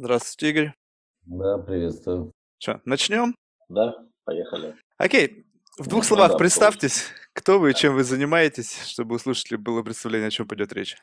Здравствуйте, 0.00 0.50
Игорь. 0.50 0.74
Да, 1.26 1.58
приветствую. 1.58 2.30
Чё, 2.58 2.80
начнем? 2.84 3.34
Да, 3.68 3.96
поехали. 4.24 4.76
Окей. 4.96 5.44
В 5.76 5.88
двух 5.88 6.04
Ну 6.04 6.08
словах 6.08 6.32
да, 6.32 6.38
представьтесь, 6.38 7.06
кто 7.32 7.58
вы 7.58 7.72
и 7.72 7.74
чем 7.74 7.94
вы 7.96 8.04
занимаетесь, 8.04 8.80
чтобы 8.84 9.16
у 9.16 9.18
слушателей 9.18 9.58
было 9.58 9.82
представление, 9.82 10.28
о 10.28 10.30
чем 10.30 10.46
пойдет 10.46 10.72
речь. 10.72 10.96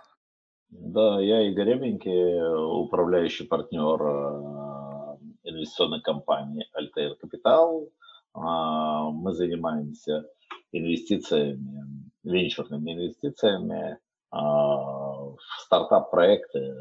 Да, 0.70 1.20
я 1.20 1.42
Игорь 1.50 1.74
Ременький, 1.74 2.42
управляющий 2.86 3.44
партнер 3.44 4.02
э, 4.02 5.18
инвестиционной 5.44 6.02
компании 6.02 6.66
Altair 6.74 7.16
Capital. 7.22 7.90
А, 8.34 9.10
Мы 9.10 9.34
занимаемся 9.34 10.26
инвестициями, 10.72 12.10
венчурными 12.24 12.94
инвестициями 12.94 13.98
а, 14.32 14.38
в 14.38 15.38
стартап-проекты 15.66 16.74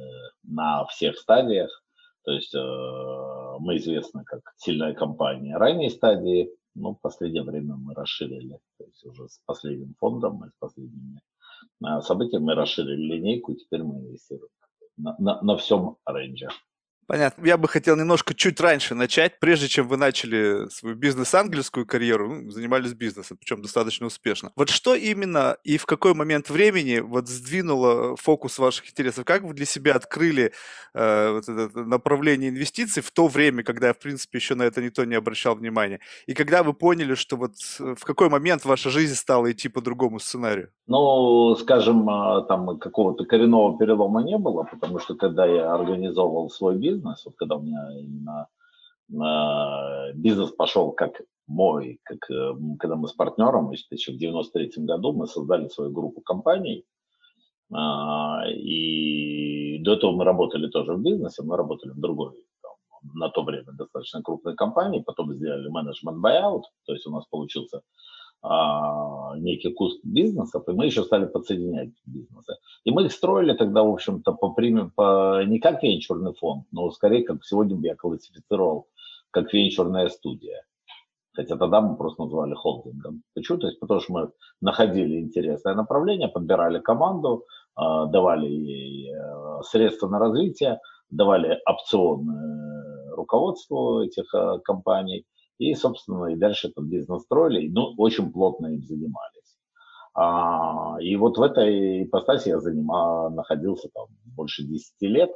на 0.44 0.84
всех 0.86 1.18
стадиях. 1.18 1.83
То 2.24 2.32
есть 2.32 2.54
э, 2.54 2.58
мы 3.60 3.76
известны 3.76 4.24
как 4.24 4.40
сильная 4.56 4.94
компания 4.94 5.56
ранней 5.56 5.90
стадии, 5.90 6.50
но 6.74 6.94
в 6.94 7.00
последнее 7.00 7.42
время 7.42 7.76
мы 7.76 7.94
расширили, 7.94 8.58
то 8.78 8.84
есть 8.84 9.04
уже 9.04 9.28
с 9.28 9.40
последним 9.44 9.94
фондом 10.00 10.44
и 10.44 10.48
с 10.48 10.54
последними 10.58 11.20
э, 11.84 12.00
событиями 12.00 12.44
мы 12.44 12.54
расширили 12.54 13.16
линейку, 13.16 13.52
и 13.52 13.56
теперь 13.56 13.82
мы 13.82 13.98
инвестируем 14.00 14.48
на, 14.96 15.14
на, 15.18 15.42
на 15.42 15.56
всем 15.56 15.96
рейнже. 16.06 16.48
Понятно. 17.06 17.46
Я 17.46 17.56
бы 17.56 17.68
хотел 17.68 17.96
немножко 17.96 18.34
чуть 18.34 18.60
раньше 18.60 18.94
начать, 18.94 19.38
прежде 19.38 19.68
чем 19.68 19.88
вы 19.88 19.96
начали 19.96 20.68
свою 20.70 20.96
бизнес-ангельскую 20.96 21.86
карьеру, 21.86 22.28
ну, 22.28 22.50
занимались 22.50 22.94
бизнесом, 22.94 23.36
причем 23.38 23.62
достаточно 23.62 24.06
успешно. 24.06 24.52
Вот 24.56 24.70
что 24.70 24.94
именно 24.94 25.56
и 25.64 25.76
в 25.76 25.86
какой 25.86 26.14
момент 26.14 26.50
времени 26.50 27.00
вот 27.00 27.28
сдвинуло 27.28 28.16
фокус 28.16 28.58
ваших 28.58 28.90
интересов? 28.90 29.24
Как 29.24 29.42
вы 29.42 29.54
для 29.54 29.66
себя 29.66 29.94
открыли 29.94 30.52
э, 30.94 31.30
вот 31.32 31.48
это 31.48 31.84
направление 31.84 32.50
инвестиций 32.50 33.02
в 33.02 33.10
то 33.10 33.28
время, 33.28 33.62
когда, 33.62 33.92
в 33.92 33.98
принципе, 33.98 34.38
еще 34.38 34.54
на 34.54 34.62
это 34.62 34.82
никто 34.82 35.04
не 35.04 35.14
обращал 35.14 35.54
внимания? 35.54 36.00
И 36.26 36.34
когда 36.34 36.62
вы 36.62 36.72
поняли, 36.72 37.14
что 37.14 37.36
вот 37.36 37.54
э, 37.80 37.94
в 37.98 38.04
какой 38.04 38.28
момент 38.28 38.64
ваша 38.64 38.90
жизнь 38.90 39.14
стала 39.14 39.52
идти 39.52 39.68
по 39.68 39.80
другому 39.80 40.18
сценарию? 40.20 40.70
Ну, 40.86 41.54
скажем, 41.56 42.08
а, 42.08 42.42
там 42.42 42.78
какого-то 42.78 43.24
коренного 43.24 43.78
перелома 43.78 44.22
не 44.22 44.38
было, 44.38 44.64
потому 44.64 44.98
что 44.98 45.14
когда 45.14 45.46
я 45.46 45.72
организовывал 45.72 46.50
свой 46.50 46.76
бизнес, 46.76 46.93
вот 47.02 47.34
когда 47.36 47.56
у 47.56 47.62
меня 47.62 48.00
именно 48.00 48.48
бизнес 50.14 50.50
пошел 50.52 50.92
как 50.92 51.20
мой, 51.46 52.00
как, 52.04 52.30
э, 52.30 52.52
когда 52.78 52.96
мы 52.96 53.08
с 53.08 53.12
партнером, 53.12 53.70
еще 53.70 54.12
в 54.12 54.16
93 54.16 54.84
году 54.84 55.12
мы 55.12 55.26
создали 55.26 55.68
свою 55.68 55.90
группу 55.90 56.20
компаний, 56.20 56.84
а, 57.72 58.46
и 58.48 59.78
до 59.80 59.94
этого 59.94 60.12
мы 60.12 60.24
работали 60.24 60.68
тоже 60.68 60.94
в 60.94 61.02
бизнесе, 61.02 61.42
мы 61.42 61.56
работали 61.56 61.90
в 61.90 62.00
другой, 62.00 62.32
там, 62.62 62.72
на 63.14 63.28
то 63.28 63.42
время 63.42 63.72
достаточно 63.72 64.22
крупной 64.22 64.54
компании, 64.54 65.02
потом 65.02 65.34
сделали 65.34 65.68
менеджмент 65.68 66.24
buyout, 66.24 66.62
то 66.86 66.92
есть 66.92 67.06
у 67.06 67.10
нас 67.10 67.26
получился 67.26 67.82
некий 69.38 69.72
куст 69.72 70.00
бизнесов, 70.04 70.68
и 70.68 70.72
мы 70.72 70.86
еще 70.86 71.02
стали 71.02 71.26
подсоединять 71.26 71.90
бизнесы. 72.06 72.54
И 72.84 72.90
мы 72.90 73.04
их 73.04 73.12
строили 73.12 73.54
тогда, 73.54 73.82
в 73.82 73.90
общем-то, 73.90 74.32
по, 74.32 74.50
по, 74.50 75.44
не 75.44 75.58
как 75.58 75.82
венчурный 75.82 76.34
фонд, 76.34 76.66
но 76.70 76.90
скорее, 76.90 77.24
как 77.24 77.44
сегодня 77.44 77.78
я 77.80 77.96
классифицировал, 77.96 78.88
как 79.30 79.52
венчурная 79.52 80.08
студия. 80.08 80.62
Хотя 81.32 81.56
тогда 81.56 81.80
мы 81.80 81.96
просто 81.96 82.22
называли 82.22 82.54
холдингом. 82.54 83.22
Почему? 83.34 83.58
То 83.58 83.66
есть 83.66 83.80
потому 83.80 84.00
что 84.00 84.12
мы 84.12 84.30
находили 84.60 85.20
интересное 85.20 85.74
направление, 85.74 86.28
подбирали 86.28 86.78
команду, 86.78 87.44
а, 87.74 88.06
давали 88.06 88.46
ей 88.46 89.12
э, 89.12 89.62
средства 89.62 90.08
на 90.08 90.20
развитие, 90.20 90.78
давали 91.10 91.60
опционы 91.66 93.10
руководству 93.14 94.02
этих 94.02 94.32
э, 94.32 94.58
компаний, 94.64 95.24
и, 95.58 95.74
собственно, 95.74 96.26
и 96.26 96.36
дальше 96.36 96.68
этот 96.68 96.84
бизнес 96.84 97.22
строили, 97.22 97.68
ну, 97.68 97.94
очень 97.98 98.32
плотно 98.32 98.68
им 98.68 98.82
занимались. 98.82 99.56
А, 100.14 100.96
и 101.00 101.16
вот 101.16 101.38
в 101.38 101.42
этой 101.42 102.04
ипостаси 102.04 102.48
я 102.48 102.60
занимал, 102.60 103.30
находился 103.30 103.88
там 103.92 104.06
больше 104.24 104.62
10 104.64 104.92
лет. 105.02 105.30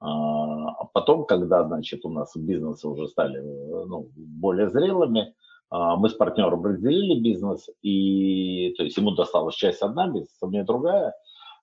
А, 0.00 0.68
а 0.70 0.84
потом, 0.92 1.24
когда, 1.24 1.64
значит, 1.64 2.04
у 2.04 2.10
нас 2.10 2.34
бизнесы 2.36 2.88
уже 2.88 3.08
стали 3.08 3.38
ну, 3.38 4.08
более 4.16 4.68
зрелыми, 4.70 5.34
а, 5.70 5.96
мы 5.96 6.08
с 6.08 6.14
партнером 6.14 6.64
разделили 6.64 7.20
бизнес, 7.20 7.68
и, 7.82 8.74
то 8.76 8.84
есть 8.84 8.96
ему 8.96 9.12
досталась 9.12 9.54
часть 9.54 9.82
одна, 9.82 10.06
бизнес, 10.06 10.36
а 10.40 10.46
мне 10.46 10.64
другая. 10.64 11.14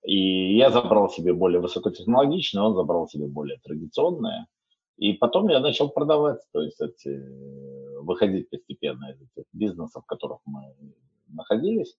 И 0.03 0.57
я 0.57 0.69
забрал 0.69 1.09
себе 1.09 1.33
более 1.33 1.61
высокотехнологичное, 1.61 2.63
он 2.63 2.75
забрал 2.75 3.07
себе 3.07 3.27
более 3.27 3.57
традиционное. 3.63 4.47
И 4.97 5.13
потом 5.13 5.49
я 5.49 5.59
начал 5.59 5.89
продавать, 5.89 6.39
то 6.51 6.61
есть 6.61 6.79
эти, 6.79 7.19
выходить 8.01 8.49
постепенно 8.49 9.11
из 9.11 9.21
этих 9.21 9.45
бизнесов, 9.51 10.03
в 10.03 10.05
которых 10.05 10.39
мы 10.45 10.61
находились. 11.27 11.97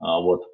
А, 0.00 0.20
вот. 0.20 0.44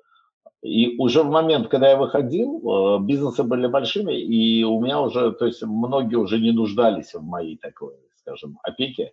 И 0.62 0.96
уже 0.98 1.22
в 1.22 1.30
момент, 1.30 1.68
когда 1.68 1.90
я 1.90 1.96
выходил, 1.96 2.96
э, 2.96 2.98
бизнесы 3.02 3.42
были 3.42 3.66
большими, 3.66 4.14
и 4.14 4.64
у 4.64 4.80
меня 4.80 5.00
уже, 5.00 5.32
то 5.32 5.46
есть 5.46 5.62
многие 5.62 6.16
уже 6.16 6.38
не 6.38 6.52
нуждались 6.52 7.12
в 7.12 7.22
моей 7.22 7.58
такой, 7.58 7.94
скажем, 8.16 8.58
опеке. 8.62 9.12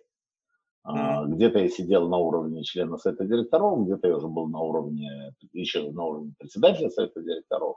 Mm-hmm. 0.86 1.26
Где-то 1.28 1.58
я 1.60 1.68
сидел 1.68 2.08
на 2.08 2.16
уровне 2.16 2.64
члена 2.64 2.98
совета 2.98 3.24
директоров, 3.24 3.84
где-то 3.84 4.08
я 4.08 4.16
уже 4.16 4.26
был 4.26 4.48
на 4.48 4.60
уровне, 4.60 5.32
еще 5.52 5.90
на 5.92 6.04
уровне 6.04 6.34
председателя 6.38 6.90
совета 6.90 7.22
директоров. 7.22 7.76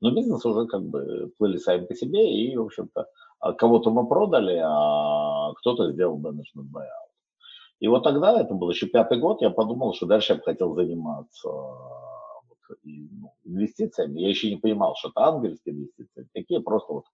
Но 0.00 0.12
бизнес 0.14 0.44
уже 0.46 0.66
как 0.66 0.82
бы 0.84 1.32
плыли 1.36 1.56
сами 1.56 1.84
по 1.86 1.94
себе, 1.94 2.32
и, 2.32 2.56
в 2.56 2.62
общем-то, 2.62 3.06
а 3.40 3.52
кого-то 3.54 3.90
мы 3.90 4.06
продали, 4.06 4.60
а 4.64 5.52
кто-то 5.54 5.90
сделал 5.90 6.16
менеджмент 6.18 6.70
buyout. 6.70 7.14
И 7.80 7.88
вот 7.88 8.04
тогда, 8.04 8.40
это 8.40 8.54
был 8.54 8.70
еще 8.70 8.86
пятый 8.86 9.18
год, 9.18 9.42
я 9.42 9.50
подумал, 9.50 9.92
что 9.94 10.06
дальше 10.06 10.32
я 10.32 10.38
бы 10.38 10.44
хотел 10.44 10.74
заниматься 10.74 11.48
вот, 11.48 12.78
ну, 12.84 13.32
инвестициями. 13.44 14.20
Я 14.20 14.28
еще 14.28 14.48
не 14.48 14.56
понимал, 14.56 14.94
что 14.96 15.08
это 15.08 15.26
ангельские 15.26 15.74
инвестиции. 15.74 16.28
Такие 16.32 16.60
просто 16.60 16.92
вот 16.92 17.04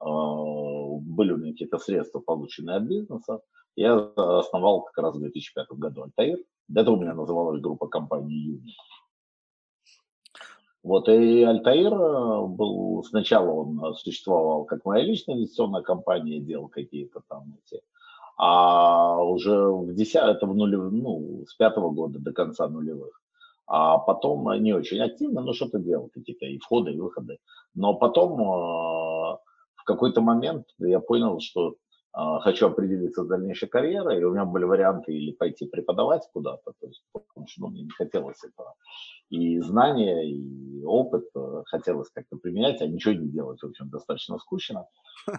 э, 0.00 1.00
были 1.02 1.32
у 1.32 1.38
меня 1.38 1.52
какие-то 1.52 1.78
средства, 1.78 2.20
полученные 2.20 2.76
от 2.76 2.84
бизнеса. 2.84 3.40
Я 3.80 3.94
основал 3.96 4.82
как 4.82 4.98
раз 5.02 5.16
в 5.16 5.20
2005 5.20 5.68
году 5.78 6.02
Альтаир. 6.02 6.36
До 6.68 6.82
этого 6.82 6.96
у 6.96 7.00
меня 7.00 7.14
называлась 7.14 7.62
группа 7.62 7.86
компаний 7.86 8.34
Юни. 8.34 8.74
Вот, 10.82 11.08
и 11.08 11.42
Альтаир 11.44 11.90
э, 11.90 12.46
был, 12.46 13.02
сначала 13.04 13.50
он 13.50 13.94
существовал 13.94 14.66
как 14.66 14.84
моя 14.84 15.02
личная 15.02 15.36
инвестиционная 15.36 15.80
компания, 15.80 16.40
делал 16.40 16.68
какие-то 16.68 17.22
там 17.26 17.54
эти, 17.64 17.80
а 18.36 19.22
уже 19.24 19.70
в 19.70 19.94
10, 19.94 20.14
это 20.14 20.46
в 20.46 20.54
нулев, 20.54 20.92
ну, 20.92 21.46
с 21.48 21.54
пятого 21.54 21.88
года 21.88 22.18
до 22.18 22.32
конца 22.32 22.68
нулевых. 22.68 23.18
А 23.66 23.96
потом 23.96 24.62
не 24.62 24.74
очень 24.74 25.00
активно, 25.00 25.40
но 25.40 25.54
что-то 25.54 25.78
делал, 25.78 26.10
какие-то 26.12 26.44
и 26.44 26.58
входы, 26.58 26.92
и 26.92 27.00
выходы. 27.00 27.38
Но 27.74 27.94
потом 27.94 28.40
э, 28.42 29.38
в 29.74 29.84
какой-то 29.86 30.20
момент 30.20 30.66
я 30.80 31.00
понял, 31.00 31.40
что 31.40 31.76
хочу 32.12 32.66
определиться 32.66 33.22
с 33.22 33.28
дальнейшей 33.28 33.68
карьерой, 33.68 34.20
и 34.20 34.24
у 34.24 34.32
меня 34.32 34.44
были 34.44 34.64
варианты 34.64 35.12
или 35.12 35.32
пойти 35.32 35.66
преподавать 35.66 36.28
куда-то, 36.32 36.72
то 36.80 36.86
есть, 36.86 37.04
потому 37.12 37.46
что 37.46 37.62
ну, 37.62 37.68
мне 37.68 37.82
не 37.82 37.90
хотелось 37.90 38.42
этого. 38.42 38.74
И 39.30 39.60
знания, 39.60 40.28
и 40.28 40.84
опыт 40.84 41.24
э, 41.36 41.62
хотелось 41.66 42.10
как-то 42.10 42.36
применять, 42.36 42.82
а 42.82 42.86
ничего 42.88 43.14
не 43.14 43.28
делать, 43.28 43.62
в 43.62 43.66
общем, 43.66 43.88
достаточно 43.88 44.38
скучно. 44.38 44.86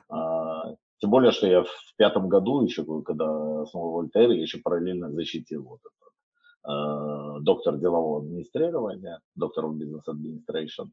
А, 0.09 0.75
тем 0.99 1.09
более, 1.09 1.31
что 1.31 1.47
я 1.47 1.63
в 1.63 1.95
пятом 1.97 2.29
году, 2.29 2.63
еще 2.63 2.85
когда 3.01 3.61
основал 3.63 3.91
Вольтер, 3.91 4.29
я 4.31 4.41
еще 4.41 4.59
параллельно 4.59 5.11
защитил 5.11 5.63
вот 5.63 5.79
этот 5.81 6.71
э, 6.71 7.41
доктор 7.41 7.77
делового 7.77 8.21
администрирования, 8.21 9.19
доктор 9.35 9.65
business 9.65 10.03
administration. 10.07 10.91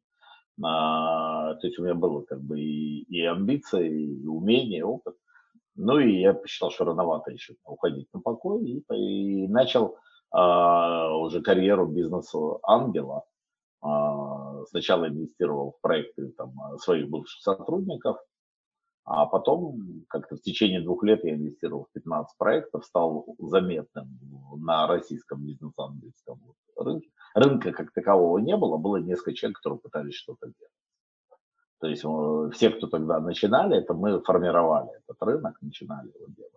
А, 0.65 1.55
то 1.55 1.67
есть 1.67 1.79
у 1.79 1.85
меня 1.85 1.95
было 1.95 2.23
как 2.23 2.41
бы 2.41 2.59
и, 2.59 3.03
и 3.03 3.23
амбиции, 3.25 4.23
и 4.23 4.27
умения, 4.27 4.79
и 4.79 4.83
опыт. 4.83 5.15
Ну 5.79 6.01
и 6.01 6.21
я 6.21 6.35
посчитал, 6.35 6.71
что 6.73 6.85
рановато 6.85 7.31
еще 7.31 7.55
уходить 7.65 8.09
на 8.13 8.21
покой 8.21 8.65
и, 8.65 8.85
и 8.95 9.47
начал 9.47 9.97
а, 10.33 11.17
уже 11.17 11.41
карьеру 11.41 11.87
бизнеса 11.87 12.39
ангела. 12.65 13.25
А, 13.81 14.65
сначала 14.67 15.09
инвестировал 15.09 15.77
в 15.79 15.81
проекты 15.81 16.31
там, 16.37 16.53
своих 16.79 17.09
бывших 17.09 17.41
сотрудников, 17.43 18.19
а 19.05 19.27
потом 19.27 20.05
как-то 20.09 20.37
в 20.37 20.43
течение 20.43 20.81
двух 20.81 21.05
лет 21.05 21.25
я 21.25 21.35
инвестировал 21.35 21.85
в 21.85 21.93
15 21.93 22.37
проектов, 22.37 22.85
стал 22.85 23.27
заметным 23.39 24.19
на 24.57 24.89
российском 24.89 25.47
бизнес-ангельском 25.47 26.41
рынке. 26.77 27.09
Рынка 27.35 27.71
как 27.71 27.93
такового 27.93 28.39
не 28.39 28.57
было, 28.57 28.79
было 28.79 28.97
несколько 28.97 29.33
человек, 29.33 29.59
которые 29.59 29.79
пытались 29.79 30.15
что-то 30.15 30.47
делать. 30.47 30.73
То 31.81 31.87
есть 31.87 32.05
э, 32.05 32.51
все, 32.53 32.71
кто 32.71 32.87
тогда 32.87 33.21
начинали, 33.21 33.79
это 33.79 33.95
мы 33.95 34.21
формировали 34.21 34.91
этот 34.99 35.23
рынок, 35.23 35.59
начинали 35.63 36.09
его 36.09 36.27
делать. 36.37 36.53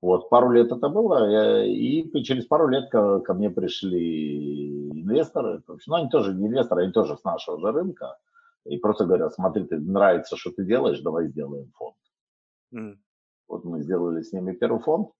Вот, 0.00 0.30
пару 0.30 0.50
лет 0.52 0.70
это 0.70 0.88
было, 0.88 1.64
и 1.64 2.22
через 2.22 2.46
пару 2.46 2.68
лет 2.68 2.88
ко, 2.88 3.18
ко 3.18 3.34
мне 3.34 3.50
пришли 3.50 4.90
инвесторы, 4.90 5.60
ну, 5.66 5.94
они 5.94 6.08
тоже 6.08 6.34
не 6.34 6.46
инвесторы, 6.46 6.84
они 6.84 6.92
тоже 6.92 7.16
с 7.16 7.24
нашего 7.24 7.58
же 7.58 7.72
рынка, 7.72 8.16
и 8.64 8.76
просто 8.76 9.06
говорят, 9.06 9.34
смотри, 9.34 9.64
ты 9.64 9.78
нравится, 9.78 10.36
что 10.36 10.50
ты 10.52 10.64
делаешь, 10.64 11.00
давай 11.00 11.26
сделаем 11.26 11.72
фонд. 11.74 11.96
Mm. 12.72 12.96
Вот 13.48 13.64
мы 13.64 13.82
сделали 13.82 14.22
с 14.22 14.32
ними 14.32 14.52
первый 14.52 14.80
фонд. 14.80 15.10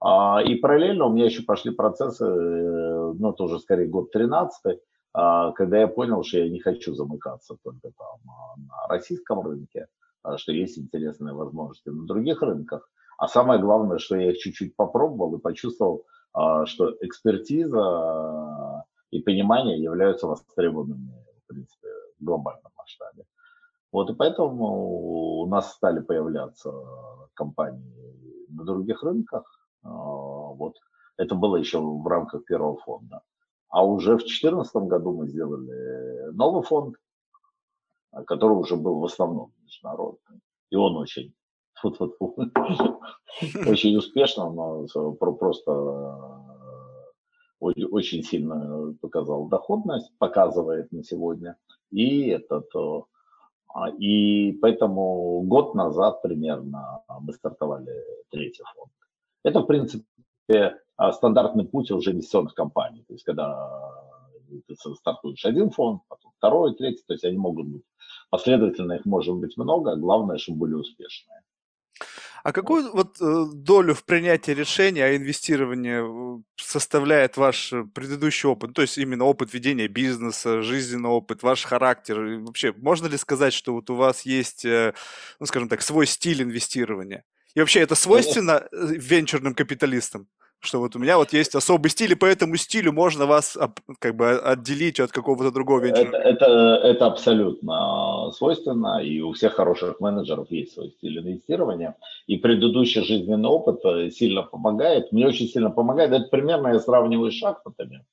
А, 0.00 0.42
и 0.42 0.56
параллельно 0.56 1.06
у 1.06 1.12
меня 1.12 1.26
еще 1.26 1.42
пошли 1.42 1.70
процессы, 1.72 2.24
э, 2.24 3.12
ну, 3.18 3.32
тоже 3.32 3.58
скорее 3.60 3.86
год 3.86 4.10
13 4.10 4.60
а, 4.64 4.70
когда 5.54 5.78
я 5.78 5.88
понял, 5.88 6.22
что 6.22 6.38
я 6.38 6.48
не 6.50 6.60
хочу 6.60 6.94
замыкаться 6.94 7.56
только 7.62 7.90
там 7.96 8.18
а, 8.28 8.56
на 8.58 8.86
российском 8.88 9.40
рынке, 9.40 9.86
что 10.36 10.52
есть 10.52 10.78
интересные 10.78 11.32
возможности 11.32 11.88
на 11.88 12.06
других 12.06 12.42
рынках. 12.42 12.90
А 13.16 13.26
самое 13.28 13.58
главное, 13.60 13.98
что 13.98 14.16
я 14.16 14.32
их 14.32 14.38
чуть-чуть 14.38 14.76
попробовал 14.76 15.36
и 15.36 15.40
почувствовал, 15.40 16.04
что 16.66 16.94
экспертиза 17.00 18.84
и 19.10 19.20
понимание 19.22 19.82
являются 19.82 20.26
востребованными, 20.26 21.24
в 21.44 21.46
принципе, 21.46 21.88
в 22.20 22.24
глобальном 22.24 22.72
масштабе. 22.76 23.24
Вот, 23.92 24.10
и 24.10 24.14
поэтому 24.14 25.40
у 25.40 25.46
нас 25.46 25.72
стали 25.72 26.00
появляться 26.00 26.70
компании 27.32 28.46
на 28.50 28.64
других 28.64 29.02
рынках. 29.02 29.44
Вот. 29.82 30.74
Это 31.16 31.34
было 31.34 31.56
еще 31.56 31.80
в 31.80 32.06
рамках 32.06 32.44
первого 32.44 32.76
фонда. 32.76 33.22
А 33.76 33.84
уже 33.84 34.14
в 34.14 34.20
2014 34.20 34.74
году 34.88 35.12
мы 35.12 35.28
сделали 35.28 36.30
новый 36.32 36.62
фонд, 36.62 36.96
который 38.26 38.56
уже 38.56 38.74
был 38.74 39.00
в 39.00 39.04
основном 39.04 39.52
международный. 39.64 40.40
И 40.70 40.76
он 40.76 40.96
очень, 40.96 41.34
очень 43.66 43.96
успешно, 43.98 44.50
но 44.50 44.86
просто 45.12 45.72
э, 47.60 47.84
очень 47.90 48.22
сильно 48.22 48.94
показал 49.02 49.46
доходность, 49.48 50.10
показывает 50.16 50.90
на 50.90 51.04
сегодня. 51.04 51.58
И 51.90 52.28
этот 52.28 52.70
а, 52.74 53.90
и 53.90 54.52
поэтому 54.52 55.42
год 55.42 55.74
назад 55.74 56.22
примерно 56.22 57.02
мы 57.20 57.34
стартовали 57.34 57.92
третий 58.30 58.62
фонд. 58.74 58.90
Это, 59.42 59.60
в 59.60 59.66
принципе, 59.66 60.06
а, 60.06 60.25
стандартный 61.12 61.64
путь 61.64 61.90
уже 61.90 62.18
компаний. 62.54 63.04
То 63.06 63.14
есть, 63.14 63.24
когда 63.24 63.68
ты 64.66 64.74
стартуешь 64.94 65.44
один 65.44 65.70
фонд, 65.70 66.02
потом 66.08 66.32
второй, 66.38 66.74
третий, 66.74 67.02
то 67.06 67.14
есть 67.14 67.24
они 67.24 67.36
могут 67.36 67.66
быть 67.66 67.82
последовательно, 68.30 68.94
их 68.94 69.04
может 69.04 69.34
быть 69.34 69.56
много, 69.56 69.92
а 69.92 69.96
главное, 69.96 70.38
чтобы 70.38 70.58
были 70.58 70.74
успешные. 70.74 71.42
А 72.46 72.52
какую 72.52 72.92
вот 72.92 73.20
э, 73.20 73.44
долю 73.54 73.92
в 73.92 74.04
принятии 74.04 74.52
решения 74.52 75.04
о 75.04 75.16
инвестировании 75.16 76.38
э, 76.38 76.42
составляет 76.54 77.36
ваш 77.36 77.74
предыдущий 77.92 78.48
опыт? 78.48 78.72
То 78.72 78.82
есть 78.82 78.98
именно 78.98 79.24
опыт 79.24 79.52
ведения 79.52 79.88
бизнеса, 79.88 80.62
жизненный 80.62 81.10
опыт, 81.10 81.42
ваш 81.42 81.64
характер. 81.64 82.24
И 82.24 82.36
вообще, 82.36 82.72
можно 82.76 83.08
ли 83.08 83.16
сказать, 83.16 83.52
что 83.52 83.72
вот 83.72 83.90
у 83.90 83.96
вас 83.96 84.22
есть, 84.22 84.64
э, 84.64 84.94
ну, 85.40 85.46
скажем 85.46 85.68
так, 85.68 85.82
свой 85.82 86.06
стиль 86.06 86.40
инвестирования? 86.40 87.24
И 87.56 87.60
вообще 87.60 87.80
это 87.80 87.94
свойственно 87.94 88.68
венчурным 88.72 89.54
капиталистам? 89.54 90.28
что 90.58 90.80
вот 90.80 90.96
у 90.96 90.98
меня 90.98 91.16
вот 91.18 91.32
есть 91.32 91.54
особый 91.54 91.90
стиль, 91.90 92.12
и 92.12 92.16
по 92.16 92.24
этому 92.24 92.56
стилю 92.56 92.90
можно 92.92 93.26
вас 93.26 93.56
как 94.00 94.16
бы 94.16 94.38
отделить 94.38 94.98
от 94.98 95.12
какого-то 95.12 95.52
другого 95.52 95.80
венчурного. 95.80 96.16
Это, 96.16 96.44
это, 96.44 96.80
это 96.82 97.06
абсолютно 97.06 98.32
свойственно, 98.32 99.00
и 99.02 99.20
у 99.20 99.32
всех 99.32 99.52
хороших 99.52 100.00
менеджеров 100.00 100.50
есть 100.50 100.72
свой 100.72 100.90
стиль 100.90 101.18
инвестирования, 101.18 101.94
и 102.26 102.36
предыдущий 102.38 103.04
жизненный 103.04 103.48
опыт 103.48 103.84
э, 103.84 104.10
сильно 104.10 104.42
помогает, 104.42 105.12
мне 105.12 105.26
очень 105.26 105.46
сильно 105.46 105.70
помогает, 105.70 106.10
это 106.10 106.28
примерно 106.30 106.68
я 106.68 106.80
сравниваю 106.80 107.30
с 107.30 107.34
шахматами, 107.34 108.04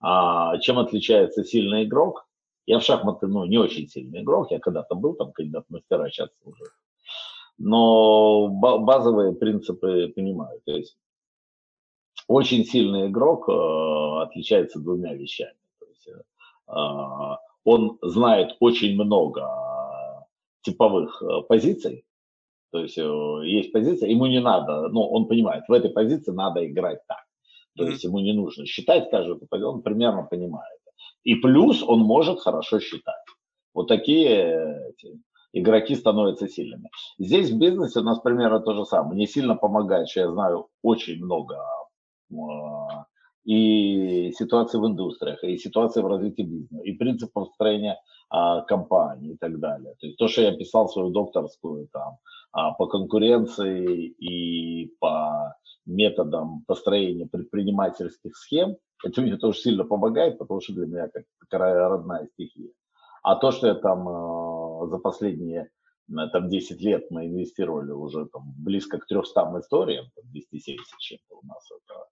а, 0.00 0.58
чем 0.58 0.78
отличается 0.78 1.44
сильный 1.44 1.84
игрок, 1.84 2.26
я 2.66 2.78
в 2.78 2.82
шахматы, 2.82 3.28
ну, 3.28 3.44
не 3.44 3.58
очень 3.58 3.88
сильный 3.88 4.22
игрок, 4.22 4.50
я 4.50 4.58
когда-то 4.58 4.96
был 4.96 5.14
там 5.14 5.32
кандидат 5.32 5.64
мастера, 5.70 6.10
сейчас 6.10 6.30
уже, 6.44 6.64
но 7.58 8.48
базовые 8.48 9.32
принципы 9.32 10.12
понимаю, 10.14 10.60
то 10.64 10.72
есть 10.72 10.96
очень 12.28 12.64
сильный 12.64 13.08
игрок 13.08 13.48
э, 13.48 14.22
отличается 14.22 14.80
двумя 14.80 15.14
вещами. 15.14 15.56
То 15.78 15.86
есть, 15.86 16.08
э, 16.08 17.36
он 17.64 17.98
знает 18.02 18.56
очень 18.60 18.94
много 18.94 19.48
типовых 20.62 21.22
э, 21.22 21.42
позиций, 21.48 22.04
то 22.72 22.80
есть 22.80 22.98
э, 22.98 23.40
есть 23.44 23.72
позиция, 23.72 24.10
ему 24.10 24.26
не 24.26 24.40
надо, 24.40 24.88
ну, 24.88 25.02
он 25.02 25.26
понимает, 25.26 25.64
в 25.68 25.72
этой 25.72 25.90
позиции 25.90 26.32
надо 26.32 26.66
играть 26.66 26.98
так. 27.06 27.24
То 27.76 27.84
mm-hmm. 27.84 27.90
есть 27.90 28.04
ему 28.04 28.18
не 28.20 28.32
нужно 28.32 28.66
считать 28.66 29.10
каждую 29.10 29.38
позицию, 29.38 29.70
он 29.70 29.82
примерно 29.82 30.24
понимает. 30.24 30.78
И 31.22 31.34
плюс 31.36 31.82
он 31.82 32.00
может 32.00 32.40
хорошо 32.40 32.80
считать. 32.80 33.24
Вот 33.74 33.88
такие 33.88 34.90
эти, 34.90 35.20
игроки 35.58 35.94
становятся 35.94 36.48
сильными. 36.48 36.90
Здесь 37.18 37.50
в 37.50 37.58
бизнесе 37.58 38.00
у 38.00 38.02
нас 38.02 38.20
примерно 38.20 38.60
то 38.60 38.74
же 38.74 38.84
самое. 38.84 39.14
Мне 39.14 39.26
сильно 39.26 39.56
помогает, 39.56 40.08
что 40.08 40.20
я 40.20 40.30
знаю 40.30 40.68
очень 40.82 41.24
много 41.24 41.56
а, 42.32 43.06
и 43.44 44.32
ситуации 44.32 44.78
в 44.78 44.86
индустриях, 44.86 45.42
и 45.44 45.56
ситуации 45.56 46.02
в 46.02 46.06
развитии 46.06 46.42
бизнеса, 46.42 46.82
и 46.84 46.92
принцип 46.92 47.32
построения 47.32 47.98
а, 48.28 48.62
компании 48.62 49.32
и 49.32 49.36
так 49.36 49.58
далее. 49.58 49.94
То 50.00 50.06
есть 50.06 50.18
то, 50.18 50.28
что 50.28 50.42
я 50.42 50.56
писал 50.56 50.88
свою 50.88 51.10
докторскую 51.10 51.88
там 51.92 52.18
а, 52.52 52.72
по 52.72 52.86
конкуренции 52.86 54.08
и 54.08 54.92
по 55.00 55.56
методам 55.86 56.64
построения 56.66 57.26
предпринимательских 57.26 58.36
схем, 58.36 58.76
это 59.04 59.22
мне 59.22 59.36
тоже 59.36 59.58
сильно 59.58 59.84
помогает, 59.84 60.38
потому 60.38 60.60
что 60.60 60.74
для 60.74 60.86
меня 60.86 61.08
как 61.08 61.24
родная 61.50 62.26
стихия. 62.32 62.72
А 63.22 63.34
то, 63.34 63.50
что 63.50 63.66
я 63.66 63.74
там 63.74 64.08
а, 64.08 64.45
за 64.84 64.98
последние 64.98 65.70
там 66.32 66.48
10 66.48 66.80
лет 66.82 67.10
мы 67.10 67.26
инвестировали 67.26 67.90
уже 67.90 68.26
там 68.26 68.54
близко 68.58 68.98
к 68.98 69.06
300 69.06 69.60
историям, 69.60 70.06
там 70.14 70.24
270 70.30 70.98
чем-то 70.98 71.38
у 71.42 71.46
нас 71.46 71.68
это 71.70 72.06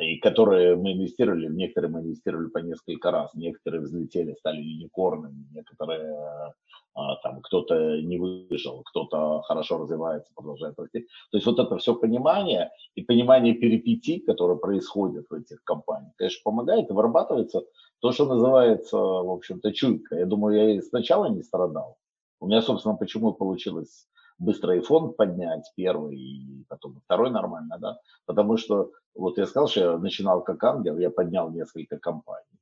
и 0.00 0.18
которые 0.18 0.76
мы 0.76 0.92
инвестировали, 0.92 1.48
некоторые 1.48 1.90
мы 1.90 2.00
инвестировали 2.00 2.48
по 2.48 2.58
несколько 2.58 3.10
раз, 3.10 3.34
некоторые 3.34 3.82
взлетели, 3.82 4.34
стали 4.34 4.60
юникорнами, 4.60 5.46
некоторые 5.52 6.54
а, 6.94 7.16
там 7.16 7.40
кто-то 7.42 8.00
не 8.00 8.18
выжил, 8.18 8.82
кто-то 8.84 9.42
хорошо 9.42 9.78
развивается, 9.78 10.30
продолжает 10.34 10.78
расти. 10.78 11.00
То 11.30 11.36
есть 11.36 11.46
вот 11.46 11.58
это 11.58 11.76
все 11.78 11.94
понимание 11.94 12.70
и 12.94 13.02
понимание 13.02 13.54
перипетий, 13.54 14.20
которые 14.20 14.58
происходят 14.58 15.26
в 15.28 15.34
этих 15.34 15.62
компаниях, 15.64 16.12
конечно, 16.16 16.40
помогает 16.44 16.88
и 16.88 16.92
вырабатывается 16.92 17.62
то, 18.00 18.12
что 18.12 18.26
называется, 18.26 18.96
в 18.96 19.30
общем-то, 19.30 19.72
чуйка. 19.72 20.16
Я 20.16 20.26
думаю, 20.26 20.56
я 20.56 20.74
и 20.76 20.80
сначала 20.82 21.26
не 21.26 21.42
страдал. 21.42 21.96
У 22.40 22.46
меня, 22.46 22.62
собственно, 22.62 22.96
почему 22.96 23.32
получилось 23.34 24.08
быстро 24.38 24.76
и 24.76 24.80
фонд 24.80 25.16
поднять 25.16 25.70
первый, 25.76 26.16
и 26.16 26.64
потом 26.68 27.00
второй 27.04 27.30
нормально, 27.30 27.78
да, 27.78 27.98
потому 28.24 28.56
что 28.56 28.90
вот 29.14 29.38
я 29.38 29.46
сказал, 29.46 29.68
что 29.68 29.80
я 29.80 29.98
начинал 29.98 30.42
как 30.42 30.64
ангел, 30.64 30.98
я 30.98 31.10
поднял 31.10 31.50
несколько 31.50 31.98
компаний. 31.98 32.58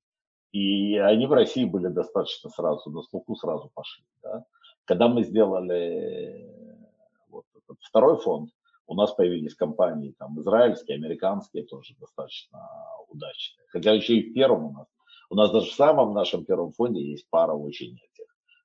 И 0.51 0.97
они 0.97 1.27
в 1.27 1.33
России 1.33 1.65
были 1.65 1.89
достаточно 1.89 2.51
сразу, 2.51 2.91
на 2.91 3.03
слуху 3.03 3.37
сразу 3.37 3.71
пошли. 3.75 4.05
Да? 4.23 4.45
Когда 4.87 5.09
мы 5.09 5.23
сделали 5.23 6.83
вот 7.29 7.45
этот 7.55 7.79
второй 7.83 8.17
фонд, 8.19 8.51
у 8.87 8.95
нас 8.95 9.13
появились 9.13 9.55
компании 9.55 10.15
там 10.19 10.41
израильские, 10.41 10.97
американские 10.97 11.65
тоже 11.65 11.95
достаточно 12.01 12.67
удачные. 13.09 13.67
Хотя 13.69 13.93
еще 13.93 14.17
и 14.17 14.31
в 14.31 14.35
первом 14.35 14.65
у 14.65 14.73
нас. 14.73 14.87
У 15.31 15.35
нас 15.35 15.53
даже 15.53 15.71
в 15.71 15.75
самом 15.75 16.15
нашем 16.15 16.47
первом 16.47 16.73
фонде 16.73 17.03
есть 17.03 17.29
пара 17.29 17.53
очень 17.53 17.99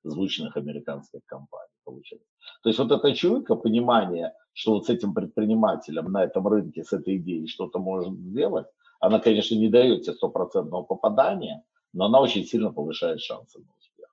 звучных 0.04 0.56
американских 0.56 1.20
компаний 1.26 1.72
получилось. 1.84 2.26
То 2.62 2.68
есть 2.68 2.78
вот 2.78 2.92
эта 2.92 3.14
чуйка, 3.14 3.56
понимание, 3.56 4.32
что 4.52 4.74
вот 4.74 4.86
с 4.86 4.90
этим 4.90 5.14
предпринимателем 5.14 6.12
на 6.12 6.24
этом 6.24 6.46
рынке, 6.46 6.84
с 6.84 6.92
этой 6.92 7.16
идеей 7.16 7.46
что-то 7.46 7.78
может 7.78 8.18
сделать, 8.18 8.66
она, 9.00 9.18
конечно, 9.18 9.54
не 9.56 9.68
дает 9.68 10.02
тебе 10.02 10.14
стопроцентного 10.14 10.82
попадания, 10.82 11.62
но 11.92 12.06
она 12.06 12.20
очень 12.20 12.44
сильно 12.44 12.72
повышает 12.72 13.20
шансы 13.20 13.58
на 13.58 13.66
успех. 13.78 14.08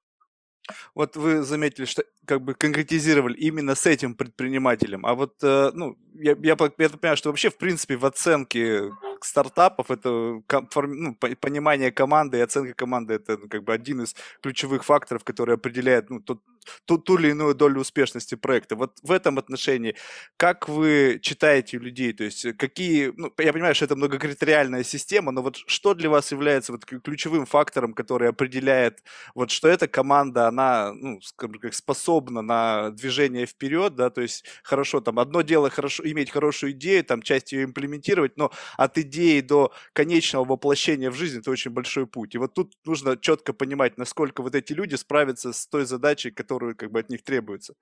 Вот 0.96 1.16
вы 1.16 1.44
заметили, 1.44 1.86
что 1.86 2.04
как 2.26 2.42
бы 2.42 2.54
конкретизировали 2.54 3.38
именно 3.38 3.76
с 3.76 3.86
этим 3.86 4.16
предпринимателем, 4.16 5.06
а 5.06 5.16
вот, 5.16 5.36
э, 5.44 5.72
ну, 5.74 5.98
я, 6.14 6.36
я, 6.42 6.50
я 6.50 6.56
понимаю, 6.56 7.18
что 7.18 7.30
вообще, 7.30 7.50
в 7.50 7.58
принципе, 7.58 7.98
в 7.98 8.06
оценке 8.06 8.92
стартапов 9.26 9.92
это 9.92 10.10
ну, 10.10 11.16
понимание 11.16 11.92
команды 11.92 12.38
и 12.38 12.42
оценка 12.42 12.74
команды 12.74 13.16
это 13.16 13.38
ну, 13.38 13.48
как 13.48 13.64
бы 13.64 13.74
один 13.74 14.02
из 14.02 14.16
ключевых 14.42 14.84
факторов, 14.84 15.24
который 15.24 15.56
определяет 15.56 16.10
ну, 16.10 16.20
тот, 16.20 16.42
ту, 16.86 16.98
ту 16.98 17.18
или 17.18 17.30
иную 17.30 17.56
долю 17.56 17.82
успешности 17.82 18.36
проекта. 18.36 18.76
Вот 18.76 18.98
в 19.04 19.12
этом 19.12 19.38
отношении, 19.38 19.96
как 20.38 20.68
вы 20.68 21.20
читаете 21.22 21.78
людей, 21.78 22.14
то 22.14 22.24
есть 22.24 22.58
какие, 22.58 23.14
ну, 23.16 23.32
я 23.38 23.54
понимаю, 23.54 23.76
что 23.76 23.86
это 23.86 23.96
многокритериальная 23.96 24.84
система, 24.84 25.32
но 25.32 25.42
вот 25.42 25.58
что 25.68 25.94
для 25.94 26.10
вас 26.10 26.32
является 26.32 26.72
вот 26.72 26.86
ключевым 26.86 27.46
фактором, 27.46 27.94
который 27.94 28.30
определяет, 28.30 29.04
вот 29.36 29.52
что 29.52 29.68
эта 29.68 29.88
команда, 29.88 30.48
она, 30.48 30.94
ну, 30.94 31.22
скажем 31.22 31.60
так, 31.60 31.74
способна 32.12 32.42
на 32.42 32.90
движение 32.92 33.46
вперед, 33.46 33.96
да, 33.96 34.10
то 34.10 34.22
есть 34.22 34.44
хорошо, 34.64 35.00
там, 35.02 35.20
одно 35.20 35.42
дело 35.42 35.70
хорошо, 35.70 36.04
иметь 36.04 36.30
хорошую 36.30 36.74
идею, 36.74 37.04
там, 37.04 37.22
часть 37.22 37.54
ее 37.54 37.64
имплементировать, 37.64 38.38
но 38.38 38.52
от 38.78 38.98
идеи 38.98 39.42
до 39.42 39.72
конечного 39.94 40.46
воплощения 40.46 41.10
в 41.10 41.16
жизнь 41.16 41.40
это 41.40 41.52
очень 41.52 41.72
большой 41.72 42.06
путь. 42.06 42.36
И 42.36 42.38
вот 42.38 42.54
тут 42.54 42.74
нужно 42.86 43.16
четко 43.18 43.54
понимать, 43.54 43.98
насколько 43.98 44.44
вот 44.44 44.56
эти 44.56 44.74
люди 44.74 44.96
справятся 44.96 45.54
с 45.54 45.68
той 45.68 45.86
задачей, 45.86 46.32
которую 46.32 46.76
как 46.76 46.92
бы 46.92 47.00
от 47.00 47.10
них 47.10 47.24
требуется? 47.24 47.74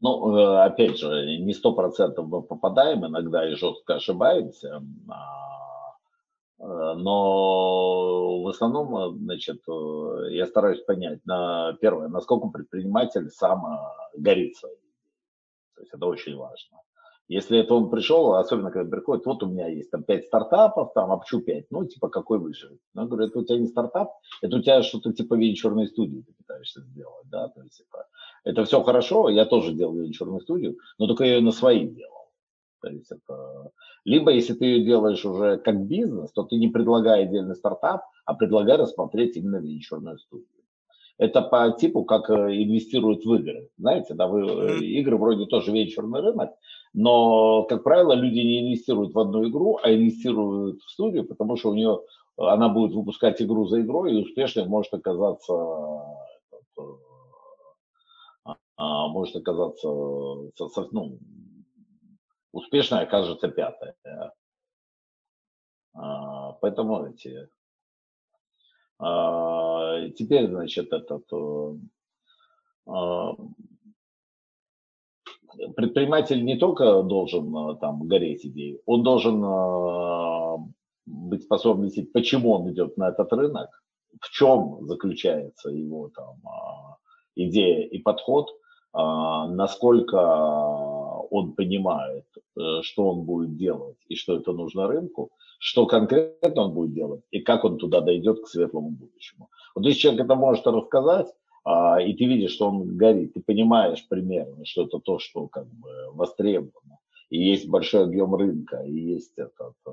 Ну, 0.00 0.36
э, 0.36 0.64
опять 0.66 0.98
же, 0.98 1.06
не 1.38 1.54
сто 1.54 1.72
процентов 1.72 2.26
мы 2.26 2.42
попадаем, 2.42 3.06
иногда 3.06 3.50
и 3.50 3.54
жестко 3.54 3.94
ошибаемся, 3.94 4.82
а, 5.08 5.73
но 6.58 8.42
в 8.42 8.48
основном, 8.48 8.96
э, 8.96 9.18
значит, 9.18 9.62
я 10.30 10.46
стараюсь 10.46 10.82
понять, 10.82 11.24
на, 11.26 11.76
первое, 11.80 12.08
насколько 12.08 12.48
предприниматель 12.48 13.30
сам 13.30 13.64
горит. 14.16 14.54
То 14.60 15.80
есть 15.80 15.92
это 15.92 16.06
очень 16.06 16.36
важно. 16.36 16.78
Если 17.26 17.58
это 17.58 17.74
он 17.74 17.90
пришел, 17.90 18.34
особенно 18.34 18.70
когда 18.70 18.90
приходит, 18.90 19.24
вот 19.24 19.42
у 19.42 19.46
меня 19.46 19.66
есть 19.68 19.90
там 19.90 20.02
5 20.02 20.26
стартапов, 20.26 20.92
там, 20.92 21.10
а 21.10 21.16
почему 21.16 21.40
5? 21.40 21.66
Ну, 21.70 21.86
типа, 21.86 22.08
какой 22.08 22.38
выживет? 22.38 22.80
Ну, 22.92 23.02
я 23.02 23.08
говорю, 23.08 23.28
это 23.28 23.38
у 23.38 23.44
тебя 23.44 23.58
не 23.58 23.66
стартап, 23.66 24.12
это 24.42 24.56
у 24.56 24.60
тебя 24.60 24.82
что-то 24.82 25.12
типа 25.12 25.34
венчурной 25.34 25.86
студии 25.86 26.20
ты 26.20 26.34
пытаешься 26.34 26.82
сделать, 26.82 27.26
да, 27.30 27.48
то 27.48 27.62
есть 27.62 27.80
это, 27.80 28.06
это 28.44 28.64
все 28.66 28.82
хорошо, 28.82 29.30
я 29.30 29.46
тоже 29.46 29.72
делал 29.72 29.94
венчурную 29.94 30.40
студию, 30.40 30.76
но 30.98 31.06
только 31.06 31.24
я 31.24 31.36
ее 31.36 31.40
на 31.40 31.52
свои 31.52 31.88
делал. 31.88 32.23
То 32.84 32.90
есть 32.90 33.10
это... 33.10 33.70
Либо 34.04 34.30
если 34.30 34.52
ты 34.52 34.66
ее 34.66 34.84
делаешь 34.84 35.24
уже 35.24 35.56
как 35.56 35.86
бизнес, 35.86 36.30
то 36.32 36.42
ты 36.42 36.56
не 36.56 36.68
предлагай 36.68 37.22
отдельный 37.22 37.54
стартап, 37.54 38.02
а 38.26 38.34
предлагай 38.34 38.76
рассмотреть 38.76 39.36
именно 39.36 39.56
венчурную 39.56 40.18
студию. 40.18 40.48
Это 41.16 41.40
по 41.40 41.70
типу, 41.70 42.04
как 42.04 42.28
э, 42.28 42.62
инвестируют 42.62 43.24
в 43.24 43.34
игры. 43.34 43.70
Знаете, 43.78 44.14
да, 44.14 44.26
вы, 44.26 44.46
э, 44.46 44.78
игры 44.80 45.16
вроде 45.16 45.46
тоже 45.46 45.72
венчурный 45.72 46.20
рынок, 46.20 46.50
но, 46.92 47.62
как 47.62 47.84
правило, 47.84 48.12
люди 48.12 48.40
не 48.40 48.66
инвестируют 48.66 49.14
в 49.14 49.18
одну 49.18 49.48
игру, 49.48 49.78
а 49.82 49.94
инвестируют 49.94 50.82
в 50.82 50.90
студию, 50.90 51.24
потому 51.24 51.56
что 51.56 51.70
у 51.70 51.74
нее 51.74 52.00
она 52.36 52.68
будет 52.68 52.92
выпускать 52.94 53.40
игру 53.40 53.66
за 53.66 53.80
игрой, 53.80 54.12
и 54.12 54.22
успешной 54.22 54.66
может 54.66 54.92
оказаться 54.92 55.54
э, 56.76 56.82
а, 58.76 59.08
может 59.08 59.36
оказаться 59.36 59.86
ну, 59.86 61.18
успешной 62.54 63.02
окажется 63.02 63.48
пятая. 63.48 63.94
А, 65.94 66.52
поэтому 66.52 67.06
эти 67.06 67.48
а, 68.98 70.08
теперь, 70.10 70.48
значит, 70.48 70.92
этот 70.92 71.24
э, 71.32 71.74
а, 72.86 73.32
предприниматель 75.76 76.44
не 76.44 76.56
только 76.56 77.02
должен 77.02 77.56
э, 77.56 77.76
там 77.80 78.06
гореть 78.06 78.46
идеей, 78.46 78.80
он 78.86 79.02
должен 79.02 79.44
э, 79.44 80.56
быть 81.06 81.42
способен 81.42 81.84
видеть, 81.84 82.12
почему 82.12 82.52
он 82.52 82.72
идет 82.72 82.96
на 82.96 83.08
этот 83.08 83.32
рынок, 83.32 83.68
в 84.20 84.30
чем 84.30 84.86
заключается 84.86 85.70
его 85.70 86.08
там 86.14 86.36
идея 87.34 87.88
и 87.88 87.98
подход, 87.98 88.48
насколько 88.92 90.93
он 91.30 91.52
понимает, 91.52 92.24
что 92.82 93.08
он 93.08 93.22
будет 93.22 93.56
делать 93.56 93.96
и 94.08 94.14
что 94.14 94.36
это 94.36 94.52
нужно 94.52 94.86
рынку, 94.86 95.30
что 95.58 95.86
конкретно 95.86 96.62
он 96.62 96.74
будет 96.74 96.92
делать 96.92 97.22
и 97.30 97.40
как 97.40 97.64
он 97.64 97.78
туда 97.78 98.00
дойдет 98.00 98.42
к 98.42 98.48
светлому 98.48 98.90
будущему. 98.90 99.48
Вот 99.74 99.84
если 99.84 100.00
человек 100.00 100.24
это 100.24 100.34
может 100.34 100.66
рассказать, 100.66 101.26
а, 101.64 102.00
и 102.00 102.12
ты 102.12 102.26
видишь, 102.26 102.52
что 102.52 102.68
он 102.68 102.96
горит, 102.96 103.32
ты 103.34 103.40
понимаешь 103.40 104.06
примерно, 104.08 104.64
что 104.66 104.84
это 104.84 104.98
то, 104.98 105.18
что 105.18 105.48
как 105.48 105.66
бы 105.66 105.88
востребовано, 106.12 106.98
и 107.30 107.38
есть 107.38 107.68
большой 107.68 108.04
объем 108.04 108.34
рынка, 108.34 108.82
и 108.84 108.92
есть 108.92 109.32
этот 109.36 109.74
э, 109.86 109.90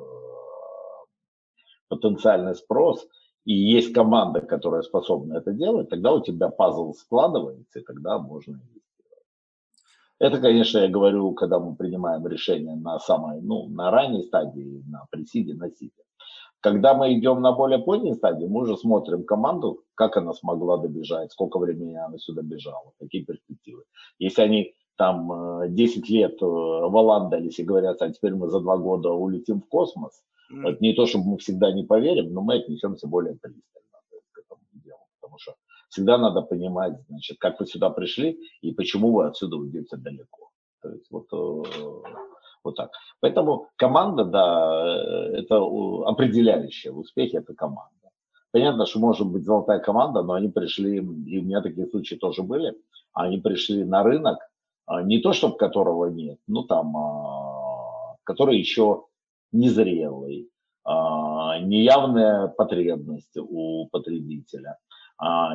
потенциальный 1.87 2.55
спрос, 2.55 3.07
и 3.45 3.53
есть 3.53 3.93
команда, 3.93 4.41
которая 4.41 4.81
способна 4.81 5.37
это 5.37 5.53
делать, 5.53 5.89
тогда 5.89 6.13
у 6.13 6.21
тебя 6.21 6.49
пазл 6.49 6.93
складывается, 6.93 7.79
и 7.79 7.83
тогда 7.83 8.19
можно 8.19 8.59
это, 10.21 10.39
конечно, 10.39 10.77
я 10.77 10.87
говорю, 10.87 11.33
когда 11.33 11.59
мы 11.59 11.75
принимаем 11.75 12.27
решение 12.27 12.75
на 12.75 12.99
самой, 12.99 13.41
ну, 13.41 13.67
на 13.69 13.89
ранней 13.89 14.21
стадии, 14.21 14.83
на 14.87 15.05
пресиде, 15.09 15.55
на 15.55 15.71
сиде. 15.71 16.03
Когда 16.59 16.93
мы 16.93 17.17
идем 17.17 17.41
на 17.41 17.53
более 17.53 17.79
поздней 17.79 18.13
стадии, 18.13 18.45
мы 18.45 18.61
уже 18.61 18.77
смотрим 18.77 19.23
команду, 19.23 19.83
как 19.95 20.17
она 20.17 20.33
смогла 20.33 20.77
добежать, 20.77 21.31
сколько 21.31 21.57
времени 21.57 21.95
она 21.95 22.19
сюда 22.19 22.43
бежала, 22.43 22.91
какие 22.99 23.23
перспективы. 23.23 23.83
Если 24.19 24.43
они 24.43 24.75
там 24.95 25.73
10 25.73 26.09
э, 26.09 26.13
лет 26.13 26.33
э, 26.39 26.45
валандались 26.45 27.57
и 27.57 27.63
говорят, 27.63 27.99
а 28.03 28.11
теперь 28.11 28.35
мы 28.35 28.47
за 28.47 28.59
два 28.59 28.77
года 28.77 29.09
улетим 29.09 29.61
в 29.61 29.67
космос, 29.67 30.21
mm. 30.53 30.69
это 30.69 30.77
не 30.81 30.93
то, 30.93 31.07
чтобы 31.07 31.31
мы 31.31 31.37
всегда 31.39 31.73
не 31.73 31.83
поверим, 31.83 32.31
но 32.31 32.41
мы 32.41 32.57
отнесемся 32.57 33.07
более 33.07 33.33
пристально 33.41 33.97
к 34.31 34.37
этому 34.37 34.61
делу, 34.73 35.01
потому 35.19 35.39
что 35.39 35.55
всегда 35.91 36.17
надо 36.17 36.41
понимать, 36.41 36.93
значит, 37.09 37.37
как 37.37 37.59
вы 37.59 37.67
сюда 37.67 37.89
пришли 37.89 38.39
и 38.61 38.71
почему 38.71 39.11
вы 39.11 39.27
отсюда 39.27 39.57
уйдете 39.57 39.97
далеко. 39.97 40.49
То 40.81 40.89
есть 40.89 41.11
вот, 41.11 41.27
э, 41.33 41.69
вот 42.63 42.75
так. 42.75 42.91
Поэтому 43.19 43.67
команда, 43.75 44.23
да, 44.23 44.85
э, 44.85 45.41
это 45.41 45.57
определяющее 46.05 46.93
в 46.93 46.99
успехе, 46.99 47.37
это 47.37 47.53
команда. 47.53 47.89
Понятно, 48.51 48.85
что 48.85 48.99
может 48.99 49.27
быть 49.27 49.43
золотая 49.43 49.79
команда, 49.79 50.23
но 50.23 50.33
они 50.33 50.47
пришли, 50.47 50.97
и 50.97 51.39
у 51.39 51.43
меня 51.43 51.61
такие 51.61 51.87
случаи 51.87 52.15
тоже 52.15 52.41
были, 52.41 52.73
они 53.13 53.39
пришли 53.39 53.83
на 53.83 54.03
рынок, 54.03 54.39
а, 54.85 55.03
не 55.03 55.19
то, 55.19 55.33
чтобы 55.33 55.57
которого 55.57 56.07
нет, 56.07 56.39
ну 56.47 56.63
там, 56.63 56.95
а, 56.97 58.15
который 58.23 58.57
еще 58.57 59.05
незрелый, 59.53 60.49
а, 60.83 61.59
неявная 61.59 62.47
потребность 62.47 63.37
у 63.37 63.87
потребителя– 63.89 64.77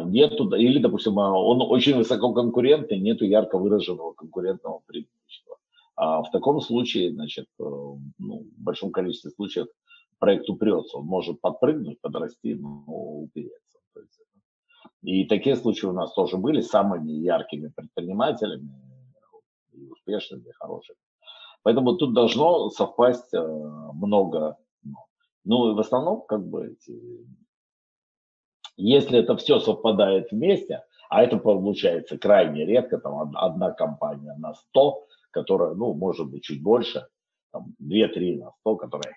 нету, 0.04 0.48
или, 0.54 0.78
допустим, 0.78 1.18
а, 1.18 1.36
он 1.36 1.60
очень 1.60 1.96
высококонкурентный, 1.96 2.98
нету 2.98 3.24
ярко 3.24 3.58
выраженного 3.58 4.12
конкурентного 4.12 4.80
преимущества. 4.86 5.56
А 5.96 6.22
в 6.22 6.30
таком 6.30 6.60
случае, 6.60 7.12
значит, 7.12 7.46
э, 7.58 7.62
ну, 7.64 8.46
в 8.56 8.62
большом 8.62 8.92
количестве 8.92 9.30
случаев 9.30 9.66
проект 10.18 10.48
упрется. 10.48 10.98
Он 10.98 11.06
может 11.06 11.40
подпрыгнуть, 11.40 12.00
подрасти, 12.00 12.54
но 12.54 12.84
упереться. 12.86 13.60
И 15.02 15.24
такие 15.24 15.56
случаи 15.56 15.86
у 15.86 15.92
нас 15.92 16.12
тоже 16.14 16.36
были 16.36 16.60
самыми 16.60 17.12
яркими 17.12 17.68
предпринимателями, 17.68 18.70
и 19.72 19.86
успешными, 19.88 20.48
и 20.48 20.52
хорошими. 20.52 20.98
Поэтому 21.62 21.96
тут 21.96 22.14
должно 22.14 22.70
совпасть 22.70 23.34
э, 23.34 23.40
много. 23.94 24.56
Ну, 25.44 25.70
и 25.70 25.74
в 25.74 25.80
основном, 25.80 26.22
как 26.26 26.46
бы, 26.46 26.66
эти 26.68 27.26
если 28.76 29.18
это 29.18 29.36
все 29.36 29.60
совпадает 29.60 30.30
вместе, 30.30 30.82
а 31.08 31.22
это 31.22 31.36
получается 31.38 32.18
крайне 32.18 32.64
редко, 32.66 32.98
там 32.98 33.36
одна 33.36 33.70
компания 33.70 34.34
на 34.38 34.54
100, 34.54 35.06
которая, 35.30 35.74
ну, 35.74 35.94
может 35.94 36.28
быть, 36.28 36.44
чуть 36.44 36.62
больше, 36.62 37.06
там 37.52 37.74
2-3 37.80 38.38
на 38.38 38.52
100, 38.60 38.76
которые 38.76 39.16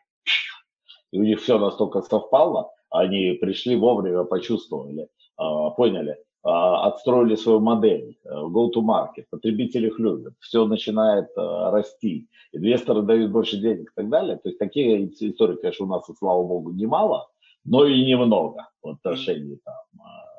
и 1.12 1.20
у 1.20 1.24
них 1.24 1.42
все 1.42 1.58
настолько 1.58 2.02
совпало, 2.02 2.72
они 2.90 3.38
пришли 3.42 3.76
вовремя, 3.76 4.24
почувствовали, 4.24 5.10
а, 5.38 5.72
поняли, 5.72 6.18
а, 6.44 6.88
отстроили 6.88 7.36
свою 7.36 7.60
модель, 7.60 8.18
э, 8.24 8.30
go-to-market, 8.30 9.26
потребители 9.30 9.88
их 9.88 10.00
любят, 10.00 10.34
все 10.40 10.66
начинает 10.66 11.30
э, 11.36 11.42
расти, 11.72 12.28
инвесторы 12.52 13.02
дают 13.02 13.32
больше 13.32 13.58
денег 13.58 13.92
и 13.92 13.94
так 13.96 14.10
далее. 14.10 14.38
То 14.38 14.50
есть 14.50 14.60
такие 14.60 15.08
истории, 15.08 15.58
конечно, 15.58 15.86
у 15.86 15.90
нас, 15.90 16.06
слава 16.18 16.44
богу, 16.44 16.72
немало, 16.72 17.30
но 17.64 17.86
и 17.86 18.04
немного 18.06 18.70
в 18.82 18.90
отношении 18.90 19.60
там. 19.64 19.76
А, 20.00 20.30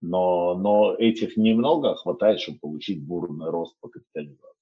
но, 0.00 0.54
но 0.54 0.94
этих 0.94 1.36
немного 1.36 1.94
хватает, 1.94 2.40
чтобы 2.40 2.58
получить 2.58 3.02
бурный 3.02 3.50
рост 3.50 3.76
по 3.80 3.88
капитализации. 3.88 4.56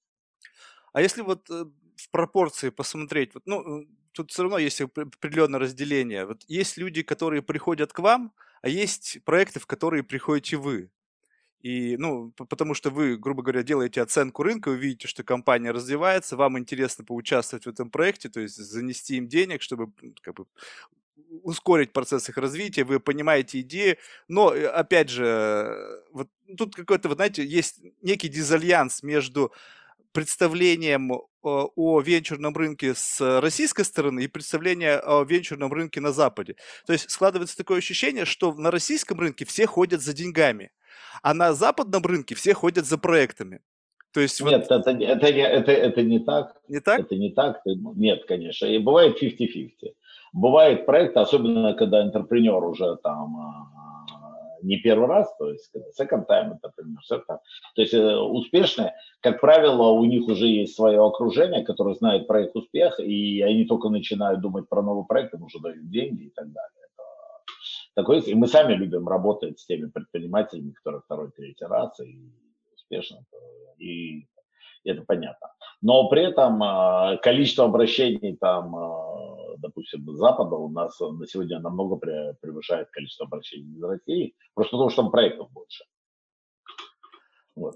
А 0.93 1.01
если 1.01 1.21
вот 1.21 1.49
э, 1.49 1.65
в 1.95 2.11
пропорции 2.11 2.69
посмотреть, 2.69 3.33
вот, 3.33 3.43
ну, 3.45 3.85
тут 4.13 4.31
все 4.31 4.43
равно 4.43 4.57
есть 4.57 4.81
определенное 4.81 5.59
разделение. 5.59 6.25
Вот 6.25 6.43
есть 6.47 6.77
люди, 6.77 7.03
которые 7.03 7.41
приходят 7.41 7.93
к 7.93 7.99
вам, 7.99 8.33
а 8.61 8.69
есть 8.69 9.19
проекты, 9.23 9.59
в 9.59 9.67
которые 9.67 10.03
приходите 10.03 10.57
вы. 10.57 10.89
И, 11.61 11.97
ну, 11.97 12.31
потому 12.31 12.73
что 12.73 12.89
вы, 12.89 13.17
грубо 13.17 13.43
говоря, 13.43 13.63
делаете 13.63 14.01
оценку 14.01 14.43
рынка, 14.43 14.69
вы 14.69 14.77
видите, 14.77 15.07
что 15.09 15.23
компания 15.23 15.71
развивается, 15.71 16.37
вам 16.37 16.57
интересно 16.57 17.03
поучаствовать 17.03 17.65
в 17.65 17.69
этом 17.69 17.91
проекте, 17.91 18.29
то 18.29 18.39
есть 18.39 18.55
занести 18.55 19.17
им 19.17 19.27
денег, 19.27 19.61
чтобы 19.61 19.91
как 20.21 20.35
бы, 20.35 20.45
ускорить 21.43 21.93
процесс 21.93 22.29
их 22.29 22.37
развития, 22.37 22.83
вы 22.83 22.99
понимаете 22.99 23.61
идеи, 23.61 23.97
но, 24.27 24.53
э, 24.53 24.65
опять 24.67 25.09
же, 25.09 26.01
вот 26.11 26.29
тут 26.57 26.75
какой-то, 26.75 27.07
вот 27.09 27.17
знаете, 27.17 27.45
есть 27.45 27.81
некий 28.01 28.29
дизальянс 28.29 29.03
между 29.03 29.51
представлением 30.11 31.11
о 31.41 32.01
венчурном 32.01 32.55
рынке 32.55 32.93
с 32.95 33.39
российской 33.39 33.83
стороны 33.83 34.23
и 34.23 34.27
представление 34.27 34.97
о 34.97 35.23
венчурном 35.23 35.71
рынке 35.71 36.01
на 36.01 36.11
Западе. 36.11 36.55
То 36.85 36.93
есть 36.93 37.09
складывается 37.09 37.55
такое 37.55 37.77
ощущение, 37.77 38.25
что 38.25 38.53
на 38.53 38.71
российском 38.71 39.19
рынке 39.19 39.45
все 39.45 39.65
ходят 39.65 40.01
за 40.01 40.13
деньгами, 40.13 40.71
а 41.21 41.33
на 41.33 41.53
западном 41.53 42.03
рынке 42.03 42.35
все 42.35 42.53
ходят 42.53 42.85
за 42.85 42.97
проектами. 42.97 43.61
То 44.11 44.21
есть 44.21 44.41
Нет, 44.41 44.65
вот... 44.69 44.87
это, 44.87 44.91
это, 44.91 45.27
это, 45.27 45.71
это 45.71 46.01
не 46.01 46.19
так. 46.19 46.55
Не 46.67 46.79
так? 46.79 46.99
Это 47.01 47.15
не 47.15 47.31
так. 47.31 47.61
Нет, 47.65 48.25
конечно. 48.27 48.65
И 48.65 48.79
бывает 48.79 49.21
50-50. 49.21 49.93
Бывает 50.33 50.85
проект, 50.85 51.17
особенно 51.17 51.73
когда 51.73 52.03
интерпренер 52.03 52.63
уже 52.63 52.97
там 52.97 53.69
не 54.61 54.77
первый 54.77 55.07
раз, 55.07 55.33
то 55.37 55.49
есть 55.49 55.71
second 55.99 56.27
time, 56.27 56.57
например, 56.61 56.99
third 57.11 57.23
time. 57.29 57.39
То 57.75 57.81
есть 57.81 57.93
э, 57.93 58.17
успешные, 58.17 58.93
как 59.21 59.39
правило, 59.41 59.89
у 59.91 60.05
них 60.05 60.27
уже 60.27 60.47
есть 60.47 60.75
свое 60.75 61.05
окружение, 61.05 61.63
которое 61.63 61.95
знает 61.95 62.27
про 62.27 62.43
их 62.43 62.55
успех, 62.55 62.99
и 62.99 63.41
они 63.41 63.65
только 63.65 63.89
начинают 63.89 64.41
думать 64.41 64.67
про 64.69 64.81
новый 64.81 65.05
проект, 65.05 65.33
им 65.33 65.43
уже 65.43 65.59
дают 65.59 65.89
деньги 65.89 66.23
и 66.23 66.29
так 66.31 66.51
далее. 66.51 66.79
Такое, 67.95 68.21
и 68.21 68.33
мы 68.33 68.47
сами 68.47 68.73
любим 68.73 69.07
работать 69.07 69.59
с 69.59 69.65
теми 69.65 69.89
предпринимателями, 69.89 70.71
которые 70.71 71.01
второй, 71.01 71.31
третий 71.31 71.65
раз, 71.65 71.99
и 71.99 72.31
успешно, 72.73 73.25
и 73.77 74.25
это 74.85 75.03
понятно. 75.05 75.51
Но 75.81 76.07
при 76.07 76.23
этом 76.23 76.61
а, 76.63 77.17
количество 77.17 77.65
обращений 77.65 78.37
там, 78.37 78.75
а, 78.75 79.28
допустим, 79.61 80.05
Запада 80.15 80.55
у 80.55 80.69
нас 80.69 80.99
на 80.99 81.25
сегодня 81.27 81.59
намного 81.59 81.95
превышает 82.41 82.89
количество 82.89 83.25
обращений 83.25 83.75
из 83.75 83.83
России, 83.83 84.35
просто 84.53 84.71
потому 84.71 84.89
что 84.89 85.03
там 85.03 85.11
проектов 85.11 85.51
больше. 85.51 85.83
Вот. 87.55 87.75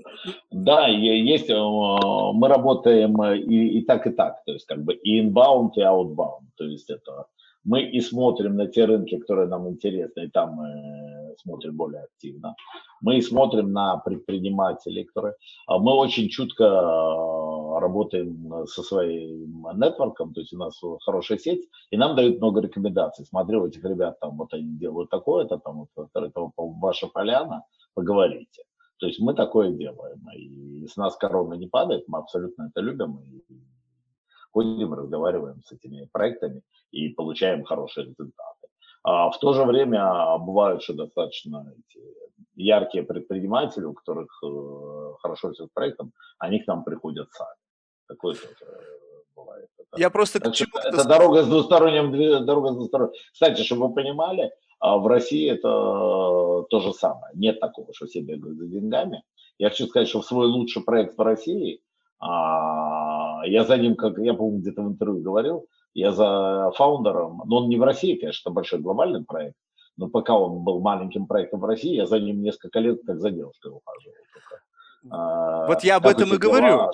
Да, 0.52 0.88
есть, 0.88 1.50
а, 1.50 2.32
мы 2.34 2.48
работаем 2.48 3.22
и, 3.24 3.80
и 3.80 3.86
так, 3.86 4.08
и 4.08 4.12
так, 4.12 4.44
то 4.46 4.54
есть 4.54 4.66
как 4.66 4.84
бы 4.84 4.94
и 4.94 5.22
inbound, 5.22 5.72
и 5.76 5.82
outbound, 5.82 6.48
то 6.56 6.64
есть 6.64 6.90
это 6.90 7.28
мы 7.64 7.82
и 7.84 8.02
смотрим 8.02 8.56
на 8.56 8.68
те 8.68 8.86
рынки, 8.86 9.18
которые 9.18 9.48
нам 9.48 9.70
интересны, 9.70 10.26
и 10.26 10.30
там 10.30 10.56
мы 10.56 11.36
смотрим 11.42 11.78
более 11.78 12.04
активно. 12.04 12.56
Мы 13.02 13.18
и 13.18 13.22
смотрим 13.22 13.72
на 13.72 13.98
предпринимателей, 13.98 15.06
которые... 15.06 15.36
А 15.68 15.78
мы 15.80 15.94
очень 15.94 16.30
чутко 16.30 16.66
работаем 17.80 18.68
со 18.68 18.84
своим 18.84 19.66
нетворком, 19.76 20.34
то 20.34 20.42
есть 20.42 20.54
у 20.54 20.58
нас 20.58 20.80
хорошая 21.06 21.38
сеть, 21.38 21.68
и 21.92 21.98
нам 21.98 22.16
дают 22.16 22.38
много 22.38 22.62
рекомендаций. 22.62 23.26
Смотри, 23.26 23.58
у 23.58 23.68
этих 23.68 23.84
ребят 23.84 24.20
там 24.20 24.38
вот 24.38 24.54
они 24.54 24.78
делают 24.78 25.10
такое-то, 25.10 25.58
там 25.58 25.88
вот 25.96 26.10
это 26.14 26.52
ваша 26.58 27.08
поляна, 27.08 27.64
поговорите. 27.94 28.64
То 28.98 29.08
есть 29.08 29.20
мы 29.20 29.34
такое 29.34 29.72
делаем, 29.72 30.22
и 30.36 30.88
с 30.88 30.96
нас 30.98 31.16
корона 31.18 31.56
не 31.56 31.68
падает, 31.68 32.08
мы 32.08 32.20
абсолютно 32.20 32.70
это 32.70 32.82
любим, 32.82 33.20
и 33.20 33.44
ходим, 34.52 34.94
разговариваем 34.94 35.62
с 35.64 35.72
этими 35.72 36.08
проектами 36.12 36.62
и 36.92 37.10
получаем 37.10 37.64
хорошие 37.64 38.06
результаты. 38.06 38.68
А 39.04 39.30
в 39.30 39.40
то 39.40 39.54
же 39.54 39.66
время 39.66 40.38
бывают, 40.38 40.84
что 40.84 40.94
достаточно 40.94 41.74
эти 41.78 42.02
яркие 42.56 43.04
предприниматели, 43.04 43.84
у 43.84 43.94
которых 43.94 44.30
э, 44.44 45.14
хорошо 45.22 45.52
все 45.52 45.66
с 45.66 45.70
проектом, 45.74 46.14
они 46.38 46.60
к 46.60 46.68
нам 46.68 46.84
приходят 46.84 47.32
сами. 47.32 47.63
Такое 48.08 48.34
тоже 48.34 48.54
бывает. 49.36 49.70
Это, 49.78 50.00
Я 50.00 50.10
просто 50.10 50.40
это, 50.40 50.50
это 50.50 51.08
дорога 51.08 51.44
с 51.44 51.48
двусторонним, 51.48 52.46
дорога 52.46 52.72
с 52.72 52.76
двусторонним. 52.76 53.14
Кстати, 53.32 53.62
чтобы 53.62 53.88
вы 53.88 53.94
понимали, 53.94 54.52
а 54.80 54.98
в 54.98 55.08
России 55.08 55.50
это 55.50 56.66
то 56.70 56.80
же 56.80 56.94
самое. 56.94 57.32
Нет 57.36 57.60
такого, 57.60 57.94
что 57.94 58.06
все 58.06 58.22
бегают 58.22 58.58
за 58.58 58.68
деньгами. 58.68 59.24
Я 59.58 59.70
хочу 59.70 59.88
сказать, 59.88 60.10
что 60.10 60.22
в 60.22 60.26
свой 60.26 60.48
лучший 60.48 60.84
проект 60.84 61.18
в 61.18 61.22
России 61.22 61.82
а, 62.20 63.46
я 63.46 63.64
за 63.64 63.78
ним, 63.78 63.96
как 63.96 64.18
я, 64.18 64.34
помню, 64.34 64.60
где-то 64.60 64.82
в 64.82 64.88
интервью 64.88 65.22
говорил, 65.22 65.68
я 65.94 66.12
за 66.12 66.72
фаундером, 66.76 67.44
но 67.46 67.58
он 67.58 67.70
не 67.70 67.78
в 67.78 67.84
России, 67.84 68.16
конечно, 68.16 68.52
большой 68.52 68.80
глобальный 68.80 69.24
проект, 69.24 69.56
но 69.98 70.10
пока 70.10 70.38
он 70.38 70.64
был 70.64 70.80
маленьким 70.82 71.28
проектом 71.28 71.60
в 71.60 71.66
России, 71.66 71.96
я 71.96 72.06
за 72.06 72.20
ним 72.20 72.42
несколько 72.42 72.80
лет 72.80 73.02
как 73.06 73.20
за 73.20 73.30
девушкой 73.30 73.72
ухаживал. 73.72 74.16
Только. 74.34 75.16
А, 75.16 75.68
вот 75.68 75.84
я 75.84 75.98
об 75.98 76.08
этом 76.08 76.34
и 76.34 76.38
говорю. 76.38 76.90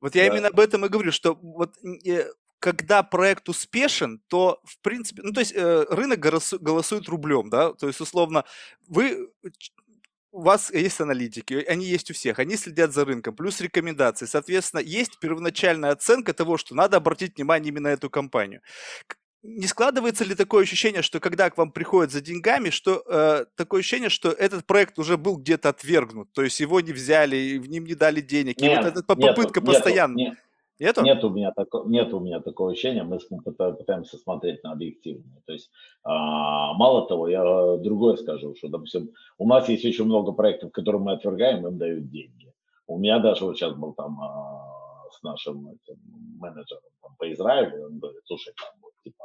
Вот 0.00 0.14
я 0.14 0.26
да. 0.26 0.32
именно 0.32 0.48
об 0.48 0.60
этом 0.60 0.84
и 0.84 0.88
говорю, 0.88 1.12
что 1.12 1.34
вот 1.34 1.76
э, 2.04 2.26
когда 2.58 3.02
проект 3.02 3.48
успешен, 3.48 4.20
то 4.28 4.60
в 4.64 4.78
принципе, 4.80 5.22
ну 5.22 5.32
то 5.32 5.40
есть 5.40 5.52
э, 5.54 5.86
рынок 5.88 6.20
голосует 6.20 7.08
рублем, 7.08 7.50
да, 7.50 7.72
то 7.72 7.86
есть 7.86 8.00
условно 8.00 8.44
вы 8.88 9.30
у 10.36 10.42
вас 10.42 10.70
есть 10.70 11.00
аналитики, 11.00 11.54
они 11.54 11.86
есть 11.86 12.10
у 12.10 12.14
всех, 12.14 12.38
они 12.38 12.56
следят 12.56 12.92
за 12.92 13.06
рынком, 13.06 13.34
плюс 13.34 13.58
рекомендации. 13.62 14.26
Соответственно, 14.26 14.80
есть 14.80 15.18
первоначальная 15.18 15.92
оценка 15.92 16.34
того, 16.34 16.58
что 16.58 16.74
надо 16.74 16.98
обратить 16.98 17.36
внимание 17.36 17.70
именно 17.70 17.88
на 17.88 17.94
эту 17.94 18.10
компанию. 18.10 18.60
Не 19.42 19.66
складывается 19.66 20.24
ли 20.24 20.34
такое 20.34 20.64
ощущение, 20.64 21.02
что 21.02 21.20
когда 21.20 21.50
к 21.50 21.56
вам 21.56 21.70
приходят 21.70 22.10
за 22.10 22.20
деньгами, 22.20 22.70
что 22.70 23.02
э, 23.06 23.44
такое 23.54 23.80
ощущение, 23.80 24.08
что 24.08 24.30
этот 24.30 24.66
проект 24.66 24.98
уже 24.98 25.16
был 25.16 25.36
где-то 25.36 25.68
отвергнут, 25.68 26.32
то 26.32 26.42
есть 26.42 26.58
его 26.58 26.80
не 26.80 26.92
взяли, 26.92 27.58
в 27.58 27.68
ним 27.68 27.84
не 27.84 27.94
дали 27.94 28.20
денег, 28.20 28.60
нет, 28.60 28.72
и 28.72 28.76
вот 28.76 28.86
эта 28.86 29.02
попытка 29.04 29.60
нету, 29.60 29.72
постоянно. 29.72 30.16
Нету, 30.16 30.36
Нету? 30.78 31.02
Нет 31.02 31.24
у 31.24 31.30
меня 31.30 31.52
такого, 31.52 31.88
нет 31.88 32.12
у 32.12 32.20
меня 32.20 32.40
такого 32.40 32.72
ощущения. 32.72 33.02
Мы 33.02 33.18
пытаемся 33.18 34.18
смотреть 34.18 34.62
на 34.62 34.72
объективное. 34.72 35.42
То 35.46 35.52
есть 35.54 35.70
а, 36.04 36.74
мало 36.74 37.08
того, 37.08 37.28
я 37.28 37.42
другое 37.78 38.16
скажу, 38.16 38.54
что, 38.56 38.68
допустим, 38.68 39.10
у 39.38 39.48
нас 39.48 39.68
есть 39.68 39.84
очень 39.86 40.04
много 40.04 40.32
проектов, 40.32 40.72
которые 40.72 41.00
мы 41.00 41.12
отвергаем, 41.12 41.66
им 41.66 41.78
дают 41.78 42.10
деньги. 42.10 42.52
У 42.86 42.98
меня 42.98 43.18
даже 43.20 43.44
вот 43.44 43.56
сейчас 43.56 43.74
был 43.74 43.94
там 43.94 44.20
а, 44.20 45.08
с 45.12 45.22
нашим 45.22 45.68
этим, 45.68 45.98
менеджером 46.38 46.82
там, 47.00 47.16
по 47.18 47.32
Израилю, 47.32 47.86
он 47.86 47.98
говорит, 47.98 48.20
слушай, 48.26 48.52
там 48.60 48.85
типа, 49.06 49.24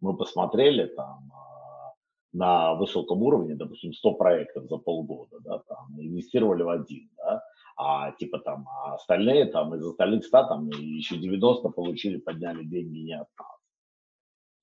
мы 0.00 0.16
посмотрели 0.16 0.86
там 0.86 1.30
а, 1.32 1.92
на 2.32 2.74
высоком 2.74 3.22
уровне, 3.22 3.54
допустим, 3.54 3.92
100 3.92 4.14
проектов 4.14 4.66
за 4.68 4.76
полгода, 4.76 5.38
да, 5.40 5.58
там, 5.60 6.00
инвестировали 6.00 6.62
в 6.62 6.68
один, 6.68 7.08
да, 7.16 7.42
а 7.76 8.12
типа 8.12 8.40
там 8.40 8.66
а 8.68 8.94
остальные 8.94 9.46
там 9.46 9.74
из 9.74 9.86
остальных 9.86 10.24
100 10.24 10.42
там 10.48 10.68
еще 10.68 11.16
90 11.16 11.68
получили, 11.70 12.18
подняли 12.18 12.64
деньги 12.64 12.98
не 12.98 13.14
от 13.14 13.28
нас. 13.38 13.58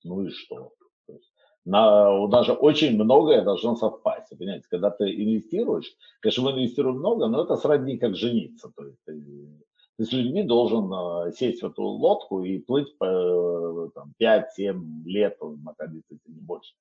Ну 0.04 0.24
и 0.24 0.30
что? 0.30 0.74
на, 1.66 2.28
даже 2.28 2.54
очень 2.54 2.96
многое 2.96 3.44
должно 3.44 3.76
совпасть. 3.76 4.38
Понимаете, 4.38 4.68
когда 4.70 4.92
ты 4.92 5.06
инвестируешь, 5.06 5.92
конечно, 6.22 6.44
мы 6.44 6.52
инвестируем 6.52 6.98
много, 7.00 7.28
но 7.28 7.44
это 7.44 7.58
сродни 7.58 7.98
как 7.98 8.16
жениться. 8.16 8.72
То 8.76 8.86
есть 8.86 9.02
ты, 9.98 10.06
с 10.06 10.12
людьми 10.12 10.44
должен 10.44 10.92
э, 10.92 11.32
сесть 11.34 11.62
в 11.62 11.68
эту 11.68 11.84
лодку 11.84 12.44
и 12.44 12.60
плыть 12.60 12.98
по 12.98 13.90
там, 13.94 14.14
5-7 14.22 15.04
лет, 15.06 15.38
находиться 15.64 16.16
не 16.28 16.42
больше 16.42 16.74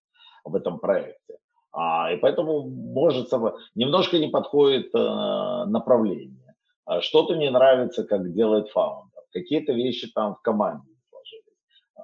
в 0.45 0.55
этом 0.55 0.79
проекте. 0.79 1.39
А, 1.73 2.13
и 2.13 2.17
поэтому 2.17 2.69
может 2.69 3.31
немножко 3.75 4.19
не 4.19 4.29
подходит 4.29 4.95
э, 4.95 5.65
направление. 5.67 6.55
А 6.85 7.01
что-то 7.01 7.35
не 7.35 7.51
нравится, 7.51 8.05
как 8.05 8.33
делает 8.33 8.69
фаундер. 8.69 9.23
Какие-то 9.33 9.73
вещи 9.73 10.11
там 10.13 10.37
в 10.37 10.43
команде 10.43 10.87
не 10.89 11.01
сложились. 11.11 11.55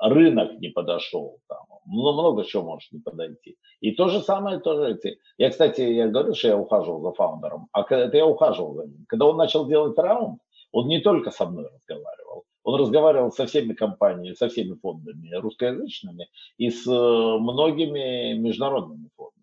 Рынок 0.01 0.59
не 0.61 0.69
подошел 0.69 1.39
там. 1.49 1.61
Много 1.85 2.45
чего 2.45 2.63
может 2.63 2.91
не 2.93 3.01
подойти. 3.01 3.57
И 3.81 3.93
то 3.93 4.09
же 4.09 4.21
самое 4.21 4.59
тоже 4.59 4.93
эти. 4.95 5.19
Я, 5.39 5.51
кстати, 5.51 5.81
я 5.83 6.09
говорю, 6.09 6.35
что 6.35 6.49
я 6.49 6.57
ухаживал 6.57 7.03
за 7.03 7.13
фаундером, 7.13 7.69
а 7.73 7.83
это 7.83 8.17
я 8.17 8.27
ухаживал 8.27 8.75
за 8.75 8.87
ним. 8.87 9.05
Когда 9.09 9.27
он 9.27 9.37
начал 9.37 9.67
делать 9.67 9.99
раунд, 9.99 10.41
он 10.73 10.89
не 10.89 11.01
только 11.01 11.31
со 11.31 11.47
мной 11.47 11.69
разговаривал, 11.73 12.45
он 12.63 12.81
разговаривал 12.81 13.33
со 13.33 13.47
всеми 13.47 13.73
компаниями, 13.73 14.35
со 14.35 14.49
всеми 14.49 14.75
фондами 14.75 15.35
русскоязычными 15.35 16.29
и 16.59 16.71
с 16.71 16.87
э, 16.87 16.91
многими 16.91 18.35
международными 18.35 19.09
фондами 19.17 19.41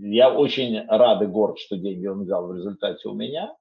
я 0.00 0.32
очень 0.32 0.86
рад 0.86 1.22
и 1.22 1.26
горд, 1.26 1.58
что 1.58 1.76
деньги 1.76 2.06
он 2.06 2.22
взял 2.22 2.46
в 2.46 2.54
результате 2.54 3.08
у 3.08 3.14
меня, 3.14 3.54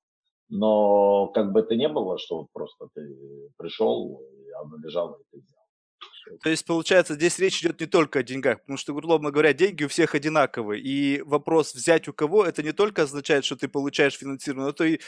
но 0.49 1.27
как 1.27 1.51
бы 1.51 1.61
это 1.61 1.75
не 1.75 1.87
было, 1.87 2.17
что 2.19 2.39
вот 2.39 2.47
просто 2.53 2.87
ты 2.93 3.49
пришел, 3.57 4.21
оно 4.61 4.77
лежало, 4.77 5.17
и 5.17 5.23
ты 5.31 5.43
взял. 5.43 5.60
То 6.43 6.49
есть, 6.49 6.65
получается, 6.65 7.15
здесь 7.15 7.39
речь 7.39 7.61
идет 7.61 7.79
не 7.79 7.87
только 7.87 8.19
о 8.19 8.23
деньгах, 8.23 8.61
потому 8.61 8.77
что, 8.77 8.93
условно 8.93 9.31
говоря, 9.31 9.53
деньги 9.53 9.83
у 9.83 9.87
всех 9.87 10.15
одинаковые. 10.15 10.81
И 10.81 11.21
вопрос 11.21 11.73
взять 11.73 12.07
у 12.07 12.13
кого, 12.13 12.45
это 12.45 12.63
не 12.63 12.71
только 12.71 13.03
означает, 13.03 13.45
что 13.45 13.55
ты 13.55 13.67
получаешь 13.67 14.17
финансирование, 14.17 14.67
но 14.67 14.71
ты 14.71 14.99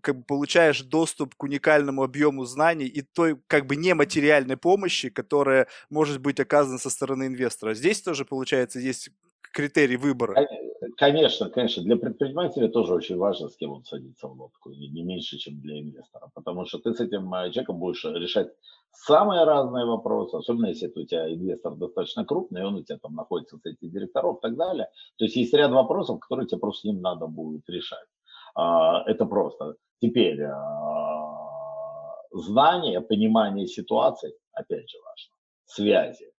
как 0.00 0.18
бы, 0.18 0.24
получаешь 0.24 0.82
доступ 0.82 1.34
к 1.34 1.42
уникальному 1.42 2.02
объему 2.02 2.44
знаний 2.44 2.86
и 2.86 3.02
той 3.02 3.36
как 3.46 3.66
бы 3.66 3.76
нематериальной 3.76 4.56
помощи, 4.56 5.08
которая 5.10 5.68
может 5.90 6.20
быть 6.20 6.40
оказана 6.40 6.78
со 6.78 6.90
стороны 6.90 7.26
инвестора. 7.26 7.74
Здесь 7.74 8.02
тоже, 8.02 8.24
получается, 8.24 8.78
есть 8.78 9.10
критерий 9.52 9.96
выбора? 9.96 10.34
Конечно, 10.34 10.71
конечно. 10.96 11.48
Для 11.48 11.96
предпринимателя 11.96 12.68
тоже 12.68 12.94
очень 12.94 13.16
важно, 13.16 13.48
с 13.48 13.56
кем 13.56 13.72
он 13.72 13.84
садится 13.84 14.28
в 14.28 14.38
лодку, 14.38 14.70
не 14.70 15.02
меньше, 15.02 15.38
чем 15.38 15.60
для 15.60 15.80
инвестора. 15.80 16.30
Потому 16.34 16.64
что 16.64 16.78
ты 16.78 16.94
с 16.94 17.00
этим 17.00 17.32
э, 17.34 17.50
человеком 17.50 17.78
будешь 17.78 18.04
решать 18.04 18.52
самые 18.90 19.44
разные 19.44 19.86
вопросы, 19.86 20.36
особенно 20.36 20.66
если 20.66 20.92
у 20.94 21.06
тебя 21.06 21.32
инвестор 21.32 21.74
достаточно 21.76 22.24
крупный, 22.24 22.64
он 22.64 22.74
у 22.74 22.82
тебя 22.82 22.98
там 22.98 23.14
находится 23.14 23.58
среди 23.58 23.88
директоров 23.88 24.38
и 24.38 24.40
так 24.42 24.56
далее. 24.56 24.88
То 25.18 25.24
есть 25.24 25.36
есть 25.36 25.54
ряд 25.54 25.70
вопросов, 25.70 26.20
которые 26.20 26.46
тебе 26.46 26.60
просто 26.60 26.80
с 26.80 26.84
ним 26.84 27.00
надо 27.00 27.26
будет 27.26 27.68
решать. 27.68 28.08
А, 28.54 29.02
это 29.06 29.24
просто. 29.24 29.76
Теперь 30.00 30.42
а, 30.42 31.36
знание, 32.32 33.00
понимание 33.00 33.66
ситуации, 33.66 34.34
опять 34.52 34.90
же, 34.90 34.98
важно. 34.98 35.34
Связи 35.64 36.31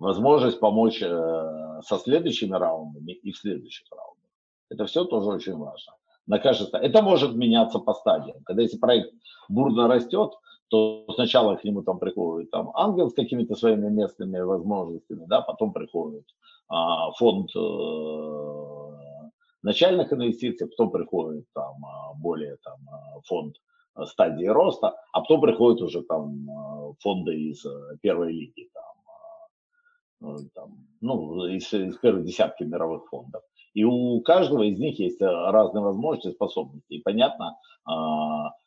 возможность 0.00 0.58
помочь 0.58 1.00
э, 1.02 1.80
со 1.86 1.98
следующими 1.98 2.56
раундами 2.56 3.12
и 3.12 3.30
в 3.30 3.38
следующих 3.38 3.86
раундах. 3.92 4.30
Это 4.70 4.86
все 4.86 5.04
тоже 5.04 5.30
очень 5.30 5.56
важно. 5.56 5.92
На 6.26 6.38
каждый 6.38 6.80
Это 6.80 7.02
может 7.02 7.34
меняться 7.34 7.78
по 7.78 7.94
стадиям. 7.94 8.42
Когда 8.44 8.62
если 8.62 8.78
проект 8.78 9.12
бурно 9.48 9.88
растет, 9.88 10.32
то 10.68 11.04
сначала 11.14 11.56
к 11.56 11.64
нему 11.64 11.82
там 11.82 11.98
приходит 11.98 12.50
там 12.50 12.70
ангел 12.74 13.10
с 13.10 13.14
какими-то 13.14 13.54
своими 13.56 13.88
местными 13.88 14.38
возможностями, 14.40 15.24
да, 15.26 15.42
потом 15.42 15.72
приходит 15.72 16.24
а, 16.68 17.10
фонд 17.12 17.50
э, 17.56 18.80
начальных 19.62 20.12
инвестиций, 20.12 20.68
потом 20.68 20.92
приходит 20.92 21.46
там 21.52 21.84
а, 21.84 22.14
более 22.14 22.56
там 22.62 22.78
а, 22.88 23.20
фонд 23.26 23.56
стадии 24.06 24.46
роста, 24.46 24.94
а 25.12 25.20
потом 25.20 25.40
приходят 25.40 25.82
уже 25.82 26.02
там 26.02 26.48
а, 26.48 26.92
фонды 27.00 27.34
из 27.34 27.66
э, 27.66 27.96
первой 28.00 28.32
лиги, 28.32 28.70
там, 28.72 28.89
там, 30.54 30.86
ну, 31.00 31.46
из, 31.46 31.72
из 31.72 31.96
первой 31.96 32.24
десятки 32.24 32.64
мировых 32.64 33.08
фондов. 33.08 33.42
И 33.74 33.84
у 33.84 34.20
каждого 34.20 34.62
из 34.62 34.78
них 34.78 34.98
есть 34.98 35.20
разные 35.20 35.82
возможности, 35.82 36.34
способности. 36.34 36.94
И 36.94 37.02
понятно, 37.02 37.56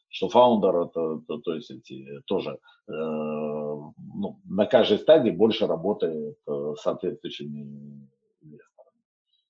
что 0.10 0.30
фаундер 0.30 0.76
это, 0.76 1.22
то, 1.28 1.38
то 1.40 1.56
есть 1.56 1.72
эти 1.72 2.22
тоже 2.26 2.52
э, 2.52 2.92
ну, 2.92 4.40
на 4.46 4.66
каждой 4.66 5.00
стадии 5.00 5.32
больше 5.32 5.66
работает 5.66 6.38
соответствующими 6.78 8.08
инвесторами. 8.42 8.98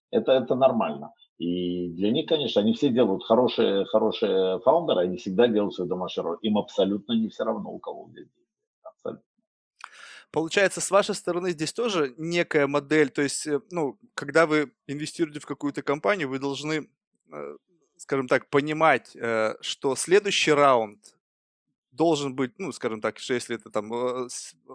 Это, 0.09 0.31
это 0.31 0.55
нормально. 0.55 1.11
И 1.37 1.89
для 1.89 2.11
них, 2.11 2.27
конечно, 2.27 2.61
они 2.61 2.73
все 2.73 2.89
делают 2.89 3.23
хорошие, 3.23 3.85
хорошие 3.85 4.59
фаундеры, 4.59 5.01
они 5.01 5.17
всегда 5.17 5.47
делают 5.47 5.73
свою 5.73 5.89
домашнюю 5.89 6.25
работу. 6.25 6.41
Им 6.43 6.57
абсолютно 6.57 7.13
не 7.13 7.27
все 7.27 7.43
равно, 7.43 7.71
у 7.71 7.79
кого 7.79 8.09
деньги. 8.09 8.29
Абсолютно. 8.83 9.33
Получается, 10.34 10.82
с 10.82 10.89
вашей 10.89 11.13
стороны 11.13 11.52
здесь 11.52 11.72
тоже 11.74 12.15
некая 12.17 12.65
модель, 12.65 13.12
то 13.12 13.22
есть, 13.22 13.46
э, 13.46 13.62
ну, 13.69 14.00
когда 14.15 14.48
вы 14.48 14.72
инвестируете 14.88 15.39
в 15.39 15.46
какую-то 15.46 15.84
компанию, 15.84 16.28
вы 16.28 16.39
должны 16.39 16.89
э, 17.32 17.56
скажем 17.98 18.28
так, 18.28 18.50
понимать, 18.50 19.15
э, 19.15 19.54
что 19.62 19.96
следующий 19.96 20.52
раунд 20.52 21.00
должен 21.91 22.34
быть, 22.36 22.54
ну, 22.58 22.72
скажем 22.72 23.00
так, 23.00 23.19
что 23.19 23.36
если 23.36 23.58
это 23.58 23.69
там 23.69 23.91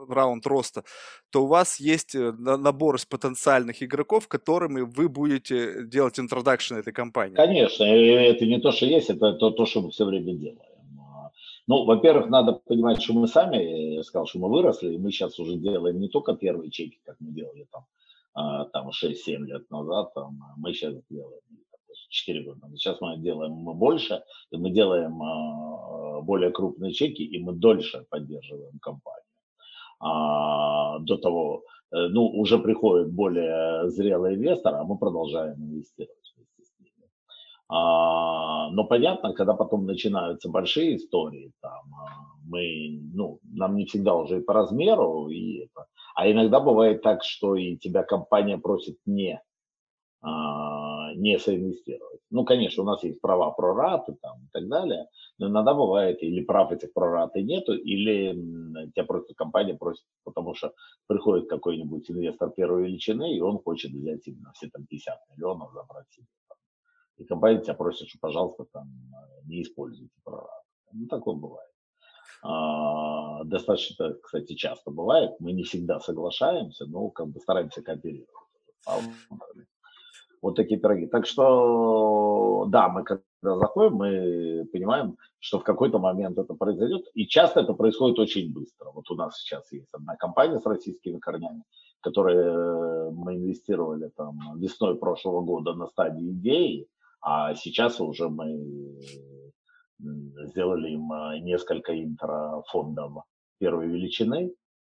раунд 0.08 0.46
роста, 0.46 0.84
то 1.30 1.42
у 1.42 1.48
вас 1.48 1.80
есть 1.80 2.14
набор 2.14 2.94
из 2.94 3.04
потенциальных 3.04 3.82
игроков, 3.82 4.28
которыми 4.28 4.82
вы 4.82 5.08
будете 5.08 5.82
делать 5.82 6.20
интродакшн 6.20 6.76
этой 6.76 6.92
компании. 6.92 7.34
Конечно, 7.34 7.82
это 7.82 8.46
не 8.46 8.60
то, 8.60 8.70
что 8.70 8.86
есть, 8.86 9.10
это 9.10 9.32
то, 9.32 9.50
то 9.50 9.66
что 9.66 9.82
мы 9.82 9.90
все 9.90 10.04
время 10.04 10.34
делаем. 10.34 10.67
Ну, 11.68 11.84
во-первых, 11.84 12.30
надо 12.30 12.54
понимать, 12.54 13.02
что 13.02 13.12
мы 13.12 13.28
сами, 13.28 13.96
я 13.96 14.02
сказал, 14.02 14.26
что 14.26 14.38
мы 14.38 14.48
выросли, 14.48 14.94
и 14.94 14.98
мы 14.98 15.10
сейчас 15.10 15.38
уже 15.38 15.56
делаем 15.56 16.00
не 16.00 16.08
только 16.08 16.34
первые 16.34 16.70
чеки, 16.70 16.98
как 17.04 17.16
мы 17.20 17.30
делали 17.32 17.66
там, 17.70 17.84
а, 18.32 18.64
там 18.64 18.88
6-7 18.88 19.44
лет 19.44 19.70
назад, 19.70 20.14
там, 20.14 20.38
а 20.42 20.54
мы 20.56 20.72
сейчас 20.72 20.94
делаем 21.10 21.42
4 22.08 22.42
года. 22.42 22.60
Сейчас 22.74 23.02
мы 23.02 23.18
делаем 23.18 23.52
больше, 23.78 24.22
и 24.50 24.56
мы 24.56 24.70
делаем 24.70 25.22
а, 25.22 26.22
более 26.22 26.50
крупные 26.52 26.92
чеки, 26.92 27.22
и 27.22 27.38
мы 27.38 27.52
дольше 27.52 28.06
поддерживаем 28.08 28.78
компанию. 28.80 29.24
А, 30.00 31.00
до 31.00 31.18
того, 31.18 31.64
э, 31.90 32.08
ну, 32.08 32.28
уже 32.28 32.58
приходит 32.58 33.12
более 33.12 33.90
зрелый 33.90 34.36
инвестор, 34.36 34.74
а 34.74 34.84
мы 34.84 34.96
продолжаем 34.96 35.56
инвестировать. 35.56 36.34
А, 37.68 38.70
но 38.70 38.84
понятно, 38.84 39.34
когда 39.34 39.54
потом 39.54 39.86
начинаются 39.86 40.48
большие 40.48 40.96
истории, 40.96 41.52
там, 41.60 41.82
мы, 42.44 43.00
ну, 43.14 43.40
нам 43.44 43.76
не 43.76 43.84
всегда 43.84 44.14
уже 44.14 44.38
и 44.38 44.42
по 44.42 44.54
размеру, 44.54 45.28
и 45.28 45.64
это, 45.64 45.86
а 46.14 46.30
иногда 46.30 46.60
бывает 46.60 47.02
так, 47.02 47.22
что 47.24 47.56
и 47.56 47.76
тебя 47.76 48.02
компания 48.02 48.58
просит 48.58 48.96
не 49.06 49.40
не 51.14 51.38
соинвестировать. 51.38 52.20
Ну, 52.30 52.44
конечно, 52.44 52.82
у 52.82 52.86
нас 52.86 53.02
есть 53.02 53.20
права 53.20 53.50
прораты 53.50 54.16
там 54.20 54.44
и 54.44 54.48
так 54.52 54.68
далее, 54.68 55.06
но 55.38 55.48
иногда 55.48 55.74
бывает, 55.74 56.22
или 56.22 56.44
прав 56.44 56.72
этих 56.72 56.92
прораты 56.92 57.42
нету, 57.42 57.72
или 57.74 58.34
тебя 58.94 59.04
просто 59.04 59.34
компания 59.34 59.74
просит, 59.74 60.04
потому 60.24 60.54
что 60.54 60.72
приходит 61.06 61.48
какой-нибудь 61.48 62.10
инвестор 62.10 62.50
первой 62.50 62.84
величины, 62.84 63.36
и 63.36 63.40
он 63.40 63.58
хочет 63.58 63.92
взять 63.92 64.26
именно 64.26 64.52
все 64.54 64.68
там 64.68 64.86
50 64.86 65.18
миллионов 65.30 65.72
забрать 65.72 66.06
себе. 66.10 66.26
И 67.18 67.24
компания 67.24 67.60
тебя 67.60 67.74
просит, 67.74 68.08
что, 68.08 68.18
пожалуйста, 68.20 68.64
там 68.72 68.88
не 69.44 69.62
используйте 69.62 70.14
прораты. 70.24 70.52
Ну, 70.92 71.06
такое 71.06 71.34
бывает. 71.34 71.70
А, 72.42 73.44
достаточно, 73.44 74.14
кстати, 74.22 74.54
часто 74.54 74.90
бывает. 74.90 75.32
Мы 75.40 75.52
не 75.52 75.64
всегда 75.64 76.00
соглашаемся, 76.00 76.86
но 76.86 77.10
как 77.10 77.28
бы 77.28 77.40
стараемся 77.40 77.82
кооперировать. 77.82 78.28
Вот 80.40 80.54
такие 80.54 80.78
пироги. 80.78 81.06
Так 81.06 81.26
что, 81.26 82.66
да, 82.68 82.88
мы 82.88 83.02
когда 83.02 83.22
заходим, 83.42 83.96
мы 83.96 84.68
понимаем, 84.72 85.16
что 85.40 85.58
в 85.58 85.64
какой-то 85.64 85.98
момент 85.98 86.38
это 86.38 86.54
произойдет. 86.54 87.06
И 87.14 87.26
часто 87.26 87.60
это 87.60 87.74
происходит 87.74 88.20
очень 88.20 88.52
быстро. 88.52 88.92
Вот 88.92 89.10
у 89.10 89.16
нас 89.16 89.40
сейчас 89.40 89.72
есть 89.72 89.88
одна 89.92 90.14
компания 90.14 90.60
с 90.60 90.66
российскими 90.66 91.18
корнями, 91.18 91.64
которые 92.00 93.10
мы 93.10 93.34
инвестировали 93.34 94.10
там 94.16 94.38
весной 94.58 94.96
прошлого 94.96 95.40
года 95.40 95.74
на 95.74 95.88
стадии 95.88 96.30
идеи, 96.30 96.86
а 97.20 97.54
сейчас 97.54 98.00
уже 98.00 98.28
мы 98.28 98.46
сделали 99.98 100.90
им 100.90 101.12
а, 101.12 101.38
несколько 101.38 101.92
интрофондов 102.02 103.24
первой 103.58 103.88
величины, 103.88 104.54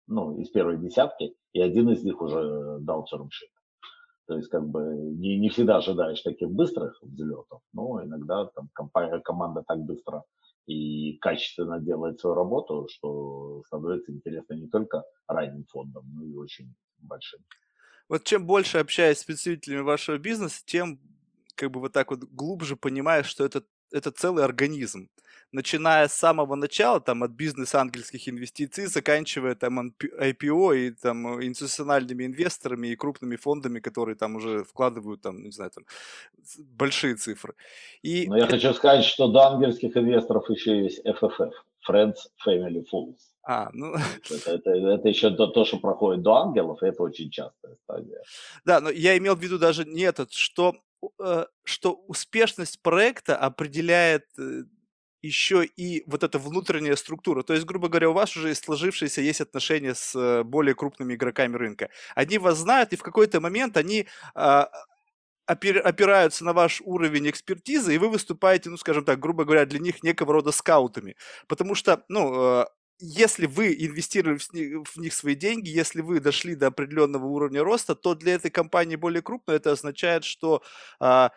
ну, 0.07 0.38
из 0.40 0.48
первой 0.50 0.78
десятки, 0.78 1.35
и 1.52 1.61
один 1.61 1.90
из 1.90 2.02
них 2.02 2.20
уже 2.20 2.78
дал 2.81 3.04
термшит. 3.04 3.50
То 4.26 4.37
есть 4.37 4.48
как 4.48 4.68
бы 4.68 4.81
не, 4.81 5.38
не 5.38 5.48
всегда 5.48 5.78
ожидаешь 5.78 6.20
таких 6.20 6.50
быстрых 6.50 6.98
взлетов, 7.02 7.62
но 7.72 8.04
иногда 8.04 8.46
там 8.46 8.68
компания, 8.74 9.20
команда 9.20 9.62
так 9.66 9.78
быстро 9.78 10.24
и 10.66 11.16
качественно 11.18 11.81
делает 11.81 12.20
свою 12.20 12.35
работу, 12.37 12.88
что 12.90 13.62
становится 13.66 14.12
интересно 14.12 14.54
не 14.54 14.68
только 14.68 15.02
ранним 15.26 15.64
фондом, 15.70 16.04
но 16.14 16.24
и 16.24 16.35
очень 16.35 16.74
большим. 16.98 17.40
Вот 18.09 18.24
чем 18.24 18.46
больше 18.46 18.78
общаюсь 18.78 19.18
с 19.18 19.24
представителями 19.24 19.81
вашего 19.81 20.18
бизнеса, 20.18 20.62
тем 20.66 21.00
как 21.59 21.71
бы 21.71 21.81
вот 21.81 21.92
так 21.92 22.11
вот 22.11 22.21
глубже 22.21 22.77
понимаешь, 22.77 23.27
что 23.27 23.44
это, 23.44 23.62
это 23.92 24.11
целый 24.11 24.44
организм 24.44 25.09
начиная 25.53 26.09
с 26.09 26.12
самого 26.12 26.57
начала, 26.57 27.01
там, 27.01 27.23
от 27.23 27.31
бизнес-ангельских 27.31 28.29
инвестиций, 28.29 28.87
заканчивая 28.87 29.55
там 29.55 29.94
IPO 30.21 30.77
и 30.77 30.90
там 30.90 31.42
институциональными 31.42 32.27
инвесторами 32.27 32.88
и 32.88 32.97
крупными 32.97 33.37
фондами, 33.37 33.81
которые 33.81 34.16
там 34.16 34.37
уже 34.37 34.64
вкладывают 34.64 35.23
там, 35.23 35.42
не 35.42 35.51
знаю, 35.51 35.71
там, 35.71 35.85
большие 36.59 37.14
цифры. 37.14 37.55
И 38.03 38.27
Но 38.29 38.37
я 38.37 38.44
это... 38.44 38.57
хочу 38.57 38.75
сказать, 38.75 39.05
что 39.05 39.29
до 39.29 39.53
ангельских 39.53 39.97
инвесторов 39.97 40.51
еще 40.51 40.83
есть 40.83 41.01
FFF, 41.07 41.53
Friends 41.88 42.16
Family 42.47 42.85
Fools. 42.92 43.16
А, 43.42 43.71
ну... 43.73 43.94
Это, 44.31 44.51
это, 44.51 44.71
это 44.71 45.09
еще 45.09 45.31
то, 45.31 45.47
то, 45.47 45.64
что 45.64 45.79
проходит 45.79 46.23
до 46.23 46.35
ангелов, 46.35 46.83
это 46.83 47.03
очень 47.03 47.31
частая 47.31 47.77
стадия. 47.85 48.21
Да, 48.66 48.81
но 48.81 48.90
я 48.90 49.16
имел 49.16 49.35
в 49.35 49.40
виду 49.40 49.59
даже 49.59 49.87
не 49.87 50.03
этот, 50.03 50.33
что 50.33 50.75
э, 50.75 50.88
что 51.64 51.92
успешность 52.06 52.80
проекта 52.82 53.37
определяет 53.37 54.24
э, 54.38 54.64
еще 55.22 55.64
и 55.64 56.04
вот 56.06 56.22
эта 56.22 56.38
внутренняя 56.38 56.96
структура. 56.96 57.42
То 57.42 57.54
есть, 57.54 57.66
грубо 57.66 57.88
говоря, 57.88 58.11
у 58.11 58.14
вас 58.14 58.37
уже 58.37 58.54
сложившиеся 58.54 59.20
есть 59.20 59.40
отношения 59.40 59.94
с 59.94 60.14
э, 60.14 60.42
более 60.44 60.74
крупными 60.74 61.14
игроками 61.14 61.56
рынка. 61.56 61.90
Они 62.14 62.38
вас 62.38 62.58
знают, 62.58 62.92
и 62.92 62.96
в 62.96 63.02
какой-то 63.02 63.40
момент 63.40 63.76
они 63.76 64.06
а, 64.34 64.70
опираются 65.48 66.44
на 66.44 66.52
ваш 66.52 66.82
уровень 66.84 67.30
экспертизы, 67.30 67.94
и 67.94 67.98
вы 67.98 68.11
выступаете, 68.11 68.70
ну, 68.70 68.76
скажем 68.76 69.04
так, 69.04 69.18
грубо 69.18 69.44
говоря, 69.44 69.64
для 69.64 69.78
них 69.78 70.02
некого 70.02 70.34
рода 70.34 70.52
скаутами. 70.52 71.16
Потому 71.46 71.74
что, 71.74 72.04
ну, 72.08 72.61
э, 72.61 72.66
если 73.00 73.46
вы 73.46 73.74
инвестировали 73.74 74.38
в 74.38 74.52
них, 74.52 74.88
в 74.88 74.96
них 74.98 75.14
свои 75.14 75.34
деньги, 75.34 75.68
если 75.68 76.00
вы 76.00 76.20
дошли 76.20 76.54
до 76.54 76.68
определенного 76.68 77.26
уровня 77.26 77.62
роста, 77.62 77.94
то 77.94 78.14
для 78.14 78.34
этой 78.34 78.50
компании 78.50 78.96
более 78.96 79.22
крупной 79.22 79.56
это 79.56 79.72
означает, 79.72 80.24
что 80.24 80.62
а, 80.98 81.30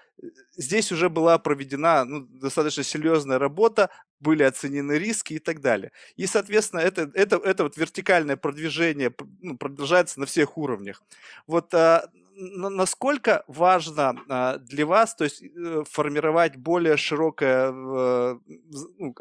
здесь 0.55 0.91
уже 0.91 1.09
была 1.09 1.37
проведена 1.37 2.03
ну, 2.05 2.21
достаточно 2.21 2.83
серьезная 2.83 3.37
работа, 3.37 3.89
были 4.19 4.43
оценены 4.43 4.93
риски 4.93 5.33
и 5.33 5.39
так 5.39 5.61
далее. 5.61 5.91
И, 6.15 6.25
соответственно, 6.25 6.81
это, 6.81 7.11
это, 7.13 7.37
это 7.37 7.63
вот 7.63 7.77
вертикальное 7.77 8.37
продвижение 8.37 9.13
ну, 9.41 9.57
продолжается 9.57 10.19
на 10.19 10.25
всех 10.25 10.57
уровнях. 10.57 11.03
Вот 11.47 11.73
а, 11.73 12.09
насколько 12.35 13.43
важно 13.47 14.15
а, 14.29 14.57
для 14.57 14.85
вас, 14.85 15.15
то 15.15 15.23
есть 15.23 15.43
э, 15.43 15.83
формировать 15.89 16.55
более 16.57 16.97
широкое, 16.97 17.71
ну, 17.71 19.15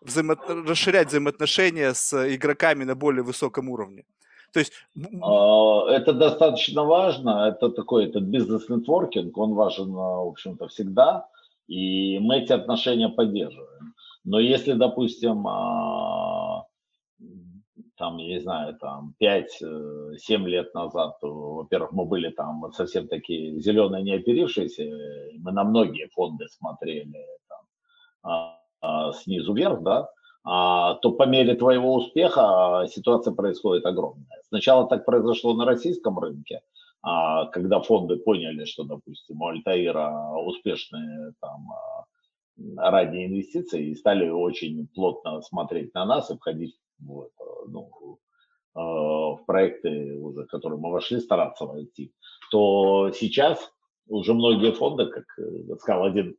взаимо... 0.00 0.36
расширять 0.68 1.08
взаимоотношения 1.08 1.94
с 1.94 2.12
игроками 2.34 2.84
на 2.84 2.94
более 2.94 3.22
высоком 3.22 3.68
уровне? 3.68 4.04
То 4.52 4.60
есть... 4.60 4.72
А, 5.22 5.90
это 5.90 6.12
достаточно 6.12 6.84
важно, 6.84 7.48
это 7.48 7.68
такой 7.68 8.06
этот 8.06 8.22
бизнес-нетворкинг, 8.22 9.36
он 9.36 9.54
важен, 9.54 9.90
а, 9.94 10.24
в 10.24 10.28
общем-то, 10.28 10.68
всегда, 10.68 11.28
и 11.68 12.18
мы 12.18 12.38
эти 12.38 12.52
отношения 12.52 13.08
поддерживаем. 13.08 13.94
Но 14.24 14.40
если, 14.40 14.72
допустим, 14.72 15.46
там, 17.96 18.18
я 18.18 18.28
не 18.28 18.40
знаю, 18.40 18.76
там 18.78 19.14
5-7 19.20 19.40
э, 19.62 20.36
лет 20.46 20.74
назад, 20.74 21.16
во-первых, 21.22 21.92
мы 21.92 22.04
были 22.04 22.30
там 22.30 22.70
совсем 22.72 23.08
такие 23.08 23.60
зеленые, 23.60 24.02
не 24.02 24.12
оперившиеся, 24.12 24.84
мы 25.38 25.52
на 25.52 25.64
многие 25.64 26.08
фонды 26.08 26.46
смотрели 26.48 27.26
там, 27.48 27.60
а, 28.22 28.60
а, 28.80 29.12
снизу 29.12 29.54
вверх, 29.54 29.82
да, 29.82 30.08
а, 30.44 30.94
то 30.94 31.12
по 31.12 31.24
мере 31.26 31.54
твоего 31.54 31.94
успеха 31.94 32.86
ситуация 32.90 33.34
происходит 33.34 33.86
огромная. 33.86 34.42
Сначала 34.48 34.86
так 34.88 35.04
произошло 35.04 35.54
на 35.54 35.64
российском 35.64 36.18
рынке, 36.18 36.60
когда 37.52 37.80
фонды 37.80 38.16
поняли, 38.16 38.64
что, 38.64 38.82
допустим, 38.82 39.40
у 39.40 39.46
Альтаира 39.46 40.10
успешные 40.44 41.34
там 41.40 41.68
ранние 42.76 43.26
инвестиции 43.26 43.90
и 43.90 43.94
стали 43.94 44.28
очень 44.28 44.88
плотно 44.88 45.40
смотреть 45.42 45.94
на 45.94 46.04
нас 46.04 46.30
и 46.30 46.36
входить 46.36 46.74
в, 46.98 47.28
ну, 47.68 48.18
в 48.74 49.40
проекты, 49.46 50.18
уже, 50.18 50.44
в 50.44 50.46
которые 50.48 50.78
мы 50.78 50.90
вошли, 50.90 51.20
стараться 51.20 51.64
войти, 51.64 52.12
то 52.50 53.10
сейчас 53.12 53.72
уже 54.08 54.34
многие 54.34 54.72
фонды, 54.72 55.06
как 55.06 55.24
сказал 55.80 56.04
один 56.04 56.36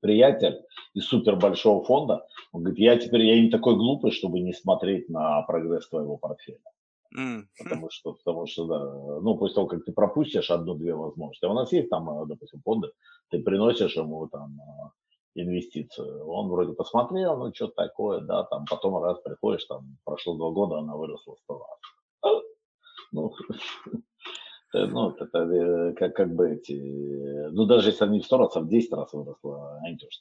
приятель 0.00 0.62
из 0.94 1.06
супер 1.06 1.36
большого 1.36 1.84
фонда, 1.84 2.26
он 2.52 2.62
говорит, 2.62 2.78
я 2.78 2.96
теперь 2.98 3.22
я 3.22 3.40
не 3.40 3.50
такой 3.50 3.76
глупый, 3.76 4.12
чтобы 4.12 4.40
не 4.40 4.52
смотреть 4.52 5.08
на 5.08 5.42
прогресс 5.42 5.88
твоего 5.88 6.16
портфеля. 6.16 6.58
Mm. 7.16 7.44
Потому 7.58 7.90
что, 7.90 8.12
потому 8.12 8.46
что, 8.46 8.66
да, 8.66 9.20
ну, 9.20 9.36
после 9.36 9.54
того, 9.54 9.66
как 9.68 9.84
ты 9.84 9.92
пропустишь 9.92 10.50
одну-две 10.50 10.94
возможности, 10.94 11.44
а 11.44 11.50
у 11.50 11.54
нас 11.54 11.72
есть 11.72 11.88
там, 11.88 12.08
э, 12.10 12.26
допустим, 12.26 12.60
фонды, 12.62 12.90
ты 13.30 13.42
приносишь 13.42 13.96
ему 13.96 14.28
там 14.28 14.58
э, 14.60 14.90
инвестицию, 15.36 16.26
он 16.28 16.48
вроде 16.48 16.72
посмотрел, 16.72 17.36
ну, 17.38 17.54
что 17.54 17.68
такое, 17.68 18.20
да, 18.20 18.44
там, 18.44 18.64
потом 18.68 19.02
раз 19.02 19.18
приходишь, 19.20 19.64
там, 19.64 19.98
прошло 20.04 20.36
два 20.36 20.50
года, 20.50 20.78
она 20.78 20.96
выросла 20.96 21.36
сто 21.44 21.58
раз. 21.58 22.32
Ну, 23.12 23.32
Э, 24.76 24.86
ну, 24.86 25.10
это 25.10 25.38
э, 25.38 25.92
как, 25.94 26.14
как 26.14 26.34
бы 26.34 26.50
эти, 26.50 27.48
ну, 27.50 27.66
даже 27.66 27.90
если 27.90 28.04
они 28.04 28.20
в 28.20 28.24
100 28.24 28.38
раз, 28.38 28.56
а 28.56 28.60
в 28.60 28.68
10 28.68 28.92
раз 28.92 29.12
выросло, 29.12 29.78
они 29.84 29.96
тоже, 29.96 30.20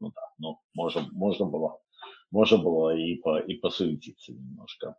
ну, 0.00 0.12
да, 0.14 0.20
ну, 0.38 0.60
можно, 0.74 1.08
можно 1.12 1.46
было, 1.46 1.80
можно 2.30 2.58
было 2.58 2.96
и, 2.96 3.16
по, 3.16 3.38
и 3.38 3.54
посуетиться 3.54 4.32
немножко. 4.32 4.96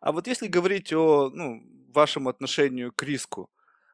А 0.00 0.12
вот 0.12 0.26
если 0.26 0.46
говорить 0.46 0.92
о 0.92 1.30
ну, 1.30 1.62
вашем 1.92 2.28
отношению 2.28 2.92
к 2.92 3.02
риску, 3.02 3.50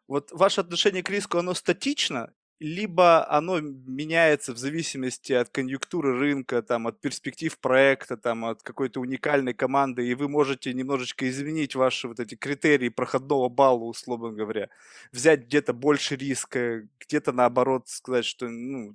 вот 0.09 0.31
ваше 0.33 0.61
отношение 0.61 1.03
к 1.03 1.11
риску, 1.11 1.39
оно 1.39 1.55
статично 1.55 2.33
либо 2.63 3.29
оно 3.29 3.61
меняется 3.61 4.55
в 4.55 4.57
зависимости 4.57 5.33
от 5.33 5.49
конъюнктуры 5.49 6.17
рынка, 6.17 6.63
там, 6.63 6.87
от 6.87 7.01
перспектив 7.01 7.59
проекта, 7.59 8.17
там, 8.17 8.45
от 8.45 8.63
какой-то 8.63 9.01
уникальной 9.01 9.53
команды, 9.53 10.07
и 10.07 10.15
вы 10.15 10.29
можете 10.29 10.73
немножечко 10.73 11.29
изменить 11.29 11.75
ваши 11.75 12.07
вот 12.07 12.21
эти 12.21 12.37
критерии 12.37 12.89
проходного 12.89 13.49
балла, 13.49 13.85
условно 13.85 14.31
говоря, 14.31 14.69
взять 15.11 15.47
где-то 15.47 15.73
больше 15.73 16.15
риска, 16.15 16.87
где-то 17.01 17.33
наоборот 17.33 17.89
сказать, 17.89 18.25
что 18.25 18.49
ну, 18.49 18.95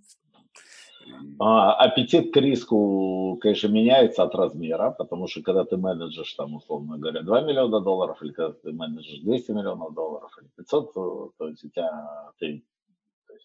а, 1.40 1.74
аппетит 1.74 2.34
к 2.34 2.38
риску, 2.38 3.38
конечно, 3.42 3.68
меняется 3.68 4.24
от 4.24 4.34
размера, 4.34 4.92
потому 4.92 5.28
что 5.28 5.42
когда 5.42 5.66
ты 5.66 5.76
менеджешь, 5.76 6.34
там, 6.34 6.56
условно 6.56 6.98
говоря, 6.98 7.22
2 7.22 7.42
миллиона 7.42 7.82
долларов, 7.82 8.22
или 8.22 8.32
когда 8.32 8.54
ты 8.54 8.72
менеджешь 8.72 9.20
200 9.20 9.52
миллионов 9.52 9.94
долларов, 9.94 10.32
или 10.42 10.50
500, 10.56 10.94
то, 10.94 11.32
то 11.38 11.48
есть 11.50 11.66
у 11.66 11.70
тебя 11.70 12.32
ты 12.40 12.64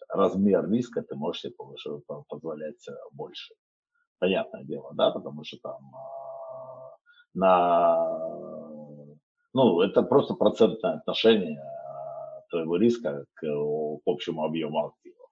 размер 0.08 0.70
риска 0.70 1.02
ты 1.02 1.14
можешь 1.14 1.42
себе 1.42 1.54
позволять 2.28 2.88
э, 2.88 2.92
больше. 3.12 3.54
Понятное 4.18 4.64
дело, 4.64 4.92
да, 4.94 5.10
потому 5.10 5.44
что 5.44 5.58
там 5.62 5.80
а, 5.94 6.96
на, 7.34 8.06
ну, 9.52 9.80
это 9.80 10.02
просто 10.02 10.34
процентное 10.34 10.94
отношение 10.94 11.60
а, 11.60 12.40
твоего 12.50 12.76
риска 12.76 13.24
к, 13.34 13.40
к 13.42 14.02
общему 14.06 14.44
объему 14.44 14.86
активов. 14.86 15.28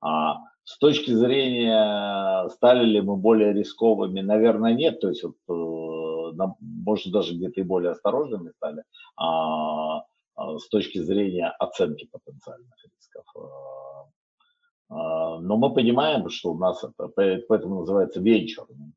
А 0.00 0.36
с 0.68 0.76
точки 0.78 1.12
зрения, 1.12 2.46
стали 2.50 2.84
ли 2.84 3.00
мы 3.00 3.16
более 3.16 3.54
рисковыми, 3.54 4.20
наверное, 4.20 4.74
нет. 4.74 5.00
То 5.00 5.08
есть, 5.08 5.24
вот, 5.24 5.36
э, 5.48 6.46
может, 6.60 7.10
даже 7.10 7.34
где-то 7.34 7.60
и 7.60 7.64
более 7.64 7.92
осторожными 7.92 8.50
стали. 8.50 8.84
А, 9.16 10.02
с 10.38 10.68
точки 10.68 10.98
зрения 10.98 11.48
оценки 11.58 12.08
потенциальных 12.10 12.74
рисков. 12.84 13.24
А, 13.36 14.08
а, 14.90 15.40
но 15.40 15.56
мы 15.56 15.72
понимаем, 15.74 16.28
что 16.30 16.52
у 16.52 16.58
нас 16.58 16.82
это, 16.84 17.08
поэтому 17.48 17.80
называется 17.80 18.20
венчурный, 18.20 18.92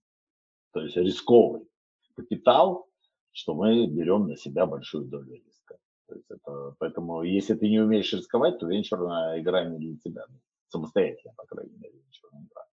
то 0.73 0.82
есть 0.82 0.95
рисковый 0.97 1.67
капитал, 2.15 2.88
что 3.32 3.56
мы 3.56 3.88
берем 3.88 4.27
на 4.27 4.36
себя 4.36 4.65
большую 4.65 5.06
долю 5.06 5.34
риска. 5.34 5.77
То 6.08 6.15
есть 6.15 6.30
это, 6.30 6.75
поэтому 6.80 7.23
если 7.23 7.56
ты 7.56 7.69
не 7.69 7.80
умеешь 7.80 8.13
рисковать, 8.13 8.60
то 8.60 8.67
венчурная 8.67 9.39
игра 9.39 9.63
не 9.65 9.77
для 9.77 9.97
тебя. 9.97 10.25
Самостоятельно, 10.67 11.34
по 11.36 11.45
крайней 11.45 11.75
мере, 11.77 11.93
венчурная 11.93 12.45
игра. 12.45 12.65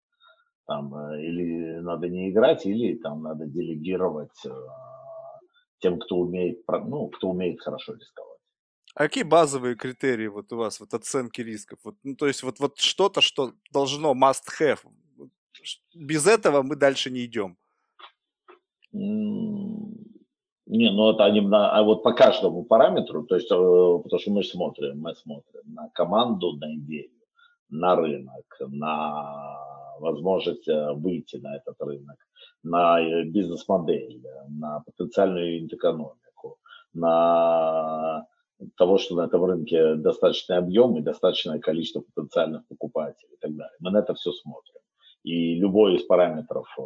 Там, 0.67 0.95
э, 0.95 1.23
или 1.25 1.79
надо 1.79 2.09
не 2.09 2.31
играть, 2.31 2.67
или 2.67 2.97
там 2.99 3.23
надо 3.23 3.47
делегировать 3.47 4.45
э, 4.45 4.51
тем, 5.79 5.99
кто 5.99 6.17
умеет, 6.17 6.63
ну, 6.69 7.09
кто 7.09 7.31
умеет 7.31 7.61
хорошо 7.61 7.95
рисковать. 7.95 8.38
А 8.99 9.03
какие 9.03 9.23
базовые 9.23 9.77
критерии 9.77 10.27
вот 10.27 10.53
у 10.53 10.57
вас 10.57 10.81
вот 10.81 10.93
оценки 10.93 11.41
рисков? 11.41 11.79
Вот, 11.85 11.95
ну, 12.03 12.17
то 12.17 12.27
есть 12.27 12.43
вот, 12.43 12.59
вот 12.59 12.81
что-то, 12.81 13.21
что 13.21 13.53
должно 13.73 14.13
must 14.13 14.43
have. 14.61 14.81
Без 15.95 16.27
этого 16.27 16.63
мы 16.63 16.75
дальше 16.75 17.09
не 17.09 17.25
идем. 17.25 17.57
Не, 18.91 20.91
ну 20.91 21.11
это 21.11 21.25
они 21.25 21.43
на, 21.43 21.71
а 21.71 21.85
вот 21.85 22.03
по 22.03 22.13
каждому 22.13 22.65
параметру, 22.65 23.25
то 23.25 23.37
есть, 23.37 23.49
э, 23.53 23.55
потому 23.55 24.21
что 24.21 24.33
мы 24.33 24.43
смотрим, 24.43 25.01
мы 25.01 25.15
смотрим 25.15 25.75
на 25.75 25.91
команду, 25.91 26.55
на 26.55 26.75
идею, 26.75 27.13
на 27.71 27.95
рынок, 27.95 28.57
на 28.61 29.61
возможность 30.01 30.67
э, 30.67 30.93
выйти 30.95 31.37
на 31.37 31.55
этот 31.55 31.81
рынок, 31.81 32.17
на 32.65 33.01
э, 33.01 33.23
бизнес-модель, 33.23 34.21
на 34.49 34.81
потенциальную 34.81 35.69
экономику, 35.69 36.59
на 36.93 38.27
того, 38.77 38.99
что 38.99 39.15
на 39.15 39.27
этом 39.27 39.45
рынке 39.45 39.95
достаточный 39.95 40.57
объем 40.57 40.97
и 40.97 41.03
достаточное 41.03 41.59
количество 41.59 42.01
потенциальных 42.01 42.67
покупателей 42.67 43.35
и 43.35 43.39
так 43.39 43.55
далее. 43.55 43.77
Мы 43.81 43.91
на 43.91 43.99
это 43.99 44.15
все 44.15 44.33
смотрим. 44.33 44.75
И 45.23 45.55
любой 45.57 45.97
из 45.97 46.05
параметров 46.05 46.67
э, 46.79 46.83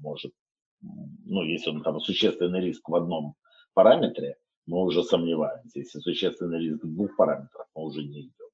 может, 0.00 0.32
ну, 0.80 1.42
если 1.42 1.70
он 1.70 1.82
там 1.82 2.00
существенный 2.00 2.60
риск 2.60 2.88
в 2.88 2.94
одном 2.94 3.34
параметре, 3.74 4.36
мы 4.66 4.82
уже 4.82 5.02
сомневаемся. 5.02 5.78
Если 5.78 5.98
существенный 6.00 6.60
риск 6.60 6.84
в 6.84 6.94
двух 6.94 7.16
параметрах, 7.16 7.66
мы 7.74 7.84
уже 7.84 8.02
не 8.02 8.22
идем. 8.22 8.46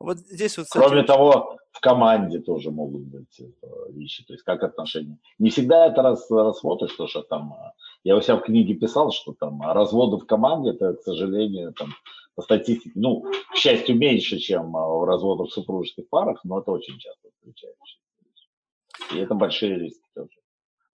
Вот 0.00 0.18
здесь 0.18 0.56
вот, 0.56 0.64
кстати, 0.64 0.84
Кроме 0.84 1.02
того, 1.04 1.56
в 1.70 1.80
команде 1.80 2.40
тоже 2.40 2.70
могут 2.70 3.02
быть 3.02 3.40
э, 3.40 3.46
вещи, 3.92 4.24
то 4.24 4.32
есть 4.32 4.44
как 4.44 4.62
отношения. 4.62 5.18
Не 5.38 5.50
всегда 5.50 5.86
это 5.86 6.02
раз, 6.02 6.30
рассмотришь, 6.30 6.92
что, 6.92 7.06
что 7.06 7.22
там, 7.22 7.52
э, 7.52 7.72
я 8.04 8.16
у 8.16 8.20
себя 8.20 8.36
в 8.36 8.42
книге 8.42 8.74
писал, 8.74 9.10
что 9.10 9.32
там 9.32 9.62
разводы 9.62 10.18
в 10.18 10.26
команде, 10.26 10.70
это, 10.70 10.94
к 10.94 11.02
сожалению, 11.02 11.72
там, 11.72 11.94
по 12.34 12.42
статистике, 12.42 12.92
ну, 12.94 13.24
к 13.52 13.56
счастью, 13.56 13.96
меньше, 13.96 14.38
чем 14.38 14.76
э, 14.76 15.06
разводов 15.06 15.48
в 15.48 15.52
супружеских 15.52 16.08
парах, 16.08 16.40
но 16.44 16.60
это 16.60 16.70
очень 16.70 16.98
часто 16.98 17.30
встречается. 17.30 17.84
И 19.12 19.18
это 19.18 19.34
большие 19.34 19.78
риски 19.78 20.04
тоже. 20.14 20.30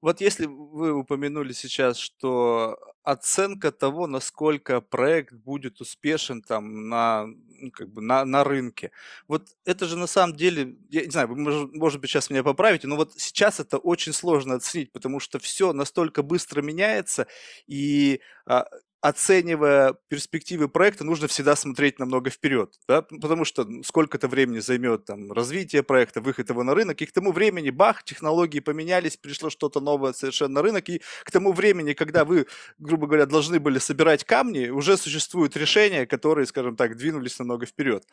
Вот 0.00 0.20
если 0.20 0.46
вы 0.46 0.92
упомянули 0.92 1.52
сейчас, 1.52 1.98
что 1.98 2.78
оценка 3.02 3.72
того, 3.72 4.06
насколько 4.06 4.80
проект 4.80 5.32
будет 5.34 5.80
успешен 5.80 6.42
там 6.42 6.88
на, 6.88 7.26
ну, 7.26 7.70
как 7.70 7.90
бы 7.90 8.02
на, 8.02 8.24
на 8.24 8.44
рынке. 8.44 8.90
Вот 9.28 9.48
это 9.64 9.86
же 9.86 9.96
на 9.96 10.06
самом 10.06 10.36
деле, 10.36 10.76
я 10.90 11.04
не 11.04 11.10
знаю, 11.10 11.28
вы, 11.28 11.36
может, 11.36 11.72
может 11.74 12.00
быть, 12.00 12.10
сейчас 12.10 12.30
меня 12.30 12.42
поправите, 12.42 12.86
но 12.88 12.96
вот 12.96 13.14
сейчас 13.18 13.60
это 13.60 13.78
очень 13.78 14.12
сложно 14.12 14.54
оценить, 14.56 14.92
потому 14.92 15.20
что 15.20 15.38
все 15.38 15.72
настолько 15.72 16.22
быстро 16.22 16.62
меняется, 16.62 17.26
и 17.66 18.20
а, 18.46 18.66
оценивая 19.00 19.94
перспективы 20.08 20.68
проекта, 20.68 21.04
нужно 21.04 21.26
всегда 21.26 21.56
смотреть 21.56 21.98
намного 21.98 22.28
вперед, 22.30 22.78
да? 22.86 23.02
потому 23.02 23.44
что 23.44 23.66
сколько-то 23.82 24.28
времени 24.28 24.58
займет 24.58 25.06
там, 25.06 25.32
развитие 25.32 25.82
проекта, 25.82 26.20
выход 26.20 26.50
его 26.50 26.62
на 26.62 26.74
рынок, 26.74 27.00
и 27.00 27.06
к 27.06 27.12
тому 27.12 27.32
времени, 27.32 27.70
бах, 27.70 28.04
технологии 28.04 28.60
поменялись, 28.60 29.16
пришло 29.16 29.48
что-то 29.48 29.80
новое 29.80 30.12
совершенно 30.12 30.54
на 30.54 30.62
рынок, 30.62 30.88
и 30.90 31.00
к 31.24 31.30
тому 31.30 31.52
времени, 31.52 31.94
когда 31.94 32.24
вы, 32.24 32.46
грубо 32.78 33.06
говоря, 33.06 33.26
должны 33.26 33.58
были 33.58 33.78
собирать 33.78 34.24
камни, 34.24 34.68
уже 34.68 34.98
существуют 34.98 35.56
решения, 35.56 36.06
которые, 36.06 36.46
скажем 36.46 36.76
так, 36.76 36.96
двинулись 36.96 37.38
намного 37.38 37.64
вперед. 37.64 38.04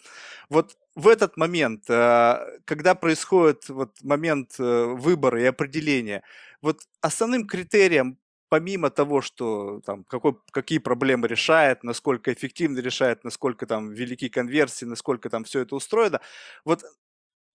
Вот 0.49 0.77
в 0.95 1.07
этот 1.09 1.35
момент, 1.35 1.83
а, 1.89 2.47
когда 2.65 2.95
происходит 2.95 3.67
вот 3.67 4.01
момент 4.03 4.55
э, 4.59 4.85
выбора 4.85 5.41
и 5.41 5.45
определения, 5.45 6.23
вот 6.61 6.81
основным 7.01 7.45
критерием 7.45 8.17
помимо 8.49 8.89
того, 8.89 9.21
что 9.21 9.81
там 9.85 10.03
какой, 10.05 10.35
какие 10.51 10.79
проблемы 10.79 11.27
решает, 11.27 11.83
насколько 11.83 12.33
эффективно 12.33 12.79
решает, 12.79 13.23
насколько 13.23 13.65
там 13.65 13.91
велики 13.91 14.29
конверсии, 14.29 14.85
насколько 14.85 15.29
там 15.29 15.43
все 15.43 15.61
это 15.61 15.75
устроено, 15.75 16.21
вот 16.65 16.83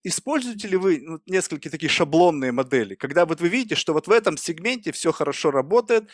используете 0.04 0.68
ли 0.68 0.76
вы 0.76 1.00
ну, 1.00 1.20
несколько 1.26 1.70
такие 1.70 1.88
шаблонные 1.88 2.52
модели, 2.52 2.94
когда 2.94 3.24
вот 3.26 3.40
вы 3.40 3.48
видите, 3.48 3.74
что 3.74 3.92
вот 3.92 4.08
в 4.08 4.10
этом 4.10 4.36
сегменте 4.36 4.92
все 4.92 5.12
хорошо 5.12 5.50
работает, 5.50 6.10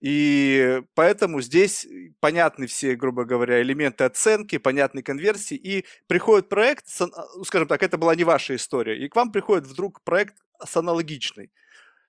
и 0.00 0.82
поэтому 0.94 1.40
здесь 1.40 1.86
понятны 2.20 2.66
все, 2.66 2.94
грубо 2.94 3.24
говоря, 3.24 3.60
элементы 3.60 4.04
оценки, 4.04 4.58
понятны 4.58 5.02
конверсии, 5.02 5.56
и 5.56 5.84
приходит 6.06 6.48
проект, 6.48 6.86
ну, 7.00 7.44
скажем 7.44 7.66
так, 7.66 7.82
это 7.82 7.98
была 7.98 8.14
не 8.14 8.24
ваша 8.24 8.54
история, 8.54 8.96
и 8.98 9.08
к 9.08 9.16
вам 9.16 9.32
приходит 9.32 9.66
вдруг 9.66 10.02
проект 10.02 10.36
с 10.64 10.76
аналогичной. 10.76 11.50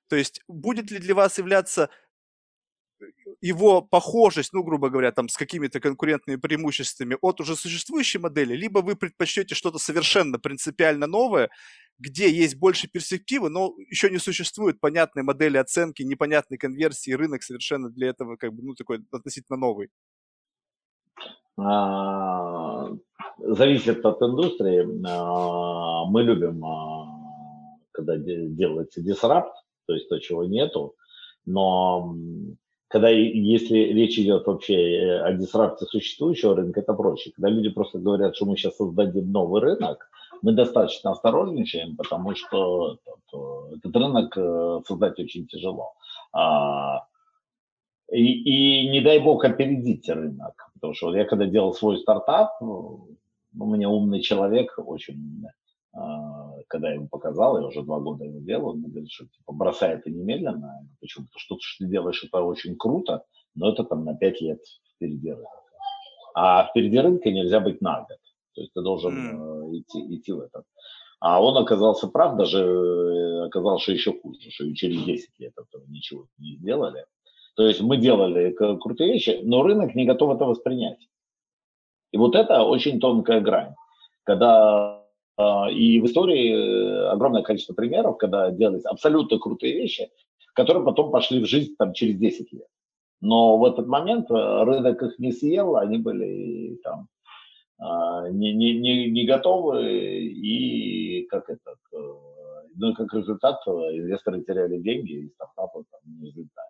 То 0.07 0.15
есть 0.15 0.41
будет 0.47 0.91
ли 0.91 0.97
для 0.99 1.15
вас 1.15 1.37
являться 1.37 1.89
его 3.41 3.81
похожесть, 3.81 4.53
ну, 4.53 4.63
грубо 4.63 4.89
говоря, 4.89 5.11
там, 5.11 5.29
с 5.29 5.37
какими-то 5.37 5.79
конкурентными 5.79 6.37
преимуществами 6.37 7.17
от 7.21 7.39
уже 7.39 7.55
существующей 7.55 8.19
модели, 8.19 8.55
либо 8.55 8.79
вы 8.79 8.95
предпочтете 8.95 9.55
что-то 9.55 9.77
совершенно 9.77 10.39
принципиально 10.39 11.07
новое, 11.07 11.49
где 11.99 12.29
есть 12.29 12.55
больше 12.55 12.89
перспективы, 12.89 13.49
но 13.49 13.73
еще 13.89 14.09
не 14.09 14.17
существует 14.17 14.79
понятной 14.79 15.23
модели 15.23 15.57
оценки, 15.57 16.03
непонятной 16.03 16.57
конверсии, 16.57 17.11
рынок 17.11 17.43
совершенно 17.43 17.89
для 17.89 18.09
этого 18.09 18.35
как 18.35 18.53
бы, 18.53 18.63
ну, 18.63 18.75
такой 18.75 19.03
относительно 19.11 19.57
новый. 19.57 19.89
А, 21.57 22.89
зависит 23.37 24.05
от 24.05 24.21
индустрии. 24.21 24.87
А, 25.07 26.05
мы 26.05 26.23
любим, 26.23 26.63
а, 26.63 27.77
когда 27.91 28.15
делается 28.17 29.01
дисрапт, 29.01 29.53
то 29.85 29.93
есть 29.93 30.07
то, 30.09 30.19
чего 30.19 30.45
нету, 30.45 30.95
но 31.45 32.15
когда 32.89 33.09
если 33.09 33.77
речь 33.77 34.17
идет 34.17 34.47
вообще 34.47 34.73
э, 34.73 35.21
о 35.21 35.33
дисрапте 35.33 35.85
существующего 35.85 36.55
рынка, 36.55 36.79
это 36.79 36.93
проще. 36.93 37.31
Когда 37.31 37.49
люди 37.49 37.69
просто 37.69 37.99
говорят, 37.99 38.35
что 38.35 38.45
мы 38.45 38.57
сейчас 38.57 38.77
создадим 38.77 39.31
новый 39.31 39.61
рынок, 39.61 40.09
мы 40.41 40.53
достаточно 40.53 41.11
осторожничаем, 41.11 41.95
потому 41.95 42.33
что 42.35 42.97
этот 43.75 43.95
рынок 43.95 44.35
э, 44.35 44.79
создать 44.87 45.19
очень 45.19 45.45
тяжело. 45.45 45.93
А, 46.33 47.05
и, 48.11 48.23
и 48.23 48.89
не 48.89 49.01
дай 49.01 49.19
бог 49.19 49.45
опередить 49.45 50.09
рынок. 50.09 50.71
Потому 50.73 50.95
что 50.95 51.15
я 51.15 51.25
когда 51.25 51.45
делал 51.45 51.75
свой 51.75 51.99
стартап, 51.99 52.59
ну, 52.59 53.07
у 53.59 53.65
меня 53.65 53.87
умный 53.89 54.21
человек, 54.21 54.73
очень 54.77 55.13
умный, 55.13 55.51
а, 55.93 56.28
когда 56.69 56.89
я 56.89 56.95
ему 56.95 57.09
показал, 57.09 57.59
я 57.59 57.65
уже 57.65 57.81
два 57.81 57.99
года 57.99 58.23
его 58.23 58.39
делал, 58.39 58.69
он 58.69 58.83
говорит, 58.83 59.11
что 59.11 59.25
типа, 59.25 59.51
бросай 59.51 59.95
это 59.95 60.09
немедленно. 60.09 60.87
Почему? 61.01 61.25
Потому 61.25 61.39
что, 61.39 61.57
что 61.59 61.83
ты 61.83 61.89
делаешь, 61.89 62.23
это 62.23 62.41
очень 62.41 62.77
круто, 62.77 63.23
но 63.55 63.71
это 63.71 63.83
там 63.83 64.05
на 64.05 64.15
пять 64.15 64.39
лет 64.39 64.61
впереди 64.95 65.31
рынка. 65.31 65.49
А 66.35 66.67
впереди 66.67 66.99
рынка 66.99 67.31
нельзя 67.31 67.59
быть 67.59 67.81
на 67.81 67.99
год. 68.01 68.19
То 68.53 68.61
есть 68.61 68.73
ты 68.73 68.81
должен 68.81 69.13
mm. 69.13 69.77
идти, 69.79 70.15
идти 70.15 70.31
в 70.31 70.41
это. 70.41 70.63
А 71.19 71.41
он 71.41 71.57
оказался 71.57 72.07
прав, 72.07 72.37
даже 72.37 72.59
э, 72.59 73.45
оказался 73.45 73.83
что 73.83 73.91
еще 73.91 74.13
хуже, 74.19 74.49
что 74.51 74.65
и 74.65 74.73
через 74.73 75.03
10 75.03 75.29
лет 75.39 75.53
этого 75.57 75.83
ничего 75.87 76.27
не 76.37 76.55
сделали. 76.55 77.05
То 77.55 77.67
есть 77.67 77.81
мы 77.81 77.97
делали 77.97 78.51
крутые 78.51 79.13
вещи, 79.13 79.41
но 79.43 79.63
рынок 79.63 79.95
не 79.95 80.05
готов 80.05 80.35
это 80.35 80.45
воспринять. 80.45 81.09
И 82.11 82.17
вот 82.17 82.35
это 82.35 82.63
очень 82.63 82.99
тонкая 82.99 83.41
грань. 83.41 83.73
Когда 84.23 84.98
и 85.71 86.01
в 86.01 86.05
истории 86.05 86.53
э, 86.53 87.09
огромное 87.09 87.43
количество 87.43 87.73
примеров, 87.73 88.17
когда 88.17 88.51
делались 88.51 88.85
абсолютно 88.85 89.39
крутые 89.39 89.73
вещи, 89.73 90.09
которые 90.53 90.83
потом 90.83 91.11
пошли 91.11 91.41
в 91.41 91.47
жизнь 91.47 91.75
там, 91.77 91.93
через 91.93 92.17
10 92.17 92.51
лет. 92.51 92.67
Но 93.21 93.57
в 93.57 93.63
этот 93.63 93.87
момент 93.87 94.29
э, 94.29 94.33
рынок 94.33 95.01
их 95.01 95.17
не 95.19 95.31
съел, 95.31 95.77
они 95.77 95.97
были 95.97 96.79
там 96.83 97.07
а, 97.81 98.27
не, 98.29 98.53
не, 98.53 98.77
не, 98.77 99.09
не 99.09 99.25
готовы, 99.25 99.81
и 100.25 101.25
как 101.27 101.49
это, 101.49 101.75
ну, 102.75 102.93
как 102.93 103.13
результат 103.13 103.65
инвесторы 103.65 104.41
теряли 104.41 104.79
деньги, 104.79 105.13
и 105.13 105.29
стартапы 105.29 105.85
там 105.89 106.01
не 106.19 106.31
взлетали. 106.31 106.69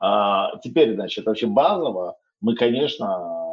А 0.00 0.56
теперь, 0.62 0.94
значит, 0.94 1.26
вообще 1.26 1.48
базово 1.48 2.16
мы, 2.40 2.54
конечно, 2.54 3.47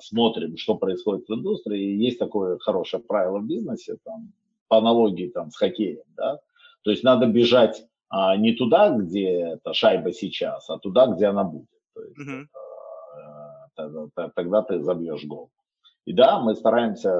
смотрим, 0.00 0.56
что 0.56 0.76
происходит 0.76 1.28
в 1.28 1.34
индустрии, 1.34 1.96
есть 1.96 2.18
такое 2.18 2.58
хорошее 2.58 3.02
правило 3.02 3.38
в 3.38 3.46
бизнесе, 3.46 3.96
там, 4.04 4.32
по 4.68 4.78
аналогии 4.78 5.28
там, 5.28 5.50
с 5.50 5.56
хоккеем, 5.56 6.04
да, 6.16 6.38
то 6.82 6.90
есть 6.90 7.02
надо 7.02 7.26
бежать 7.26 7.84
а, 8.08 8.36
не 8.36 8.52
туда, 8.54 8.90
где 8.90 9.28
эта 9.54 9.74
шайба 9.74 10.12
сейчас, 10.12 10.68
а 10.70 10.78
туда, 10.78 11.06
где 11.06 11.26
она 11.26 11.44
будет. 11.44 11.68
То 11.94 12.02
есть, 12.02 12.18
mm-hmm. 12.18 12.46
тогда, 13.74 14.30
тогда 14.34 14.62
ты 14.62 14.80
забьешь 14.82 15.24
гол. 15.24 15.50
И 16.04 16.12
да, 16.12 16.40
мы 16.40 16.54
стараемся 16.54 17.10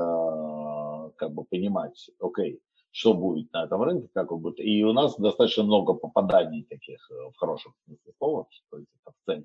как 1.17 1.33
бы 1.33 1.45
понимать, 1.45 2.11
окей, 2.21 2.61
что 2.91 3.13
будет 3.13 3.53
на 3.53 3.65
этом 3.65 3.83
рынке, 3.83 4.09
как 4.15 4.33
он 4.33 4.41
будет. 4.41 4.61
И 4.61 4.83
у 4.85 4.93
нас 4.93 5.17
достаточно 5.19 5.65
много 5.65 5.93
попаданий 5.93 6.65
таких 6.65 7.11
э, 7.11 7.15
в 7.35 7.37
хорошем 7.37 7.75
смысле 7.85 8.13
слова, 8.17 8.47
то 8.71 8.79
есть 8.79 8.89
это 9.05 9.13
в 9.13 9.31
а, 9.31 9.43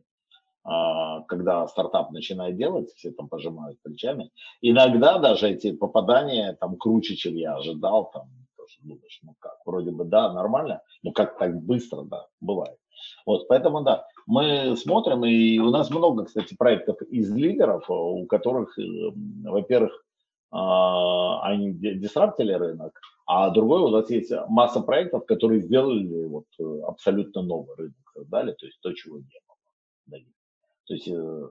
когда 0.63 1.67
стартап 1.67 2.11
начинает 2.11 2.55
делать, 2.55 2.89
все 2.95 3.11
там 3.11 3.27
пожимают 3.27 3.81
плечами. 3.81 4.31
Иногда 4.61 5.19
даже 5.19 5.49
эти 5.49 5.73
попадания 5.73 6.55
там 6.59 6.77
круче, 6.77 7.15
чем 7.15 7.35
я 7.35 7.55
ожидал, 7.55 8.09
там 8.11 8.29
тоже 8.63 8.77
думаешь, 8.81 9.19
ну 9.23 9.35
как, 9.39 9.57
вроде 9.65 9.91
бы 9.91 10.05
да, 10.05 10.31
нормально, 10.31 10.81
но 11.03 11.11
как 11.11 11.37
так 11.37 11.61
быстро, 11.61 12.03
да, 12.03 12.27
бывает. 12.39 12.77
Вот, 13.25 13.47
поэтому 13.47 13.81
да, 13.81 14.05
мы 14.25 14.75
смотрим, 14.77 15.25
и 15.25 15.59
у 15.59 15.69
нас 15.69 15.89
много, 15.89 16.25
кстати, 16.25 16.55
проектов 16.55 17.01
из 17.01 17.33
лидеров, 17.33 17.89
у 17.89 18.25
которых, 18.25 18.77
э, 18.79 18.83
во-первых, 19.43 19.91
а, 20.51 21.41
они 21.41 21.73
дисраптили 21.73 22.53
рынок, 22.53 22.99
а 23.25 23.49
другой 23.49 23.81
у 23.81 23.89
нас 23.89 24.09
есть 24.09 24.31
масса 24.47 24.81
проектов, 24.81 25.25
которые 25.25 25.61
сделали 25.61 26.25
вот 26.25 26.45
э, 26.59 26.81
абсолютно 26.87 27.41
новый 27.41 27.75
рынок, 27.75 28.11
создали, 28.13 28.53
то 28.53 28.65
есть 28.65 28.79
то, 28.81 28.93
чего 28.93 29.17
не 29.17 29.23
было. 29.23 30.19
То 30.85 30.93
есть 30.93 31.07
э, 31.07 31.49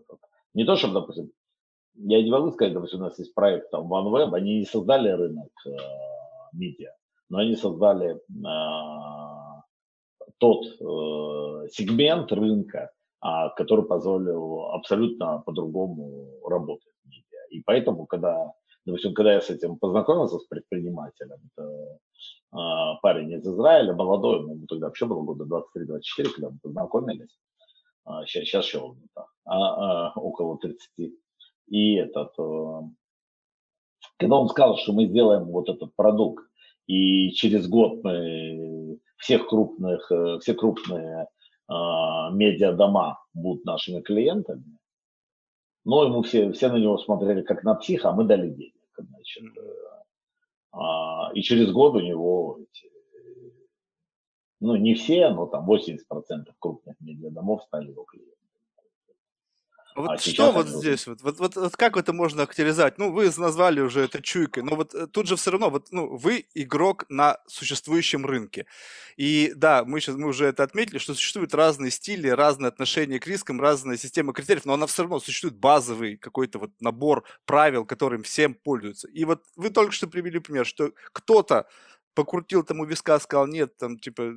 не 0.55 0.64
то, 0.64 0.77
чтобы, 0.77 0.95
допустим, 0.95 1.31
я 1.95 2.23
не 2.23 2.31
могу 2.31 2.51
сказать, 2.53 2.73
допустим, 2.73 3.01
у 3.01 3.05
нас 3.05 3.18
есть 3.18 3.35
проект 3.35 3.71
там 3.71 3.92
OneWeb, 3.92 4.35
они 4.35 4.59
не 4.61 4.64
создали 4.64 5.11
рынок 5.11 5.51
э, 5.66 5.71
медиа, 6.53 6.95
но 7.29 7.38
они 7.38 7.57
создали 7.57 8.16
э, 8.16 9.62
тот 10.38 10.66
э, 10.66 11.68
сегмент 11.71 12.33
рынка, 12.33 12.90
э, 13.25 13.29
который 13.57 13.85
позволил 13.85 14.71
абсолютно 14.73 15.42
по-другому 15.47 16.40
работать 16.49 16.95
медиа. 17.05 17.47
И 17.51 17.62
поэтому, 17.62 18.07
когда, 18.07 18.53
допустим, 18.87 19.14
когда 19.14 19.35
я 19.35 19.40
с 19.40 19.51
этим 19.51 19.77
познакомился, 19.79 20.38
с 20.38 20.47
предпринимателем, 20.47 21.38
это 21.55 21.99
э, 22.53 22.99
парень 23.03 23.33
из 23.33 23.47
Израиля, 23.47 23.95
молодой, 23.95 24.40
ему 24.40 24.66
тогда 24.66 24.87
вообще 24.87 25.07
было 25.07 25.23
года 25.23 25.45
23-24, 25.45 26.29
когда 26.35 26.51
мы 26.51 26.59
познакомились, 26.62 27.38
а, 28.05 28.25
сейчас, 28.27 28.45
сейчас 28.45 28.67
еще 28.67 28.79
он 28.79 28.99
а, 29.45 30.09
а, 30.09 30.12
около 30.17 30.59
30. 30.59 31.12
И 31.69 31.95
этот, 31.95 32.33
э, 32.38 32.81
когда 34.19 34.37
он 34.37 34.49
сказал, 34.49 34.77
что 34.77 34.93
мы 34.93 35.07
сделаем 35.07 35.45
вот 35.45 35.69
этот 35.69 35.95
продукт, 35.95 36.45
и 36.87 37.31
через 37.33 37.69
год 37.69 38.03
мы 38.03 38.99
всех 39.17 39.47
крупных, 39.47 40.11
э, 40.11 40.38
все 40.41 40.55
крупные 40.55 41.27
э, 41.69 41.73
медиадома 42.33 43.19
будут 43.35 43.65
нашими 43.65 44.01
клиентами, 44.01 44.79
но 45.85 46.05
ему 46.05 46.23
все, 46.23 46.53
все 46.53 46.69
на 46.69 46.77
него 46.77 46.99
смотрели 46.99 47.43
как 47.43 47.62
на 47.65 47.75
психа, 47.75 48.11
а 48.11 48.12
мы 48.12 48.25
дали 48.25 48.51
денег. 48.51 48.75
Значит, 48.99 49.45
э, 49.57 51.35
и 51.35 51.43
через 51.43 51.73
год 51.73 51.95
у 51.95 52.01
него 52.01 52.59
эти, 52.61 52.91
ну, 54.62 54.77
не 54.77 54.94
все, 54.94 55.29
но 55.31 55.46
там 55.46 55.68
80% 55.68 55.98
крупных 56.61 56.96
медиадомов 57.01 57.62
стали 57.64 57.90
его 57.90 58.05
клиентами. 58.05 58.37
Вот 59.94 60.11
а 60.11 60.16
что 60.16 60.53
вот 60.53 60.68
здесь, 60.68 61.07
вот, 61.07 61.20
вот, 61.20 61.38
вот, 61.38 61.57
вот 61.57 61.77
как 61.77 61.98
это 61.98 62.14
можно 62.14 62.44
активизовать? 62.44 62.96
Ну, 62.96 63.12
вы 63.12 63.31
назвали 63.37 63.81
уже 63.81 64.01
это 64.03 64.22
чуйкой, 64.22 64.62
но 64.62 64.75
вот 64.75 64.94
э, 64.94 65.07
тут 65.07 65.27
же 65.27 65.37
все 65.37 65.51
равно, 65.51 65.68
вот, 65.68 65.88
ну, 65.90 66.16
вы 66.16 66.46
игрок 66.55 67.05
на 67.11 67.38
существующем 67.46 68.25
рынке. 68.25 68.64
И 69.16 69.53
да, 69.55 69.85
мы 69.85 70.01
сейчас 70.01 70.16
мы 70.16 70.29
уже 70.29 70.46
это 70.46 70.62
отметили, 70.62 70.96
что 70.96 71.12
существуют 71.14 71.53
разные 71.53 71.90
стили, 71.90 72.29
разные 72.29 72.68
отношения 72.68 73.20
к 73.20 73.27
рискам, 73.27 73.61
разная 73.61 73.98
система 73.98 74.33
критериев, 74.33 74.64
но 74.64 74.75
она 74.75 74.87
все 74.87 75.03
равно 75.03 75.20
существует 75.20 75.57
базовый 75.57 76.16
какой-то 76.16 76.59
вот 76.59 76.70
набор 76.81 77.25
правил, 77.44 77.85
которым 77.85 78.22
всем 78.22 78.55
пользуются. 78.55 79.09
И 79.09 79.25
вот 79.27 79.42
вы 79.57 79.68
только 79.68 79.92
что 79.92 80.07
привели 80.07 80.38
пример, 80.38 80.64
что 80.64 80.92
кто-то 81.12 81.66
покрутил 82.14 82.62
тому 82.62 82.85
виска, 82.85 83.18
сказал, 83.18 83.46
нет, 83.46 83.77
там, 83.77 83.98
типа, 83.98 84.35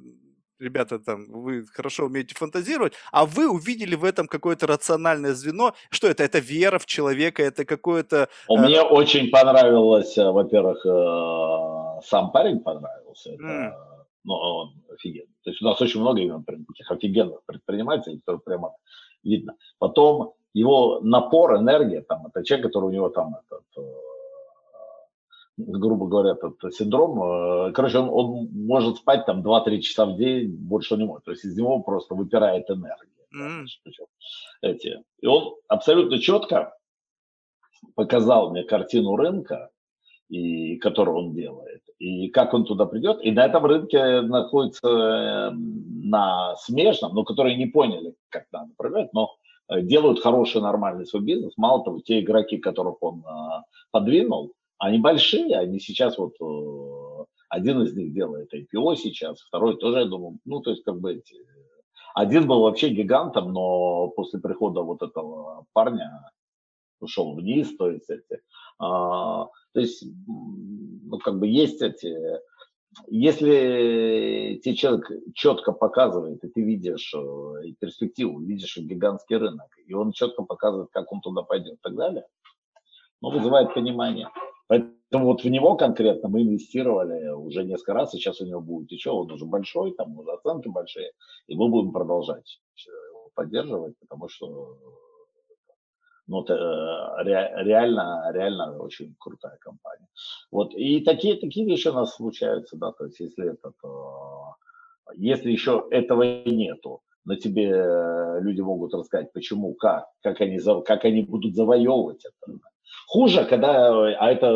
ребята, 0.59 0.99
там, 0.99 1.25
вы 1.29 1.65
хорошо 1.65 2.05
умеете 2.05 2.35
фантазировать, 2.35 2.93
а 3.11 3.25
вы 3.25 3.49
увидели 3.49 3.95
в 3.95 4.03
этом 4.03 4.27
какое-то 4.27 4.67
рациональное 4.67 5.33
звено. 5.33 5.73
Что 5.89 6.07
это? 6.07 6.23
Это 6.23 6.39
вера 6.39 6.79
в 6.79 6.85
человека, 6.85 7.43
это 7.43 7.65
какое-то... 7.65 8.29
Э... 8.49 8.57
Мне 8.57 8.81
очень 8.81 9.29
понравилось, 9.29 10.17
э, 10.17 10.31
во-первых, 10.31 10.85
э, 10.85 12.01
сам 12.07 12.31
парень 12.31 12.59
понравился. 12.59 13.31
Это, 13.31 13.43
mm. 13.43 13.73
ну, 14.23 14.33
он 14.33 14.73
офигенный. 14.93 15.35
То 15.43 15.49
есть 15.49 15.61
у 15.61 15.65
нас 15.65 15.81
очень 15.81 16.01
много 16.01 16.21
именно 16.21 16.43
таких 16.43 16.91
офигенных 16.91 17.43
предпринимателей, 17.45 18.19
которые 18.19 18.41
прямо 18.41 18.75
видно. 19.23 19.55
Потом 19.79 20.33
его 20.53 21.01
напор, 21.01 21.57
энергия, 21.57 22.01
там, 22.01 22.27
это 22.27 22.43
человек, 22.43 22.67
который 22.67 22.85
у 22.85 22.91
него 22.91 23.09
там 23.09 23.35
этот, 23.35 23.65
грубо 25.57 26.07
говоря, 26.07 26.31
этот 26.31 26.73
синдром. 26.73 27.21
Э, 27.21 27.71
короче, 27.73 27.99
он, 27.99 28.09
он 28.09 28.49
может 28.51 28.97
спать 28.97 29.25
там 29.25 29.41
2-3 29.41 29.79
часа 29.79 30.05
в 30.05 30.17
день, 30.17 30.49
больше 30.49 30.95
не 30.97 31.05
может. 31.05 31.25
То 31.25 31.31
есть 31.31 31.45
из 31.45 31.57
него 31.57 31.79
просто 31.79 32.15
выпирает 32.15 32.69
энергия. 32.69 33.11
Mm. 33.35 33.65
Эти. 34.61 35.03
И 35.21 35.27
он 35.27 35.55
абсолютно 35.67 36.19
четко 36.19 36.75
показал 37.95 38.51
мне 38.51 38.63
картину 38.63 39.15
рынка, 39.15 39.69
и, 40.29 40.77
которую 40.77 41.17
он 41.17 41.33
делает. 41.33 41.81
и 41.99 42.29
как 42.29 42.53
он 42.53 42.65
туда 42.65 42.85
придет. 42.85 43.19
И 43.23 43.31
на 43.31 43.45
этом 43.45 43.65
рынке 43.65 44.21
находится 44.21 44.87
эм, 44.87 46.09
на 46.09 46.55
смежном, 46.57 47.13
но 47.13 47.23
которые 47.23 47.55
не 47.57 47.67
поняли, 47.67 48.15
как 48.29 48.45
надо 48.51 48.71
управлять, 48.71 49.13
но 49.13 49.35
э, 49.69 49.81
делают 49.81 50.19
хороший, 50.19 50.61
нормальный 50.61 51.05
свой 51.05 51.23
бизнес. 51.23 51.53
Мало 51.57 51.83
того, 51.83 51.99
те 51.99 52.19
игроки, 52.19 52.57
которых 52.57 53.01
он 53.01 53.19
э, 53.19 53.61
подвинул, 53.91 54.53
они 54.85 54.99
большие, 54.99 55.57
они 55.57 55.79
сейчас 55.79 56.17
вот 56.17 56.35
э, 56.39 57.25
один 57.49 57.81
из 57.81 57.95
них 57.95 58.13
делает 58.13 58.53
IPO 58.53 58.95
сейчас, 58.95 59.41
второй 59.41 59.77
тоже, 59.77 59.99
я 59.99 60.05
думаю, 60.05 60.37
ну, 60.45 60.61
то 60.61 60.69
есть 60.69 60.83
как 60.83 60.99
бы 60.99 61.13
эти... 61.13 61.35
Один 62.13 62.47
был 62.47 62.61
вообще 62.61 62.89
гигантом, 62.89 63.51
но 63.51 64.09
после 64.09 64.39
прихода 64.39 64.81
вот 64.81 65.01
этого 65.01 65.65
парня 65.73 66.31
ушел 66.99 67.33
вниз, 67.33 67.75
то 67.75 67.89
есть 67.89 68.09
эти... 68.09 68.41
А, 68.77 69.45
то 69.73 69.79
есть, 69.79 70.05
ну, 70.27 71.17
как 71.17 71.39
бы 71.39 71.47
есть 71.47 71.81
эти... 71.81 72.15
Если 73.07 74.61
тебе 74.63 74.75
человек 74.75 75.11
четко 75.33 75.71
показывает, 75.73 76.43
и 76.43 76.47
ты 76.47 76.61
видишь 76.61 77.13
э, 77.13 77.73
перспективу, 77.79 78.39
видишь 78.39 78.77
гигантский 78.77 79.35
рынок, 79.35 79.67
и 79.85 79.93
он 79.93 80.11
четко 80.11 80.43
показывает, 80.43 80.89
как 80.91 81.11
он 81.11 81.21
туда 81.21 81.41
пойдет 81.41 81.73
и 81.73 81.81
так 81.81 81.95
далее, 81.95 82.25
ну, 83.21 83.31
вызывает 83.31 83.73
понимание. 83.73 84.29
Поэтому 84.67 85.25
вот 85.25 85.43
в 85.43 85.49
него 85.49 85.75
конкретно 85.75 86.29
мы 86.29 86.41
инвестировали 86.41 87.29
уже 87.29 87.63
несколько 87.63 87.93
раз, 87.93 88.11
сейчас 88.11 88.41
у 88.41 88.45
него 88.45 88.61
будет 88.61 88.91
еще, 88.91 89.11
он 89.11 89.31
уже 89.31 89.45
большой, 89.45 89.93
там 89.93 90.17
уже 90.17 90.31
оценки 90.31 90.67
большие, 90.67 91.11
и 91.47 91.55
мы 91.55 91.69
будем 91.69 91.91
продолжать 91.91 92.59
его 92.75 93.29
поддерживать, 93.33 93.97
потому 93.99 94.27
что 94.29 94.77
ну, 96.27 96.41
это 96.41 96.53
э, 96.55 97.23
реально, 97.23 98.31
реально 98.33 98.79
очень 98.79 99.15
крутая 99.19 99.57
компания. 99.59 100.07
Вот, 100.51 100.73
и 100.73 101.01
такие, 101.01 101.39
такие 101.39 101.67
вещи 101.67 101.87
у 101.89 101.93
нас 101.93 102.15
случаются, 102.15 102.77
да, 102.77 102.91
то 102.91 103.05
есть 103.05 103.19
если 103.19 103.51
это, 103.51 103.73
то, 103.81 104.55
если 105.15 105.51
еще 105.51 105.87
этого 105.91 106.23
нету, 106.23 107.01
на 107.25 107.35
тебе 107.35 107.69
люди 108.41 108.61
могут 108.61 108.93
рассказать, 108.93 109.33
почему, 109.33 109.73
как, 109.73 110.07
как 110.21 110.41
они, 110.41 110.59
как 110.85 111.05
они 111.05 111.23
будут 111.23 111.55
завоевывать 111.55 112.23
это. 112.25 112.59
Хуже, 113.07 113.45
когда, 113.45 113.89
а 113.89 114.31
это 114.31 114.51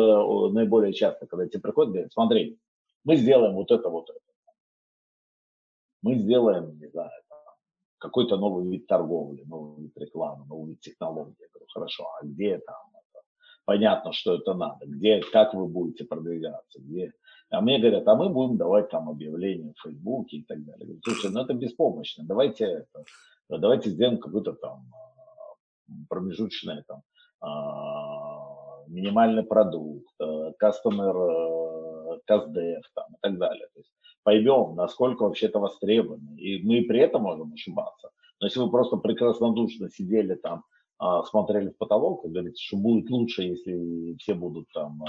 наиболее 0.50 0.92
часто, 0.92 1.26
когда 1.26 1.46
тебе 1.46 1.60
приходят 1.60 1.90
и 1.90 1.92
говорят, 1.92 2.12
смотри, 2.12 2.58
мы 3.04 3.16
сделаем 3.16 3.54
вот 3.54 3.70
это, 3.70 3.88
вот 3.88 4.10
это. 4.10 4.20
Мы 6.02 6.14
сделаем, 6.16 6.78
не 6.78 6.88
знаю, 6.88 7.10
какой-то 8.00 8.36
новый 8.38 8.66
вид 8.66 8.86
торговли, 8.86 9.44
новый 9.46 9.84
вид 9.84 9.96
рекламы, 9.96 10.46
новый 10.46 10.70
вид 10.70 10.80
технологий. 10.80 11.36
Я 11.38 11.48
говорю, 11.52 11.66
хорошо, 11.72 12.04
а 12.20 12.24
где 12.24 12.58
там 12.58 12.76
это? 12.94 13.22
Понятно, 13.66 14.12
что 14.12 14.34
это 14.36 14.54
надо. 14.54 14.86
Где, 14.86 15.20
как 15.20 15.54
вы 15.54 15.66
будете 15.68 16.04
продвигаться? 16.04 16.80
Где? 16.80 17.12
А 17.50 17.60
мне 17.60 17.78
говорят, 17.78 18.08
а 18.08 18.14
мы 18.14 18.30
будем 18.30 18.56
давать 18.56 18.88
там 18.88 19.10
объявления 19.10 19.74
в 19.76 19.82
Фейсбуке 19.82 20.38
и 20.38 20.44
так 20.44 20.64
далее. 20.64 20.86
говорю, 20.86 21.00
слушай, 21.04 21.30
ну 21.30 21.42
это 21.42 21.52
беспомощно. 21.52 22.24
Давайте 22.24 22.64
это, 22.64 23.04
давайте 23.48 23.90
сделаем 23.90 24.18
какой-то 24.18 24.54
там 24.54 24.86
а, 24.92 26.04
промежуточный 26.08 26.82
там 26.86 27.02
а, 27.40 28.19
минимальный 28.90 29.42
продукт, 29.42 30.06
customer, 30.62 32.18
CastDev 32.28 32.82
там, 32.94 33.06
и 33.14 33.18
так 33.20 33.38
далее. 33.38 33.66
То 33.74 33.80
есть 33.80 33.90
поймем, 34.22 34.74
насколько 34.74 35.22
вообще 35.22 35.46
это 35.46 35.58
востребовано. 35.58 36.36
И 36.36 36.62
мы 36.62 36.82
при 36.82 37.00
этом 37.00 37.22
можем 37.22 37.52
ошибаться. 37.52 38.10
Но 38.40 38.46
если 38.46 38.60
вы 38.60 38.70
просто 38.70 38.96
прекраснодушно 38.96 39.90
сидели 39.90 40.34
там, 40.34 40.64
а, 40.98 41.22
смотрели 41.24 41.70
в 41.70 41.78
потолок 41.78 42.24
и 42.24 42.28
говорите, 42.28 42.62
что 42.62 42.76
будет 42.76 43.10
лучше, 43.10 43.42
если 43.42 44.16
все 44.18 44.34
будут 44.34 44.66
там 44.74 45.02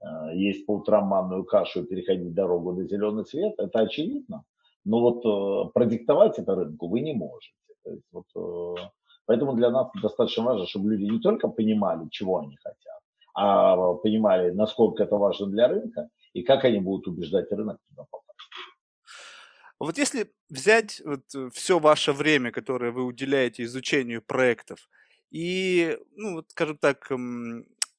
а, 0.00 0.32
есть 0.32 0.66
по 0.66 0.76
утрам 0.76 1.06
манную 1.06 1.44
кашу 1.44 1.82
и 1.82 1.86
переходить 1.86 2.34
дорогу 2.34 2.72
на 2.72 2.84
зеленый 2.86 3.24
свет, 3.24 3.54
это 3.58 3.80
очевидно. 3.80 4.44
Но 4.86 5.00
вот 5.00 5.24
э, 5.24 5.70
продиктовать 5.72 6.38
это 6.38 6.54
рынку 6.54 6.88
вы 6.88 7.00
не 7.00 7.14
можете. 7.14 7.54
То 7.84 7.90
есть 7.90 8.04
вот, 8.12 8.26
э, 8.36 8.82
поэтому 9.24 9.54
для 9.54 9.70
нас 9.70 9.88
достаточно 10.02 10.44
важно, 10.44 10.66
чтобы 10.66 10.90
люди 10.90 11.10
не 11.10 11.20
только 11.20 11.48
понимали, 11.48 12.06
чего 12.10 12.40
они 12.40 12.56
хотят, 12.56 13.00
а 13.34 13.94
понимали, 13.94 14.50
насколько 14.50 15.02
это 15.02 15.16
важно 15.16 15.46
для 15.46 15.68
рынка 15.68 16.08
и 16.32 16.42
как 16.42 16.64
они 16.64 16.80
будут 16.80 17.08
убеждать 17.08 17.50
рынок 17.50 17.78
туда 17.88 18.04
попасть. 18.10 18.38
Вот 19.80 19.98
если 19.98 20.32
взять 20.48 21.02
вот 21.04 21.22
э, 21.34 21.50
все 21.52 21.78
ваше 21.78 22.12
время, 22.12 22.52
которое 22.52 22.92
вы 22.92 23.04
уделяете 23.04 23.64
изучению 23.64 24.22
проектов, 24.22 24.88
и, 25.30 25.98
ну, 26.14 26.34
вот, 26.34 26.50
скажем 26.50 26.78
так, 26.78 27.10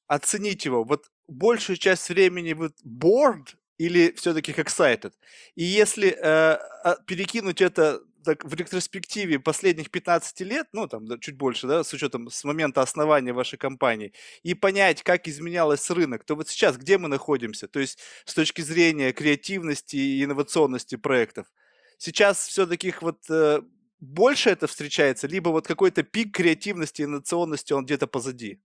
оценить 0.06 0.64
его, 0.64 0.84
вот 0.84 1.10
большую 1.28 1.76
часть 1.76 2.08
времени 2.08 2.54
вы 2.54 2.70
bored 2.84 3.48
или 3.76 4.12
все-таки 4.12 4.52
excited? 4.52 5.12
И 5.54 5.64
если 5.64 6.08
э, 6.08 6.18
а, 6.22 6.96
перекинуть 7.06 7.60
это 7.60 8.00
так, 8.26 8.44
в 8.44 8.52
ретроспективе 8.54 9.38
последних 9.38 9.90
15 9.90 10.40
лет, 10.42 10.66
ну, 10.72 10.86
там, 10.86 11.18
чуть 11.20 11.36
больше, 11.36 11.66
да, 11.66 11.82
с 11.82 11.92
учетом 11.94 12.28
с 12.30 12.44
момента 12.44 12.82
основания 12.82 13.32
вашей 13.32 13.58
компании, 13.58 14.12
и 14.42 14.52
понять, 14.54 15.02
как 15.02 15.28
изменялся 15.28 15.94
рынок, 15.94 16.24
то 16.24 16.34
вот 16.34 16.48
сейчас 16.48 16.76
где 16.76 16.98
мы 16.98 17.08
находимся? 17.08 17.68
То 17.68 17.80
есть 17.80 17.98
с 18.26 18.34
точки 18.34 18.60
зрения 18.60 19.12
креативности 19.12 19.96
и 19.96 20.24
инновационности 20.24 20.96
проектов– 20.96 21.46
сейчас 21.98 22.46
все-таки 22.46 22.94
вот 23.00 23.18
э, 23.30 23.62
больше 24.00 24.50
это 24.50 24.66
встречается, 24.66 25.26
либо 25.26 25.50
вот 25.50 25.66
какой-то 25.66 26.02
пик 26.02 26.34
креативности, 26.34 27.02
инновационности, 27.02 27.72
он 27.72 27.84
где-то 27.84 28.06
позади? 28.06 28.60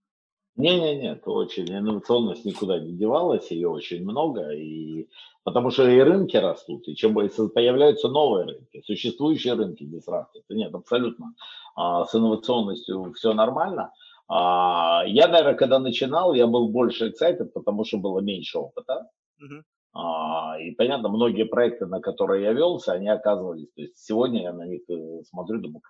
Не-не-не, 0.58 1.14
это 1.14 1.32
очень, 1.32 1.70
инновационность 1.70 2.46
никуда 2.46 2.80
не 2.80 2.92
девалась, 2.92 3.52
ее 3.52 3.70
очень 3.70 4.04
много, 4.04 4.52
и 4.52 5.08
потому 5.44 5.72
что 5.72 5.90
и 5.90 6.00
рынки 6.00 6.36
растут, 6.36 6.88
и 6.88 6.96
чем 6.96 7.14
появляются 7.14 8.10
новые 8.10 8.46
рынки, 8.46 8.82
существующие 8.86 9.54
рынки 9.54 9.84
дисрапты. 9.86 10.42
Нет, 10.50 10.76
абсолютно. 10.76 11.34
А, 11.76 12.06
с 12.06 12.14
инновационностью 12.14 13.14
все 13.14 13.34
нормально. 13.34 13.94
А, 14.28 15.04
я, 15.08 15.28
наверное, 15.28 15.56
когда 15.56 15.80
начинал, 15.80 16.34
я 16.34 16.48
был 16.48 16.70
больше 16.70 17.10
excited, 17.10 17.46
потому 17.54 17.86
что 17.86 17.98
было 17.98 18.20
меньше 18.20 18.60
опыта. 18.60 19.10
Uh-huh. 19.42 19.62
А, 19.94 20.60
и 20.60 20.72
понятно, 20.72 21.10
многие 21.10 21.44
проекты, 21.44 21.86
на 21.86 22.00
которые 22.00 22.44
я 22.44 22.54
велся, 22.54 22.94
они 22.94 23.10
оказывались, 23.10 23.72
то 23.76 23.82
есть 23.82 23.98
сегодня 23.98 24.44
я 24.44 24.54
на 24.54 24.66
них 24.66 24.82
э, 24.90 25.24
смотрю, 25.30 25.60
думаю, 25.60 25.82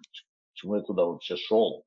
почему 0.52 0.76
я 0.76 0.82
туда 0.82 1.06
вообще 1.06 1.36
шел? 1.36 1.86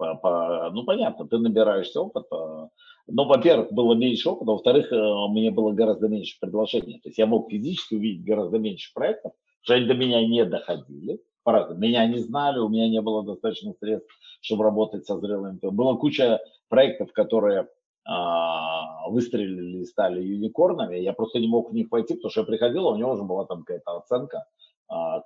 Ну, 0.00 0.84
понятно, 0.84 1.26
ты 1.26 1.38
набираешься 1.38 2.00
опыта. 2.00 2.70
Но, 3.06 3.24
во-первых, 3.24 3.72
было 3.72 3.94
меньше 3.94 4.28
опыта, 4.30 4.52
во-вторых, 4.52 4.92
э, 4.92 5.28
мне 5.30 5.50
было 5.50 5.72
гораздо 5.72 6.08
меньше 6.08 6.38
предложений. 6.40 7.00
То 7.02 7.08
есть 7.08 7.18
я 7.18 7.26
мог 7.26 7.50
физически 7.50 7.94
увидеть 7.94 8.24
гораздо 8.24 8.58
меньше 8.58 8.92
проектов, 8.94 9.32
что 9.62 9.74
они 9.74 9.86
до 9.86 9.94
меня 9.94 10.24
не 10.26 10.44
доходили. 10.44 11.20
Меня 11.44 12.06
не 12.06 12.18
знали, 12.18 12.58
у 12.58 12.68
меня 12.68 12.88
не 12.88 13.00
было 13.00 13.24
достаточно 13.24 13.72
средств, 13.80 14.08
чтобы 14.40 14.64
работать 14.64 15.06
со 15.06 15.18
зрелыми. 15.18 15.58
Была 15.62 15.96
куча 15.96 16.38
проектов, 16.68 17.12
которые 17.12 17.66
а, 18.04 19.08
выстрелили 19.08 19.78
и 19.78 19.84
стали 19.84 20.22
юникорнами, 20.22 20.96
я 20.96 21.12
просто 21.12 21.38
не 21.38 21.48
мог 21.48 21.70
в 21.70 21.74
них 21.74 21.88
войти, 21.90 22.14
потому 22.14 22.30
что 22.30 22.40
я 22.40 22.46
приходил, 22.46 22.88
а 22.88 22.92
у 22.92 22.96
него 22.96 23.12
уже 23.12 23.22
была 23.22 23.44
там 23.44 23.60
какая-то 23.60 23.98
оценка, 23.98 24.46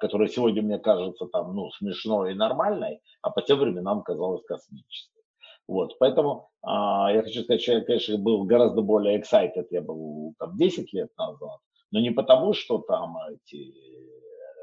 которая 0.00 0.28
сегодня 0.28 0.62
мне 0.62 0.78
кажется 0.78 1.26
там, 1.26 1.54
ну, 1.54 1.70
смешной 1.70 2.32
и 2.32 2.36
нормальной, 2.36 3.00
а 3.22 3.30
по 3.30 3.40
тем 3.40 3.58
временам 3.58 4.02
казалась 4.02 4.44
космической. 4.44 5.22
Вот, 5.66 5.96
поэтому 5.98 6.50
а, 6.62 7.10
я 7.10 7.22
хочу 7.22 7.42
сказать, 7.42 7.62
что 7.62 7.72
я, 7.72 7.80
конечно, 7.80 8.18
был 8.18 8.44
гораздо 8.44 8.82
более 8.82 9.18
excited, 9.18 9.66
я 9.70 9.80
был 9.80 10.34
там 10.38 10.56
10 10.56 10.92
лет 10.92 11.10
назад, 11.16 11.58
но 11.90 12.00
не 12.00 12.10
потому, 12.10 12.52
что 12.52 12.78
там 12.78 13.16
эти, 13.30 13.72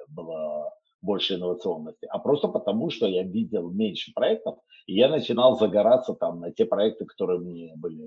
было 0.10 0.72
больше 1.02 1.36
инновационности, 1.36 2.06
а 2.06 2.20
просто 2.20 2.47
потому, 2.47 2.91
что 2.91 3.08
я 3.08 3.24
видел 3.24 3.72
меньше 3.72 4.12
проектов, 4.14 4.60
и 4.86 4.93
я 4.93 5.10
начинал 5.10 5.58
загораться 5.58 6.14
там 6.14 6.39
на 6.39 6.52
те 6.52 6.66
проекты, 6.66 7.06
которые 7.06 7.39
мне 7.39 7.74
были 7.76 8.04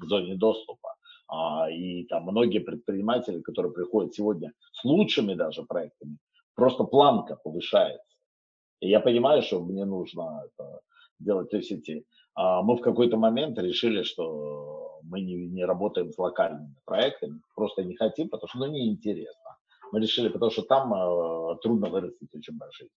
в 0.00 0.04
зоне 0.06 0.36
доступа. 0.36 0.94
А, 1.28 1.68
и 1.68 2.04
там 2.04 2.22
многие 2.22 2.60
предприниматели, 2.60 3.40
которые 3.40 3.72
приходят 3.72 4.14
сегодня 4.14 4.52
с 4.70 4.84
лучшими 4.84 5.34
даже 5.34 5.64
проектами, 5.64 6.18
просто 6.56 6.84
планка 6.84 7.36
повышается. 7.36 8.16
И 8.80 8.88
я 8.88 9.00
понимаю, 9.00 9.42
что 9.42 9.62
мне 9.62 9.84
нужно 9.84 10.42
это 10.46 10.80
делать. 11.20 11.50
То 11.50 11.58
есть 11.58 11.70
эти, 11.70 12.04
а, 12.34 12.62
мы 12.62 12.76
в 12.76 12.80
какой-то 12.80 13.16
момент 13.16 13.58
решили, 13.58 14.02
что 14.02 15.00
мы 15.02 15.20
не, 15.20 15.46
не 15.46 15.64
работаем 15.64 16.12
с 16.12 16.18
локальными 16.18 16.74
проектами, 16.84 17.40
просто 17.54 17.84
не 17.84 17.94
хотим, 17.94 18.28
потому 18.28 18.48
что 18.48 18.58
ну, 18.58 18.66
неинтересно. 18.66 19.56
Мы 19.92 20.00
решили, 20.00 20.28
потому 20.28 20.50
что 20.50 20.62
там 20.62 20.92
э, 20.92 21.56
трудно 21.62 21.88
вырастить 21.88 22.34
очень 22.34 22.58
большие. 22.58 22.90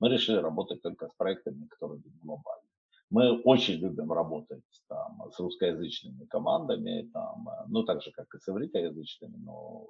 Мы 0.00 0.08
решили 0.08 0.38
работать 0.38 0.80
только 0.82 1.08
с 1.08 1.14
проектами, 1.14 1.66
которые 1.66 2.02
глобальны. 2.22 2.68
Мы 3.10 3.40
очень 3.42 3.74
любим 3.74 4.10
работать 4.10 4.64
там, 4.88 5.30
с 5.30 5.38
русскоязычными 5.38 6.24
командами, 6.24 7.10
там, 7.12 7.48
э, 7.48 7.64
ну, 7.68 7.84
так 7.84 8.02
же, 8.02 8.10
как 8.12 8.34
и 8.34 8.38
с 8.38 8.48
ивритоязычными, 8.48 9.36
но, 9.36 9.86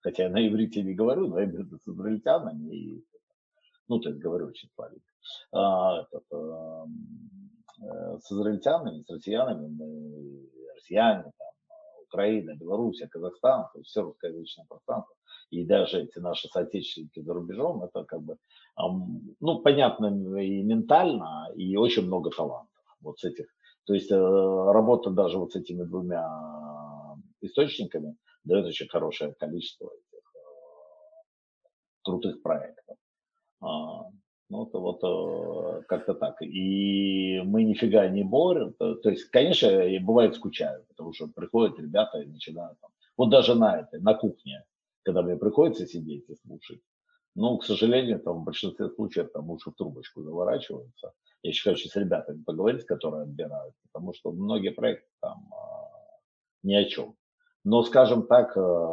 хотя 0.00 0.24
я 0.24 0.30
на 0.30 0.46
иврите 0.46 0.82
не 0.82 0.94
говорю, 0.94 1.28
но 1.28 1.40
я 1.40 1.46
говорю 1.46 1.78
с 1.78 1.88
израильтянами, 1.88 2.74
и, 2.74 3.04
ну, 3.88 4.00
то 4.00 4.10
есть 4.10 4.20
говорю 4.20 4.46
очень 4.46 4.68
славик. 4.74 5.02
А, 5.52 6.02
этот, 6.02 6.24
э, 6.30 6.84
с 8.20 8.32
израильтянами, 8.32 9.02
с 9.02 9.10
россиянами, 9.10 9.68
мы 9.68 10.48
россияне, 10.76 11.22
там, 11.22 11.48
Украина, 12.06 12.54
Белоруссия, 12.56 13.08
Казахстан, 13.08 13.68
то 13.72 13.78
есть 13.78 13.90
все 13.90 14.02
русскоязычное 14.02 14.66
пространство, 14.68 15.14
и 15.50 15.64
даже 15.64 16.02
эти 16.02 16.18
наши 16.18 16.48
соотечественники 16.48 17.20
за 17.20 17.34
рубежом, 17.34 17.82
это 17.82 18.04
как 18.04 18.22
бы, 18.22 18.36
ну, 19.40 19.60
понятно 19.60 20.06
и 20.40 20.62
ментально, 20.62 21.50
и 21.54 21.76
очень 21.76 22.06
много 22.06 22.30
талантов 22.30 22.68
вот 23.00 23.18
с 23.18 23.24
этих. 23.24 23.46
То 23.84 23.94
есть 23.94 24.10
э, 24.10 24.16
работа 24.16 25.10
даже 25.10 25.38
вот 25.38 25.52
с 25.52 25.56
этими 25.56 25.82
двумя 25.84 26.28
источниками 27.40 28.16
дает 28.44 28.66
очень 28.66 28.88
хорошее 28.88 29.34
количество 29.34 29.86
этих 29.86 30.32
э, 30.34 30.38
крутых 32.02 32.42
проектов. 32.42 32.96
А, 33.60 34.10
ну, 34.50 34.66
это 34.66 34.78
вот 34.78 35.00
э, 35.02 35.82
как-то 35.88 36.14
так. 36.14 36.40
И 36.42 37.40
мы 37.44 37.64
нифига 37.64 38.08
не 38.08 38.24
борем. 38.24 38.72
То, 38.74 38.98
есть, 39.04 39.24
конечно, 39.26 39.68
бывает 40.00 40.34
скучаю, 40.34 40.84
потому 40.88 41.12
что 41.12 41.28
приходят 41.28 41.78
ребята 41.78 42.18
и 42.20 42.26
начинают 42.26 42.78
там. 42.80 42.90
Вот 43.16 43.30
даже 43.30 43.54
на 43.54 43.80
этой, 43.80 44.00
на 44.00 44.14
кухне, 44.14 44.64
когда 45.02 45.22
мне 45.22 45.36
приходится 45.36 45.86
сидеть 45.86 46.28
и 46.28 46.36
слушать. 46.36 46.80
Ну, 47.34 47.58
к 47.58 47.64
сожалению, 47.64 48.20
там 48.20 48.40
в 48.40 48.44
большинстве 48.44 48.88
случаев 48.88 49.30
там 49.32 49.48
лучше 49.50 49.70
в 49.70 49.74
трубочку 49.74 50.22
заворачиваются. 50.22 51.12
Я 51.42 51.50
еще 51.50 51.70
хочу 51.70 51.88
с 51.88 51.96
ребятами 51.96 52.42
поговорить, 52.42 52.84
которые 52.84 53.22
отбирают, 53.22 53.74
потому 53.82 54.12
что 54.14 54.32
многие 54.32 54.70
проекты 54.70 55.08
там 55.20 55.48
э, 55.52 55.98
ни 56.62 56.74
о 56.74 56.84
чем. 56.84 57.14
Но, 57.68 57.82
скажем 57.82 58.26
так, 58.26 58.56
э, 58.56 58.86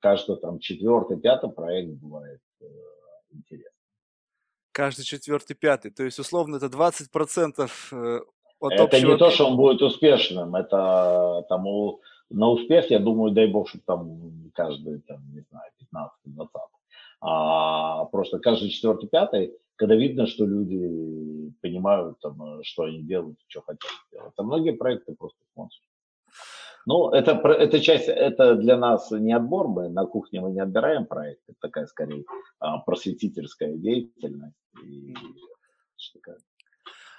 каждый 0.00 0.36
там 0.36 0.58
четвертый, 0.58 1.18
пятый 1.18 1.50
проект 1.50 1.92
бывает 1.94 2.40
э, 2.60 2.64
интересный 3.30 3.72
каждый 4.72 5.04
четвертый, 5.04 5.54
пятый. 5.54 5.90
То 5.90 6.02
есть, 6.02 6.18
условно, 6.18 6.56
это 6.56 6.66
20% 6.66 7.70
э, 7.92 8.20
от 8.60 8.72
это 8.72 8.84
общего... 8.84 9.12
не 9.12 9.18
то, 9.18 9.30
что 9.30 9.46
он 9.46 9.56
будет 9.56 9.82
успешным, 9.82 10.54
это 10.54 11.44
там 11.48 11.66
у, 11.66 12.00
на 12.30 12.48
успех, 12.48 12.90
я 12.90 12.98
думаю, 12.98 13.32
дай 13.32 13.46
бог, 13.46 13.68
чтобы 13.68 13.84
там 13.86 14.50
каждый, 14.54 15.00
там, 15.02 15.22
не 15.32 15.44
знаю, 15.50 15.70
15-20. 16.26 16.46
А 17.20 18.04
просто 18.06 18.38
каждый 18.38 18.70
четвертый, 18.70 19.08
пятый, 19.08 19.54
когда 19.76 19.94
видно, 19.94 20.26
что 20.26 20.44
люди 20.46 21.52
понимают, 21.60 22.18
там, 22.20 22.62
что 22.62 22.84
они 22.84 23.02
делают, 23.02 23.38
что 23.46 23.60
хотят 23.62 23.90
делать. 24.10 24.32
А 24.36 24.42
многие 24.42 24.72
проекты 24.72 25.14
просто 25.14 25.38
смотрят. 25.54 25.82
Ну, 26.86 27.10
это, 27.10 27.32
это 27.32 27.80
часть, 27.80 28.08
это 28.08 28.56
для 28.56 28.76
нас 28.76 29.10
не 29.10 29.32
отбор, 29.32 29.68
мы 29.68 29.88
на 29.88 30.06
кухне 30.06 30.40
мы 30.40 30.50
не 30.50 30.60
отбираем 30.60 31.06
проект, 31.06 31.42
это 31.48 31.58
такая 31.60 31.86
скорее 31.86 32.24
а, 32.58 32.78
просветительская 32.78 33.74
деятельность. 33.74 34.56
И, 34.82 35.14
такое. 36.14 36.38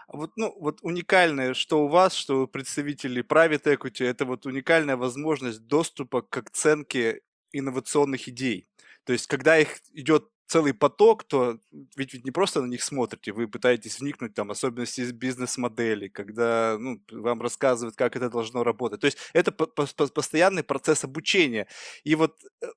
Вот, 0.07 0.31
ну, 0.35 0.53
вот 0.59 0.79
уникальное, 0.81 1.53
что 1.53 1.85
у 1.85 1.87
вас, 1.87 2.13
что 2.13 2.43
у 2.43 2.47
представителей 2.47 3.21
private 3.21 3.77
equity, 3.77 4.05
это 4.05 4.25
вот 4.25 4.45
уникальная 4.45 4.97
возможность 4.97 5.65
доступа 5.65 6.21
к 6.21 6.37
оценке 6.37 7.21
инновационных 7.51 8.27
идей. 8.27 8.67
То 9.05 9.13
есть, 9.13 9.27
когда 9.27 9.57
их 9.57 9.79
идет 9.93 10.29
целый 10.47 10.73
поток, 10.73 11.23
то 11.23 11.57
ведь, 11.95 12.13
ведь 12.13 12.25
не 12.25 12.31
просто 12.31 12.61
на 12.61 12.67
них 12.67 12.83
смотрите, 12.83 13.31
вы 13.31 13.47
пытаетесь 13.47 13.99
вникнуть 13.99 14.33
там 14.33 14.51
особенности 14.51 15.11
бизнес-модели, 15.11 16.07
когда 16.07 16.77
ну, 16.79 17.01
вам 17.11 17.41
рассказывают, 17.41 17.95
как 17.95 18.15
это 18.15 18.29
должно 18.29 18.63
работать. 18.63 19.01
То 19.01 19.05
есть 19.07 19.17
это 19.33 19.51
по 19.51 19.63
-по 19.63 20.11
постоянный 20.11 20.63
процесс 20.63 21.03
обучения. 21.03 21.67
И 22.03 22.15
вот 22.15 22.35
э, 22.61 22.67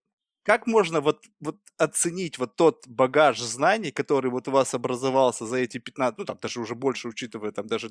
как 0.46 0.66
можно 0.68 1.00
вот, 1.00 1.24
вот 1.40 1.56
оценить 1.76 2.38
вот 2.38 2.56
тот 2.56 2.86
багаж 2.86 3.40
знаний, 3.40 3.90
который 3.90 4.30
вот 4.30 4.48
у 4.48 4.52
вас 4.52 4.74
образовался 4.74 5.44
за 5.46 5.56
эти 5.56 5.78
15, 5.78 6.18
ну 6.18 6.24
там 6.24 6.38
даже 6.40 6.60
уже 6.60 6.74
больше, 6.74 7.08
учитывая 7.08 7.50
там 7.50 7.66
даже 7.66 7.90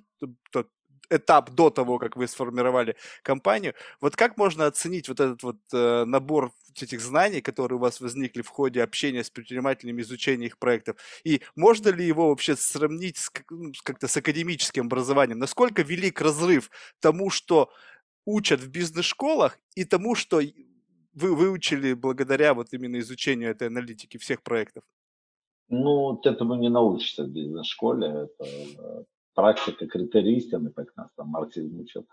тот 0.52 0.70
этап 1.10 1.52
до 1.52 1.70
того, 1.70 2.00
как 2.00 2.16
вы 2.16 2.28
сформировали 2.28 2.96
компанию. 3.24 3.74
Вот 4.02 4.16
как 4.16 4.38
можно 4.38 4.66
оценить 4.66 5.08
вот 5.08 5.20
этот 5.20 5.44
вот 5.44 5.58
э, 5.74 6.06
набор 6.06 6.52
этих 6.82 7.00
знаний, 7.02 7.42
которые 7.42 7.78
у 7.78 7.82
вас 7.82 8.02
возникли 8.02 8.42
в 8.42 8.50
ходе 8.50 8.84
общения 8.84 9.24
с 9.24 9.30
предпринимателями, 9.30 10.02
изучения 10.02 10.48
их 10.48 10.58
проектов? 10.58 10.98
И 11.24 11.42
можно 11.56 11.90
ли 11.90 12.06
его 12.06 12.30
вообще 12.30 12.56
сравнить 12.56 13.18
с, 13.18 13.32
ну, 13.50 13.72
как-то 13.84 14.08
с 14.08 14.18
академическим 14.18 14.86
образованием? 14.86 15.40
Насколько 15.40 15.84
велик 15.84 16.22
разрыв 16.22 16.70
тому, 17.00 17.30
что 17.30 17.70
учат 18.26 18.60
в 18.60 18.70
бизнес-школах, 18.70 19.60
и 19.76 19.86
тому, 19.86 20.16
что 20.16 20.42
вы 21.14 21.36
выучили 21.36 21.94
благодаря 21.94 22.54
вот 22.54 22.74
именно 22.74 23.00
изучению 23.00 23.52
этой 23.52 23.68
аналитики 23.68 24.18
всех 24.18 24.42
проектов? 24.44 24.84
Ну, 25.70 26.12
вот 26.12 26.26
этому 26.26 26.56
не 26.56 26.70
научишься 26.70 27.24
в 27.24 27.30
бизнес-школе. 27.30 28.08
Это 28.08 28.46
э, 28.46 29.04
практика 29.36 29.86
критерий 29.88 30.38
истины, 30.38 30.72
как 30.72 30.96
нас 30.96 31.10
там 31.16 31.28
марксизм 31.28 31.80
учил. 31.80 32.06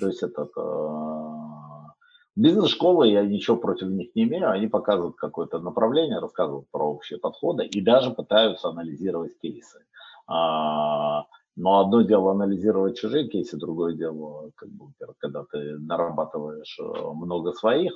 То 0.00 0.08
есть 0.08 0.22
это 0.22 0.48
э, 0.56 1.90
бизнес-школы, 2.36 3.08
я 3.08 3.22
ничего 3.24 3.56
против 3.56 3.88
них 3.88 4.14
не 4.14 4.24
имею, 4.24 4.50
они 4.50 4.66
показывают 4.66 5.16
какое-то 5.16 5.60
направление, 5.60 6.18
рассказывают 6.18 6.66
про 6.70 6.84
общие 6.84 7.18
подходы 7.18 7.66
и 7.66 7.80
даже 7.80 8.10
пытаются 8.10 8.68
анализировать 8.68 9.38
кейсы. 9.38 9.84
А, 10.26 11.24
но 11.56 11.80
одно 11.80 12.02
дело 12.02 12.32
анализировать 12.32 12.98
чужие 12.98 13.28
кейсы, 13.28 13.56
другое 13.56 13.94
дело, 13.94 14.50
как 14.56 14.70
бы, 14.70 14.86
когда 15.18 15.44
ты 15.50 15.78
нарабатываешь 15.78 16.78
э, 16.80 17.12
много 17.12 17.52
своих. 17.52 17.92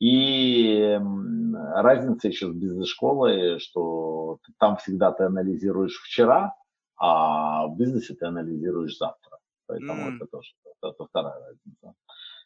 И 0.00 1.00
разница 1.74 2.28
еще 2.28 2.52
с 2.52 2.54
бизнес-школой, 2.54 3.58
что 3.58 4.38
там 4.58 4.76
всегда 4.76 5.10
ты 5.10 5.24
анализируешь 5.24 6.00
вчера, 6.04 6.54
а 6.98 7.66
в 7.66 7.76
бизнесе 7.76 8.14
ты 8.14 8.26
анализируешь 8.26 8.96
завтра. 8.98 9.38
Поэтому 9.66 10.10
mm. 10.10 10.16
это 10.16 10.26
тоже 10.26 10.52
это 10.82 11.04
вторая 11.04 11.40
разница. 11.40 11.94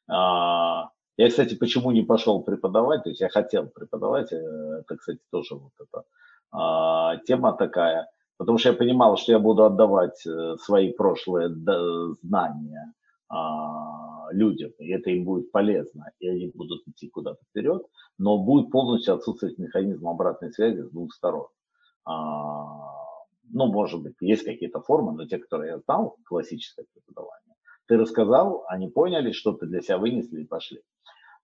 А, 0.08 0.90
я, 1.16 1.28
кстати, 1.28 1.54
почему 1.54 1.92
не 1.92 2.02
пошел 2.02 2.42
преподавать, 2.42 3.04
то 3.04 3.10
есть 3.10 3.20
я 3.20 3.28
хотел 3.28 3.66
преподавать, 3.66 4.32
э, 4.32 4.36
это, 4.36 4.96
кстати, 4.96 5.20
тоже 5.30 5.54
вот 5.54 5.72
эта 5.78 6.04
а, 6.50 7.16
тема 7.18 7.52
такая, 7.52 8.08
потому 8.38 8.58
что 8.58 8.70
я 8.70 8.74
понимал, 8.74 9.16
что 9.16 9.32
я 9.32 9.38
буду 9.38 9.64
отдавать 9.64 10.26
э, 10.26 10.56
свои 10.58 10.92
прошлые 10.92 11.54
знания 12.22 12.92
а, 13.28 14.28
людям, 14.32 14.72
и 14.78 14.90
это 14.90 15.10
им 15.10 15.24
будет 15.24 15.52
полезно, 15.52 16.10
и 16.18 16.28
они 16.28 16.50
будут 16.54 16.82
идти 16.88 17.08
куда-то 17.08 17.44
вперед, 17.50 17.82
но 18.18 18.38
будет 18.38 18.70
полностью 18.70 19.14
отсутствовать 19.14 19.58
механизм 19.58 20.08
обратной 20.08 20.52
связи 20.52 20.82
с 20.82 20.90
двух 20.90 21.12
сторон. 21.12 21.46
А, 22.04 23.01
ну, 23.52 23.66
может 23.66 24.02
быть, 24.02 24.14
есть 24.20 24.44
какие-то 24.44 24.80
формы, 24.80 25.12
но 25.12 25.26
те, 25.26 25.38
которые 25.38 25.72
я 25.72 25.78
знал, 25.78 26.16
классическое 26.24 26.86
преподавание, 26.92 27.54
ты 27.86 27.96
рассказал, 27.96 28.64
они 28.68 28.88
поняли, 28.88 29.32
что 29.32 29.52
ты 29.52 29.66
для 29.66 29.80
себя 29.80 29.98
вынесли 29.98 30.42
и 30.42 30.46
пошли. 30.46 30.80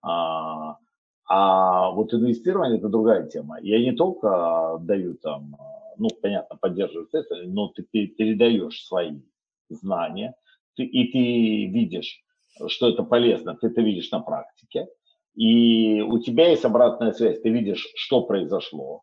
А, 0.02 0.78
а 1.26 1.90
вот 1.90 2.14
инвестирование– 2.14 2.78
это 2.78 2.88
другая 2.88 3.26
тема. 3.26 3.59
Я 3.61 3.78
не 3.78 3.92
только 3.92 4.78
даю 4.80 5.14
там, 5.14 5.56
ну, 5.98 6.09
понятно, 6.22 6.56
поддерживаю 6.56 7.09
это, 7.12 7.42
но 7.44 7.68
ты 7.68 7.82
передаешь 7.82 8.84
свои 8.84 9.20
знания, 9.68 10.34
ты, 10.74 10.84
и 10.84 11.12
ты 11.12 11.72
видишь, 11.72 12.22
что 12.68 12.88
это 12.88 13.02
полезно, 13.02 13.54
ты 13.54 13.66
это 13.66 13.82
видишь 13.82 14.11
на 14.11 14.20
практике, 14.20 14.88
и 15.34 16.00
у 16.00 16.18
тебя 16.18 16.48
есть 16.48 16.64
обратная 16.64 17.12
связь, 17.12 17.40
ты 17.40 17.50
видишь, 17.50 17.86
что 17.94 18.22
произошло, 18.22 19.02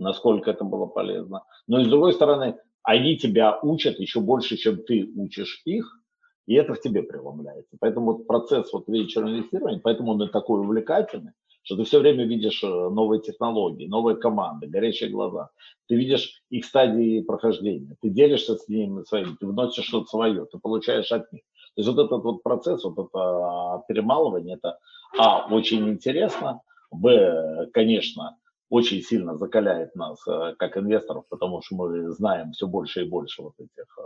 насколько 0.00 0.50
это 0.50 0.64
было 0.64 0.86
полезно. 0.86 1.44
Но 1.66 1.80
и 1.80 1.84
с 1.84 1.88
другой 1.88 2.12
стороны, 2.12 2.56
они 2.82 3.16
тебя 3.16 3.58
учат 3.62 3.98
еще 4.00 4.20
больше, 4.20 4.56
чем 4.56 4.82
ты 4.82 5.10
учишь 5.16 5.62
их, 5.64 6.00
и 6.46 6.54
это 6.54 6.74
в 6.74 6.80
тебе 6.80 7.02
преломляется. 7.02 7.76
Поэтому 7.78 8.12
вот 8.12 8.26
процесс 8.26 8.72
вот 8.72 8.88
инвестирования, 8.88 9.80
поэтому 9.82 10.12
он 10.12 10.22
и 10.22 10.28
такой 10.28 10.60
увлекательный, 10.60 11.32
что 11.62 11.76
ты 11.76 11.84
все 11.84 12.00
время 12.00 12.24
видишь 12.24 12.64
э, 12.64 12.66
новые 12.66 13.20
технологии, 13.20 13.86
новые 13.86 14.16
команды, 14.16 14.66
горячие 14.66 15.10
глаза. 15.10 15.50
Ты 15.86 15.96
видишь 15.96 16.42
их 16.48 16.64
стадии 16.64 17.20
прохождения, 17.22 17.96
ты 18.00 18.08
делишься 18.08 18.56
с 18.56 18.68
ними 18.68 19.04
своим, 19.04 19.36
ты 19.36 19.46
вносишь 19.46 19.84
что-то 19.84 20.06
свое, 20.06 20.46
ты 20.46 20.58
получаешь 20.58 21.12
от 21.12 21.30
них. 21.32 21.42
То 21.74 21.82
есть 21.82 21.88
вот 21.88 22.04
этот 22.04 22.24
вот 22.24 22.42
процесс, 22.42 22.82
вот 22.82 22.94
это 22.94 23.18
а, 23.18 23.84
перемалывание, 23.86 24.56
это, 24.56 24.78
а, 25.16 25.46
очень 25.54 25.88
интересно, 25.88 26.62
б, 26.90 27.68
конечно, 27.72 28.36
очень 28.70 29.02
сильно 29.02 29.36
закаляет 29.36 29.94
нас 29.96 30.26
э, 30.28 30.54
как 30.56 30.76
инвесторов, 30.76 31.24
потому 31.28 31.60
что 31.60 31.76
мы 31.76 32.10
знаем 32.12 32.52
все 32.52 32.66
больше 32.66 33.02
и 33.02 33.08
больше 33.08 33.42
вот 33.42 33.54
этих 33.58 33.98
э, 33.98 34.02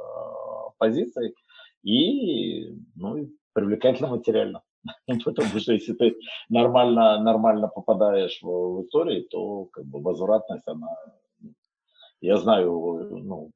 позиций, 0.78 1.34
и 1.82 2.74
ну, 2.96 3.28
привлекательно 3.52 4.08
материально. 4.08 4.62
Потому 5.24 5.60
что 5.60 5.72
если 5.72 5.94
ты 5.94 6.16
нормально, 6.48 7.20
нормально 7.20 7.68
попадаешь 7.68 8.38
в, 8.42 8.46
в 8.46 8.82
истории, 8.82 9.26
то 9.30 9.66
как 9.66 9.84
бы 9.84 10.00
возвратность, 10.00 10.66
она... 10.68 10.88
Я 12.20 12.38
знаю, 12.38 12.70
ну, 13.22 13.50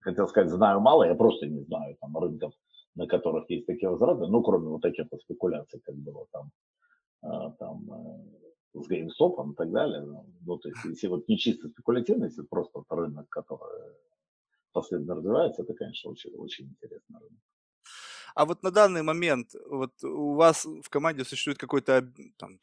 хотел 0.00 0.28
сказать, 0.28 0.50
знаю 0.50 0.80
мало, 0.80 1.04
я 1.04 1.14
просто 1.14 1.46
не 1.46 1.62
знаю 1.62 1.96
там 2.00 2.16
рынков, 2.16 2.52
на 2.94 3.06
которых 3.06 3.50
есть 3.50 3.66
такие 3.66 3.90
возвраты, 3.90 4.26
ну, 4.26 4.42
кроме 4.42 4.68
вот 4.68 4.82
таких 4.82 5.06
спекуляций, 5.20 5.80
как 5.84 5.96
было 5.96 6.26
там, 6.32 6.50
э, 7.24 7.52
там 7.58 7.90
с 8.74 8.90
GameStop 8.90 9.52
и 9.52 9.54
так 9.54 9.70
далее. 9.70 10.00
Ну, 10.00 10.26
ну, 10.46 10.58
то 10.58 10.68
есть, 10.68 10.84
если 10.84 11.08
вот 11.08 11.28
не 11.28 11.38
чисто 11.38 11.68
спекулятивно, 11.68 12.24
если 12.26 12.42
просто 12.42 12.78
вот 12.78 12.86
рынок, 12.90 13.28
который 13.28 13.94
последовательно 14.72 15.16
развивается, 15.16 15.62
это, 15.62 15.74
конечно, 15.74 16.10
очень, 16.10 16.34
очень 16.34 16.64
интересный 16.66 17.18
рынок. 17.20 17.40
А 18.34 18.44
вот 18.44 18.62
на 18.62 18.70
данный 18.70 19.02
момент 19.02 19.54
вот 19.68 19.92
у 20.02 20.34
вас 20.34 20.64
в 20.64 20.88
команде 20.88 21.24
существует 21.24 21.58
какой-то 21.58 22.10
там, 22.38 22.58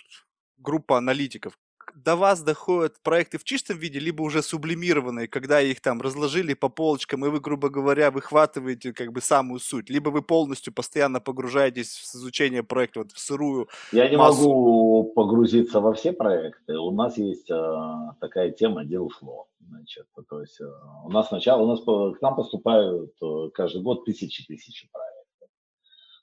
группа 0.57 0.97
аналитиков, 0.97 1.57
до 2.04 2.16
вас 2.16 2.41
доходят 2.41 3.00
проекты 3.02 3.38
в 3.38 3.43
чистом 3.43 3.78
виде, 3.78 4.00
либо 4.00 4.22
уже 4.22 4.41
сублимированные, 4.41 5.28
когда 5.28 5.62
их 5.62 5.82
там 5.82 6.02
разложили 6.02 6.54
по 6.54 6.70
полочкам, 6.70 7.26
и 7.26 7.30
вы, 7.30 7.39
грубо 7.39 7.70
говоря, 7.70 8.12
выхватываете 8.12 8.93
как 8.93 9.12
бы 9.12 9.22
самую 9.22 9.60
суть, 9.60 9.89
либо 9.89 10.10
вы 10.10 10.22
полностью 10.22 10.74
постоянно 10.74 11.20
погружаетесь 11.20 11.95
в 11.95 12.16
изучение 12.16 12.64
проекта, 12.64 13.00
вот 13.00 13.12
в 13.12 13.20
сырую 13.20 13.68
Я 13.91 14.10
не 14.10 14.18
массу. 14.18 14.50
могу 14.50 15.04
погрузиться 15.16 15.80
во 15.80 15.93
все 15.93 16.14
проекты. 16.14 16.78
У 16.78 16.91
нас 16.91 17.18
есть 17.18 17.50
э, 17.50 17.86
такая 18.20 18.52
тема 18.52 18.84
deal 18.84 19.10
flow. 19.22 19.45
Значит, 19.70 20.08
то 20.30 20.41
есть 20.41 20.60
э, 20.62 20.66
у 21.06 21.10
нас 21.10 21.28
сначала, 21.28 21.62
у 21.62 21.68
нас 21.68 21.82
к 21.82 22.22
нам 22.22 22.36
поступают 22.36 23.12
э, 23.22 23.50
каждый 23.54 23.82
год 23.82 24.06
тысячи-тысячи 24.06 24.89
проектов. 24.91 25.18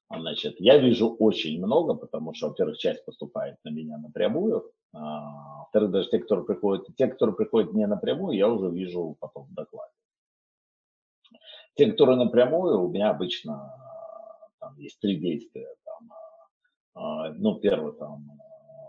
Значит, 0.09 0.57
я 0.61 0.79
вижу 0.79 1.15
очень 1.19 1.59
много, 1.59 1.95
потому 1.95 2.33
что, 2.33 2.49
во-первых, 2.49 2.79
часть 2.79 3.05
поступает 3.05 3.57
на 3.65 3.71
меня 3.71 3.99
напрямую, 3.99 4.71
а, 4.95 5.61
во-вторых, 5.61 5.91
даже 5.91 6.11
те, 6.11 6.19
которые 6.21 6.47
приходят, 6.47 6.87
те, 6.97 7.09
которые 7.09 7.35
приходят 7.35 7.73
не 7.73 7.87
напрямую, 7.87 8.37
я 8.37 8.49
уже 8.49 8.71
вижу 8.71 9.17
потом 9.19 9.47
в 9.49 9.55
докладе. 9.55 9.93
Те, 11.75 11.91
которые 11.91 12.17
напрямую, 12.17 12.83
у 12.83 12.89
меня 12.89 13.11
обычно 13.11 13.55
а, 13.55 14.49
там 14.61 14.79
есть 14.79 15.01
три 15.01 15.17
действия. 15.17 15.75
Там, 15.85 16.13
а, 16.95 17.33
ну, 17.33 17.57
первый 17.57 17.93
там 17.95 18.31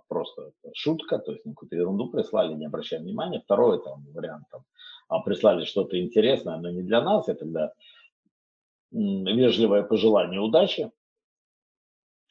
просто 0.07 0.51
шутка, 0.73 1.17
то 1.17 1.31
есть 1.31 1.45
ну, 1.45 1.53
какую-то 1.53 1.75
ерунду 1.75 2.09
прислали, 2.09 2.53
не 2.53 2.67
обращаем 2.67 3.03
внимания. 3.03 3.41
Второй 3.43 3.83
там 3.83 4.05
вариант 4.13 4.45
там 4.51 5.23
прислали 5.23 5.65
что-то 5.65 5.99
интересное, 5.99 6.57
но 6.57 6.69
не 6.69 6.83
для 6.83 7.01
нас, 7.01 7.27
это 7.27 7.39
тогда 7.39 7.73
вежливое 8.91 9.83
пожелание 9.83 10.39
удачи. 10.39 10.91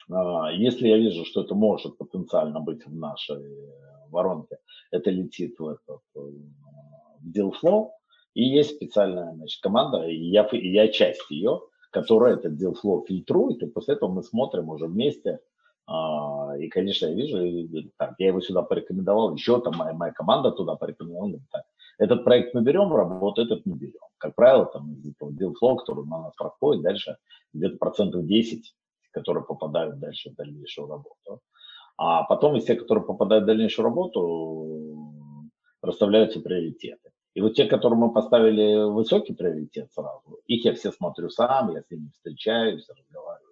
А, 0.09 0.51
Если 0.51 0.87
я 0.87 0.97
вижу, 0.97 1.25
что 1.25 1.41
это 1.41 1.55
может 1.55 1.97
потенциально 1.97 2.59
быть 2.59 2.85
в 2.85 2.95
нашей 2.95 3.43
э, 3.43 4.09
воронке, 4.09 4.57
это 4.91 5.09
летит 5.09 5.59
в 5.59 5.67
этот 5.67 6.01
э, 6.15 6.19
в 6.19 7.29
deal 7.29 7.51
flow, 7.61 7.89
и 8.33 8.43
есть 8.43 8.75
специальная 8.75 9.33
значит, 9.33 9.61
команда, 9.61 10.07
и 10.07 10.15
я, 10.15 10.43
и 10.43 10.69
я 10.69 10.87
часть 10.87 11.29
ее, 11.29 11.61
которая 11.91 12.35
этот 12.35 12.53
deal 12.53 12.75
flow 12.81 13.05
фильтрует, 13.05 13.61
и 13.63 13.67
после 13.67 13.95
этого 13.95 14.11
мы 14.11 14.23
смотрим 14.23 14.69
уже 14.69 14.85
вместе, 14.85 15.39
а, 15.87 16.53
и, 16.57 16.67
конечно, 16.67 17.07
я 17.07 17.13
вижу, 17.13 17.43
и, 17.43 17.89
так, 17.97 18.15
я 18.19 18.27
его 18.27 18.41
сюда 18.41 18.61
порекомендовал, 18.61 19.33
еще 19.33 19.59
там 19.61 19.75
моя, 19.77 19.93
моя 19.93 20.13
команда 20.13 20.51
туда 20.51 20.75
порекомендовала, 20.75 21.39
так, 21.51 21.63
этот 21.97 22.23
проект 22.23 22.53
мы 22.53 22.61
берем 22.61 22.89
в 22.89 22.95
работу, 22.95 23.41
этот 23.41 23.65
не 23.65 23.73
берем. 23.73 23.93
Как 24.19 24.35
правило, 24.35 24.65
там 24.67 24.93
из 24.93 25.13
deal 25.19 25.53
flow, 25.61 25.77
который 25.77 26.05
на 26.05 26.23
нас 26.23 26.35
проходит, 26.35 26.83
дальше 26.83 27.17
где-то 27.53 27.77
процентов 27.77 28.25
10 28.25 28.73
которые 29.19 29.43
попадают 29.43 29.99
дальше 29.99 30.29
в 30.29 30.35
дальнейшую 30.35 30.87
работу. 30.87 31.41
А 31.97 32.23
потом 32.23 32.55
из 32.55 32.65
тех, 32.65 32.79
которые 32.79 33.05
попадают 33.05 33.43
в 33.43 33.47
дальнейшую 33.47 33.85
работу, 33.85 35.11
расставляются 35.81 36.39
приоритеты. 36.39 37.11
И 37.33 37.41
вот 37.41 37.53
те, 37.53 37.65
которым 37.65 37.99
мы 37.99 38.13
поставили 38.13 38.89
высокий 38.89 39.33
приоритет 39.33 39.91
сразу, 39.91 40.39
их 40.47 40.65
я 40.65 40.73
все 40.73 40.91
смотрю 40.91 41.29
сам, 41.29 41.73
я 41.73 41.81
с 41.81 41.91
ними 41.91 42.09
встречаюсь, 42.13 42.87
разговариваю. 42.89 43.47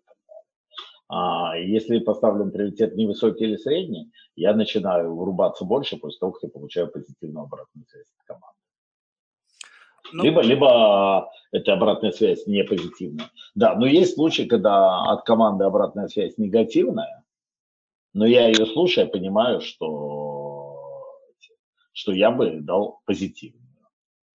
А 1.07 1.55
если 1.57 1.99
поставлен 1.99 2.51
приоритет 2.51 2.95
невысокий 2.95 3.43
или 3.45 3.57
средний, 3.57 4.11
я 4.35 4.55
начинаю 4.55 5.15
врубаться 5.15 5.63
больше 5.63 5.97
после 5.97 6.19
того, 6.19 6.31
как 6.31 6.43
я 6.43 6.49
получаю 6.49 6.91
позитивную 6.91 7.43
обратную 7.43 7.85
связь 7.87 8.07
от 8.17 8.25
команды. 8.25 8.64
Ну, 10.13 10.23
Либо, 10.23 10.41
либо 10.41 11.31
эта 11.51 11.73
обратная 11.73 12.11
связь 12.11 12.45
не 12.47 12.63
позитивная. 12.63 13.29
Да, 13.55 13.75
но 13.75 13.85
есть 13.85 14.15
случаи, 14.15 14.43
когда 14.43 15.03
от 15.03 15.25
команды 15.25 15.65
обратная 15.65 16.07
связь 16.07 16.37
негативная, 16.37 17.23
но 18.13 18.25
я 18.25 18.47
ее 18.47 18.65
слушаю, 18.65 19.09
понимаю, 19.09 19.61
что, 19.61 20.79
что 21.91 22.13
я 22.13 22.31
бы 22.31 22.59
дал 22.61 23.01
позитивную. 23.05 23.65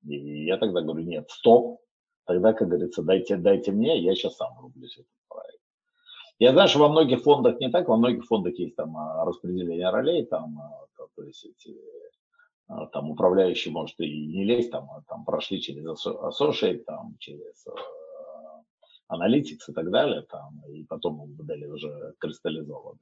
И 0.07 0.45
я 0.45 0.57
тогда 0.57 0.81
говорю, 0.83 1.05
нет, 1.05 1.31
стоп, 1.31 1.81
тогда, 2.27 2.53
как 2.53 2.69
говорится, 2.69 3.03
дайте, 3.03 3.37
дайте 3.37 3.73
мне, 3.73 3.99
я 4.01 4.15
сейчас 4.15 4.37
сам 4.37 4.59
рублюсь 4.61 4.97
этот 4.97 5.09
проект. 5.29 5.63
Я 6.39 6.53
знаю, 6.53 6.69
что 6.69 6.81
во 6.81 6.89
многих 6.89 7.23
фондах 7.23 7.61
не 7.61 7.71
так, 7.71 7.89
во 7.89 7.97
многих 7.97 8.25
фондах 8.25 8.55
есть 8.59 8.77
там 8.77 8.97
а, 8.97 9.25
распределение 9.25 9.91
ролей, 9.91 10.25
там, 10.25 10.59
а, 10.59 10.87
то, 10.97 11.09
то 11.15 11.23
есть 11.23 11.45
эти 11.45 11.77
там 12.93 13.11
управляющий 13.11 13.71
может 13.71 13.99
и 14.01 14.27
не 14.27 14.45
лезть, 14.45 14.71
там, 14.71 14.89
а 14.91 15.03
там 15.09 15.25
прошли 15.25 15.61
через 15.61 15.85
Associate, 16.07 16.85
там, 16.85 17.17
через 17.19 17.67
э, 17.67 19.13
Analytics 19.13 19.69
и 19.69 19.73
так 19.73 19.91
далее, 19.91 20.23
там, 20.29 20.63
и 20.69 20.85
потом 20.85 21.35
модели 21.37 21.67
уже 21.67 22.15
кристаллизованы. 22.19 22.99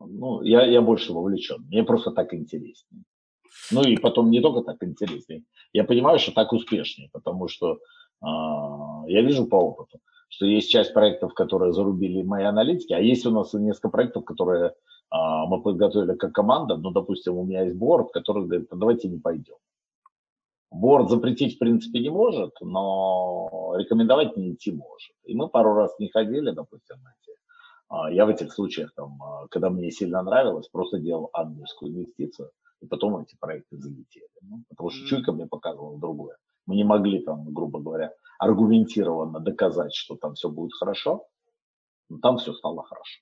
Ну, 0.00 0.42
я, 0.42 0.64
я 0.64 0.80
больше 0.80 1.12
вовлечен, 1.12 1.64
мне 1.68 1.84
просто 1.84 2.10
так 2.10 2.32
интереснее. 2.34 3.04
Ну 3.70 3.82
и 3.82 3.96
потом 3.96 4.30
не 4.30 4.40
только 4.40 4.62
так 4.62 4.82
интереснее, 4.82 5.42
я 5.72 5.84
понимаю, 5.84 6.18
что 6.18 6.32
так 6.32 6.52
успешнее, 6.52 7.08
потому 7.12 7.48
что 7.48 7.74
э, 7.74 8.26
я 9.08 9.22
вижу 9.22 9.46
по 9.46 9.56
опыту, 9.56 9.98
что 10.28 10.46
есть 10.46 10.70
часть 10.70 10.94
проектов, 10.94 11.34
которые 11.34 11.72
зарубили 11.72 12.22
мои 12.22 12.44
аналитики, 12.44 12.92
а 12.92 13.00
есть 13.00 13.26
у 13.26 13.30
нас 13.30 13.52
несколько 13.52 13.90
проектов, 13.90 14.24
которые 14.24 14.68
а, 14.68 14.72
мы 15.12 15.60
подготовили 15.62 16.14
как 16.16 16.32
команда, 16.32 16.76
ну, 16.76 16.90
допустим, 16.90 17.36
у 17.36 17.44
меня 17.44 17.64
есть 17.64 17.76
борт, 17.76 18.12
который 18.12 18.46
говорит, 18.46 18.68
давайте 18.70 19.08
не 19.08 19.18
пойдем. 19.18 19.56
Борт 20.72 21.10
запретить, 21.10 21.56
в 21.56 21.58
принципе, 21.58 22.00
не 22.00 22.08
может, 22.08 22.54
но 22.62 23.74
рекомендовать 23.76 24.36
не 24.36 24.52
идти 24.52 24.72
может. 24.72 25.14
И 25.24 25.34
мы 25.34 25.48
пару 25.48 25.74
раз 25.74 25.94
не 25.98 26.08
ходили, 26.08 26.50
допустим, 26.50 26.96
эти. 26.96 27.36
А, 27.88 28.10
я 28.10 28.24
в 28.24 28.30
этих 28.30 28.52
случаях, 28.52 28.92
там, 28.94 29.22
а, 29.22 29.46
когда 29.48 29.68
мне 29.68 29.90
сильно 29.90 30.22
нравилось, 30.22 30.68
просто 30.68 30.98
делал 30.98 31.28
ангельскую 31.34 31.92
инвестицию, 31.92 32.50
и 32.80 32.86
потом 32.86 33.18
эти 33.18 33.36
проекты 33.38 33.76
залетели. 33.76 34.26
Ну, 34.40 34.64
потому 34.70 34.88
что 34.88 35.06
чуйка 35.06 35.32
мне 35.32 35.46
показывала 35.46 35.98
другое. 35.98 36.36
Мы 36.64 36.76
не 36.76 36.84
могли 36.84 37.22
там, 37.22 37.52
грубо 37.52 37.80
говоря, 37.80 38.14
аргументированно 38.38 39.40
доказать, 39.40 39.94
что 39.94 40.16
там 40.16 40.34
все 40.34 40.48
будет 40.48 40.72
хорошо, 40.72 41.26
но 42.08 42.18
там 42.18 42.38
все 42.38 42.54
стало 42.54 42.82
хорошо. 42.82 43.20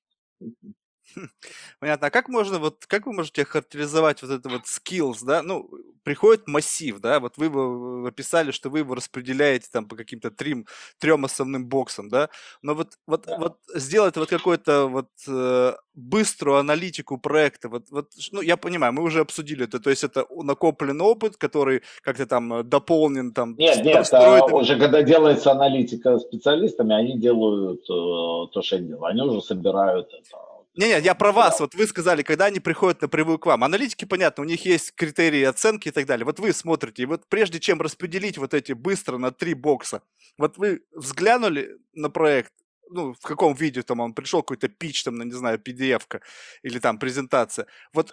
Понятно. 1.80 2.06
А 2.06 2.10
как 2.10 2.28
можно, 2.28 2.58
вот, 2.58 2.86
как 2.86 3.06
вы 3.06 3.12
можете 3.12 3.44
характеризовать 3.44 4.22
вот 4.22 4.30
это 4.30 4.48
вот 4.48 4.62
skills, 4.64 5.18
да? 5.24 5.42
Ну, 5.42 5.70
приходит 6.02 6.48
массив, 6.48 6.98
да, 7.00 7.20
вот 7.20 7.36
вы 7.36 7.46
его 7.46 8.06
описали, 8.06 8.52
что 8.52 8.70
вы 8.70 8.78
его 8.78 8.94
распределяете 8.94 9.68
там 9.72 9.86
по 9.86 9.96
каким-то 9.96 10.30
трем, 10.30 10.66
трем 10.98 11.24
основным 11.24 11.66
боксам, 11.66 12.08
да? 12.08 12.28
Но 12.62 12.74
вот, 12.74 12.88
вот, 13.06 13.26
Да. 13.26 13.38
вот 13.38 13.58
сделать 13.74 14.16
вот 14.16 14.28
какой-то 14.28 14.86
вот 14.86 15.08
э, 15.28 15.74
быструю 15.94 16.58
аналитику 16.58 17.18
проекта, 17.18 17.68
вот, 17.68 17.90
вот, 17.90 18.08
ну, 18.32 18.40
я 18.40 18.56
понимаю, 18.56 18.92
мы 18.92 19.02
уже 19.02 19.20
обсудили 19.20 19.64
это, 19.64 19.78
то 19.78 19.90
есть 19.90 20.04
это 20.04 20.26
накопленный 20.30 21.04
опыт, 21.04 21.36
который 21.36 21.82
как-то 22.02 22.26
там 22.26 22.52
э, 22.54 22.62
дополнен 22.62 23.32
там 23.32 23.54
Нет, 23.56 23.84
нет, 23.84 23.96
а 23.96 24.04
стероидами. 24.04 24.54
уже 24.60 24.78
когда 24.78 25.02
делается 25.02 25.50
аналитика 25.52 26.18
специалистами, 26.18 26.94
они 26.94 27.18
делают 27.18 27.82
э, 27.82 28.52
то, 28.52 28.62
что 28.62 28.78
делаю. 28.78 29.04
Они 29.04 29.22
уже 29.22 29.42
собирают 29.42 30.08
это. 30.14 30.38
Не-не, 30.74 31.00
я 31.00 31.14
про 31.14 31.32
вас. 31.32 31.60
Вот 31.60 31.74
вы 31.74 31.86
сказали, 31.86 32.22
когда 32.22 32.46
они 32.46 32.60
приходят 32.60 33.02
напрямую 33.02 33.38
к 33.38 33.46
вам. 33.46 33.64
Аналитики, 33.64 34.04
понятно, 34.04 34.44
у 34.44 34.46
них 34.46 34.64
есть 34.64 34.94
критерии 34.94 35.42
оценки 35.42 35.88
и 35.88 35.90
так 35.90 36.06
далее. 36.06 36.24
Вот 36.24 36.38
вы 36.38 36.52
смотрите, 36.52 37.02
и 37.02 37.06
вот 37.06 37.22
прежде 37.28 37.58
чем 37.58 37.80
распределить 37.80 38.38
вот 38.38 38.54
эти 38.54 38.72
быстро 38.72 39.18
на 39.18 39.32
три 39.32 39.54
бокса, 39.54 40.02
вот 40.38 40.58
вы 40.58 40.82
взглянули 40.92 41.76
на 41.92 42.08
проект, 42.08 42.52
ну, 42.88 43.14
в 43.14 43.22
каком 43.22 43.54
виде 43.54 43.82
там 43.82 44.00
он 44.00 44.14
пришел, 44.14 44.42
какой-то 44.42 44.68
пич, 44.68 45.02
там, 45.04 45.16
ну, 45.16 45.24
не 45.24 45.32
знаю, 45.32 45.58
PDF-ка 45.58 46.20
или 46.62 46.78
там 46.78 46.98
презентация. 46.98 47.66
Вот 47.92 48.12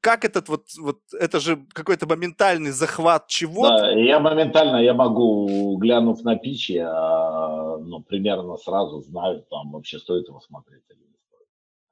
как 0.00 0.24
этот 0.24 0.48
вот, 0.48 0.66
вот 0.78 1.00
это 1.12 1.40
же 1.40 1.66
какой-то 1.72 2.06
моментальный 2.06 2.70
захват 2.70 3.26
чего-то. 3.26 3.78
Да, 3.78 3.90
я 3.90 4.20
моментально, 4.20 4.76
я 4.76 4.94
могу, 4.94 5.76
глянув 5.78 6.22
на 6.24 6.36
пич, 6.36 6.70
я 6.70 6.90
ну, 7.80 8.00
примерно 8.00 8.56
сразу 8.56 9.00
знаю, 9.00 9.44
там 9.50 9.72
вообще 9.72 9.98
стоит 9.98 10.28
его 10.28 10.40
смотреть 10.40 10.82
или 10.90 10.98
не 10.98 11.16
стоит. 11.16 11.17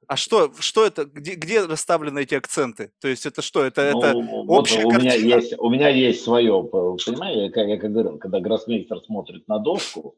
А 0.07 0.15
что, 0.15 0.51
что 0.59 0.85
это, 0.85 1.03
где, 1.03 1.35
где 1.35 1.65
расставлены 1.65 2.19
эти 2.19 2.33
акценты? 2.33 2.91
То 3.01 3.09
есть 3.09 3.25
это 3.25 3.41
что, 3.41 3.63
это, 3.65 3.81
это 3.81 4.13
Ну, 4.13 4.43
вот 4.45 4.59
общая 4.59 4.85
у 4.85 4.91
меня 4.93 5.11
картина? 5.11 5.35
есть, 5.35 5.59
у 5.59 5.69
меня 5.69 5.89
есть 5.89 6.23
свое, 6.23 6.63
понимаете, 6.63 7.43
я, 7.45 7.51
как- 7.51 7.67
я 7.67 7.77
как 7.77 7.91
говорил, 7.91 8.17
когда 8.17 8.39
гроссмейстер 8.39 9.01
смотрит 9.01 9.45
на 9.49 9.59
доску, 9.59 10.15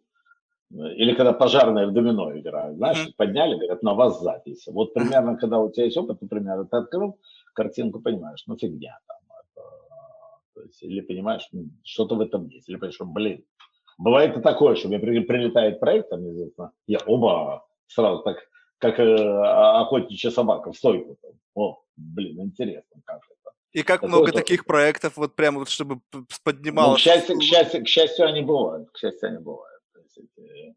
э, 0.72 0.94
или 0.94 1.16
когда 1.16 1.34
пожарные 1.34 1.88
в 1.88 1.92
домино 1.92 2.38
играют, 2.38 2.78
знаешь, 2.78 3.00
Мгм. 3.04 3.14
подняли, 3.18 3.56
говорят, 3.56 3.82
на 3.82 3.96
вас 3.96 4.22
запись. 4.22 4.68
Вот 4.68 4.94
примерно, 4.94 5.38
когда 5.38 5.58
у 5.60 5.72
тебя 5.72 5.86
есть 5.86 5.98
опыт, 5.98 6.22
например, 6.22 6.66
ты 6.70 6.78
открыл 6.78 7.18
картинку, 7.56 8.00
понимаешь, 8.00 8.44
ну 8.46 8.56
фигня 8.58 9.00
там. 9.08 9.18
это, 9.56 9.64
то 10.54 10.62
есть, 10.62 10.84
или 10.84 11.02
понимаешь, 11.02 11.50
м, 11.52 11.72
что-то 11.84 12.14
в 12.14 12.22
этом 12.22 12.48
есть. 12.50 12.70
Или 12.70 12.76
понимаешь, 12.76 12.98
блин, 13.00 13.44
бывает 13.98 14.38
и 14.38 14.42
такое, 14.42 14.76
что 14.76 14.88
мне 14.88 15.00
при- 15.00 15.22
прилетает 15.22 15.80
проект, 15.80 16.12
там, 16.12 16.30
известно, 16.30 16.74
я 16.86 17.00
оба 17.08 17.66
сразу 17.88 18.22
так, 18.22 18.38
как 18.80 19.00
э, 19.00 19.04
а- 19.04 19.82
охотничья 19.82 20.32
собака 20.32 20.72
в 20.72 20.78
стойку. 20.78 21.18
Там. 21.22 21.32
О, 21.54 21.82
блин, 21.96 22.42
интересно, 22.42 23.02
как 23.06 23.18
это. 23.18 23.52
И 23.72 23.84
как 23.84 24.02
Такое 24.02 24.10
много 24.10 24.32
тоже. 24.32 24.44
таких 24.44 24.66
проектов, 24.66 25.16
вот 25.18 25.36
прямо 25.36 25.60
вот, 25.60 25.70
чтобы 25.70 25.98
п- 25.98 26.02
Ну, 26.14 26.26
поднималось. 26.44 27.00
к, 27.00 27.04
счастью, 27.04 27.38
к, 27.38 27.44
счастью, 27.44 27.84
к 27.84 27.88
счастью, 27.88 28.26
они 28.26 28.42
бывают. 28.42 28.90
К 28.92 28.98
счастью, 28.98 29.30
они 29.30 29.38
бывают. 29.38 29.82
То 29.94 30.00
есть 30.00 30.18
эти, 30.18 30.76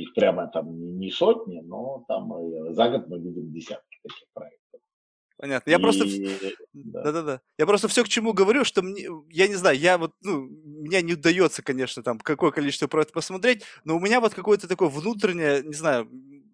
Их 0.00 0.14
прямо 0.14 0.46
там 0.46 0.98
не 1.00 1.10
сотни, 1.10 1.60
но 1.62 2.04
там 2.06 2.30
за 2.74 2.88
год 2.90 3.08
мы 3.08 3.18
видим 3.18 3.52
десятки 3.52 3.98
таких 4.02 4.28
проектов. 4.34 4.80
Понятно. 5.38 5.70
Я 5.70 5.78
и... 5.78 5.80
просто... 5.80 6.04
Да-да-да. 6.72 7.40
Я 7.58 7.66
просто 7.66 7.88
все 7.88 8.04
к 8.04 8.08
чему 8.08 8.32
говорю, 8.32 8.64
что 8.64 8.82
мне, 8.82 9.06
я 9.30 9.48
не 9.48 9.54
знаю, 9.54 9.78
я 9.78 9.96
вот, 9.96 10.12
ну, 10.22 10.48
мне 10.64 11.00
не 11.02 11.14
удается, 11.14 11.62
конечно, 11.62 12.02
там, 12.02 12.18
какое 12.18 12.50
количество 12.50 12.88
проектов 12.88 13.14
посмотреть, 13.14 13.62
но 13.84 13.96
у 13.96 14.00
меня 14.00 14.20
вот 14.20 14.34
какое-то 14.34 14.68
такое 14.68 14.88
внутреннее, 14.88 15.62
не 15.62 15.74
знаю, 15.74 16.08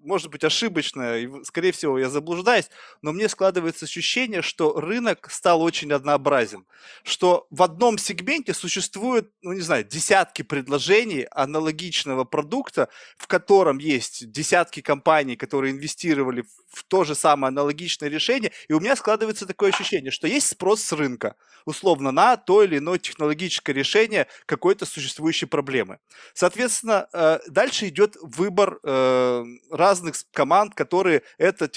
может 0.05 0.31
быть, 0.31 0.45
ошибочное, 0.45 1.21
и, 1.21 1.45
скорее 1.45 1.73
всего, 1.73 1.99
я 1.99 2.09
заблуждаюсь, 2.09 2.71
но 3.03 3.13
мне 3.13 3.29
складывается 3.29 3.87
ощущение, 3.87 4.43
что 4.43 4.79
рынок 4.79 5.29
стал 5.31 5.63
очень 5.63 5.93
однообразен, 5.93 6.67
что 7.03 7.47
в 7.51 7.63
одном 7.63 7.99
сегменте 7.99 8.55
существует, 8.55 9.31
ну, 9.43 9.53
не 9.53 9.61
знаю, 9.61 9.85
десятки 9.85 10.43
предложений 10.43 11.27
аналогичного 11.31 12.25
продукта, 12.25 12.89
в 13.17 13.27
котором 13.27 13.79
есть 13.79 14.31
десятки 14.31 14.81
компаний, 14.81 15.37
которые 15.37 15.73
инвестировали 15.73 16.45
в 16.69 16.85
то 16.85 17.05
же 17.05 17.15
самое 17.15 17.49
аналогичное 17.49 18.09
решение, 18.09 18.53
и 18.69 18.73
у 18.73 18.81
меня 18.81 18.97
складывается 18.97 19.47
такое 19.47 19.71
ощущение, 19.71 20.11
что 20.11 20.27
есть 20.27 20.49
спрос 20.49 20.83
с 20.83 20.93
рынка, 20.93 21.37
условно, 21.65 22.11
на 22.11 22.37
то 22.37 22.63
или 22.63 22.79
иное 22.79 22.99
технологическое 22.99 23.75
решение 23.75 24.27
какой-то 24.47 24.87
существующей 24.87 25.47
проблемы. 25.47 25.99
Соответственно, 26.35 27.09
э, 27.13 27.39
дальше 27.49 27.89
идет 27.89 28.17
выбор 28.21 28.79
э, 28.83 29.45
разных 29.95 30.15
команд, 30.33 30.75
которые 30.75 31.23
это, 31.39 31.71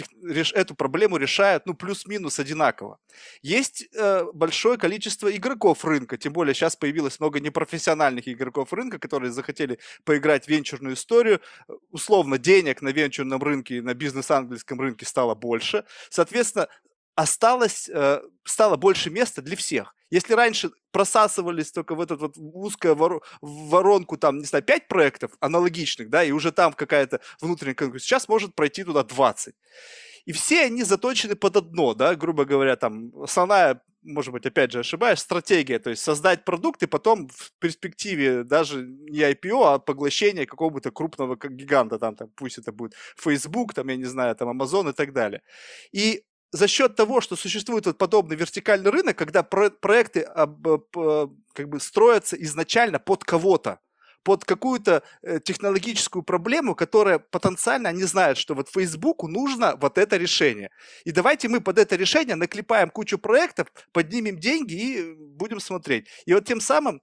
эту 0.54 0.76
проблему 0.76 1.18
решают, 1.18 1.66
ну, 1.66 1.74
плюс-минус 1.74 2.40
одинаково. 2.40 3.00
Есть 3.44 3.88
э, 3.94 4.26
большое 4.34 4.78
количество 4.78 5.36
игроков 5.36 5.86
рынка, 5.86 6.18
тем 6.18 6.34
более 6.34 6.54
сейчас 6.56 6.76
появилось 6.76 7.20
много 7.20 7.40
непрофессиональных 7.40 8.28
игроков 8.28 8.74
рынка, 8.74 8.98
которые 8.98 9.32
захотели 9.32 9.78
поиграть 10.04 10.46
в 10.46 10.48
венчурную 10.50 10.96
историю. 10.96 11.42
Условно, 11.92 12.38
денег 12.38 12.82
на 12.82 12.90
венчурном 12.90 13.42
рынке, 13.42 13.82
на 13.82 13.94
бизнес-английском 13.94 14.82
рынке 14.82 15.06
стало 15.06 15.36
больше. 15.36 15.84
Соответственно, 16.10 16.68
осталось, 17.18 17.90
э, 17.90 18.22
стало 18.46 18.78
больше 18.78 19.10
места 19.10 19.42
для 19.42 19.56
всех. 19.56 19.96
Если 20.12 20.34
раньше 20.34 20.70
просасывались 20.92 21.72
только 21.72 21.96
в 21.96 22.02
эту 22.02 22.16
вот 22.16 22.36
узкую 22.38 22.96
воронку, 23.42 24.18
там, 24.18 24.38
не 24.38 24.46
знаю, 24.46 24.64
5 24.64 24.88
проектов 24.88 25.32
аналогичных, 25.40 26.10
да, 26.10 26.24
и 26.24 26.32
уже 26.32 26.52
там 26.52 26.74
какая-то 26.74 27.20
внутренняя 27.42 27.74
конкуренция, 27.74 28.08
сейчас 28.08 28.30
может 28.30 28.54
пройти 28.54 28.84
туда 28.84 29.04
20. 29.04 29.56
И 30.26 30.32
все 30.32 30.66
они 30.66 30.84
заточены 30.84 31.36
под 31.36 31.58
одно, 31.58 31.96
да, 31.96 32.16
грубо 32.16 32.46
говоря, 32.46 32.76
там, 32.76 33.12
основная, 33.20 33.82
может 34.04 34.32
быть, 34.32 34.46
опять 34.46 34.72
же 34.72 34.80
ошибаюсь, 34.80 35.20
стратегия, 35.20 35.80
то 35.80 35.90
есть 35.90 36.04
создать 36.04 36.46
продукт 36.46 36.84
и 36.84 36.88
потом 36.88 37.30
в 37.30 37.52
перспективе 37.60 38.44
даже 38.44 38.84
не 38.86 39.22
IPO, 39.22 39.74
а 39.74 39.80
поглощение 39.80 40.46
какого-то 40.46 40.92
крупного 40.92 41.36
гиганта, 41.36 41.98
там, 41.98 42.16
там, 42.16 42.30
пусть 42.36 42.60
это 42.60 42.72
будет 42.72 42.94
Facebook, 43.18 43.74
там, 43.74 43.88
я 43.88 43.96
не 43.96 44.06
знаю, 44.06 44.36
там, 44.36 44.50
Amazon 44.62 44.92
и 44.92 44.94
так 44.94 45.14
далее. 45.14 45.42
И 45.92 46.24
за 46.52 46.68
счет 46.68 46.96
того, 46.96 47.22
что 47.22 47.36
существует 47.36 47.86
вот 47.86 47.98
подобный 47.98 48.36
вертикальный 48.36 48.92
рынок, 48.92 49.18
когда 49.18 49.44
про- 49.44 49.70
проекты 49.70 50.22
об, 50.22 50.68
об, 50.68 51.34
как 51.54 51.70
бы 51.70 51.80
строятся 51.80 52.36
изначально 52.42 53.00
под 53.00 53.24
кого-то, 53.24 53.80
под 54.24 54.44
какую-то 54.44 55.04
э, 55.22 55.40
технологическую 55.40 56.24
проблему, 56.24 56.76
которая 56.76 57.20
потенциально 57.20 57.90
они 57.90 58.04
знают, 58.04 58.38
что 58.38 58.56
вот 58.56 58.70
Фейсбуку 58.70 59.28
нужно 59.28 59.78
вот 59.78 59.98
это 59.98 60.18
решение. 60.18 60.70
И 61.06 61.12
давайте 61.12 61.48
мы 61.48 61.62
под 61.62 61.78
это 61.78 61.96
решение 61.96 62.36
наклепаем 62.36 62.90
кучу 62.90 63.18
проектов, 63.18 63.68
поднимем 63.94 64.38
деньги 64.38 64.74
и 64.74 65.14
будем 65.14 65.60
смотреть. 65.60 66.08
И 66.26 66.34
вот 66.34 66.46
тем 66.46 66.60
самым 66.60 67.02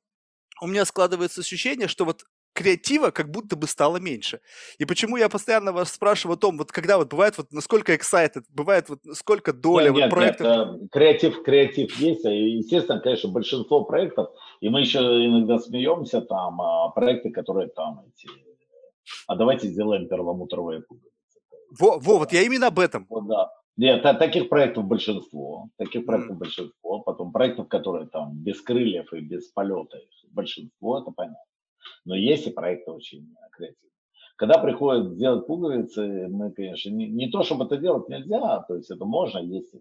у 0.61 0.67
меня 0.67 0.85
складывается 0.85 1.41
ощущение, 1.41 1.89
что 1.89 2.05
вот 2.05 2.25
креатива 2.55 3.11
как 3.11 3.31
будто 3.31 3.57
бы 3.57 3.67
стало 3.67 3.99
меньше. 3.99 4.41
И 4.79 4.85
почему 4.85 5.17
я 5.17 5.29
постоянно 5.29 5.73
вас 5.73 5.93
спрашиваю 5.93 6.37
о 6.37 6.39
том, 6.39 6.57
вот 6.57 6.73
когда 6.73 6.97
вот 6.97 7.11
бывает, 7.11 7.37
вот 7.37 7.53
насколько 7.53 7.93
excited, 7.93 8.45
бывает 8.49 8.89
вот 8.89 9.01
сколько 9.13 9.53
доля 9.53 9.85
нет, 9.85 9.93
вот 9.93 10.01
нет, 10.01 10.11
проектов? 10.11 10.47
Нет, 10.47 10.91
креатив, 10.91 11.43
креатив 11.43 11.97
есть, 11.97 12.25
и, 12.25 12.57
естественно, 12.59 13.01
конечно, 13.01 13.31
большинство 13.31 13.85
проектов, 13.85 14.29
и 14.61 14.69
мы 14.69 14.81
еще 14.81 14.99
иногда 14.99 15.59
смеемся, 15.59 16.21
там, 16.23 16.61
а, 16.63 16.89
проекты, 16.91 17.31
которые 17.31 17.69
там 17.69 18.05
эти, 18.09 18.29
а 19.27 19.37
давайте 19.37 19.69
сделаем 19.69 20.09
перламутровые 20.09 20.83
пуговицы. 20.83 21.11
Во, 21.79 21.99
во, 21.99 22.19
вот 22.19 22.33
я 22.33 22.43
именно 22.43 22.69
об 22.69 22.79
этом. 22.79 23.07
Вот, 23.11 23.27
да. 23.27 23.51
Нет, 23.77 24.03
таких 24.03 24.49
проектов 24.49 24.85
большинство, 24.85 25.69
таких 25.77 26.07
проектов 26.07 26.37
mm. 26.37 26.39
большинство, 26.39 27.01
потом 27.01 27.33
проектов, 27.33 27.67
которые 27.67 28.07
там 28.07 28.33
без 28.33 28.61
крыльев 28.61 29.13
и 29.13 29.19
без 29.19 29.49
полета, 29.49 29.99
большинство, 30.31 31.01
это 31.01 31.11
понятно. 31.11 31.41
Но 32.05 32.15
есть 32.15 32.47
и 32.47 32.51
проекты 32.51 32.91
очень 32.91 33.35
креативные. 33.53 33.91
Когда 34.37 34.59
приходят 34.59 35.17
делать 35.17 35.47
пуговицы, 35.47 36.29
мы, 36.29 36.51
конечно, 36.51 36.91
не, 36.91 37.09
не 37.09 37.31
то, 37.31 37.43
чтобы 37.43 37.65
это 37.65 37.77
делать 37.77 38.09
нельзя, 38.09 38.65
то 38.67 38.75
есть 38.75 38.91
это 38.91 39.05
можно, 39.05 39.39
есть 39.39 39.73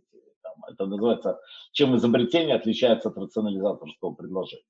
там, 0.44 0.54
это 0.72 0.86
называется, 0.86 1.40
чем 1.72 1.96
изобретение 1.96 2.56
отличается 2.56 3.10
от 3.10 3.18
рационализаторского 3.18 4.14
предложения. 4.14 4.64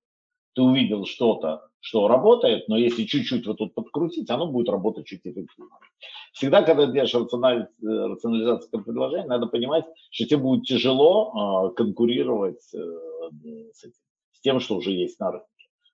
Ты 0.56 0.62
увидел 0.62 1.06
что-то, 1.06 1.68
что 1.80 2.08
работает, 2.08 2.70
но 2.70 2.78
если 2.78 3.04
чуть-чуть 3.04 3.46
вот 3.48 3.58
тут 3.58 3.74
подкрутить, 3.74 4.30
оно 4.30 4.48
будет 4.48 4.70
работать 4.70 5.06
чуть 5.06 5.22
эффективнее. 5.26 5.72
Всегда, 6.32 6.62
когда 6.62 6.86
делаешь 6.86 7.14
рациональ... 7.14 7.68
рационализаторское 7.82 8.82
предложение, 8.82 9.28
надо 9.28 9.48
понимать, 9.48 9.86
что 10.12 10.26
тебе 10.26 10.38
будет 10.38 10.66
тяжело 10.66 11.72
э, 11.72 11.76
конкурировать 11.76 12.74
э, 12.74 12.78
с, 13.74 13.84
этим, 13.84 14.00
с 14.32 14.42
тем, 14.42 14.60
что 14.60 14.78
уже 14.78 14.92
есть 14.92 15.20
на 15.20 15.32
рынке. 15.32 15.48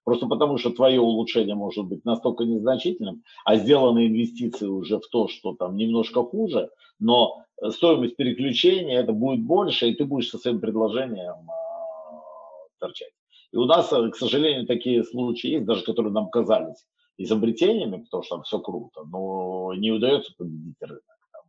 Просто 0.09 0.25
потому, 0.25 0.57
что 0.57 0.71
твое 0.71 0.99
улучшение 0.99 1.53
может 1.53 1.85
быть 1.85 2.03
настолько 2.03 2.43
незначительным, 2.43 3.21
а 3.45 3.57
сделаны 3.57 4.07
инвестиции 4.07 4.65
уже 4.65 4.97
в 4.97 5.07
то, 5.07 5.27
что 5.27 5.53
там 5.53 5.75
немножко 5.75 6.23
хуже, 6.23 6.71
но 6.97 7.43
стоимость 7.69 8.15
переключения 8.15 8.99
это 8.99 9.13
будет 9.13 9.45
больше, 9.45 9.87
и 9.87 9.93
ты 9.93 10.05
будешь 10.05 10.29
со 10.29 10.39
своим 10.39 10.61
предложением 10.61 11.47
э, 11.47 12.69
торчать. 12.79 13.11
И 13.51 13.57
у 13.57 13.65
нас, 13.65 13.89
к 13.89 14.15
сожалению, 14.15 14.65
такие 14.65 15.03
случаи 15.03 15.51
есть, 15.51 15.65
даже 15.67 15.83
которые 15.83 16.11
нам 16.11 16.31
казались 16.31 16.87
изобретениями, 17.19 18.01
потому 18.03 18.23
что 18.23 18.37
там 18.37 18.43
все 18.45 18.57
круто, 18.57 19.03
но 19.03 19.75
не 19.75 19.91
удается 19.91 20.33
победить 20.35 20.81
рынок. 20.81 21.03
Там, 21.31 21.43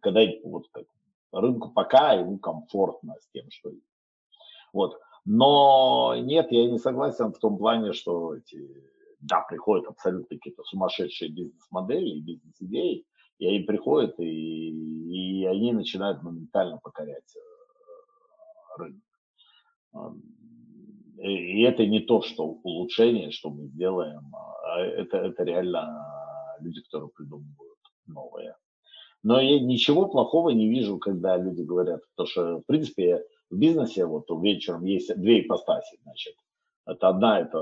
когда 0.00 0.22
вот, 0.44 0.64
как, 0.72 0.86
рынку 1.30 1.72
пока 1.74 2.14
ему 2.14 2.38
комфортно 2.38 3.16
с 3.20 3.28
тем, 3.34 3.50
что 3.50 3.68
есть. 3.68 3.84
Вот. 4.72 4.98
Но 5.30 6.14
нет, 6.16 6.50
я 6.52 6.70
не 6.70 6.78
согласен 6.78 7.34
в 7.34 7.38
том 7.38 7.58
плане, 7.58 7.92
что 7.92 8.34
эти, 8.34 8.66
да, 9.20 9.42
приходят 9.42 9.86
абсолютно 9.86 10.38
какие-то 10.38 10.62
сумасшедшие 10.64 11.30
бизнес-модели 11.30 12.08
и 12.08 12.22
бизнес-идеи, 12.22 13.04
и 13.38 13.46
они 13.46 13.58
приходят, 13.60 14.18
и, 14.20 14.70
и 14.70 15.44
они 15.44 15.74
начинают 15.74 16.22
моментально 16.22 16.78
покорять 16.82 17.36
э, 17.36 18.78
рынок. 18.78 19.02
И 21.18 21.60
это 21.60 21.84
не 21.84 22.00
то, 22.00 22.22
что 22.22 22.44
улучшение, 22.62 23.30
что 23.30 23.50
мы 23.50 23.66
сделаем, 23.66 24.34
а 24.34 24.80
это, 24.80 25.18
это 25.18 25.44
реально 25.44 26.06
люди, 26.60 26.80
которые 26.84 27.10
придумывают 27.10 27.78
новое. 28.06 28.56
Но 29.22 29.38
я 29.38 29.60
ничего 29.60 30.06
плохого 30.08 30.50
не 30.50 30.70
вижу, 30.70 30.96
когда 30.96 31.36
люди 31.36 31.60
говорят, 31.60 32.00
потому 32.16 32.28
что, 32.28 32.60
в 32.60 32.64
принципе, 32.64 33.26
в 33.50 33.56
бизнесе 33.56 34.06
вот 34.06 34.26
вечером 34.42 34.84
есть 34.84 35.14
две 35.16 35.40
ипостаси, 35.40 35.98
значит. 36.02 36.34
Это 36.86 37.08
одна, 37.08 37.40
это, 37.40 37.58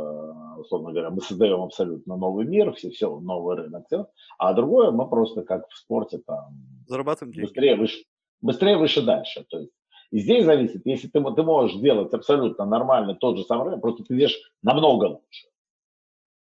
условно 0.56 0.92
говоря, 0.92 1.10
мы 1.10 1.20
создаем 1.20 1.60
абсолютно 1.60 2.16
новый 2.16 2.46
мир, 2.46 2.72
все, 2.74 2.90
все 2.90 3.18
новый 3.18 3.56
рынок, 3.56 3.86
все. 3.86 4.06
А 4.38 4.52
другое, 4.52 4.92
мы 4.92 5.08
просто 5.08 5.42
как 5.42 5.68
в 5.68 5.76
спорте 5.76 6.18
там 6.18 6.54
зарабатываем 6.86 7.32
деньги. 7.32 7.46
Быстрее, 7.46 7.76
выше, 7.76 8.04
быстрее, 8.40 8.76
выше, 8.76 9.02
дальше. 9.02 9.44
То 9.48 9.58
есть 9.58 9.72
и 10.10 10.20
здесь 10.20 10.44
зависит, 10.44 10.82
если 10.84 11.08
ты, 11.08 11.20
ты 11.20 11.42
можешь 11.42 11.76
делать 11.80 12.12
абсолютно 12.14 12.64
нормально 12.64 13.14
тот 13.14 13.36
же 13.38 13.44
самый 13.44 13.64
рынок, 13.64 13.80
просто 13.80 14.04
ты 14.04 14.16
идешь 14.16 14.38
намного 14.62 15.04
лучше. 15.06 15.48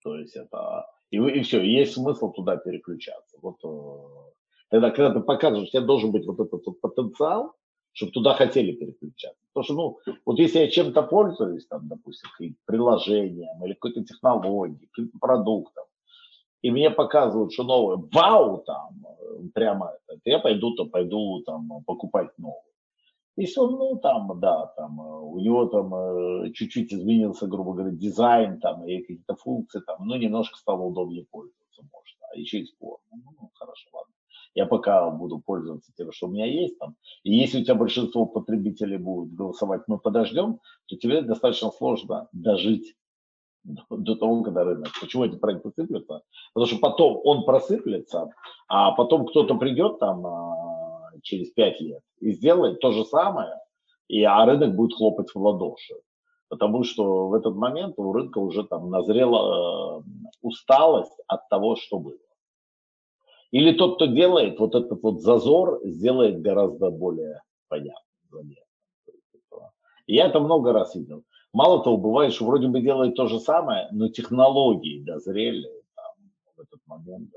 То 0.03 0.17
есть 0.17 0.35
это... 0.35 0.85
И, 1.11 1.17
и 1.17 1.41
все, 1.43 1.61
и 1.61 1.71
есть 1.71 1.93
смысл 1.93 2.31
туда 2.31 2.57
переключаться. 2.57 3.37
Вот 3.41 3.57
э, 3.63 4.31
тогда, 4.69 4.89
когда 4.89 5.13
ты 5.13 5.19
показываешь, 5.19 5.69
у 5.69 5.71
тебя 5.71 5.81
должен 5.81 6.11
быть 6.11 6.25
вот 6.25 6.39
этот 6.39 6.65
вот 6.65 6.81
потенциал, 6.81 7.53
чтобы 7.93 8.11
туда 8.11 8.33
хотели 8.33 8.73
переключаться. 8.73 9.39
Потому 9.53 9.63
что, 9.63 9.73
ну, 9.73 10.15
вот 10.25 10.39
если 10.39 10.59
я 10.59 10.69
чем-то 10.69 11.03
пользуюсь, 11.03 11.65
там, 11.67 11.87
допустим, 11.87 12.29
приложением 12.65 13.63
или 13.63 13.73
какой-то 13.73 14.03
технологией, 14.03 14.87
каким-то 14.87 15.17
продуктом, 15.19 15.85
и 16.61 16.71
мне 16.71 16.89
показывают, 16.89 17.53
что 17.53 17.63
новое, 17.63 17.97
вау, 18.11 18.63
там, 18.65 19.05
прямо 19.53 19.93
это, 20.07 20.19
я 20.25 20.39
пойду, 20.39 20.73
то 20.75 20.85
пойду 20.85 21.41
там 21.45 21.83
покупать 21.85 22.29
новое. 22.37 22.61
Если 23.35 23.59
он, 23.59 23.71
ну, 23.71 23.97
там, 23.97 24.39
да, 24.39 24.67
там, 24.77 24.99
у 24.99 25.39
него 25.39 25.65
там 25.65 25.93
э, 25.95 26.51
чуть-чуть 26.51 26.93
изменился, 26.93 27.47
грубо 27.47 27.73
говоря, 27.73 27.91
дизайн, 27.91 28.59
там, 28.59 28.85
и 28.85 28.99
какие-то 28.99 29.35
функции, 29.35 29.81
там, 29.81 30.05
ну, 30.07 30.15
немножко 30.15 30.57
стало 30.57 30.83
удобнее 30.83 31.25
пользоваться 31.31 31.81
можно, 31.81 32.27
а 32.31 32.37
еще 32.37 32.59
и 32.59 32.65
спорно. 32.65 33.03
Ну, 33.11 33.49
хорошо, 33.55 33.89
ладно 33.91 34.12
я 34.55 34.65
пока 34.65 35.09
буду 35.09 35.39
пользоваться 35.39 35.91
тем, 35.97 36.11
что 36.11 36.27
у 36.27 36.31
меня 36.31 36.45
есть 36.45 36.77
там. 36.77 36.95
И 37.23 37.33
если 37.33 37.61
у 37.61 37.63
тебя 37.63 37.75
большинство 37.75 38.25
потребителей 38.25 38.97
будут 38.97 39.33
голосовать, 39.33 39.81
мы 39.87 39.97
подождем, 39.97 40.59
то 40.87 40.95
тебе 40.95 41.21
достаточно 41.21 41.71
сложно 41.71 42.27
дожить 42.31 42.95
до 43.63 44.15
того, 44.15 44.43
когда 44.43 44.63
рынок. 44.63 44.89
Почему 44.99 45.23
эти 45.23 45.37
проекты 45.37 45.71
сыплются? 45.71 46.21
Потому 46.53 46.67
что 46.67 46.79
потом 46.79 47.19
он 47.23 47.45
просыплется, 47.45 48.29
а 48.67 48.91
потом 48.91 49.25
кто-то 49.25 49.55
придет 49.55 49.99
там 49.99 50.25
а, 50.25 51.11
через 51.21 51.51
5 51.51 51.81
лет 51.81 52.01
и 52.19 52.31
сделает 52.33 52.79
то 52.79 52.91
же 52.91 53.05
самое, 53.05 53.59
и, 54.07 54.21
а 54.23 54.45
рынок 54.45 54.75
будет 54.75 54.95
хлопать 54.95 55.31
в 55.33 55.37
ладоши. 55.37 55.95
Потому 56.49 56.83
что 56.83 57.29
в 57.29 57.33
этот 57.33 57.55
момент 57.55 57.95
у 57.97 58.13
рынка 58.13 58.37
уже 58.37 58.63
там 58.63 58.89
назрела 58.91 60.01
э, 60.01 60.03
усталость 60.41 61.17
от 61.27 61.49
того, 61.49 61.75
что 61.75 61.97
было. 61.97 62.17
Или 63.53 63.71
тот, 63.71 63.95
кто 63.95 64.07
делает 64.07 64.59
вот 64.59 64.73
этот 64.73 65.03
вот 65.03 65.21
зазор, 65.21 65.79
сделает 65.83 66.41
гораздо 66.41 66.89
более 66.89 67.39
понятным. 67.67 68.03
Я 70.07 70.25
это 70.25 70.39
много 70.39 70.73
раз 70.73 70.95
видел. 70.95 71.23
Мало 71.53 71.83
того, 71.83 71.97
бывает, 71.97 72.33
что 72.33 72.45
вроде 72.45 72.67
бы 72.67 72.81
делает 72.81 73.15
то 73.15 73.27
же 73.27 73.39
самое, 73.39 73.87
но 73.91 74.09
технологии 74.09 75.03
дозрели 75.03 75.69
там, 75.95 76.31
в 76.57 76.61
этот 76.61 76.79
момент. 76.87 77.29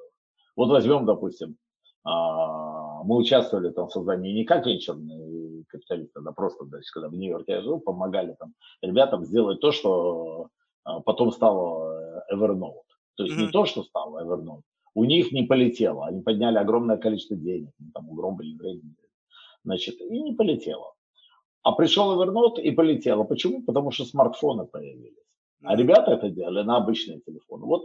Вот 0.56 0.70
возьмем, 0.70 1.04
допустим, 1.04 1.58
а, 2.02 3.02
мы 3.04 3.16
участвовали 3.16 3.70
там 3.70 3.88
в 3.88 3.92
создании 3.92 4.32
не 4.32 4.44
как 4.46 4.64
венчурные 4.64 5.64
капиталисты, 5.68 6.20
а 6.24 6.32
просто, 6.32 6.64
значит, 6.64 6.90
когда 6.92 7.10
в 7.10 7.12
Нью-Йорке 7.12 7.52
я 7.52 7.60
жил, 7.60 7.78
помогали 7.78 8.34
там 8.38 8.54
ребятам 8.80 9.22
сделать 9.26 9.60
то, 9.60 9.70
что 9.70 10.48
а, 10.84 11.00
потом 11.00 11.30
стало 11.30 12.24
Evernote. 12.32 12.86
То 13.16 13.24
есть 13.24 13.36
mm-hmm. 13.36 13.46
не 13.46 13.50
то, 13.50 13.66
что 13.66 13.82
стало 13.82 14.24
Evernote, 14.24 14.62
у 14.96 15.04
них 15.04 15.30
не 15.30 15.42
полетело, 15.42 16.06
они 16.06 16.22
подняли 16.22 16.56
огромное 16.56 16.96
количество 16.96 17.36
денег, 17.36 17.70
там 17.92 18.10
огромное 18.10 18.56
времени, 18.56 18.96
значит, 19.62 20.00
и 20.00 20.22
не 20.22 20.34
полетело. 20.34 20.94
А 21.62 21.72
пришел 21.72 22.16
Evernote 22.16 22.62
и 22.62 22.70
полетело. 22.70 23.24
Почему? 23.24 23.62
Потому 23.62 23.90
что 23.90 24.04
смартфоны 24.04 24.64
появились. 24.66 25.12
А 25.62 25.76
ребята 25.76 26.12
это 26.12 26.30
делали 26.30 26.62
на 26.62 26.78
обычные 26.78 27.20
телефоны. 27.20 27.66
Вот 27.66 27.84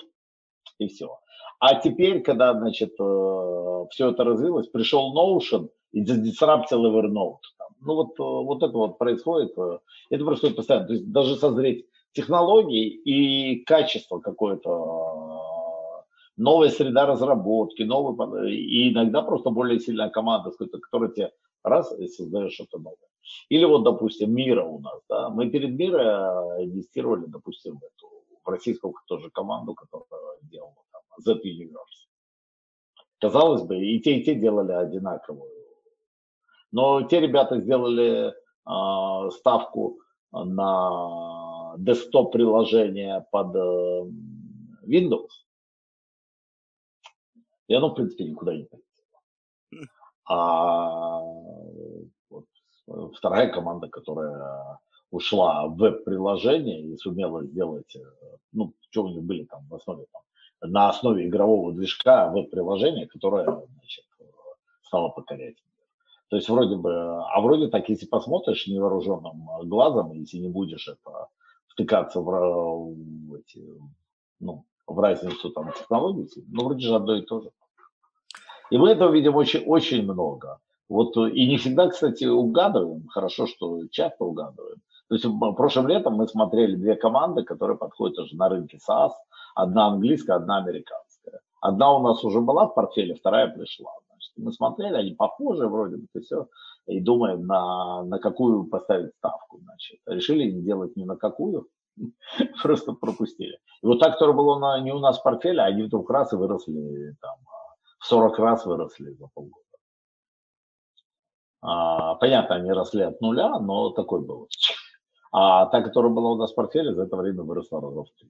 и 0.80 0.88
все. 0.88 1.20
А 1.60 1.76
теперь, 1.82 2.22
когда, 2.22 2.54
значит, 2.54 2.94
э, 3.00 3.86
все 3.90 4.12
это 4.12 4.24
развилось, 4.24 4.68
пришел 4.68 5.14
Notion 5.14 5.70
и 5.92 6.02
дисраптил 6.02 6.86
Evernote. 6.86 7.40
Ну 7.82 7.96
вот, 7.96 8.12
э, 8.20 8.24
вот 8.24 8.64
это 8.64 8.78
вот 8.78 8.98
происходит, 8.98 9.58
э, 9.58 9.80
это 10.12 10.24
происходит 10.24 10.56
постоянно. 10.56 10.88
То 10.88 10.94
есть 10.94 11.12
даже 11.12 11.36
созреть 11.36 11.86
технологии 12.14 12.88
и 12.88 13.64
качество 13.66 14.20
какое-то, 14.20 14.70
новая 16.42 16.70
среда 16.70 17.06
разработки, 17.06 17.84
новый, 17.84 18.56
и 18.56 18.92
иногда 18.92 19.22
просто 19.22 19.52
более 19.52 19.80
сильная 19.80 20.10
команда, 20.10 20.52
которая 20.52 21.10
тебе 21.10 21.32
раз 21.64 21.98
и 22.00 22.08
создаешь 22.08 22.54
что-то 22.54 22.80
новое. 22.80 22.98
Или 23.50 23.66
вот, 23.66 23.84
допустим, 23.84 24.34
Мира 24.34 24.64
у 24.64 24.80
нас, 24.80 25.00
да, 25.08 25.30
мы 25.30 25.50
перед 25.50 25.78
Мира 25.78 26.58
инвестировали, 26.60 27.26
допустим, 27.28 27.76
в 27.76 27.84
эту, 27.84 28.08
в 28.44 28.50
российскую 28.50 28.94
тоже 29.08 29.30
команду, 29.30 29.76
которая 29.76 30.38
делала 30.42 30.84
там 30.92 31.02
Z 31.20 31.34
Universe. 31.46 32.08
Казалось 33.20 33.62
бы, 33.62 33.78
и 33.78 34.00
те, 34.00 34.18
и 34.18 34.24
те 34.24 34.34
делали 34.34 34.72
одинаковую. 34.72 35.52
Но 36.72 37.04
те 37.04 37.20
ребята 37.20 37.60
сделали 37.60 38.34
э, 38.34 39.30
ставку 39.32 40.00
на 40.32 41.76
десктоп 41.78 42.32
приложение 42.32 43.26
под 43.32 43.56
э, 43.56 44.04
Windows. 44.88 45.30
И 47.72 47.74
оно, 47.74 47.90
в 47.90 47.96
принципе, 47.96 48.26
никуда 48.26 48.54
не 48.54 48.66
полетело. 48.66 49.88
А 50.28 51.22
вторая 53.16 53.50
команда, 53.50 53.88
которая 53.88 54.78
ушла 55.10 55.68
в 55.68 55.78
веб-приложение 55.78 56.82
и 56.82 56.98
сумела 56.98 57.46
сделать, 57.46 57.96
э, 57.96 58.02
ну, 58.52 58.74
что 58.90 59.04
у 59.04 59.08
них 59.08 59.24
были 59.24 59.46
там 59.46 59.66
в 59.70 59.76
основе, 59.76 60.06
там, 60.12 60.22
на 60.70 60.90
основе 60.90 61.26
игрового 61.26 61.72
движка 61.72 62.30
веб-приложение, 62.30 63.08
которое, 63.08 63.46
значит, 63.46 64.06
стало 64.84 65.08
покорять 65.08 65.56
То 66.28 66.36
есть 66.36 66.50
вроде 66.50 66.76
бы, 66.76 66.92
а 66.94 67.40
вроде 67.40 67.70
так, 67.70 67.88
если 67.88 68.06
посмотришь 68.06 68.68
невооруженным 68.68 69.48
глазом, 69.64 70.12
если 70.12 70.40
не 70.40 70.50
будешь 70.50 70.90
это 70.90 71.28
втыкаться 71.68 72.20
в, 72.20 72.26
в 72.26 73.34
эти, 73.36 73.66
ну, 74.42 74.66
в 74.92 75.00
разницу 75.00 75.50
там 75.50 75.72
технологий, 75.74 76.28
ну, 76.50 76.66
вроде 76.66 76.88
же 76.88 76.96
одно 76.96 77.16
и 77.16 77.22
то 77.22 77.42
же. 77.42 77.50
И 78.70 78.78
мы 78.78 78.90
этого 78.90 79.12
видим 79.12 79.36
очень, 79.36 79.64
очень 79.66 80.04
много. 80.04 80.60
Вот, 80.90 81.16
э, 81.18 81.30
и 81.32 81.48
не 81.48 81.58
всегда, 81.58 81.90
кстати, 81.90 82.26
угадываем. 82.26 83.08
Хорошо, 83.08 83.48
что 83.48 83.88
часто 83.92 84.26
угадываем. 84.26 84.82
То 85.10 85.16
есть 85.16 85.26
прошлым 85.58 85.88
летом 85.90 86.14
мы 86.14 86.28
смотрели 86.28 86.76
две 86.76 86.96
команды, 86.96 87.44
которые 87.44 87.78
подходят 87.78 88.18
уже 88.20 88.36
на 88.36 88.48
рынке 88.48 88.78
SaaS. 88.78 89.12
Одна 89.56 89.88
английская, 89.88 90.38
одна 90.38 90.58
американская. 90.58 91.42
Одна 91.60 91.94
у 91.94 92.02
нас 92.02 92.24
уже 92.24 92.40
была 92.40 92.68
в 92.68 92.74
портфеле, 92.74 93.16
вторая 93.16 93.48
пришла. 93.50 93.92
Значит, 94.08 94.32
мы 94.38 94.54
смотрели, 94.54 94.96
они 94.96 95.12
похожи 95.12 95.68
вроде 95.68 95.98
бы, 95.98 96.08
и 96.14 96.20
все. 96.22 96.48
И 96.88 97.02
думаем, 97.02 97.46
на, 97.46 98.04
на 98.04 98.20
какую 98.20 98.66
поставить 98.66 99.14
ставку. 99.16 99.60
Значит. 99.64 100.00
Решили 100.06 100.50
делать 100.50 100.96
ни 100.96 101.04
на 101.04 101.18
какую, 101.18 101.68
просто 102.62 102.94
пропустили. 102.94 103.60
И 103.82 103.88
вот 103.88 104.00
та, 104.00 104.12
которая 104.12 104.36
была 104.36 104.60
на, 104.60 104.80
не 104.82 104.92
у 104.92 105.00
нас 105.00 105.20
в 105.20 105.24
портфеле, 105.24 105.62
они 105.62 105.84
вдруг 105.84 106.10
раз 106.10 106.34
и 106.34 106.36
выросли, 106.36 107.16
там, 107.22 107.38
в 108.00 108.06
40 108.06 108.40
раз 108.40 108.66
выросли 108.66 109.12
за 109.12 109.28
полгода. 109.34 109.66
А, 111.62 112.16
понятно, 112.16 112.56
они 112.56 112.72
росли 112.72 113.04
от 113.04 113.22
нуля, 113.22 113.60
но 113.60 113.92
такой 113.92 114.22
был. 114.22 114.48
А 115.32 115.66
та, 115.68 115.82
которая 115.82 116.12
была 116.12 116.32
у 116.32 116.36
нас 116.36 116.52
в 116.52 116.56
портфеле, 116.56 116.94
за 116.94 117.04
это 117.04 117.16
время 117.16 117.44
выросла 117.44 117.82
раза 117.82 118.04
в 118.04 118.12
три. 118.12 118.30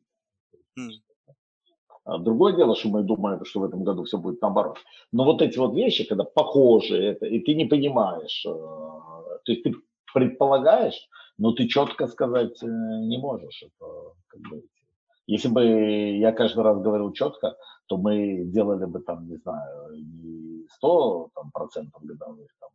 Mm. 0.80 2.19
Другое 2.19 2.53
дело, 2.53 2.76
что 2.76 2.89
мы 2.89 3.03
думаем, 3.03 3.45
что 3.45 3.59
в 3.59 3.63
этом 3.63 3.84
году 3.84 4.03
все 4.03 4.17
будет 4.17 4.41
наоборот. 4.41 4.78
Но 5.11 5.24
вот 5.24 5.41
эти 5.41 5.57
вот 5.57 5.76
вещи, 5.76 6.03
когда 6.07 6.24
похожи, 6.24 6.97
это, 6.97 7.26
и 7.26 7.39
ты 7.39 7.53
не 7.53 7.65
понимаешь, 7.65 8.43
э, 8.45 8.49
то 8.49 9.51
есть 9.51 9.63
ты 9.63 9.76
предполагаешь, 10.13 11.07
но 11.42 11.54
ты 11.54 11.68
четко 11.68 12.08
сказать 12.08 12.62
э, 12.62 12.68
не 12.68 13.18
можешь. 13.18 13.64
Это, 13.64 13.86
как 14.28 14.42
бы, 14.42 14.64
если 15.26 15.48
бы 15.48 15.64
я 16.20 16.32
каждый 16.34 16.64
раз 16.64 16.80
говорил 16.80 17.12
четко, 17.14 17.58
то 17.88 17.98
мы 17.98 18.44
делали 18.46 18.86
бы 18.86 19.00
там, 19.00 19.28
не 19.28 19.38
знаю, 19.38 19.92
не 19.96 20.68
100 20.76 21.32
там, 21.34 21.52
процентов 21.52 22.04
годовых, 22.04 22.48
там, 22.60 22.70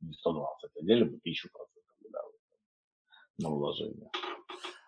не 0.00 0.12
120, 0.12 0.70
а 0.76 0.82
делим 0.82 1.20
1000 1.20 1.48
процентов 1.52 1.94
годовых 2.02 2.34
на 3.38 3.50
вложение. 3.50 4.10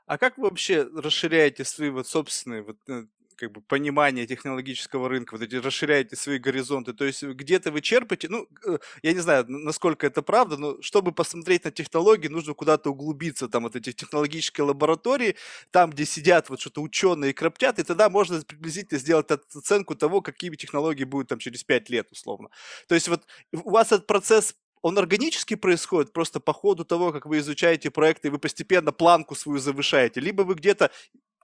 А 0.07 0.19
как 0.19 0.37
вы 0.37 0.49
вообще 0.49 0.83
расширяете 0.83 1.65
свои 1.65 1.91
вот 1.91 2.09
собственные 2.09 2.63
вот, 2.63 2.79
э, 2.89 3.05
как 3.41 3.53
бы 3.53 3.63
понимание 3.63 4.27
технологического 4.27 5.09
рынка, 5.09 5.33
вот 5.35 5.43
эти 5.43 5.57
расширяете 5.57 6.15
свои 6.15 6.39
горизонты, 6.39 6.93
то 6.93 7.05
есть 7.07 7.23
где-то 7.23 7.73
вы 7.73 7.81
черпаете, 7.81 8.29
ну, 8.29 8.47
э, 8.67 8.79
я 9.03 9.13
не 9.15 9.21
знаю, 9.21 9.47
насколько 9.49 10.07
это 10.07 10.21
правда, 10.23 10.59
но 10.59 10.81
чтобы 10.83 11.13
посмотреть 11.13 11.65
на 11.65 11.71
технологии, 11.71 12.29
нужно 12.29 12.53
куда-то 12.55 12.91
углубиться, 12.91 13.49
там, 13.49 13.63
вот 13.63 13.77
эти 13.77 13.93
технологические 13.93 14.65
лаборатории, 14.67 15.37
там, 15.71 15.91
где 15.91 16.05
сидят 16.05 16.51
вот 16.51 16.61
что-то 16.61 16.83
ученые 16.83 17.31
и 17.31 17.35
кроптят, 17.35 17.79
и 17.79 17.83
тогда 17.83 18.11
можно 18.11 18.43
приблизительно 18.43 19.01
сделать 19.01 19.31
оценку 19.31 19.95
того, 19.95 20.21
какими 20.21 20.57
технологии 20.57 21.05
будут 21.05 21.29
там 21.29 21.39
через 21.39 21.65
5 21.65 21.91
лет, 21.91 22.13
условно. 22.13 22.51
То 22.89 22.95
есть 22.95 23.09
вот 23.09 23.27
у 23.53 23.71
вас 23.71 23.87
этот 23.87 24.07
процесс 24.07 24.55
он 24.83 24.99
органически 24.99 25.57
происходит 25.57 26.13
просто 26.13 26.41
по 26.41 26.53
ходу 26.53 26.85
того, 26.85 27.13
как 27.13 27.27
вы 27.27 27.39
изучаете 27.39 27.91
проекты, 27.91 28.31
вы 28.31 28.39
постепенно 28.39 28.93
планку 28.93 29.35
свою 29.35 29.59
завышаете, 29.59 30.21
либо 30.21 30.43
вы 30.43 30.55
где-то 30.55 30.91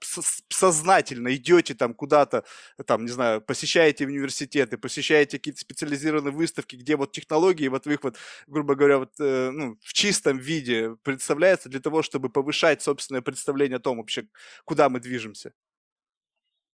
сознательно 0.01 1.35
идете 1.35 1.73
там 1.73 1.93
куда-то, 1.93 2.43
там, 2.85 3.03
не 3.05 3.11
знаю, 3.11 3.41
посещаете 3.41 4.05
университеты, 4.05 4.77
посещаете 4.77 5.37
какие-то 5.37 5.59
специализированные 5.59 6.33
выставки, 6.33 6.75
где 6.75 6.95
вот 6.95 7.11
технологии 7.11 7.67
вот 7.67 7.85
в 7.85 7.91
их 7.91 8.03
вот, 8.03 8.15
грубо 8.47 8.75
говоря, 8.75 8.99
вот, 8.99 9.11
э, 9.19 9.49
ну, 9.51 9.77
в 9.81 9.93
чистом 9.93 10.37
виде 10.37 10.95
представляются 11.03 11.69
для 11.69 11.79
того, 11.79 12.03
чтобы 12.03 12.29
повышать 12.29 12.81
собственное 12.81 13.21
представление 13.21 13.77
о 13.77 13.79
том 13.79 13.97
вообще, 13.97 14.27
куда 14.65 14.89
мы 14.89 14.99
движемся? 14.99 15.53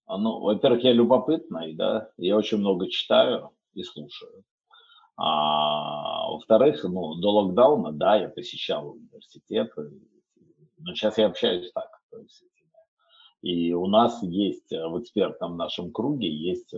А, 0.05 0.17
ну, 0.17 0.39
во-первых, 0.41 0.83
я 0.83 0.91
любопытный, 0.91 1.73
да, 1.73 2.09
я 2.17 2.35
очень 2.35 2.57
много 2.57 2.89
читаю 2.89 3.51
и 3.73 3.83
слушаю. 3.83 4.43
А, 5.15 6.29
во-вторых, 6.29 6.83
ну, 6.83 7.15
до 7.15 7.31
локдауна, 7.31 7.91
да, 7.91 8.15
я 8.15 8.29
посещал 8.29 8.91
университет, 8.91 9.71
но 10.79 10.95
сейчас 10.95 11.17
я 11.17 11.27
общаюсь 11.27 11.71
так. 11.71 11.89
То 12.09 12.19
есть, 12.19 12.43
и 13.43 13.73
у 13.73 13.87
нас 13.87 14.23
есть 14.23 14.71
э, 14.71 14.87
в 14.87 15.01
экспертном 15.01 15.57
нашем 15.57 15.91
круге 15.91 16.33
есть 16.33 16.73
э, 16.73 16.77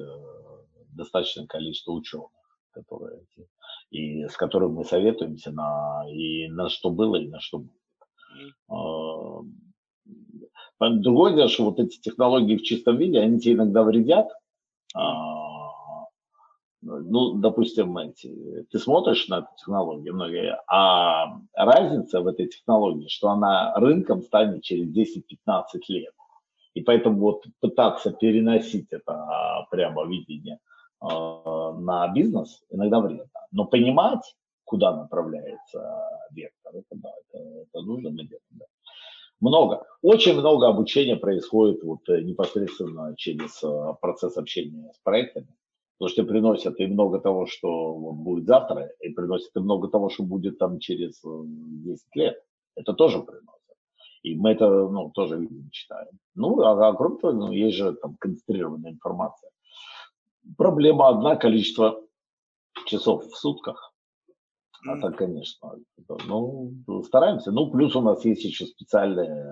достаточное 0.90 1.46
количество 1.46 1.92
ученых, 1.92 2.32
которые 2.72 3.22
и 3.92 4.26
с 4.26 4.36
которыми 4.36 4.72
мы 4.74 4.84
советуемся 4.84 5.52
на 5.52 6.06
и 6.10 6.48
на 6.48 6.70
что 6.70 6.90
было 6.90 7.18
и 7.18 7.28
на 7.28 7.40
что 7.40 7.60
будет. 7.60 7.72
А, 8.68 9.42
другое 10.90 11.36
дело, 11.36 11.50
что 11.50 11.66
вот 11.66 11.80
эти 11.80 12.00
технологии 12.00 12.58
в 12.58 12.64
чистом 12.64 12.98
виде, 12.98 13.20
они 13.20 13.40
тебе 13.40 13.54
иногда 13.54 13.84
вредят, 13.84 14.28
а, 14.96 16.06
ну, 16.82 17.36
допустим, 17.36 17.96
эти, 18.00 18.66
ты 18.72 18.80
смотришь 18.80 19.28
на 19.28 19.40
эту 19.40 19.50
технологию 19.58 20.16
многие, 20.16 20.60
а 20.68 21.40
разница 21.54 22.22
в 22.22 22.28
этой 22.28 22.48
технологии, 22.48 23.08
что 23.08 23.30
она 23.30 23.76
рынком 23.76 24.24
станет 24.24 24.64
через 24.64 24.90
10-15 24.90 25.22
лет. 25.90 26.14
И 26.76 26.82
поэтому 26.82 27.20
вот 27.20 27.46
пытаться 27.62 28.12
переносить 28.12 28.88
это 28.92 29.14
а, 29.14 29.66
прямо 29.72 30.06
видение 30.06 30.60
э, 31.02 31.08
на 31.08 32.08
бизнес 32.14 32.64
иногда 32.70 33.00
вредно. 33.00 33.30
Но 33.52 33.66
понимать, 33.66 34.36
куда 34.66 34.96
направляется 34.96 35.80
вектор, 36.32 36.76
это 36.76 36.96
да, 36.96 37.10
это, 37.30 37.44
это 37.62 37.82
нужно 37.82 38.12
делать. 38.12 38.44
Да. 38.52 38.66
Много. 39.40 39.86
Очень 40.02 40.40
много 40.40 40.68
обучения 40.68 41.16
происходит 41.16 41.84
вот 41.84 42.10
э, 42.10 42.22
непосредственно 42.22 43.14
через 43.18 43.64
э, 43.64 43.94
процесс 44.02 44.38
общения 44.38 44.92
с 44.94 45.00
проектами. 45.00 45.48
Потому 45.98 46.10
что 46.10 46.24
приносят 46.26 46.80
и 46.80 46.88
много 46.88 47.20
того, 47.20 47.46
что 47.46 47.94
будет 48.12 48.48
завтра, 48.48 48.92
и 49.00 49.10
приносят 49.10 49.56
и 49.56 49.60
много 49.60 49.88
того, 49.88 50.10
что 50.10 50.24
будет 50.24 50.58
там 50.58 50.80
через 50.80 51.22
10 51.24 51.26
э, 51.26 52.20
лет. 52.20 52.44
Это 52.76 52.94
тоже 52.94 53.20
приносит. 53.20 53.55
И 54.26 54.36
мы 54.36 54.52
это 54.52 54.68
ну, 54.68 55.12
тоже 55.12 55.38
видим, 55.38 55.70
читаем. 55.72 56.18
Ну, 56.34 56.60
а, 56.62 56.90
а 56.90 56.94
кроме 56.94 57.18
того, 57.18 57.34
ну, 57.34 57.52
есть 57.52 57.78
же 57.78 57.94
там 57.94 58.16
концентрированная 58.20 58.92
информация. 58.92 59.52
Проблема 60.58 61.10
одна, 61.10 61.36
количество 61.36 62.02
часов 62.86 63.26
в 63.26 63.36
сутках. 63.38 63.94
А 64.88 65.00
так, 65.00 65.18
конечно, 65.18 65.76
ну, 66.28 66.74
стараемся. 67.04 67.52
Ну, 67.52 67.72
плюс 67.72 67.96
у 67.96 68.02
нас 68.02 68.26
есть 68.26 68.44
еще 68.44 68.66
специальные 68.66 69.46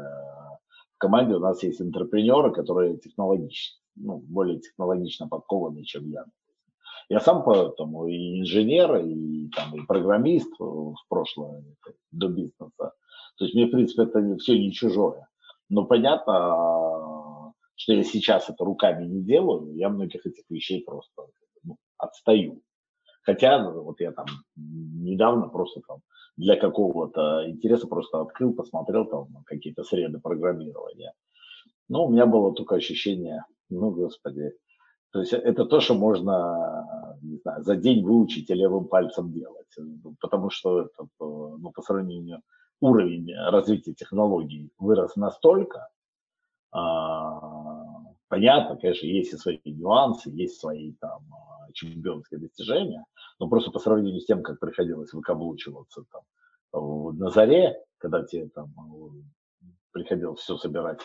в 0.95 0.97
команде 0.97 1.35
у 1.35 1.39
нас 1.39 1.61
есть 1.63 1.81
интерпренеры, 1.81 2.51
которые 2.51 2.97
технологично, 2.97 3.79
ну, 3.95 4.17
более 4.17 4.59
технологично 4.59 5.27
подкованы, 5.27 5.83
чем 5.83 6.09
я. 6.09 6.25
Я 7.09 7.19
сам 7.19 7.43
поэтому 7.43 8.07
и 8.07 8.39
инженер, 8.39 8.95
и, 8.97 9.49
там, 9.49 9.75
и 9.75 9.85
программист 9.85 10.51
в 10.57 10.95
прошлое, 11.09 11.63
до 12.11 12.27
бизнеса. 12.27 12.93
То 13.37 13.45
есть 13.45 13.55
мне, 13.55 13.65
в 13.65 13.71
принципе, 13.71 14.03
это 14.03 14.37
все 14.37 14.57
не 14.57 14.71
чужое. 14.71 15.27
Но 15.69 15.85
понятно, 15.85 17.53
что 17.75 17.93
я 17.93 18.03
сейчас 18.03 18.49
это 18.49 18.63
руками 18.63 19.05
не 19.05 19.21
делаю, 19.23 19.75
я 19.75 19.89
многих 19.89 20.25
этих 20.25 20.43
вещей 20.49 20.83
просто 20.83 21.27
ну, 21.63 21.77
отстаю. 21.97 22.61
Хотя 23.23 23.69
вот 23.71 23.99
я 24.01 24.11
там 24.11 24.25
недавно 24.55 25.47
просто 25.47 25.81
там 25.87 25.99
для 26.35 26.57
какого-то 26.57 27.49
интереса 27.49 27.87
просто 27.87 28.21
открыл, 28.21 28.53
посмотрел 28.53 29.05
там 29.05 29.27
какие-то 29.45 29.83
среды 29.83 30.19
программирования. 30.19 31.13
Ну, 31.89 32.05
у 32.05 32.09
меня 32.09 32.25
было 32.25 32.53
только 32.53 32.75
ощущение, 32.75 33.45
ну, 33.69 33.91
господи, 33.91 34.51
то 35.11 35.19
есть 35.19 35.31
это 35.31 35.65
то, 35.65 35.79
что 35.79 35.93
можно, 35.93 37.17
не 37.21 37.37
знаю, 37.37 37.63
за 37.63 37.75
день 37.75 38.03
выучить 38.03 38.49
и 38.49 38.53
левым 38.53 38.87
пальцем 38.87 39.31
делать. 39.31 39.67
Потому 40.19 40.49
что 40.49 40.81
это, 40.81 41.07
ну, 41.19 41.71
по 41.71 41.81
сравнению 41.83 42.41
уровень 42.79 43.33
развития 43.35 43.93
технологий 43.93 44.71
вырос 44.77 45.15
настолько, 45.15 45.89
а, 46.71 47.39
понятно, 48.27 48.77
конечно, 48.77 49.05
есть 49.05 49.33
и 49.33 49.37
свои 49.37 49.59
нюансы, 49.65 50.29
есть 50.29 50.59
свои 50.59 50.93
там 50.93 51.21
чемпионские 51.73 52.39
достижения, 52.39 53.05
но 53.39 53.47
просто 53.47 53.71
по 53.71 53.79
сравнению 53.79 54.21
с 54.21 54.25
тем, 54.25 54.43
как 54.43 54.59
приходилось 54.59 55.13
выкаблучиваться 55.13 56.03
там 56.11 57.17
на 57.17 57.29
заре, 57.29 57.79
когда 57.97 58.23
тебе 58.23 58.49
там 58.49 58.73
приходилось 59.91 60.39
все 60.39 60.57
собирать 60.57 60.99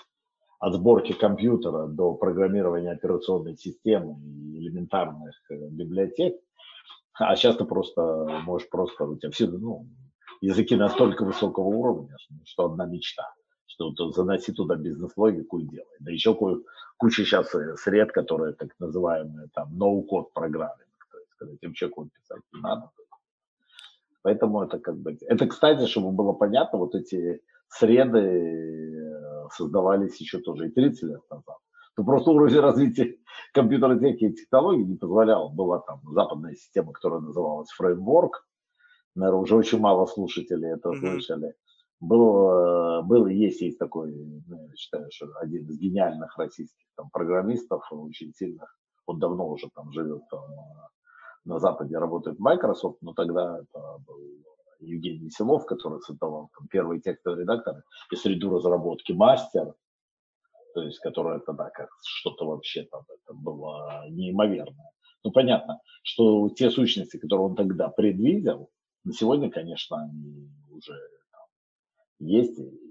от 0.59 0.75
сборки 0.75 1.13
компьютера 1.13 1.87
до 1.87 2.15
программирования 2.15 2.91
операционной 2.91 3.57
системы 3.57 4.19
и 4.21 4.59
элементарных 4.59 5.35
э, 5.51 5.69
библиотек, 5.71 6.37
а 7.15 7.37
сейчас 7.37 7.57
ты 7.57 7.65
просто 7.65 8.43
можешь 8.45 8.69
просто, 8.69 9.05
у 9.05 9.17
тебя 9.17 9.31
все, 9.31 9.47
ну, 9.47 9.87
языки 10.41 10.77
настолько 10.77 11.25
высокого 11.25 11.65
уровня, 11.65 12.17
что 12.45 12.67
одна 12.67 12.87
мечта, 12.87 13.33
что 13.67 13.91
вот 13.91 14.15
заноси 14.15 14.53
туда 14.53 14.77
бизнес-логику 14.77 15.59
и 15.59 15.65
делай. 15.65 15.97
Да 16.01 16.11
еще 16.11 16.35
куча 16.97 17.25
сейчас 17.25 17.55
э, 17.55 17.77
сред, 17.77 18.13
которые 18.13 18.55
так 18.55 18.71
называемые 18.79 19.49
там 19.55 19.77
ноу-код 19.77 20.33
программы, 20.33 20.85
то 21.11 21.19
есть 21.19 21.33
когда 21.39 21.55
вообще 21.63 21.89
код 21.89 22.09
писать 22.13 22.43
не 22.53 22.61
надо. 22.61 22.91
Поэтому 24.23 24.63
это 24.63 24.79
как 24.79 24.99
бы... 24.99 25.17
Это, 25.27 25.47
кстати, 25.47 25.87
чтобы 25.87 26.13
было 26.13 26.33
понятно, 26.33 26.79
вот 26.79 26.95
эти 26.95 27.41
среды 27.69 28.19
э, 28.19 29.49
создавались 29.53 30.21
еще 30.21 30.39
тоже 30.39 30.69
и 30.69 30.71
30 30.71 31.03
лет 31.05 31.21
назад. 31.31 31.59
То 31.97 32.05
просто 32.05 32.31
уровень 32.31 32.59
развития 32.61 33.17
компьютерной 33.53 33.99
техники 33.99 34.25
и 34.25 34.35
технологий 34.35 34.85
не 34.85 34.97
позволял. 34.97 35.51
Была 35.51 35.81
там 35.81 36.01
западная 36.13 36.55
система, 36.55 36.93
которая 36.93 37.21
называлась 37.21 37.71
фреймворк. 37.71 38.47
Наверное, 39.19 39.41
уже 39.41 39.57
очень 39.57 39.81
мало 39.81 40.07
слушателей 40.07 40.71
это 40.75 40.91
mm-hmm. 40.91 41.01
слышали. 41.01 41.55
Был, 42.01 42.51
э, 42.51 43.03
был 43.03 43.27
есть, 43.27 43.61
есть 43.61 43.79
такой, 43.79 44.15
ну, 44.47 44.69
я 44.69 44.77
считаю, 44.77 45.09
что 45.11 45.27
один 45.41 45.67
из 45.69 45.77
гениальных 45.79 46.39
российских 46.39 46.87
там, 46.97 47.11
программистов, 47.11 47.83
очень 47.91 48.33
сильных. 48.33 48.79
Он 49.07 49.19
давно 49.19 49.49
уже 49.49 49.69
там 49.75 49.91
живет 49.93 50.23
там, 50.31 50.45
на 51.45 51.59
Западе, 51.59 51.99
работает 51.99 52.37
в 52.39 52.41
Microsoft, 52.41 52.99
но 53.03 53.13
тогда 53.13 53.59
это 53.59 53.99
был 54.07 54.21
Евгений 54.79 55.25
Веселов, 55.25 55.67
который 55.67 56.01
создавал 56.03 56.51
там, 56.57 56.69
первые 56.69 57.01
текстовые 57.01 57.43
редакторы 57.43 57.83
и 58.13 58.17
среду 58.17 58.51
разработки 58.51 59.11
мастер, 59.11 59.75
то 60.75 60.83
есть, 60.83 61.01
которая 61.01 61.41
тогда 61.41 61.71
как 61.71 61.89
что-то 62.05 62.47
вообще 62.47 62.85
там 62.85 63.03
это 63.09 63.35
было 63.35 64.05
неимоверное. 64.11 64.93
Ну, 65.25 65.33
понятно, 65.33 65.81
что 66.05 66.49
те 66.51 66.71
сущности, 66.71 67.17
которые 67.17 67.47
он 67.47 67.57
тогда 67.57 67.89
предвидел, 67.89 68.71
на 69.05 69.13
сегодня, 69.13 69.51
конечно, 69.51 70.03
они 70.03 70.51
уже 70.71 70.93
там, 71.33 71.47
есть. 72.19 72.59
И, 72.59 72.89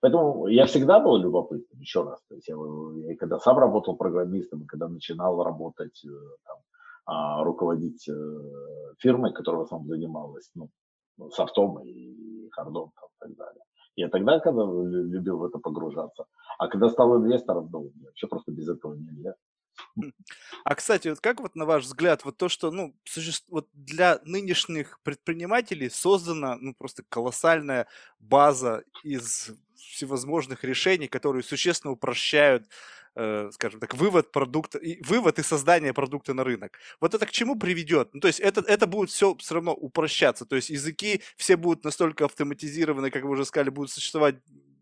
Поэтому 0.00 0.46
я 0.46 0.66
всегда 0.66 1.00
был 1.00 1.16
любопытным, 1.16 1.80
еще 1.80 2.02
раз. 2.02 2.20
То 2.28 2.34
есть 2.34 2.48
я, 2.48 2.54
я 3.08 3.16
когда 3.16 3.38
сам 3.38 3.58
работал 3.58 3.96
программистом, 3.96 4.66
когда 4.66 4.88
начинал 4.88 5.42
работать 5.42 6.04
э, 6.04 6.10
там, 6.46 6.58
а, 7.06 7.42
руководить 7.42 8.08
э, 8.08 8.12
фирмой, 8.98 9.32
которая 9.32 9.62
в 9.62 9.64
основном 9.64 9.88
занималась 9.88 10.50
ну, 10.54 10.68
софтом 11.30 11.80
и 11.82 12.48
хардом 12.50 12.92
там, 12.94 13.08
и 13.08 13.18
так 13.18 13.36
далее. 13.36 13.62
Я 13.96 14.08
тогда, 14.08 14.40
когда 14.40 14.62
любил 14.62 15.38
в 15.38 15.44
это 15.44 15.58
погружаться, 15.58 16.24
а 16.58 16.68
когда 16.68 16.88
стал 16.88 17.16
инвестором, 17.18 17.68
ну, 17.72 17.90
вообще 18.04 18.26
просто 18.26 18.52
без 18.52 18.68
этого 18.68 18.94
нельзя. 18.94 19.34
А, 20.64 20.74
кстати, 20.74 21.08
вот 21.08 21.20
как 21.20 21.40
вот 21.40 21.54
на 21.56 21.64
ваш 21.64 21.84
взгляд, 21.84 22.24
вот 22.24 22.36
то, 22.36 22.48
что, 22.48 22.70
ну, 22.70 22.94
вот 23.48 23.68
для 23.72 24.20
нынешних 24.24 25.00
предпринимателей 25.02 25.90
создана, 25.90 26.56
ну, 26.56 26.74
просто 26.74 27.02
колоссальная 27.08 27.86
база 28.18 28.84
из 29.02 29.50
всевозможных 29.76 30.64
решений, 30.64 31.08
которые 31.08 31.42
существенно 31.42 31.92
упрощают 31.92 32.68
э, 33.14 33.50
скажем 33.52 33.80
так, 33.80 33.94
вывод 33.94 34.32
продукта, 34.32 34.78
и, 34.78 35.02
вывод 35.04 35.38
и 35.38 35.42
создание 35.42 35.92
продукта 35.92 36.34
на 36.34 36.44
рынок. 36.44 36.78
Вот 37.00 37.14
это 37.14 37.26
к 37.26 37.30
чему 37.30 37.58
приведет? 37.58 38.10
Ну, 38.14 38.20
то 38.20 38.28
есть 38.28 38.40
это, 38.40 38.62
это 38.62 38.86
будет 38.86 39.10
все 39.10 39.34
все 39.36 39.54
равно 39.54 39.74
упрощаться, 39.74 40.46
то 40.46 40.56
есть 40.56 40.70
языки 40.70 41.22
все 41.36 41.56
будут 41.56 41.84
настолько 41.84 42.24
автоматизированы, 42.24 43.10
как 43.10 43.24
вы 43.24 43.30
уже 43.30 43.44
сказали, 43.44 43.70
будут 43.70 43.90
существовать 43.90 44.36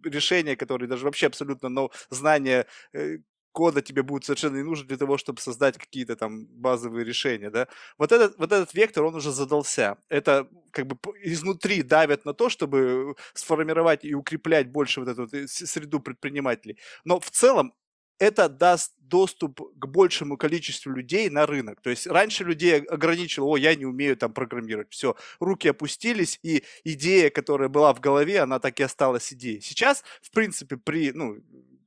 решения, 0.04 0.56
которые 0.56 0.88
даже 0.88 1.04
вообще 1.04 1.26
абсолютно 1.26 1.68
но 1.68 1.90
знания 2.08 2.66
э, 2.92 3.18
кода 3.52 3.82
тебе 3.82 4.02
будет 4.02 4.24
совершенно 4.24 4.56
не 4.56 4.62
нужен 4.62 4.86
для 4.86 4.96
того, 4.96 5.18
чтобы 5.18 5.40
создать 5.40 5.78
какие-то 5.78 6.16
там 6.16 6.46
базовые 6.46 7.04
решения, 7.04 7.50
да. 7.50 7.68
Вот 7.98 8.12
этот, 8.12 8.38
вот 8.38 8.52
этот 8.52 8.74
вектор, 8.74 9.04
он 9.04 9.14
уже 9.14 9.32
задался. 9.32 9.96
Это 10.08 10.48
как 10.70 10.86
бы 10.86 10.96
изнутри 11.22 11.82
давят 11.82 12.24
на 12.24 12.34
то, 12.34 12.48
чтобы 12.48 13.14
сформировать 13.34 14.04
и 14.04 14.14
укреплять 14.14 14.70
больше 14.70 15.00
вот 15.00 15.08
эту 15.08 15.22
вот 15.22 15.34
э, 15.34 15.46
среду 15.46 16.00
предпринимателей. 16.00 16.78
Но 17.04 17.20
в 17.20 17.30
целом 17.30 17.74
это 18.20 18.48
даст 18.48 18.92
доступ 18.98 19.60
к 19.76 19.86
большему 19.86 20.36
количеству 20.36 20.92
людей 20.92 21.28
на 21.30 21.46
рынок. 21.46 21.80
То 21.80 21.90
есть 21.90 22.06
раньше 22.06 22.44
людей 22.44 22.80
ограничило, 22.80 23.46
о, 23.46 23.56
я 23.56 23.74
не 23.74 23.86
умею 23.86 24.16
там 24.16 24.32
программировать. 24.32 24.92
Все, 24.92 25.16
руки 25.40 25.68
опустились, 25.68 26.38
и 26.42 26.62
идея, 26.84 27.30
которая 27.30 27.68
была 27.68 27.92
в 27.92 28.00
голове, 28.00 28.40
она 28.40 28.60
так 28.60 28.78
и 28.78 28.84
осталась 28.84 29.32
идеей. 29.32 29.60
Сейчас, 29.60 30.04
в 30.22 30.30
принципе, 30.30 30.76
при, 30.76 31.12
ну, 31.12 31.38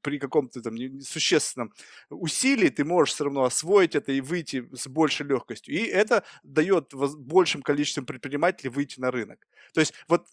при 0.03 0.19
каком-то 0.19 0.61
там 0.61 0.75
существенном 1.01 1.73
усилии 2.09 2.69
ты 2.69 2.85
можешь 2.85 3.15
все 3.15 3.23
равно 3.23 3.43
освоить 3.45 3.95
это 3.95 4.11
и 4.11 4.21
выйти 4.21 4.69
с 4.75 4.87
большей 4.87 5.25
легкостью. 5.25 5.73
И 5.73 5.79
это 5.79 6.23
дает 6.43 6.93
большим 6.93 7.63
количеством 7.63 8.05
предпринимателей 8.05 8.69
выйти 8.69 8.99
на 8.99 9.09
рынок. 9.09 9.47
То 9.73 9.79
есть 9.79 9.93
вот 10.07 10.27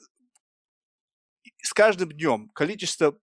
с 1.63 1.73
каждым 1.73 2.11
днем 2.11 2.51
количество 2.51 3.19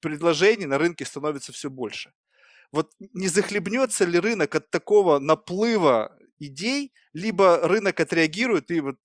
предложений 0.00 0.66
на 0.66 0.78
рынке 0.78 1.04
становится 1.04 1.52
все 1.52 1.70
больше. 1.70 2.12
Вот 2.72 2.92
не 2.98 3.28
захлебнется 3.28 4.04
ли 4.04 4.18
рынок 4.18 4.54
от 4.54 4.70
такого 4.70 5.18
наплыва 5.20 6.18
идей, 6.46 6.92
либо 7.12 7.60
рынок 7.62 8.00
отреагирует 8.00 8.70
и 8.70 8.80
вот 8.80 8.96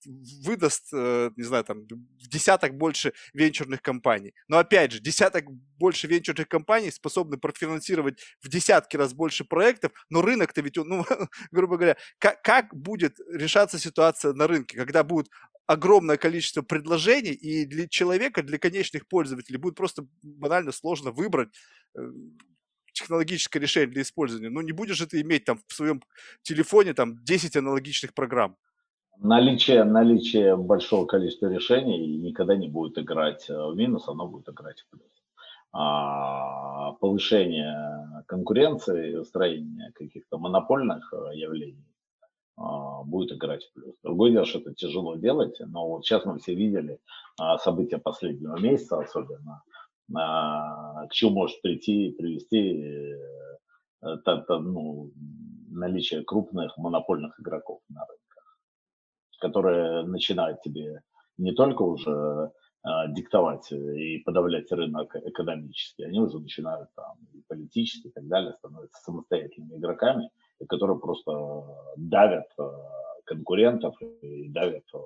выдаст, 0.44 0.88
э, 0.92 1.30
не 1.36 1.44
знаю, 1.44 1.64
там, 1.64 1.82
в 1.82 2.28
десяток 2.28 2.76
больше 2.76 3.12
венчурных 3.34 3.82
компаний. 3.82 4.34
Но 4.48 4.58
опять 4.58 4.92
же, 4.92 5.00
десяток 5.00 5.44
больше 5.78 6.06
венчурных 6.06 6.48
компаний 6.48 6.90
способны 6.90 7.38
профинансировать 7.38 8.20
в 8.42 8.48
десятки 8.48 8.96
раз 8.96 9.14
больше 9.14 9.44
проектов, 9.44 9.92
но 10.10 10.22
рынок-то 10.22 10.60
ведь, 10.60 10.76
ну, 10.76 11.04
грубо 11.50 11.76
говоря, 11.76 11.96
как, 12.18 12.42
как 12.42 12.74
будет 12.74 13.16
решаться 13.32 13.78
ситуация 13.78 14.32
на 14.32 14.46
рынке, 14.46 14.76
когда 14.76 15.04
будет 15.04 15.28
огромное 15.70 16.16
количество 16.16 16.62
предложений, 16.62 17.34
и 17.34 17.64
для 17.64 17.86
человека, 17.86 18.42
для 18.42 18.58
конечных 18.58 19.06
пользователей 19.06 19.56
будет 19.56 19.76
просто 19.76 20.04
банально 20.20 20.72
сложно 20.72 21.12
выбрать 21.12 21.50
э, 21.96 22.00
технологическое 23.00 23.60
решение 23.60 23.90
для 23.90 24.02
использования. 24.02 24.50
Ну, 24.50 24.60
не 24.60 24.72
будешь 24.72 24.96
же 24.96 25.06
ты 25.06 25.20
иметь 25.22 25.44
там 25.44 25.58
в 25.66 25.72
своем 25.72 26.02
телефоне 26.42 26.94
там 26.94 27.18
10 27.24 27.56
аналогичных 27.56 28.14
программ. 28.14 28.56
Наличие, 29.18 29.84
наличие 29.84 30.56
большого 30.56 31.06
количества 31.06 31.48
решений 31.48 32.18
никогда 32.18 32.56
не 32.56 32.68
будет 32.68 32.98
играть 32.98 33.48
в 33.48 33.74
минус, 33.74 34.08
оно 34.08 34.26
будет 34.26 34.48
играть 34.48 34.80
в 34.80 34.90
плюс. 34.90 35.10
А 35.72 36.92
повышение 36.92 38.24
конкуренции, 38.26 39.16
устроение 39.16 39.92
каких-то 39.92 40.38
монопольных 40.38 41.12
э, 41.12 41.36
явлений 41.36 41.86
а, 42.56 43.02
будет 43.04 43.32
играть 43.32 43.64
в 43.64 43.72
плюс. 43.72 43.94
Другое 44.02 44.32
дело, 44.32 44.44
что 44.44 44.58
это 44.58 44.74
тяжело 44.74 45.16
делать, 45.16 45.56
но 45.60 45.88
вот 45.88 46.04
сейчас 46.04 46.24
мы 46.24 46.38
все 46.38 46.54
видели 46.54 46.98
а, 47.38 47.58
события 47.58 47.98
последнего 47.98 48.58
месяца, 48.58 48.98
особенно 48.98 49.62
к 50.12 51.12
чему 51.12 51.30
может 51.30 51.60
прийти, 51.62 52.12
привести 52.18 53.14
это, 54.02 54.58
ну, 54.58 55.10
наличие 55.70 56.24
крупных 56.24 56.76
монопольных 56.76 57.38
игроков 57.40 57.80
на 57.88 58.00
рынках, 58.00 58.58
которые 59.40 60.02
начинают 60.04 60.60
тебе 60.62 61.02
не 61.38 61.52
только 61.52 61.82
уже 61.82 62.50
а, 62.82 63.08
диктовать 63.08 63.70
и 63.72 64.18
подавлять 64.18 64.70
рынок 64.72 65.14
экономически, 65.16 66.02
они 66.02 66.20
уже 66.20 66.38
начинают 66.38 66.88
там 66.94 67.16
и 67.34 67.42
политически 67.46 68.08
и 68.08 68.10
так 68.10 68.26
далее, 68.26 68.54
становятся 68.54 69.02
самостоятельными 69.02 69.78
игроками, 69.78 70.30
которые 70.68 70.98
просто 70.98 71.32
давят 71.96 72.46
а, 72.58 72.70
конкурентов 73.24 73.94
и 74.22 74.48
давят 74.48 74.84
а, 74.94 74.98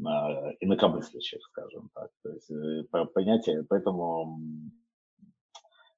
инакомыслящих, 0.00 1.42
скажем 1.42 1.90
так. 1.94 2.10
То 2.22 2.30
есть 2.30 2.50
э, 2.50 2.84
понятие, 3.14 3.64
поэтому 3.68 4.40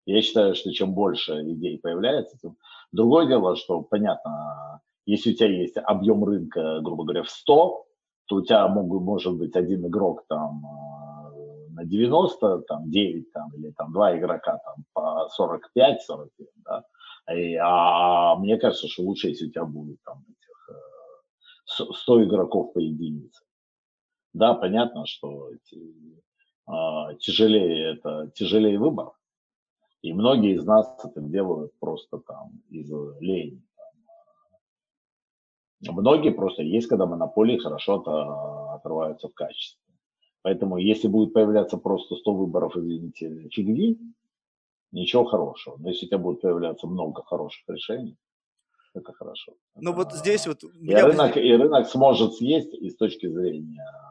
я 0.07 0.23
считаю, 0.23 0.55
что 0.55 0.73
чем 0.73 0.95
больше 0.95 1.43
идей 1.43 1.79
появляется, 1.79 2.39
тем... 2.39 2.57
Другое 2.93 3.27
дело, 3.27 3.57
что, 3.57 3.83
понятно, 3.83 4.81
если 5.07 5.33
у 5.33 5.35
тебя 5.35 5.49
есть 5.49 5.77
объем 5.77 6.25
рынка, 6.25 6.81
грубо 6.81 7.05
говоря, 7.05 7.23
в 7.23 7.31
100, 7.31 7.87
то 8.27 8.37
у 8.37 8.43
тебя 8.43 8.67
могут, 8.69 9.03
может 9.03 9.37
быть 9.37 9.57
один 9.57 9.87
игрок 9.87 10.25
там 10.29 10.65
э, 10.65 11.69
на 11.73 11.85
90, 11.85 12.63
там 12.63 12.91
9 12.91 13.33
там, 13.33 13.51
или 13.57 13.71
там 13.73 13.93
два 13.93 14.17
игрока 14.17 14.59
там 14.65 14.85
по 14.93 15.29
45-47, 15.39 16.29
да. 16.65 16.85
И, 17.35 17.55
а, 17.57 18.33
а 18.33 18.37
мне 18.37 18.57
кажется, 18.57 18.89
что 18.89 19.03
лучше, 19.03 19.29
если 19.29 19.47
у 19.47 19.51
тебя 19.51 19.65
будет 19.65 19.99
там 20.05 20.25
этих 20.29 21.93
100 21.93 22.21
э, 22.21 22.25
игроков 22.25 22.73
по 22.73 22.79
единице. 22.79 23.43
Да, 24.33 24.55
понятно, 24.55 25.07
что 25.07 25.51
а, 26.67 27.15
тяжелее 27.15 27.95
это 27.95 28.31
тяжелее 28.35 28.79
выбор. 28.79 29.13
И 30.03 30.13
многие 30.13 30.55
из 30.55 30.65
нас 30.65 30.87
это 31.05 31.21
делают 31.21 31.73
просто 31.79 32.19
там 32.19 32.53
из 32.71 32.91
лени. 33.21 33.63
Многие 35.83 36.31
просто 36.31 36.63
есть, 36.63 36.89
когда 36.89 37.07
монополии 37.07 37.59
хорошо 37.59 38.03
отрываются 38.75 39.29
в 39.29 39.35
качестве. 39.35 39.83
Поэтому 40.43 40.79
если 40.79 41.09
будет 41.09 41.35
появляться 41.35 41.77
просто 41.77 42.17
100 42.17 42.35
выборов, 42.35 42.77
извините, 42.77 43.49
фигни, 43.51 43.99
ничего 44.93 45.25
хорошего. 45.25 45.77
Но 45.79 45.89
если 45.89 46.07
у 46.07 46.09
тебя 46.09 46.19
будет 46.19 46.41
появляться 46.41 46.87
много 46.87 47.23
хороших 47.23 47.63
решений, 47.69 48.17
это 48.95 49.13
хорошо. 49.13 49.55
Ну 49.77 49.93
вот 49.93 50.13
здесь 50.13 50.47
вот... 50.47 50.63
И 50.65 50.95
рынок, 50.95 51.37
и 51.37 51.53
рынок 51.53 51.89
сможет 51.89 52.35
съесть 52.35 52.73
и 52.75 52.91
с 52.91 52.97
точки 52.97 53.29
зрения 53.29 53.83
а 53.83 54.10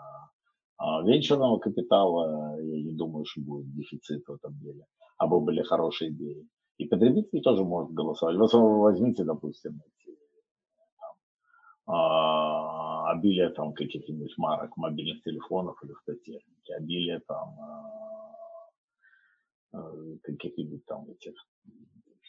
венчурного 0.80 1.59
капитала, 1.59 2.59
я 2.61 2.84
не 2.84 2.93
думаю, 2.93 3.25
что 3.25 3.41
будет 3.41 3.73
дефицит 3.73 4.27
в 4.27 4.34
этом 4.34 4.57
деле, 4.59 4.86
а 5.17 5.27
бы 5.27 5.39
были 5.41 5.61
хорошие 5.61 6.11
идеи. 6.11 6.47
И 6.77 6.86
потребители 6.86 7.41
тоже 7.41 7.63
могут 7.63 7.93
голосовать. 7.93 8.38
Вы 8.38 8.80
возьмите, 8.80 9.25
допустим, 9.25 9.82
эти, 9.86 10.17
там, 10.97 11.95
а, 11.95 13.11
обилие 13.11 13.49
там 13.49 13.73
каких-нибудь 13.73 14.38
марок 14.38 14.77
мобильных 14.77 15.21
телефонов 15.23 15.75
или 15.84 15.91
автотехники, 15.91 16.71
обилие 16.71 17.19
там 17.27 17.59
а, 17.59 17.89
а 19.73 19.91
каких-нибудь 20.23 20.86
там 20.86 21.09
этих, 21.09 21.34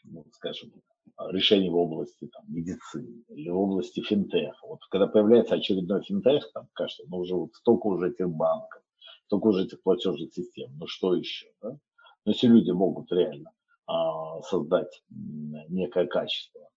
ну, 0.05 0.25
скажем, 0.33 0.73
решений 1.29 1.71
в 1.71 1.77
области 1.77 2.27
там, 2.29 2.45
медицины 2.49 3.25
или 3.29 3.51
в 3.51 3.59
области 3.59 4.01
финтеха. 4.01 4.67
Вот 4.67 4.81
когда 4.91 5.07
появляется 5.07 5.55
очередной 5.55 6.03
финтех, 6.03 6.51
там, 6.53 6.69
кажется, 6.73 7.05
ну 7.09 7.19
уже 7.19 7.35
вот 7.35 7.55
столько 7.55 7.87
уже 7.89 8.11
этих 8.11 8.29
банков, 8.29 8.83
столько 9.27 9.49
уже 9.49 9.65
этих 9.65 9.83
платежных 9.83 10.33
систем, 10.33 10.71
ну 10.79 10.87
что 10.87 11.15
еще, 11.15 11.49
да? 11.63 11.79
Но 12.25 12.33
если 12.33 12.49
люди 12.49 12.71
могут 12.71 13.11
реально 13.13 13.51
а, 13.87 14.43
создать 14.43 15.03
некое 15.09 16.07
качество 16.07 16.69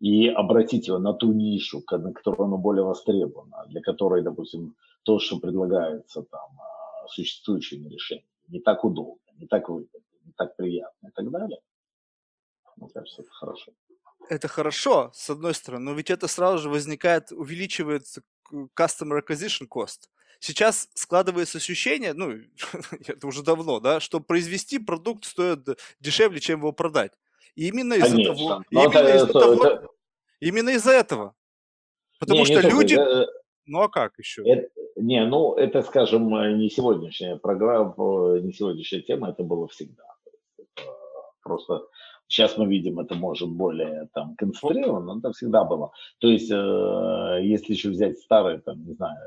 и 0.00 0.28
обратить 0.28 0.88
его 0.88 0.98
на 0.98 1.12
ту 1.12 1.32
нишу, 1.32 1.82
на 1.90 2.12
которую 2.12 2.46
оно 2.46 2.58
более 2.58 2.84
востребовано, 2.84 3.64
для 3.68 3.80
которой, 3.80 4.22
допустим, 4.22 4.74
то, 5.04 5.18
что 5.18 5.38
предлагается 5.38 6.22
там 6.22 6.48
а, 6.60 7.06
существующими 7.08 7.88
решениями, 7.88 8.28
не 8.48 8.60
так 8.60 8.84
удобно, 8.84 9.20
не 9.38 9.46
так 9.46 9.68
выгодно, 9.68 10.00
так 10.36 10.56
приятно 10.56 11.08
и 11.08 11.10
так 11.12 11.30
далее– 11.30 11.60
мне 12.76 12.88
кажется, 12.90 13.22
это 13.22 13.30
хорошо. 13.30 13.72
Это 14.28 14.48
хорошо, 14.48 15.10
с 15.14 15.30
одной 15.30 15.54
стороны, 15.54 15.84
но 15.84 15.92
ведь 15.92 16.10
это 16.10 16.28
сразу 16.28 16.58
же 16.58 16.70
возникает, 16.70 17.30
увеличивается 17.30 18.22
customer 18.76 19.22
acquisition 19.22 19.68
cost. 19.68 20.08
Сейчас 20.40 20.88
складывается 20.94 21.58
ощущение, 21.58 22.14
ну, 22.14 22.32
это 23.06 23.26
уже 23.26 23.42
давно, 23.42 23.80
да, 23.80 24.00
что 24.00 24.20
произвести 24.20 24.78
продукт 24.78 25.24
стоит 25.24 25.78
дешевле, 26.00 26.40
чем 26.40 26.60
его 26.60 26.72
продать. 26.72 27.12
И 27.54 27.68
именно 27.68 27.94
из-за 27.94 28.16
того, 28.16 28.64
именно 28.70 28.88
это, 28.88 29.16
из-за 29.16 29.32
того, 29.32 29.64
это... 29.64 29.88
именно 30.40 30.70
из-за 30.70 30.92
этого. 30.92 31.34
Потому 32.18 32.40
не, 32.40 32.46
что 32.46 32.62
не 32.62 32.70
люди, 32.70 32.96
только, 32.96 33.30
ну 33.66 33.80
а 33.82 33.88
как 33.88 34.18
еще? 34.18 34.42
Это, 34.46 34.68
не, 34.96 35.24
ну 35.26 35.54
это, 35.54 35.82
скажем, 35.82 36.28
не 36.58 36.70
сегодняшняя 36.70 37.36
программа, 37.36 37.94
не 38.40 38.52
сегодняшняя 38.52 39.02
тема, 39.02 39.30
это 39.30 39.42
было 39.42 39.68
всегда. 39.68 40.13
Просто 41.44 41.82
Сейчас 42.28 42.56
мы 42.56 42.66
видим, 42.66 42.98
это 42.98 43.14
может 43.14 43.48
более 43.48 44.08
там 44.14 44.34
концентрировано, 44.36 45.14
но 45.14 45.18
это 45.18 45.32
всегда 45.32 45.64
было. 45.64 45.92
То 46.18 46.28
есть, 46.28 46.50
э, 46.50 47.40
если 47.42 47.74
еще 47.74 47.90
взять 47.90 48.18
старые, 48.18 48.60
там, 48.60 48.84
не 48.84 48.94
знаю, 48.94 49.18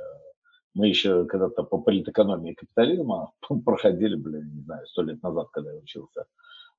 мы 0.74 0.88
еще 0.88 1.26
когда-то 1.26 1.64
по 1.64 1.78
политэкономии 1.78 2.54
капитализма 2.54 3.32
проходили, 3.66 4.16
блин, 4.16 4.52
не 4.56 4.62
знаю, 4.64 4.86
сто 4.88 5.04
лет 5.04 5.22
назад, 5.22 5.50
когда 5.52 5.72
я 5.72 5.80
учился, 5.80 6.26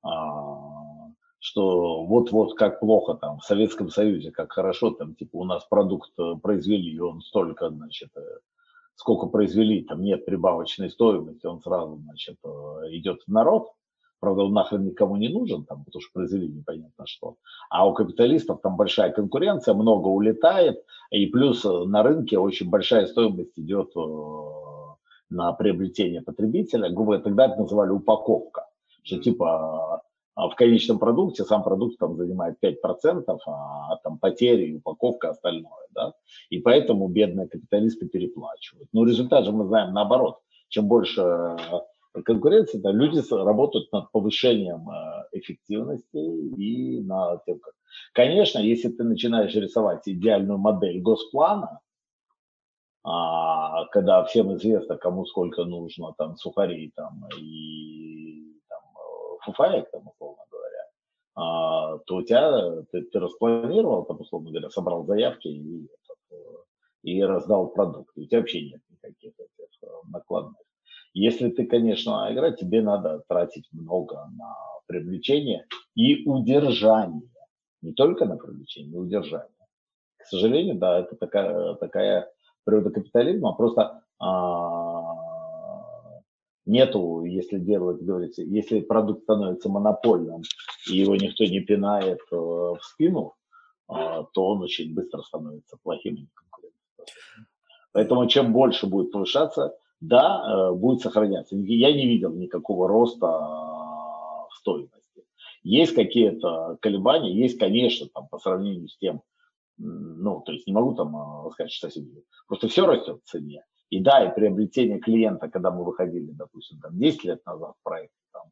а, 0.03 1.09
что 1.39 2.05
вот-вот 2.05 2.55
как 2.55 2.81
плохо 2.81 3.13
там 3.15 3.39
в 3.39 3.45
Советском 3.45 3.89
Союзе, 3.89 4.31
как 4.31 4.51
хорошо 4.51 4.91
там, 4.91 5.15
типа 5.15 5.37
у 5.37 5.45
нас 5.45 5.65
продукт 5.65 6.11
э, 6.19 6.35
произвели, 6.41 6.91
и 6.91 6.99
он 6.99 7.21
столько, 7.21 7.69
значит, 7.69 8.09
э, 8.17 8.39
сколько 8.95 9.27
произвели, 9.27 9.83
там 9.83 10.01
нет 10.01 10.25
прибавочной 10.25 10.89
стоимости, 10.89 11.45
он 11.45 11.61
сразу, 11.61 11.97
значит, 12.03 12.37
идет 12.91 13.21
в 13.25 13.31
народ, 13.31 13.69
Правда, 14.19 14.43
он 14.43 14.53
нахрен 14.53 14.85
никому 14.85 15.17
не 15.17 15.29
нужен, 15.29 15.65
там, 15.65 15.83
потому 15.83 16.01
что 16.01 16.11
произвели 16.13 16.47
непонятно 16.47 17.05
что. 17.07 17.35
А 17.69 17.87
у 17.87 17.93
капиталистов 17.93 18.61
там 18.61 18.75
большая 18.75 19.11
конкуренция, 19.11 19.73
много 19.73 20.07
улетает, 20.07 20.83
и 21.11 21.25
плюс 21.27 21.63
э, 21.65 21.69
на 21.85 22.03
рынке 22.03 22.37
очень 22.37 22.69
большая 22.69 23.07
стоимость 23.07 23.57
идет 23.57 23.91
э, 23.95 23.99
на 25.29 25.53
приобретение 25.53 26.21
потребителя. 26.21 26.89
Грубо 26.89 27.05
говоря, 27.05 27.23
тогда 27.23 27.45
это 27.45 27.61
называли 27.61 27.91
упаковка. 27.91 28.65
Что 29.03 29.19
типа 29.19 30.03
а 30.39 30.47
в 30.47 30.55
конечном 30.55 30.99
продукте 30.99 31.43
сам 31.43 31.63
продукт 31.63 31.97
там 31.97 32.15
занимает 32.15 32.55
5%, 32.63 33.23
а 33.45 33.95
там 33.97 34.17
потери 34.19 34.77
упаковка 34.77 35.31
остальное. 35.31 35.87
Да? 35.93 36.13
И 36.49 36.59
поэтому 36.59 37.09
бедные 37.09 37.49
капиталисты 37.49 38.07
переплачивают. 38.07 38.87
Но 38.93 39.03
результат 39.03 39.43
же 39.43 39.51
мы 39.51 39.65
знаем 39.65 39.93
наоборот. 39.93 40.39
Чем 40.69 40.87
больше 40.87 41.21
конкуренции, 42.25 42.79
да, 42.79 42.91
люди 42.91 43.21
работают 43.31 43.91
над 43.91 44.11
повышением 44.11 44.89
э, 44.89 45.37
эффективности 45.39 46.17
и 46.17 47.01
на 47.01 47.37
тем, 47.45 47.59
как... 47.59 47.73
Конечно, 48.13 48.59
если 48.59 48.89
ты 48.89 49.03
начинаешь 49.03 49.53
рисовать 49.55 50.07
идеальную 50.07 50.57
модель 50.57 51.01
госплана, 51.01 51.79
а, 53.03 53.85
когда 53.87 54.23
всем 54.25 54.55
известно, 54.55 54.97
кому 54.97 55.25
сколько 55.25 55.63
нужно 55.63 56.13
там 56.17 56.35
сухарей 56.35 56.91
там, 56.95 57.25
и 57.39 58.59
там, 58.67 58.81
фуфаек, 59.45 59.89
там, 59.91 60.07
условно 60.07 60.43
говоря, 60.51 61.99
то 62.05 62.15
у 62.15 62.21
тебя, 62.23 62.83
ты, 62.91 63.03
ты 63.03 63.19
распланировал, 63.19 64.03
там, 64.05 64.19
условно 64.19 64.49
говоря, 64.49 64.69
собрал 64.69 65.05
заявки 65.05 65.47
и, 65.47 65.87
и 67.03 67.23
раздал 67.23 67.69
продукт. 67.69 68.11
У 68.17 68.25
тебя 68.25 68.39
вообще 68.39 68.69
нет 68.69 68.81
никаких 68.89 69.33
этих 69.39 69.89
накладных. 70.11 70.61
Если 71.13 71.49
ты, 71.49 71.65
конечно, 71.65 72.27
играть, 72.31 72.59
тебе 72.59 72.81
надо 72.81 73.23
тратить 73.27 73.67
много 73.71 74.29
на 74.37 74.55
привлечение 74.87 75.65
и 75.95 76.27
удержание. 76.27 77.29
Не 77.81 77.93
только 77.93 78.25
на 78.25 78.37
привлечение, 78.37 78.91
но 78.91 79.03
и 79.03 79.07
удержание. 79.07 79.49
К 80.17 80.25
сожалению, 80.25 80.75
да, 80.75 80.99
это 80.99 81.15
такая, 81.15 81.75
такая 81.75 82.29
природа 82.63 82.91
капитализма. 82.91 83.53
Просто 83.53 84.03
а, 84.19 85.15
нету, 86.65 87.23
если 87.23 87.57
делать, 87.57 88.01
говорится, 88.01 88.43
если 88.43 88.81
продукт 88.81 89.23
становится 89.23 89.69
монопольным 89.69 90.43
и 90.89 90.97
его 90.97 91.15
никто 91.15 91.43
не 91.45 91.61
пинает 91.61 92.19
э, 92.31 92.35
в 92.35 92.79
спину, 92.81 93.33
э, 93.89 93.93
то 94.33 94.45
он 94.45 94.61
очень 94.61 94.93
быстро 94.93 95.21
становится 95.21 95.77
плохим 95.81 96.15
и 96.15 96.27
Поэтому 97.91 98.27
чем 98.27 98.53
больше 98.53 98.85
будет 98.85 99.11
повышаться, 99.11 99.75
да, 100.01 100.43
э, 100.43 100.73
будет 100.73 101.01
сохраняться. 101.01 101.55
Я 101.55 101.91
не 101.91 102.05
видел 102.07 102.33
никакого 102.33 102.87
роста 102.87 103.27
в 103.27 104.49
стоимости. 104.55 105.25
Есть 105.63 105.93
какие-то 105.93 106.77
колебания, 106.81 107.33
есть, 107.33 107.57
конечно, 107.57 108.07
там, 108.13 108.27
по 108.29 108.39
сравнению 108.39 108.87
с 108.87 108.97
тем, 108.97 109.21
ну, 109.77 110.41
то 110.41 110.51
есть 110.51 110.67
не 110.67 110.73
могу 110.73 110.93
там 110.93 111.49
сказать, 111.51 111.71
что 111.71 111.89
сегодня. 111.89 112.21
Просто 112.47 112.67
все 112.67 112.85
растет 112.85 113.21
в 113.23 113.29
цене. 113.29 113.63
И 113.89 113.99
да, 113.99 114.23
и 114.23 114.35
приобретение 114.35 114.99
клиента, 114.99 115.49
когда 115.49 115.71
мы 115.71 115.83
выходили, 115.83 116.31
допустим, 116.31 116.79
там 116.79 116.97
10 116.97 117.23
лет 117.23 117.45
назад 117.45 117.73
в 117.79 117.83
проект, 117.83 118.13
там, 118.31 118.43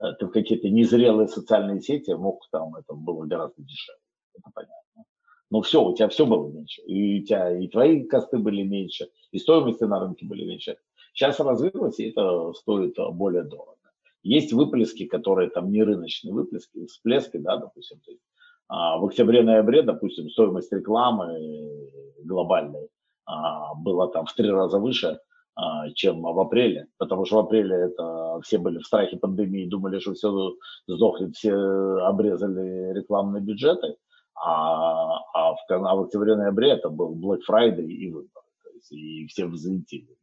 э, 0.00 0.14
ты 0.18 0.26
в 0.26 0.30
какие-то 0.30 0.68
незрелые 0.70 1.28
социальные 1.28 1.82
сети 1.82 2.12
мог 2.12 2.40
там, 2.50 2.74
это 2.76 2.94
было 2.94 3.26
гораздо 3.26 3.62
дешевле, 3.62 4.00
это 4.34 4.50
понятно. 4.54 5.04
Но 5.50 5.60
все, 5.60 5.84
у 5.84 5.94
тебя 5.94 6.08
все 6.08 6.26
было 6.26 6.50
меньше. 6.50 6.82
И 6.82 7.22
у 7.22 7.24
тебя 7.24 7.56
и 7.56 7.68
твои 7.68 8.04
косты 8.04 8.38
были 8.38 8.62
меньше, 8.62 9.08
и 9.32 9.38
стоимости 9.38 9.84
на 9.84 10.00
рынке 10.00 10.24
были 10.24 10.44
меньше. 10.44 10.78
Сейчас 11.16 11.40
развилось, 11.40 11.98
и 11.98 12.10
это 12.10 12.52
стоит 12.52 12.98
э, 12.98 13.10
более 13.10 13.42
дорого. 13.42 13.78
Есть 14.22 14.52
выплески, 14.52 15.06
которые 15.06 15.48
там 15.48 15.70
не 15.70 15.82
рыночные 15.82 16.34
выплески, 16.34 16.84
всплески, 16.86 17.38
да, 17.38 17.56
допустим, 17.56 18.00
то 18.04 18.10
есть, 18.10 18.22
а, 18.68 18.98
в 18.98 19.06
октябре-ноябре, 19.06 19.82
допустим, 19.82 20.28
стоимость 20.28 20.72
рекламы 20.72 21.38
глобальной 22.22 22.88
а, 23.24 23.74
было 23.76 24.08
там 24.08 24.26
в 24.26 24.34
три 24.34 24.50
раза 24.50 24.78
выше, 24.78 25.20
а, 25.54 25.88
чем 25.92 26.20
в 26.20 26.38
апреле, 26.38 26.88
потому 26.98 27.24
что 27.24 27.36
в 27.36 27.46
апреле 27.46 27.76
это 27.76 28.40
все 28.42 28.58
были 28.58 28.78
в 28.78 28.86
страхе 28.86 29.16
пандемии, 29.16 29.68
думали, 29.68 30.00
что 30.00 30.12
все 30.12 30.54
сдохнет, 30.86 31.34
все 31.34 31.54
обрезали 31.54 32.92
рекламные 32.92 33.42
бюджеты, 33.42 33.96
а, 34.34 35.18
а 35.32 35.54
в, 35.54 35.58
а 35.70 35.94
в 35.94 36.02
октябре-ноябре 36.02 36.72
это 36.72 36.90
был 36.90 37.14
Black 37.14 37.40
Friday 37.48 37.86
и 37.86 38.10
выборы, 38.10 38.44
и 38.90 39.26
все 39.28 39.46
взлетели. 39.46 40.18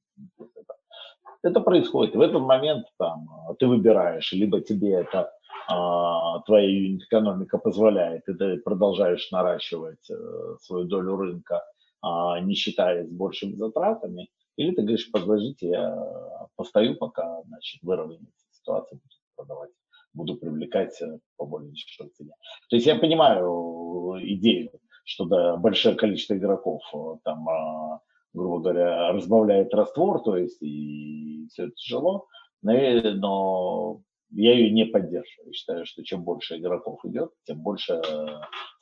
Это 1.43 1.59
происходит. 1.59 2.15
В 2.15 2.21
этот 2.21 2.41
момент 2.41 2.87
там, 2.97 3.27
ты 3.59 3.67
выбираешь, 3.67 4.31
либо 4.31 4.61
тебе 4.61 4.93
это 4.93 5.31
а, 5.67 6.39
твоя 6.41 6.67
юнит-экономика 6.67 7.57
позволяет, 7.57 8.27
и 8.27 8.33
ты 8.33 8.57
продолжаешь 8.57 9.29
наращивать 9.31 10.09
а, 10.09 10.57
свою 10.61 10.85
долю 10.85 11.15
рынка, 11.15 11.63
а, 12.01 12.39
не 12.39 12.55
считаясь 12.55 13.09
большими 13.09 13.55
затратами, 13.55 14.29
или 14.57 14.73
ты 14.73 14.81
говоришь, 14.81 15.11
подождите, 15.11 15.67
я 15.67 16.47
постою, 16.55 16.95
пока 16.95 17.41
значит, 17.43 17.81
выровняется 17.81 18.45
ситуация, 18.51 18.97
буду 18.97 19.15
продавать, 19.35 19.71
буду 20.13 20.35
привлекать 20.35 21.01
э, 21.01 21.17
по 21.37 21.45
более 21.45 21.71
дешевой 21.71 22.11
цене. 22.11 22.33
То 22.69 22.75
есть 22.75 22.85
я 22.85 22.95
понимаю 22.95 24.19
идею, 24.21 24.69
что 25.05 25.25
да, 25.25 25.57
большое 25.57 25.95
количество 25.95 26.35
игроков 26.35 26.83
э, 26.93 26.97
там, 27.23 27.49
а, 27.49 27.99
грубо 28.33 28.59
говоря, 28.59 29.11
разбавляет 29.11 29.73
раствор, 29.73 30.21
то 30.23 30.37
есть 30.37 30.61
и 30.61 31.47
все 31.51 31.65
это 31.65 31.73
тяжело, 31.75 32.27
но, 32.61 32.71
но 33.13 34.01
я 34.31 34.53
ее 34.53 34.71
не 34.71 34.85
поддерживаю. 34.85 35.53
Считаю, 35.53 35.85
что 35.85 36.03
чем 36.03 36.23
больше 36.23 36.57
игроков 36.57 36.99
идет, 37.05 37.31
тем 37.43 37.59
больше 37.61 37.93
э, 37.93 38.27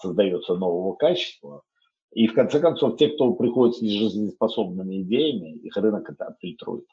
создается 0.02 0.56
нового 0.56 0.96
качества, 0.96 1.64
и 2.14 2.28
в 2.28 2.34
конце 2.34 2.60
концов, 2.60 2.98
те, 2.98 3.10
кто 3.10 3.34
приходит 3.34 3.78
с 3.78 3.82
нежизнеспособными 3.82 5.02
идеями, 5.02 5.58
их 5.60 5.76
рынок 5.78 6.10
это 6.10 6.26
отфильтрует. 6.26 6.86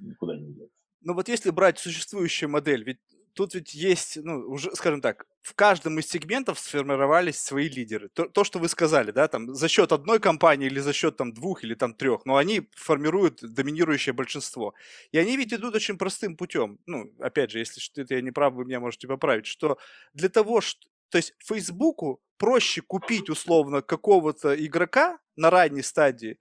Никуда 0.00 0.36
не 0.36 0.52
деться. 0.52 0.74
Ну 1.02 1.14
вот 1.14 1.28
если 1.28 1.50
брать 1.50 1.78
существующую 1.78 2.50
модель, 2.50 2.82
ведь 2.84 2.98
тут 3.40 3.54
ведь 3.54 3.72
есть, 3.72 4.18
ну, 4.22 4.40
уже, 4.40 4.70
скажем 4.74 5.00
так, 5.00 5.26
в 5.40 5.54
каждом 5.54 5.98
из 5.98 6.08
сегментов 6.08 6.58
сформировались 6.58 7.40
свои 7.40 7.70
лидеры. 7.70 8.10
То, 8.10 8.26
то, 8.26 8.44
что 8.44 8.58
вы 8.58 8.68
сказали, 8.68 9.12
да, 9.12 9.28
там, 9.28 9.54
за 9.54 9.68
счет 9.68 9.92
одной 9.92 10.20
компании 10.20 10.66
или 10.66 10.78
за 10.80 10.92
счет 10.92 11.16
там 11.16 11.32
двух 11.32 11.64
или 11.64 11.74
там 11.74 11.94
трех, 11.94 12.26
но 12.26 12.36
они 12.36 12.68
формируют 12.76 13.40
доминирующее 13.40 14.12
большинство. 14.12 14.74
И 15.10 15.18
они 15.18 15.38
ведь 15.38 15.54
идут 15.54 15.74
очень 15.74 15.96
простым 15.96 16.36
путем. 16.36 16.78
Ну, 16.84 17.10
опять 17.18 17.50
же, 17.50 17.60
если 17.60 17.80
что-то 17.80 18.14
я 18.14 18.20
не 18.20 18.30
прав, 18.30 18.52
вы 18.52 18.66
меня 18.66 18.78
можете 18.78 19.08
поправить, 19.08 19.46
что 19.46 19.78
для 20.12 20.28
того, 20.28 20.60
что, 20.60 20.86
то 21.08 21.16
есть 21.16 21.32
Фейсбуку 21.38 22.20
проще 22.36 22.82
купить 22.82 23.30
условно 23.30 23.80
какого-то 23.80 24.54
игрока 24.54 25.18
на 25.36 25.48
ранней 25.48 25.82
стадии, 25.82 26.38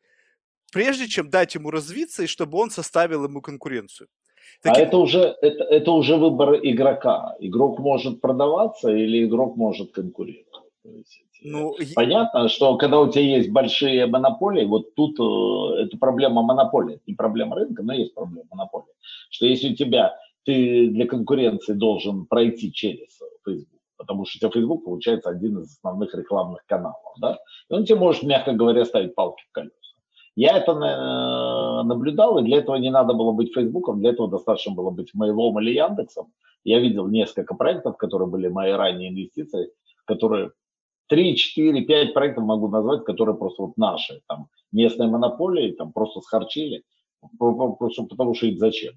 прежде 0.74 1.08
чем 1.08 1.30
дать 1.30 1.56
ему 1.56 1.72
развиться 1.72 2.24
и 2.24 2.28
чтобы 2.28 2.58
он 2.58 2.72
составил 2.72 3.24
ему 3.24 3.42
конкуренцию. 3.42 4.10
А 4.64 4.70
Таки... 4.70 4.82
А 4.82 4.84
это 4.86 4.98
уже, 4.98 5.36
это, 5.42 5.64
это 5.64 5.92
уже 5.92 6.18
выбор 6.18 6.56
игрока. 6.56 7.36
Игрок 7.40 7.80
может 7.80 8.22
продаваться 8.22 8.90
или 8.90 9.26
игрок 9.26 9.56
может 9.56 9.92
конкурировать. 9.92 10.46
Ну, 11.42 11.76
Понятно, 11.96 12.50
что 12.50 12.76
когда 12.76 13.00
у 13.00 13.10
тебя 13.10 13.24
есть 13.24 13.50
большие 13.50 14.06
монополии, 14.08 14.66
вот 14.66 14.94
тут 14.96 15.18
э, 15.20 15.84
это 15.84 15.98
проблема 15.98 16.42
монополии, 16.42 17.00
не 17.08 17.14
проблема 17.14 17.56
рынка, 17.56 17.82
но 17.82 17.94
есть 17.94 18.14
проблема 18.14 18.48
монополии. 18.52 18.94
Что 19.30 19.46
если 19.46 19.72
у 19.72 19.76
тебя 19.76 20.16
ты 20.44 20.88
для 20.90 21.06
конкуренции 21.06 21.74
должен 21.74 22.26
пройти 22.26 22.74
через 22.74 23.20
Facebook, 23.46 23.80
потому 23.98 24.26
что 24.26 24.38
у 24.38 24.40
тебя 24.52 24.62
Facebook 24.62 24.84
получается 24.84 25.30
один 25.30 25.60
из 25.60 25.78
основных 25.78 26.14
рекламных 26.14 26.66
каналов, 26.66 27.14
да, 27.22 27.38
и 27.70 27.74
он 27.74 27.86
тебе 27.86 28.00
может, 28.00 28.24
мягко 28.24 28.54
говоря, 28.54 28.84
ставить 28.84 29.16
палки 29.16 29.44
в 29.50 29.52
колеса. 29.52 29.76
Я 30.40 30.56
это 30.56 30.72
э, 30.72 31.84
наблюдал, 31.84 32.40
и 32.40 32.44
для 32.44 32.60
этого 32.60 32.78
не 32.78 32.90
надо 32.90 33.14
было 33.14 33.34
быть 33.34 33.54
Фейсбуком, 33.54 34.00
для 34.00 34.12
этого 34.12 34.30
достаточно 34.30 34.74
было 34.74 34.90
быть 34.90 35.12
Mail.com 35.14 35.60
или 35.60 35.74
Яндексом. 35.74 36.32
Я 36.64 36.80
видел 36.80 37.10
несколько 37.10 37.56
проектов, 37.56 37.98
которые 37.98 38.30
были 38.30 38.48
мои 38.48 38.72
ранние 38.72 39.10
инвестиции, 39.10 39.70
которые 40.06 40.52
3, 41.08 41.36
4, 41.36 41.82
5 41.82 42.14
проектов 42.14 42.46
могу 42.46 42.70
назвать, 42.70 43.04
которые 43.04 43.36
просто 43.36 43.64
вот 43.64 43.76
наши, 43.76 44.22
там, 44.30 44.48
местные 44.72 45.10
монополии, 45.10 45.74
там, 45.74 45.92
просто 45.92 46.22
схарчили, 46.22 46.84
просто 47.38 48.04
потому 48.04 48.34
что 48.34 48.46
их 48.46 48.60
зачем. 48.60 48.94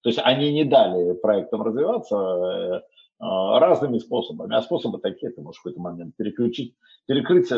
То 0.00 0.08
есть 0.08 0.18
они 0.24 0.52
не 0.52 0.64
дали 0.64 1.12
проектам 1.12 1.62
развиваться, 1.62 2.16
э, 2.16 2.80
разными 3.20 3.98
способами. 3.98 4.54
А 4.54 4.62
способы 4.62 4.98
такие, 4.98 5.32
ты 5.32 5.40
можешь 5.40 5.60
в 5.60 5.62
какой-то 5.64 5.80
момент 5.80 6.14
переключить, 6.16 6.74
перекрыть 7.06 7.50
э, 7.50 7.56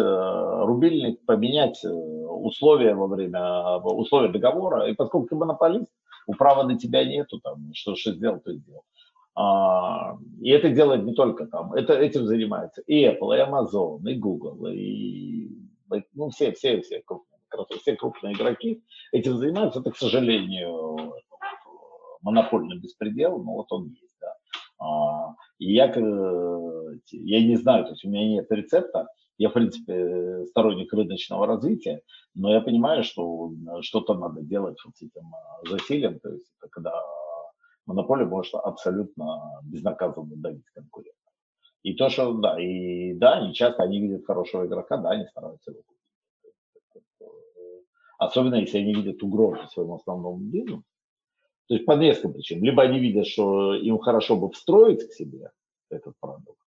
рубильник, 0.65 1.24
поменять 1.27 1.85
э, 1.85 1.89
условия 1.91 2.95
во 2.95 3.07
время, 3.07 3.77
условия 3.78 4.28
договора. 4.28 4.89
И 4.89 4.95
поскольку 4.95 5.28
ты 5.28 5.35
монополист, 5.35 5.93
управа 6.27 6.62
на 6.62 6.78
тебя 6.78 7.05
нету, 7.05 7.41
там, 7.41 7.70
что, 7.74 7.95
что 7.95 8.12
сделал, 8.12 8.41
то 8.41 8.53
сделал. 8.55 8.85
А, 9.35 10.19
и 10.41 10.51
это 10.51 10.70
делает 10.70 11.05
не 11.05 11.15
только 11.15 11.47
там, 11.47 11.73
это, 11.73 11.95
этим 11.95 12.27
занимается 12.27 12.82
и 12.87 13.07
Apple, 13.07 13.37
и 13.37 13.41
Amazon, 13.41 14.01
и 14.11 14.15
Google, 14.15 14.66
и 14.66 15.49
ну, 16.15 16.31
все, 16.31 16.53
все, 16.53 16.81
все 16.82 17.03
крупные, 17.03 17.81
все 17.81 17.97
крупные 17.97 18.35
игроки 18.35 18.82
этим 19.12 19.37
занимаются. 19.39 19.81
Это, 19.81 19.91
к 19.91 19.97
сожалению, 19.97 21.15
монопольный 22.23 22.78
беспредел, 22.78 23.43
но 23.43 23.55
вот 23.55 23.73
он 23.73 23.89
есть. 23.89 24.10
И 25.61 25.74
я, 25.74 25.87
я 27.12 27.47
не 27.47 27.57
знаю, 27.57 27.85
то 27.85 27.91
есть 27.91 28.05
у 28.05 28.09
меня 28.09 28.27
нет 28.27 28.51
рецепта, 28.51 29.07
я, 29.37 29.51
в 29.51 29.53
принципе, 29.53 30.47
сторонник 30.47 30.93
рыночного 30.93 31.47
развития, 31.47 32.01
но 32.35 32.51
я 32.53 32.62
понимаю, 32.62 33.05
что 33.05 33.53
что-то 33.82 34.15
надо 34.15 34.43
делать 34.43 34.78
вот 34.85 34.97
с 34.97 35.03
этим 35.03 35.23
а, 35.35 35.69
засилием, 35.69 36.19
то 36.19 36.31
есть 36.31 36.47
это 36.59 36.70
когда 36.70 36.93
монополия 37.87 38.24
может 38.24 38.55
абсолютно 38.55 39.61
безнаказанно 39.65 40.37
давить 40.37 40.65
конкурента. 40.74 41.16
И 41.82 41.95
то, 41.95 42.09
что, 42.09 42.32
да, 42.35 42.59
и 42.61 43.15
да, 43.15 43.39
они 43.39 43.55
часто, 43.55 43.82
они 43.82 44.01
видят 44.01 44.24
хорошего 44.27 44.66
игрока, 44.66 44.97
да, 44.97 45.11
они 45.11 45.27
стараются 45.27 45.73
его 45.73 45.82
купить. 45.82 46.01
Особенно, 48.19 48.57
если 48.57 48.78
они 48.78 48.95
видят 48.95 49.23
угрозу 49.23 49.66
своему 49.69 49.97
основному 49.97 50.39
бизнесу, 50.39 50.85
то 51.70 51.74
есть 51.74 51.86
по 51.86 51.92
нескольким 51.92 52.32
причинам. 52.32 52.64
Либо 52.64 52.82
они 52.82 52.98
видят, 52.98 53.28
что 53.28 53.76
им 53.76 53.98
хорошо 53.98 54.36
бы 54.36 54.51
встроить 54.51 55.09
к 55.09 55.12
себе 55.12 55.52
этот 55.88 56.14
продукт. 56.18 56.59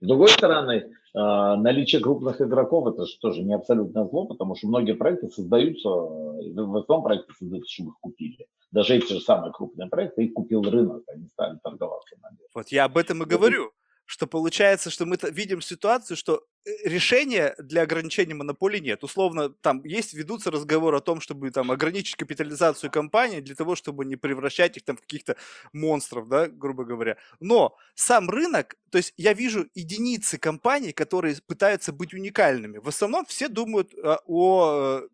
С 0.00 0.06
другой 0.08 0.30
стороны, 0.30 0.96
а, 1.14 1.54
наличие 1.54 2.00
крупных 2.00 2.40
игроков 2.40 2.88
это 2.88 3.06
же 3.06 3.16
тоже 3.20 3.44
не 3.44 3.54
абсолютно 3.54 4.04
зло, 4.08 4.26
потому 4.26 4.56
что 4.56 4.66
многие 4.66 4.94
проекты 4.94 5.28
создаются, 5.28 5.88
в 5.88 6.76
основном 6.76 7.04
проекты 7.04 7.34
создаются, 7.38 7.72
чтобы 7.72 7.90
их 7.90 7.98
купили. 8.00 8.48
даже 8.72 8.96
эти 8.96 9.12
же 9.12 9.20
самые 9.20 9.52
крупные 9.52 9.88
проекты, 9.88 10.24
их 10.24 10.32
купил 10.32 10.62
рынок, 10.62 11.04
они 11.06 11.28
стали 11.28 11.56
торговаться 11.62 12.16
на 12.20 12.30
бирже. 12.30 12.48
Вот 12.52 12.68
я 12.70 12.86
об 12.86 12.96
этом 12.96 13.22
и 13.22 13.26
говорю 13.26 13.70
что 14.06 14.26
получается, 14.26 14.90
что 14.90 15.06
мы 15.06 15.18
видим 15.30 15.60
ситуацию, 15.60 16.16
что 16.16 16.44
э, 16.64 16.70
решения 16.84 17.54
для 17.58 17.82
ограничения 17.82 18.34
монополий 18.34 18.80
нет. 18.80 19.02
Условно, 19.02 19.48
там 19.48 19.82
есть, 19.84 20.14
ведутся 20.14 20.50
разговоры 20.50 20.98
о 20.98 21.00
том, 21.00 21.20
чтобы 21.20 21.50
там 21.50 21.70
ограничить 21.70 22.16
капитализацию 22.16 22.90
компании 22.90 23.40
для 23.40 23.54
того, 23.54 23.74
чтобы 23.74 24.04
не 24.04 24.16
превращать 24.16 24.76
их 24.76 24.84
там 24.84 24.96
в 24.96 25.00
каких-то 25.00 25.36
монстров, 25.72 26.28
да, 26.28 26.48
грубо 26.48 26.84
говоря. 26.84 27.16
Но 27.40 27.76
сам 27.94 28.28
рынок, 28.28 28.76
то 28.90 28.98
есть 28.98 29.14
я 29.16 29.32
вижу 29.32 29.68
единицы 29.74 30.38
компаний, 30.38 30.92
которые 30.92 31.36
пытаются 31.46 31.92
быть 31.92 32.12
уникальными. 32.14 32.78
В 32.78 32.88
основном 32.88 33.24
все 33.24 33.48
думают 33.48 33.92
а, 34.02 34.18
о 34.26 35.00
э, 35.02 35.08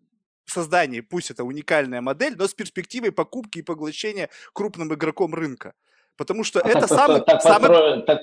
создании, 0.46 1.00
пусть 1.00 1.30
это 1.30 1.44
уникальная 1.44 2.00
модель, 2.00 2.34
но 2.36 2.48
с 2.48 2.54
перспективой 2.54 3.12
покупки 3.12 3.58
и 3.58 3.62
поглощения 3.62 4.30
крупным 4.52 4.92
игроком 4.92 5.34
рынка. 5.34 5.74
Потому 6.16 6.44
что 6.44 6.60
а 6.60 6.68
это 6.68 6.80
так 6.80 6.88
самый... 6.88 7.20
Так, 7.22 7.42
самый... 7.42 8.02
Так, 8.02 8.22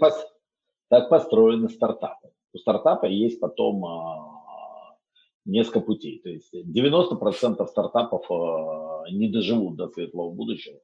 так 0.89 1.09
построены 1.09 1.69
стартапы. 1.69 2.31
У 2.53 2.57
стартапа 2.57 3.05
есть 3.05 3.39
потом 3.39 3.85
а, 3.85 4.97
несколько 5.45 5.81
путей. 5.81 6.19
То 6.19 6.29
есть 6.29 6.53
90% 6.53 7.65
стартапов 7.67 8.31
а, 8.31 9.03
не 9.11 9.29
доживут 9.29 9.75
до 9.75 9.89
светлого 9.89 10.31
будущего. 10.31 10.79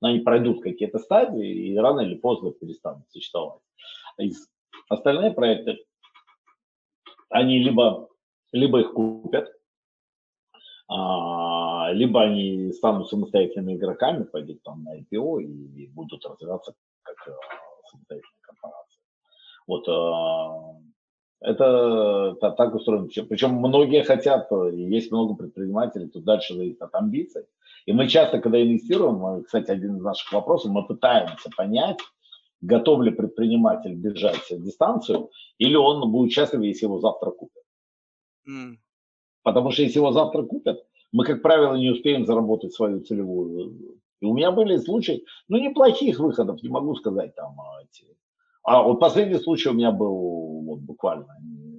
Но 0.00 0.08
они 0.08 0.20
пройдут 0.20 0.62
какие-то 0.62 0.98
стадии 0.98 1.70
и 1.70 1.76
рано 1.76 2.00
или 2.00 2.14
поздно 2.14 2.52
перестанут 2.52 3.10
существовать. 3.10 3.60
Остальные 4.88 5.32
проекты, 5.32 5.84
они 7.30 7.58
либо, 7.58 8.08
либо 8.52 8.80
их 8.80 8.92
купят, 8.92 9.52
а, 10.88 11.90
либо 11.92 12.22
они 12.22 12.72
станут 12.72 13.08
самостоятельными 13.08 13.76
игроками, 13.76 14.24
пойдут 14.24 14.62
там 14.62 14.84
на 14.84 14.98
IPO 14.98 15.42
и 15.42 15.88
будут 15.88 16.24
развиваться 16.24 16.74
как 17.02 17.16
самостоятельной 17.90 18.42
корпорации. 18.42 19.00
Вот 19.66 19.88
э, 19.88 21.48
это, 21.48 22.34
это 22.36 22.50
так 22.52 22.74
устроено. 22.74 23.08
Причем 23.28 23.54
многие 23.54 24.02
хотят, 24.02 24.50
есть 24.72 25.12
много 25.12 25.34
предпринимателей, 25.34 26.08
тут 26.08 26.24
дальше 26.24 26.54
зависит 26.54 26.82
от 26.82 26.94
амбиций. 26.94 27.44
И 27.86 27.92
мы 27.92 28.08
часто, 28.08 28.40
когда 28.40 28.60
инвестируем, 28.60 29.44
кстати, 29.44 29.70
один 29.70 29.96
из 29.96 30.02
наших 30.02 30.32
вопросов, 30.32 30.72
мы 30.72 30.86
пытаемся 30.86 31.50
понять, 31.56 31.98
готов 32.60 33.02
ли 33.02 33.10
предприниматель 33.10 33.94
бежать 33.94 34.46
дистанцию, 34.50 35.30
или 35.58 35.76
он 35.76 36.10
будет 36.10 36.32
счастлив, 36.32 36.62
если 36.62 36.86
его 36.86 36.98
завтра 36.98 37.30
купят. 37.30 37.62
Mm. 38.48 38.76
Потому 39.42 39.70
что 39.70 39.82
если 39.82 39.98
его 39.98 40.12
завтра 40.12 40.42
купят, 40.42 40.84
мы, 41.12 41.24
как 41.24 41.40
правило, 41.40 41.76
не 41.76 41.90
успеем 41.90 42.26
заработать 42.26 42.74
свою 42.74 43.00
целевую 43.00 44.00
и 44.20 44.26
у 44.26 44.34
меня 44.34 44.50
были 44.50 44.76
случаи, 44.78 45.24
ну, 45.48 45.58
неплохих 45.58 46.18
выходов, 46.18 46.62
не 46.62 46.68
могу 46.68 46.94
сказать 46.96 47.34
там. 47.34 47.60
А, 47.60 47.82
эти. 47.82 48.06
А 48.64 48.82
вот 48.82 49.00
последний 49.00 49.38
случай 49.38 49.68
у 49.68 49.74
меня 49.74 49.92
был 49.92 50.62
вот 50.62 50.80
буквально. 50.80 51.34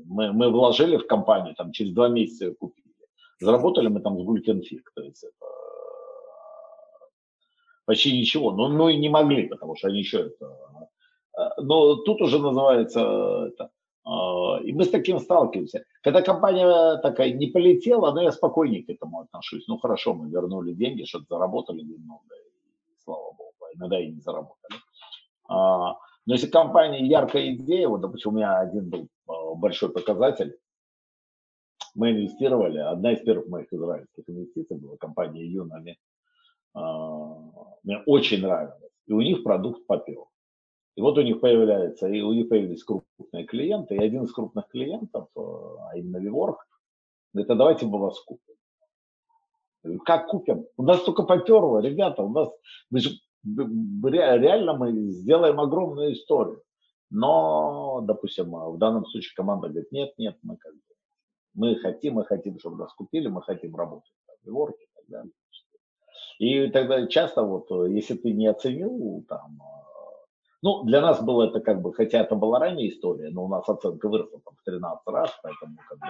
Мы, 0.05 0.31
мы 0.31 0.49
вложили 0.49 0.97
в 0.97 1.05
компанию, 1.05 1.53
там 1.55 1.71
через 1.71 1.93
два 1.93 2.07
месяца 2.07 2.45
ее 2.45 2.55
купили. 2.55 2.87
Заработали 3.39 3.87
мы 3.87 4.01
там 4.01 4.19
с 4.19 4.23
гулькенфиг, 4.23 4.91
то 4.95 5.03
есть 5.03 5.23
это 5.23 5.45
почти 7.85 8.17
ничего. 8.17 8.51
Но 8.51 8.67
ну 8.67 8.89
и 8.89 8.97
не 8.97 9.09
могли, 9.09 9.47
потому 9.47 9.75
что 9.75 9.87
они 9.87 9.99
еще 9.99 10.27
это... 10.27 10.55
А, 11.37 11.61
но 11.61 11.95
тут 11.95 12.21
уже 12.21 12.39
называется 12.39 13.49
это, 13.51 13.71
а, 14.05 14.59
и 14.63 14.71
мы 14.73 14.85
с 14.85 14.89
таким 14.89 15.19
сталкиваемся. 15.19 15.83
Когда 16.01 16.21
компания 16.21 16.97
такая 16.97 17.33
не 17.33 17.47
полетела, 17.47 18.11
но 18.13 18.21
я 18.21 18.31
спокойнее 18.31 18.83
к 18.83 18.89
этому 18.89 19.21
отношусь. 19.21 19.67
Ну 19.67 19.77
хорошо, 19.77 20.13
мы 20.13 20.29
вернули 20.29 20.73
деньги, 20.73 21.03
что-то 21.03 21.25
заработали 21.29 21.81
немного, 21.81 22.35
и 22.35 22.95
слава 23.03 23.33
богу, 23.33 23.53
а 23.61 23.75
иногда 23.75 23.99
и 23.99 24.11
не 24.11 24.21
заработали. 24.21 24.79
А, 25.49 25.97
но 26.25 26.33
если 26.33 26.47
компания 26.47 27.05
яркая 27.05 27.53
идея, 27.55 27.87
вот, 27.89 28.01
допустим, 28.01 28.31
у 28.31 28.35
меня 28.35 28.59
один 28.59 28.89
был 28.89 29.09
большой 29.55 29.89
показатель, 29.89 30.57
мы 31.95 32.11
инвестировали, 32.11 32.77
одна 32.77 33.13
из 33.13 33.19
первых 33.21 33.47
моих 33.49 33.73
израильских 33.73 34.23
инвестиций 34.27 34.77
была 34.77 34.95
компания 34.97 35.45
Юнами, 35.45 35.97
мне 37.83 37.97
очень 38.05 38.41
нравилось, 38.41 38.93
и 39.07 39.11
у 39.11 39.21
них 39.21 39.43
продукт 39.43 39.85
попел. 39.87 40.29
И 40.99 41.01
вот 41.01 41.17
у 41.17 41.21
них 41.21 41.39
появляется, 41.39 42.09
и 42.09 42.19
у 42.19 42.33
них 42.33 42.49
появились 42.49 42.83
крупные 42.83 43.45
клиенты, 43.45 43.95
и 43.95 44.03
один 44.03 44.23
из 44.23 44.33
крупных 44.33 44.67
клиентов, 44.67 45.29
э, 45.33 45.39
а 45.39 45.97
именно 45.97 46.17
Виворг, 46.17 46.67
говорит, 47.31 47.49
а 47.49 47.55
давайте 47.55 47.85
мы 47.85 47.99
вас 47.99 48.19
купим. 48.19 48.55
Как 50.03 50.27
купим? 50.27 50.65
У 50.75 50.83
нас 50.83 51.01
только 51.03 51.23
поперло, 51.23 51.79
ребята, 51.79 52.21
у 52.21 52.27
нас, 52.27 52.49
мы 52.89 52.99
же, 52.99 53.11
реально 53.45 54.73
мы 54.73 54.91
сделаем 55.11 55.61
огромную 55.61 56.11
историю. 56.11 56.63
Но, 57.09 58.01
допустим, 58.01 58.51
в 58.51 58.77
данном 58.77 59.05
случае 59.05 59.31
команда 59.37 59.69
говорит, 59.69 59.93
нет, 59.93 60.13
нет, 60.17 60.37
мы 60.41 60.57
как 60.57 60.73
бы, 60.73 60.81
мы 61.53 61.75
хотим, 61.77 62.15
мы 62.15 62.25
хотим, 62.25 62.59
чтобы 62.59 62.75
нас 62.75 62.93
купили, 62.93 63.29
мы 63.29 63.41
хотим 63.41 63.73
работать 63.73 64.11
в 64.43 64.45
Виворге 64.45 64.83
и 64.83 64.89
так 64.95 65.05
далее. 65.07 65.31
И 66.39 66.69
тогда 66.71 67.07
часто 67.07 67.43
вот, 67.43 67.71
если 67.87 68.15
ты 68.15 68.33
не 68.33 68.47
оценил 68.47 69.23
там 69.29 69.61
ну, 70.61 70.83
для 70.83 71.01
нас 71.01 71.23
было 71.23 71.43
это 71.43 71.61
как 71.61 71.81
бы, 71.81 71.93
хотя 71.93 72.19
это 72.19 72.35
была 72.35 72.59
ранняя 72.59 72.89
история, 72.89 73.29
но 73.29 73.45
у 73.45 73.47
нас 73.47 73.67
оценка 73.67 74.09
выросла 74.09 74.41
там 74.43 74.55
в 74.55 74.63
13 74.63 75.07
раз, 75.07 75.31
поэтому 75.41 75.77
как 75.87 75.99
бы 75.99 76.07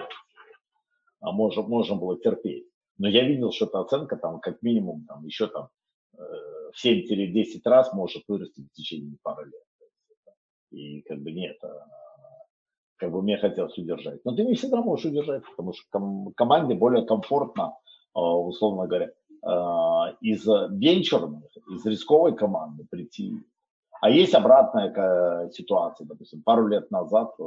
а 1.20 1.32
можем, 1.32 1.68
можно 1.68 1.96
было 1.96 2.18
терпеть. 2.18 2.66
Но 2.98 3.08
я 3.08 3.26
видел, 3.26 3.52
что 3.52 3.66
эта 3.66 3.80
оценка 3.80 4.16
там 4.16 4.40
как 4.40 4.62
минимум 4.62 5.04
там 5.06 5.24
еще 5.24 5.46
там 5.46 5.68
э, 6.18 6.22
в 6.72 6.84
7-10 6.84 7.60
раз 7.64 7.92
может 7.92 8.24
вырасти 8.26 8.62
в 8.62 8.72
течение 8.72 9.16
пары 9.22 9.46
лет. 9.46 9.62
И 10.70 11.02
как 11.02 11.20
бы 11.20 11.32
нет, 11.32 11.56
а, 11.62 11.86
как 12.96 13.10
бы 13.10 13.22
мне 13.22 13.36
хотелось 13.38 13.76
удержать. 13.76 14.24
Но 14.24 14.34
ты 14.34 14.44
не 14.44 14.54
всегда 14.54 14.80
можешь 14.80 15.06
удержать, 15.06 15.42
потому 15.50 15.72
что 15.72 15.82
ком- 15.90 16.32
команде 16.36 16.74
более 16.74 17.04
комфортно, 17.04 17.76
а, 18.14 18.20
условно 18.20 18.86
говоря, 18.86 19.10
из 20.20 20.44
венчурных, 20.44 21.44
из 21.70 21.86
рисковой 21.86 22.36
команды 22.36 22.86
прийти 22.90 23.42
а 24.00 24.10
есть 24.10 24.34
обратная 24.34 25.50
ситуация, 25.50 26.06
допустим, 26.06 26.42
пару 26.42 26.66
лет 26.66 26.90
назад, 26.90 27.34
э, 27.38 27.44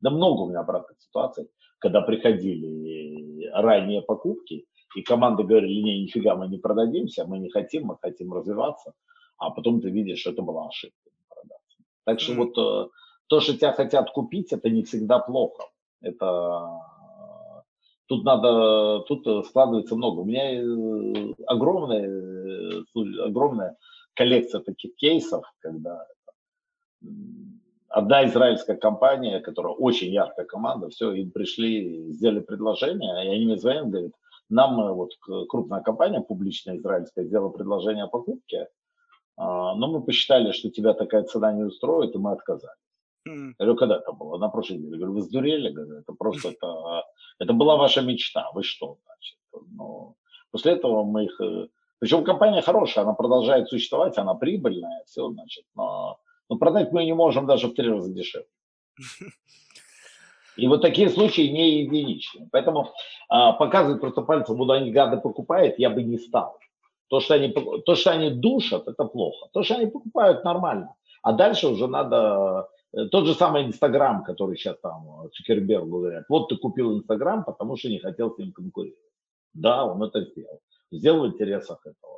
да 0.00 0.10
много 0.10 0.42
у 0.42 0.48
меня 0.48 0.60
обратных 0.60 1.00
ситуаций, 1.00 1.48
когда 1.78 2.00
приходили 2.00 3.48
ранние 3.52 4.02
покупки, 4.02 4.66
и 4.94 5.02
команды 5.02 5.42
говорили, 5.42 5.82
не, 5.82 6.02
нифига, 6.02 6.34
мы 6.34 6.48
не 6.48 6.58
продадимся, 6.58 7.26
мы 7.26 7.38
не 7.38 7.50
хотим, 7.50 7.86
мы 7.86 7.98
хотим 8.00 8.32
развиваться, 8.32 8.94
а 9.36 9.50
потом 9.50 9.80
ты 9.80 9.90
видишь, 9.90 10.20
что 10.20 10.30
это 10.30 10.42
была 10.42 10.66
ошибка. 10.68 11.10
Так 12.04 12.20
что 12.20 12.32
mm-hmm. 12.32 12.36
вот 12.36 12.58
э, 12.58 12.88
то, 13.26 13.40
что 13.40 13.56
тебя 13.56 13.72
хотят 13.72 14.10
купить, 14.12 14.52
это 14.52 14.70
не 14.70 14.82
всегда 14.82 15.18
плохо. 15.18 15.64
Это 16.00 16.80
тут 18.06 18.24
надо, 18.24 19.00
тут 19.00 19.46
складывается 19.46 19.96
много. 19.96 20.20
У 20.20 20.24
меня 20.24 20.60
огромное, 21.46 22.84
огромное 23.24 23.76
коллекция 24.16 24.60
таких 24.60 24.96
кейсов, 24.96 25.44
когда 25.60 26.06
одна 27.88 28.26
израильская 28.26 28.76
компания, 28.76 29.40
которая 29.40 29.74
очень 29.74 30.12
яркая 30.12 30.46
команда, 30.46 30.88
все, 30.88 31.12
им 31.12 31.30
пришли, 31.30 32.12
сделали 32.12 32.40
предложение, 32.40 33.26
и 33.26 33.28
они 33.28 33.46
мне 33.46 33.58
звонят, 33.58 33.88
говорят, 33.88 34.12
нам 34.48 34.80
э, 34.80 34.92
вот 34.92 35.10
крупная 35.48 35.80
компания 35.80 36.20
публичная 36.20 36.76
израильская 36.76 37.24
сделала 37.24 37.50
предложение 37.50 38.04
о 38.04 38.08
покупке, 38.08 38.68
а, 39.36 39.74
но 39.74 39.88
мы 39.88 40.02
посчитали, 40.02 40.52
что 40.52 40.70
тебя 40.70 40.94
такая 40.94 41.24
цена 41.24 41.52
не 41.52 41.64
устроит, 41.64 42.14
и 42.14 42.18
мы 42.18 42.32
отказались. 42.32 42.76
Mm. 43.28 43.54
Я 43.58 43.64
говорю, 43.66 43.76
когда 43.76 43.96
это 43.96 44.12
было? 44.12 44.38
На 44.38 44.48
прошлой 44.48 44.78
неделе. 44.78 44.92
Я 44.92 44.98
говорю, 44.98 45.12
вы 45.14 45.22
сдурели? 45.22 45.70
Говорю, 45.70 45.98
это 45.98 46.12
просто, 46.12 46.48
это, 46.60 47.04
это 47.38 47.52
была 47.52 47.76
ваша 47.76 48.02
мечта. 48.02 48.50
Вы 48.54 48.62
что, 48.62 48.98
значит? 49.04 49.38
Ну, 49.72 50.16
после 50.50 50.72
этого 50.72 51.04
мы 51.04 51.24
их 51.24 51.40
э, 51.40 51.68
причем 51.98 52.24
компания 52.24 52.60
хорошая, 52.60 53.04
она 53.04 53.14
продолжает 53.14 53.68
существовать, 53.68 54.18
она 54.18 54.34
прибыльная, 54.34 55.02
все, 55.06 55.30
значит, 55.30 55.64
но, 55.74 56.18
но 56.48 56.56
продать 56.56 56.92
мы 56.92 57.04
не 57.04 57.14
можем 57.14 57.46
даже 57.46 57.68
в 57.68 57.74
три 57.74 57.88
раза 57.88 58.12
дешевле. 58.12 58.48
И 60.56 60.68
вот 60.68 60.80
такие 60.80 61.10
случаи 61.10 61.48
не 61.48 61.82
единичны. 61.82 62.48
Поэтому 62.50 62.92
а, 63.28 63.52
показывать 63.52 64.00
просто 64.00 64.22
пальцем, 64.22 64.56
куда 64.56 64.74
они 64.74 64.90
гады 64.90 65.18
покупают, 65.18 65.78
я 65.78 65.90
бы 65.90 66.02
не 66.02 66.18
стал. 66.18 66.58
То 67.08 67.20
что, 67.20 67.34
они, 67.34 67.52
то, 67.84 67.94
что 67.94 68.10
они 68.10 68.30
душат, 68.30 68.88
это 68.88 69.04
плохо. 69.04 69.48
То, 69.52 69.62
что 69.62 69.74
они 69.74 69.86
покупают, 69.86 70.44
нормально. 70.44 70.94
А 71.22 71.32
дальше 71.32 71.68
уже 71.68 71.86
надо... 71.88 72.68
Э, 72.94 73.04
тот 73.06 73.26
же 73.26 73.34
самый 73.34 73.64
Инстаграм, 73.64 74.24
который 74.24 74.56
сейчас 74.56 74.78
там 74.80 75.28
Цукербергу 75.34 75.98
говорят. 75.98 76.24
Вот 76.28 76.48
ты 76.48 76.56
купил 76.56 76.96
Инстаграм, 76.96 77.44
потому 77.44 77.76
что 77.76 77.90
не 77.90 77.98
хотел 77.98 78.34
с 78.34 78.38
ним 78.38 78.52
конкурировать. 78.52 78.98
Да, 79.52 79.84
он 79.84 80.02
это 80.02 80.22
сделал 80.22 80.60
сделал 80.90 81.24
в 81.24 81.34
интересах 81.34 81.80
этого. 81.84 82.14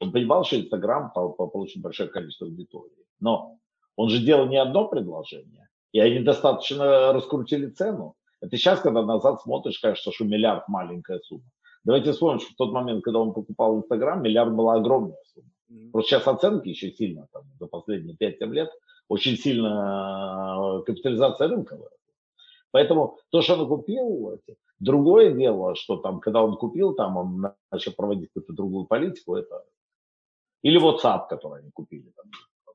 Он 0.00 0.12
понимал, 0.12 0.44
что 0.44 0.58
Инстаграм 0.58 1.12
получит 1.12 1.82
большое 1.82 2.08
количество 2.08 2.46
аудитории. 2.46 3.04
Но 3.20 3.58
он 3.96 4.08
же 4.08 4.24
делал 4.24 4.46
не 4.46 4.56
одно 4.56 4.88
предложение, 4.88 5.68
и 5.92 6.00
они 6.00 6.20
достаточно 6.20 7.12
раскрутили 7.12 7.68
цену. 7.68 8.14
Это 8.40 8.56
сейчас, 8.56 8.80
когда 8.80 9.02
назад 9.02 9.42
смотришь, 9.42 9.78
кажется, 9.78 10.10
что 10.12 10.24
миллиард 10.24 10.66
маленькая 10.68 11.18
сумма. 11.20 11.44
Давайте 11.84 12.12
вспомним, 12.12 12.40
что 12.40 12.52
в 12.52 12.56
тот 12.56 12.72
момент, 12.72 13.04
когда 13.04 13.20
он 13.20 13.32
покупал 13.32 13.78
Инстаграм, 13.78 14.22
миллиард 14.22 14.54
была 14.54 14.74
огромная 14.74 15.18
сумма. 15.34 15.50
Просто 15.92 16.10
сейчас 16.10 16.26
оценки 16.26 16.68
еще 16.68 16.90
сильно, 16.90 17.28
там, 17.32 17.44
за 17.58 17.66
последние 17.66 18.16
5-7 18.16 18.52
лет, 18.52 18.70
очень 19.08 19.36
сильно 19.36 20.80
э, 20.80 20.82
капитализация 20.84 21.48
рынка 21.48 21.76
выросла. 21.76 21.98
Поэтому 22.72 23.18
то, 23.30 23.42
что 23.42 23.54
он 23.54 23.68
купил, 23.68 24.38
другое 24.78 25.32
дело, 25.32 25.74
что 25.74 25.96
там, 25.96 26.20
когда 26.20 26.42
он 26.42 26.56
купил, 26.56 26.94
там 26.94 27.16
он 27.16 27.52
начал 27.70 27.92
проводить 27.92 28.28
какую-то 28.28 28.52
другую 28.52 28.86
политику, 28.86 29.36
это 29.36 29.64
или 30.62 30.78
WhatsApp, 30.78 31.28
который 31.28 31.62
они 31.62 31.70
купили 31.70 32.12
там, 32.16 32.26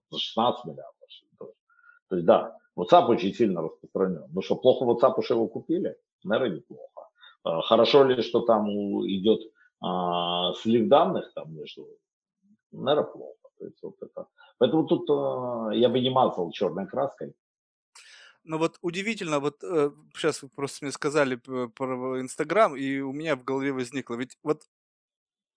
за 0.10 0.20
16 0.20 0.66
миллиардов. 0.66 0.96
То 2.10 2.16
есть 2.16 2.26
да, 2.26 2.58
WhatsApp 2.78 3.08
очень 3.08 3.34
сильно 3.34 3.62
распространен. 3.62 4.26
Ну 4.32 4.42
что, 4.42 4.56
плохо 4.56 4.86
WhatsApp, 4.86 5.22
что 5.22 5.36
его 5.36 5.48
купили? 5.48 5.96
Наверное, 6.24 6.58
неплохо. 6.58 7.10
А, 7.44 7.62
хорошо 7.62 8.04
ли, 8.04 8.22
что 8.22 8.42
там 8.42 8.68
идет 9.08 9.42
а, 9.82 10.54
слив 10.54 10.88
данных 10.88 11.32
там 11.34 11.56
между? 11.56 11.88
Наверное, 12.72 13.12
плохо. 13.12 13.50
То 13.60 13.66
есть 13.66 13.82
вот 13.84 13.96
это. 14.02 14.28
Поэтому 14.58 14.86
тут 14.86 15.10
а, 15.10 15.70
я 15.74 15.90
бы 15.90 16.00
не 16.00 16.10
мазал 16.10 16.52
черной 16.52 16.88
краской. 16.88 17.34
Но 18.46 18.58
вот 18.58 18.78
удивительно, 18.82 19.40
вот 19.40 19.64
э, 19.64 19.92
сейчас 20.16 20.42
вы 20.44 20.50
просто 20.50 20.86
мне 20.86 20.92
сказали 20.92 21.36
про 21.36 22.22
Инстаграм, 22.22 22.76
и 22.76 23.00
у 23.00 23.12
меня 23.12 23.36
в 23.36 23.44
голове 23.44 23.74
возникло, 23.74 24.16
ведь 24.16 24.38
вот 24.44 24.64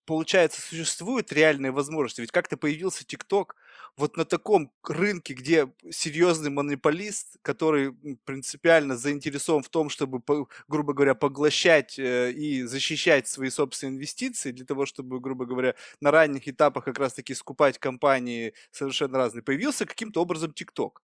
получается, 0.08 0.62
существуют 0.62 1.32
реальные 1.34 1.70
возможности. 1.70 2.22
Ведь 2.22 2.30
как-то 2.30 2.56
появился 2.56 3.04
ТикТок 3.04 3.56
вот 3.94 4.16
на 4.16 4.24
таком 4.24 4.72
рынке, 4.82 5.34
где 5.34 5.70
серьезный 5.90 6.48
монополист, 6.48 7.36
который 7.42 7.92
принципиально 8.24 8.96
заинтересован 8.96 9.62
в 9.62 9.68
том, 9.68 9.90
чтобы, 9.90 10.22
грубо 10.66 10.94
говоря, 10.94 11.14
поглощать 11.14 11.98
э, 11.98 12.32
и 12.32 12.62
защищать 12.62 13.28
свои 13.28 13.50
собственные 13.50 13.96
инвестиции 13.96 14.50
для 14.50 14.64
того, 14.64 14.86
чтобы, 14.86 15.20
грубо 15.20 15.44
говоря, 15.44 15.74
на 16.00 16.10
ранних 16.10 16.48
этапах 16.48 16.86
как 16.86 16.98
раз-таки 16.98 17.34
скупать 17.34 17.78
компании 17.78 18.54
совершенно 18.70 19.18
разные, 19.18 19.42
появился 19.42 19.84
каким-то 19.84 20.22
образом 20.22 20.54
ТикТок 20.54 21.02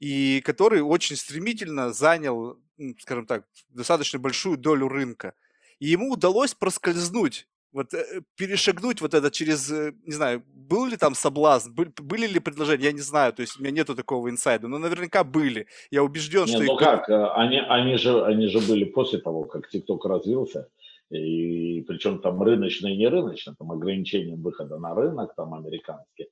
и 0.00 0.40
который 0.44 0.80
очень 0.80 1.16
стремительно 1.16 1.92
занял, 1.92 2.58
скажем 2.98 3.26
так, 3.26 3.44
достаточно 3.70 4.18
большую 4.18 4.56
долю 4.56 4.88
рынка. 4.88 5.34
И 5.78 5.86
ему 5.86 6.12
удалось 6.12 6.54
проскользнуть 6.54 7.48
вот 7.72 7.94
э, 7.94 8.20
перешагнуть 8.36 9.00
вот 9.00 9.14
это 9.14 9.30
через, 9.30 9.70
э, 9.70 9.94
не 10.04 10.12
знаю, 10.12 10.42
был 10.46 10.86
ли 10.86 10.96
там 10.96 11.14
соблазн, 11.14 11.72
были 11.74 12.26
ли 12.26 12.38
предложения, 12.38 12.84
я 12.84 12.92
не 12.92 13.00
знаю, 13.00 13.32
то 13.32 13.42
есть 13.42 13.58
у 13.58 13.62
меня 13.62 13.72
нету 13.72 13.94
такого 13.94 14.28
инсайда, 14.28 14.68
но 14.68 14.78
наверняка 14.78 15.24
были. 15.24 15.66
Я 15.90 16.02
убежден, 16.02 16.44
не, 16.44 16.48
что... 16.48 16.62
Ну 16.62 16.74
их... 16.74 16.78
как, 16.78 17.08
э, 17.08 17.26
они, 17.34 17.58
они, 17.58 17.96
же, 17.96 18.24
они 18.24 18.48
же 18.48 18.60
были 18.60 18.84
после 18.84 19.20
того, 19.20 19.44
как 19.44 19.68
ТикТок 19.68 20.04
развился, 20.04 20.68
и 21.12 21.82
причем 21.82 22.20
там 22.20 22.42
рыночные 22.42 22.94
и 22.94 22.98
не 22.98 23.08
рыночные, 23.08 23.54
там 23.58 23.70
ограничения 23.70 24.36
выхода 24.36 24.78
на 24.78 24.94
рынок, 24.94 25.34
там 25.36 25.54
американские. 25.54 26.28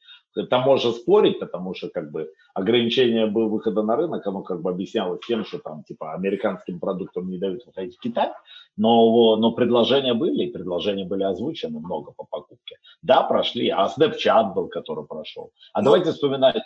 Там 0.49 0.63
можно 0.63 0.93
спорить, 0.93 1.39
потому 1.41 1.75
что 1.75 1.89
как 1.89 2.11
бы 2.11 2.31
ограничение 2.55 3.27
было 3.27 3.49
выхода 3.49 3.83
на 3.83 3.97
рынок, 3.97 4.27
оно 4.27 4.43
как 4.43 4.63
бы 4.63 4.71
объяснялось 4.71 5.21
тем, 5.27 5.45
что 5.45 5.59
там 5.59 5.85
типа 5.85 6.15
американским 6.15 6.79
продуктам 6.81 7.29
не 7.29 7.39
дают 7.39 7.67
выходить 7.67 7.97
в 7.97 8.01
Китай, 8.01 8.31
но, 8.77 9.37
но 9.37 9.53
предложения 9.53 10.15
были, 10.15 10.45
и 10.45 10.53
предложения 10.53 11.05
были 11.05 11.25
озвучены 11.25 11.79
много 11.81 12.13
по 12.17 12.25
покупке. 12.25 12.77
Да, 13.03 13.23
прошли, 13.23 13.69
а 13.69 13.87
Snapchat 13.87 14.55
был, 14.55 14.69
который 14.69 15.05
прошел. 15.05 15.51
А 15.73 15.81
ну, 15.81 15.87
давайте 15.87 16.13
вспоминать 16.13 16.63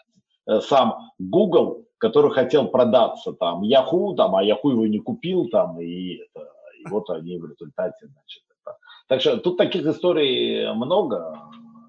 э, 0.47 0.61
сам 0.61 1.11
Google, 1.19 1.87
который 1.99 2.31
хотел 2.33 2.69
продаться 2.69 3.33
там 3.33 3.63
Yahoo, 3.63 4.15
там, 4.15 4.37
а 4.37 4.45
Yahoo 4.45 4.71
его 4.71 4.87
не 4.87 4.99
купил 4.99 5.49
там, 5.49 5.81
и 5.81 6.17
это, 6.17 6.54
и 6.85 6.89
вот 6.89 7.11
они 7.11 7.39
в 7.39 7.47
результате, 7.47 8.07
значит, 8.07 8.43
это. 8.49 8.77
Так 9.09 9.21
что 9.21 9.37
тут 9.39 9.59
таких 9.59 9.87
историй 9.87 10.73
много. 10.75 11.39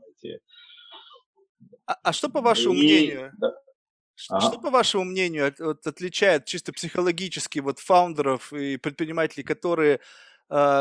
Эти... 0.10 0.40
А, 1.86 1.98
а 2.04 2.14
что 2.14 2.30
по 2.30 2.42
вашему 2.42 2.74
и, 2.74 2.78
мнению? 2.78 3.32
Да. 3.38 3.54
Что, 4.16 4.36
ага. 4.36 4.48
что, 4.48 4.60
по 4.60 4.70
вашему 4.70 5.04
мнению, 5.04 5.48
от, 5.48 5.60
от, 5.60 5.86
отличает 5.86 6.46
чисто 6.46 6.72
психологически 6.72 7.60
вот 7.60 7.80
фаундеров 7.80 8.54
и 8.54 8.78
предпринимателей, 8.78 9.44
которые 9.44 10.00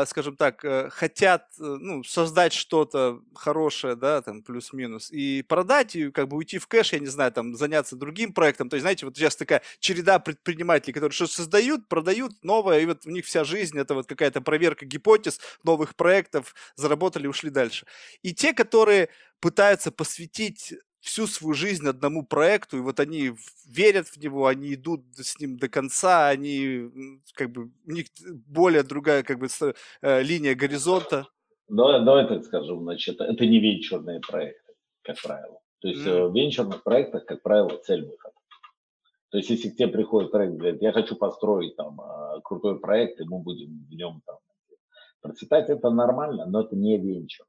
скажем 0.05 0.37
так, 0.37 0.63
э, 0.63 0.89
хотят 0.91 1.47
э, 1.59 1.63
ну, 1.63 2.03
создать 2.03 2.53
что-то 2.53 3.21
хорошее, 3.33 3.95
да, 3.95 4.21
там 4.21 4.43
плюс-минус, 4.43 5.11
и 5.11 5.41
продать, 5.41 5.95
и 5.95 6.11
как 6.11 6.27
бы 6.27 6.37
уйти 6.37 6.59
в 6.59 6.67
кэш, 6.67 6.93
я 6.93 6.99
не 6.99 7.07
знаю, 7.07 7.31
там 7.31 7.55
заняться 7.55 7.95
другим 7.95 8.31
проектом. 8.33 8.69
То 8.69 8.75
есть, 8.75 8.83
знаете, 8.83 9.05
вот 9.05 9.17
сейчас 9.17 9.35
такая 9.35 9.63
череда 9.79 10.19
предпринимателей, 10.19 10.93
которые 10.93 11.13
что-то 11.13 11.33
создают, 11.33 11.87
продают 11.87 12.43
новое, 12.43 12.79
и 12.79 12.85
вот 12.85 13.05
у 13.07 13.09
них 13.09 13.25
вся 13.25 13.43
жизнь 13.43 13.77
это 13.79 13.95
вот 13.95 14.05
какая-то 14.07 14.41
проверка 14.41 14.85
гипотез, 14.85 15.39
новых 15.63 15.95
проектов, 15.95 16.53
заработали, 16.75 17.25
ушли 17.25 17.49
дальше. 17.49 17.87
И 18.21 18.33
те, 18.35 18.53
которые 18.53 19.09
пытаются 19.39 19.91
посвятить 19.91 20.75
всю 21.05 21.27
свою 21.27 21.53
жизнь 21.53 21.87
одному 21.87 22.25
проекту, 22.25 22.77
и 22.77 22.81
вот 22.81 22.99
они 22.99 23.33
верят 23.67 24.07
в 24.07 24.17
него, 24.17 24.47
они 24.47 24.73
идут 24.73 25.01
с 25.15 25.39
ним 25.39 25.57
до 25.57 25.69
конца, 25.69 26.29
они 26.29 26.89
как 27.33 27.51
бы 27.51 27.69
у 27.87 27.91
них 27.91 28.07
более 28.47 28.81
другая 28.81 29.21
как 29.21 29.37
бы 29.37 29.47
э, 30.01 30.23
линия 30.23 30.55
горизонта. 30.55 31.27
Давай, 31.69 32.03
давай 32.03 32.27
так 32.27 32.43
скажем, 32.43 32.81
значит, 32.81 33.21
это 33.21 33.45
не 33.45 33.59
венчурные 33.59 34.19
проекты, 34.19 34.73
как 35.03 35.21
правило. 35.21 35.59
То 35.79 35.87
есть 35.89 36.01
mm. 36.01 36.27
в 36.27 36.35
венчурных 36.35 36.83
проектах, 36.83 37.25
как 37.25 37.43
правило, 37.43 37.77
цель 37.85 38.03
выхода. 38.03 38.35
То 39.29 39.37
есть 39.37 39.49
если 39.51 39.69
к 39.69 39.75
тебе 39.75 39.89
приходит 39.89 40.31
проект, 40.31 40.55
говорит, 40.55 40.81
я 40.81 40.91
хочу 40.91 41.15
построить 41.15 41.75
там 41.75 42.01
а, 42.01 42.39
крутой 42.41 42.79
проект, 42.79 43.19
и 43.19 43.25
мы 43.25 43.39
будем 43.39 43.85
в 43.89 43.93
нем 43.93 44.21
там 44.25 44.37
процветать, 45.21 45.69
это 45.69 45.91
нормально, 45.91 46.47
но 46.47 46.61
это 46.61 46.75
не 46.75 46.97
венчур. 46.97 47.45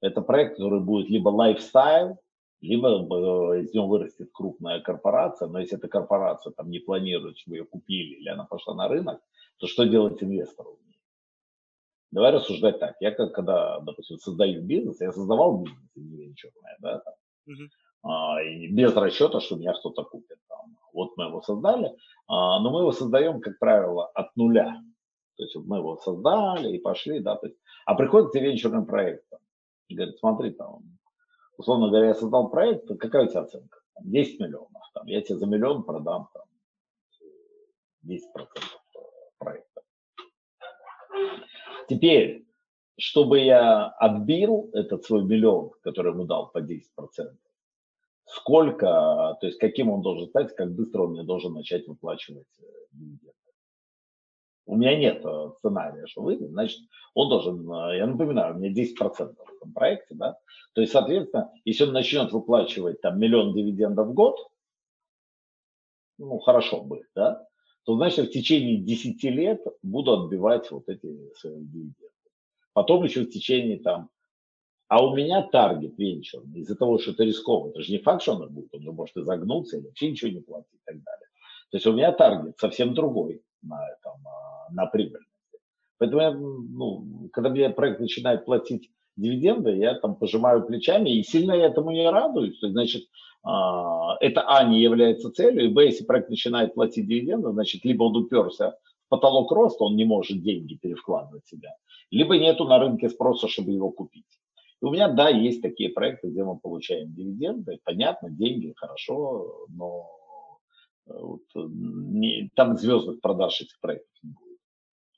Это 0.00 0.20
проект, 0.20 0.56
который 0.56 0.80
будет 0.80 1.08
либо 1.08 1.30
лайфстайл, 1.30 2.18
либо 2.60 3.54
э, 3.54 3.62
из 3.62 3.74
него 3.74 3.88
вырастет 3.88 4.30
крупная 4.32 4.80
корпорация, 4.80 5.48
но 5.48 5.58
если 5.58 5.78
эта 5.78 5.88
корпорация 5.88 6.52
там 6.52 6.70
не 6.70 6.78
планирует, 6.78 7.38
чтобы 7.38 7.56
ее 7.56 7.64
купили 7.64 8.16
или 8.16 8.28
она 8.28 8.44
пошла 8.44 8.74
на 8.74 8.88
рынок, 8.88 9.20
то 9.58 9.66
что 9.66 9.84
делать 9.84 10.22
инвестору? 10.22 10.78
Давай 12.12 12.32
рассуждать 12.32 12.78
так. 12.78 12.96
Я 13.00 13.10
как, 13.10 13.34
когда, 13.34 13.80
допустим, 13.80 14.18
создаю 14.18 14.62
бизнес, 14.62 15.00
я 15.00 15.12
создавал 15.12 15.58
бизнес, 15.58 15.90
не 15.96 16.16
венчурное, 16.16 16.76
да, 16.80 16.98
там, 17.00 17.14
uh-huh. 17.48 17.68
а, 18.04 18.42
и 18.42 18.68
без 18.68 18.94
расчета, 18.94 19.40
что 19.40 19.56
меня 19.56 19.74
кто-то 19.74 20.04
купит. 20.04 20.38
Там. 20.48 20.76
Вот 20.92 21.16
мы 21.16 21.24
его 21.24 21.42
создали, 21.42 21.94
а, 22.28 22.60
но 22.60 22.70
мы 22.70 22.80
его 22.80 22.92
создаем, 22.92 23.40
как 23.40 23.58
правило, 23.58 24.06
от 24.06 24.34
нуля. 24.36 24.82
То 25.36 25.42
есть 25.42 25.56
мы 25.56 25.78
его 25.78 25.96
создали 25.96 26.74
и 26.74 26.78
пошли, 26.78 27.18
да, 27.18 27.36
то 27.36 27.48
есть, 27.48 27.58
а 27.84 27.94
приходит 27.94 28.30
к 28.32 28.36
венчурным 28.36 28.86
проектам. 28.86 29.40
И 29.88 29.94
говорит, 29.94 30.18
смотри, 30.18 30.50
там, 30.50 30.82
условно 31.56 31.88
говоря, 31.88 32.08
я 32.08 32.14
создал 32.14 32.50
проект, 32.50 32.88
какая 32.98 33.26
у 33.26 33.28
тебя 33.28 33.40
оценка? 33.40 33.80
10 34.02 34.40
миллионов. 34.40 34.82
Там, 34.94 35.06
я 35.06 35.22
тебе 35.22 35.38
за 35.38 35.46
миллион 35.46 35.84
продам 35.84 36.28
там, 36.32 36.44
10% 38.04 38.20
проекта. 39.38 39.82
Теперь, 41.88 42.46
чтобы 42.98 43.40
я 43.40 43.88
отбил 43.88 44.70
этот 44.72 45.04
свой 45.04 45.24
миллион, 45.24 45.70
который 45.82 46.12
ему 46.12 46.24
дал 46.24 46.50
по 46.50 46.58
10%, 46.58 46.82
сколько, 48.26 49.36
то 49.40 49.46
есть 49.46 49.58
каким 49.58 49.90
он 49.90 50.02
должен 50.02 50.28
стать, 50.28 50.54
как 50.54 50.74
быстро 50.74 51.04
он 51.04 51.12
мне 51.12 51.22
должен 51.22 51.52
начать 51.52 51.86
выплачивать 51.86 52.48
э, 52.58 52.64
дивиденды. 52.92 53.32
У 54.66 54.76
меня 54.76 54.96
нет 54.96 55.24
э, 55.24 55.50
сценария, 55.58 56.06
что 56.06 56.22
выйдет, 56.22 56.50
значит, 56.50 56.80
он 57.14 57.28
должен, 57.28 57.70
э, 57.70 57.98
я 57.98 58.06
напоминаю, 58.06 58.54
у 58.54 58.58
меня 58.58 58.72
10% 58.72 59.36
в 59.36 59.56
этом 59.56 59.72
проекте, 59.72 60.14
да, 60.14 60.38
то 60.74 60.80
есть, 60.80 60.92
соответственно, 60.92 61.52
если 61.64 61.84
он 61.84 61.92
начнет 61.92 62.32
выплачивать 62.32 63.00
там 63.00 63.18
миллион 63.18 63.54
дивидендов 63.54 64.08
в 64.08 64.12
год, 64.12 64.36
ну, 66.18 66.38
хорошо 66.40 66.82
бы, 66.82 67.02
да, 67.14 67.46
то, 67.84 67.96
значит, 67.96 68.28
в 68.28 68.32
течение 68.32 68.78
10 68.78 69.22
лет 69.24 69.62
буду 69.82 70.12
отбивать 70.12 70.68
вот 70.72 70.88
эти 70.88 71.32
свои 71.36 71.64
дивиденды. 71.64 72.10
Потом 72.72 73.04
еще 73.04 73.20
в 73.22 73.30
течение 73.30 73.78
там, 73.78 74.10
а 74.88 75.04
у 75.04 75.14
меня 75.14 75.42
таргет 75.42 75.96
венчурный, 75.96 76.60
из-за 76.60 76.74
того, 76.74 76.98
что 76.98 77.12
это 77.12 77.22
рискованно, 77.22 77.70
это 77.70 77.82
же 77.82 77.92
не 77.92 77.98
факт, 77.98 78.22
что 78.22 78.34
он 78.34 78.52
будет, 78.52 78.74
он 78.74 78.82
же 78.82 78.92
может 78.92 79.16
изогнуться 79.16 79.76
или 79.76 79.86
вообще 79.86 80.10
ничего 80.10 80.30
не 80.32 80.40
платить 80.40 80.74
и 80.74 80.84
так 80.84 81.02
далее. 81.02 81.28
То 81.70 81.76
есть 81.76 81.86
у 81.86 81.92
меня 81.92 82.10
таргет 82.12 82.58
совсем 82.58 82.94
другой 82.94 83.42
на 83.68 83.82
этом, 83.88 84.14
а, 84.26 84.72
на 84.72 84.86
прибыльности. 84.86 85.30
Поэтому 85.98 86.22
я, 86.22 86.32
ну, 86.32 87.28
когда 87.32 87.48
мне 87.50 87.70
проект 87.70 88.00
начинает 88.00 88.44
платить 88.44 88.90
дивиденды, 89.16 89.76
я 89.76 89.94
там 89.94 90.14
пожимаю 90.16 90.66
плечами, 90.66 91.10
и 91.10 91.22
сильно 91.22 91.52
я 91.52 91.66
этому 91.66 91.90
не 91.90 92.08
радуюсь. 92.08 92.58
То 92.58 92.66
есть, 92.66 92.74
значит, 92.74 93.02
а, 93.42 94.16
это 94.20 94.42
А 94.42 94.64
не 94.64 94.80
является 94.80 95.30
целью, 95.30 95.64
и 95.64 95.68
Б, 95.68 95.86
если 95.86 96.04
проект 96.04 96.28
начинает 96.28 96.74
платить 96.74 97.06
дивиденды, 97.06 97.52
значит, 97.52 97.84
либо 97.84 98.04
он 98.04 98.16
уперся 98.16 98.72
в 99.06 99.08
потолок 99.08 99.52
роста, 99.52 99.84
он 99.84 99.96
не 99.96 100.04
может 100.04 100.42
деньги 100.42 100.74
перевкладывать 100.74 101.46
себя, 101.46 101.74
либо 102.10 102.36
нету 102.36 102.64
на 102.64 102.78
рынке 102.78 103.08
спроса, 103.08 103.48
чтобы 103.48 103.70
его 103.70 103.90
купить. 103.90 104.26
И 104.82 104.84
у 104.84 104.90
меня, 104.90 105.08
да, 105.08 105.28
есть 105.28 105.62
такие 105.62 105.88
проекты, 105.88 106.28
где 106.28 106.44
мы 106.44 106.58
получаем 106.58 107.14
дивиденды, 107.14 107.78
понятно, 107.84 108.30
деньги 108.30 108.74
хорошо, 108.76 109.66
но 109.68 110.10
вот, 111.06 111.42
не, 111.54 112.50
там 112.54 112.76
звездных 112.76 113.20
продаж 113.20 113.60
этих 113.60 113.78
проектов 113.80 114.14
не 114.22 114.30
будет. 114.32 114.58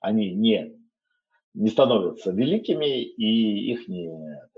Они 0.00 0.34
не 0.34 0.78
не 1.54 1.70
становятся 1.70 2.30
великими 2.30 3.02
и 3.02 3.72
их 3.72 3.88
не, 3.88 4.08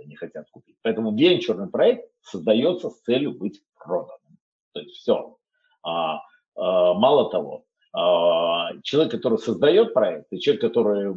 не 0.05 0.17
хотят 0.17 0.51
купить. 0.51 0.77
Поэтому 0.83 1.17
венчурный 1.17 1.69
проект 1.69 2.11
создается 2.21 2.91
с 2.91 3.01
целью 3.01 3.33
быть 3.33 3.63
проданным. 3.79 4.39
То 4.73 4.81
есть 4.81 4.97
все. 4.97 5.37
А, 5.83 6.21
а, 6.57 6.95
мало 6.95 7.31
того, 7.31 7.65
а, 7.93 8.73
человек, 8.83 9.13
который 9.13 9.39
создает 9.39 9.95
проект, 9.95 10.33
и 10.33 10.41
человек, 10.41 10.61
который 10.61 11.15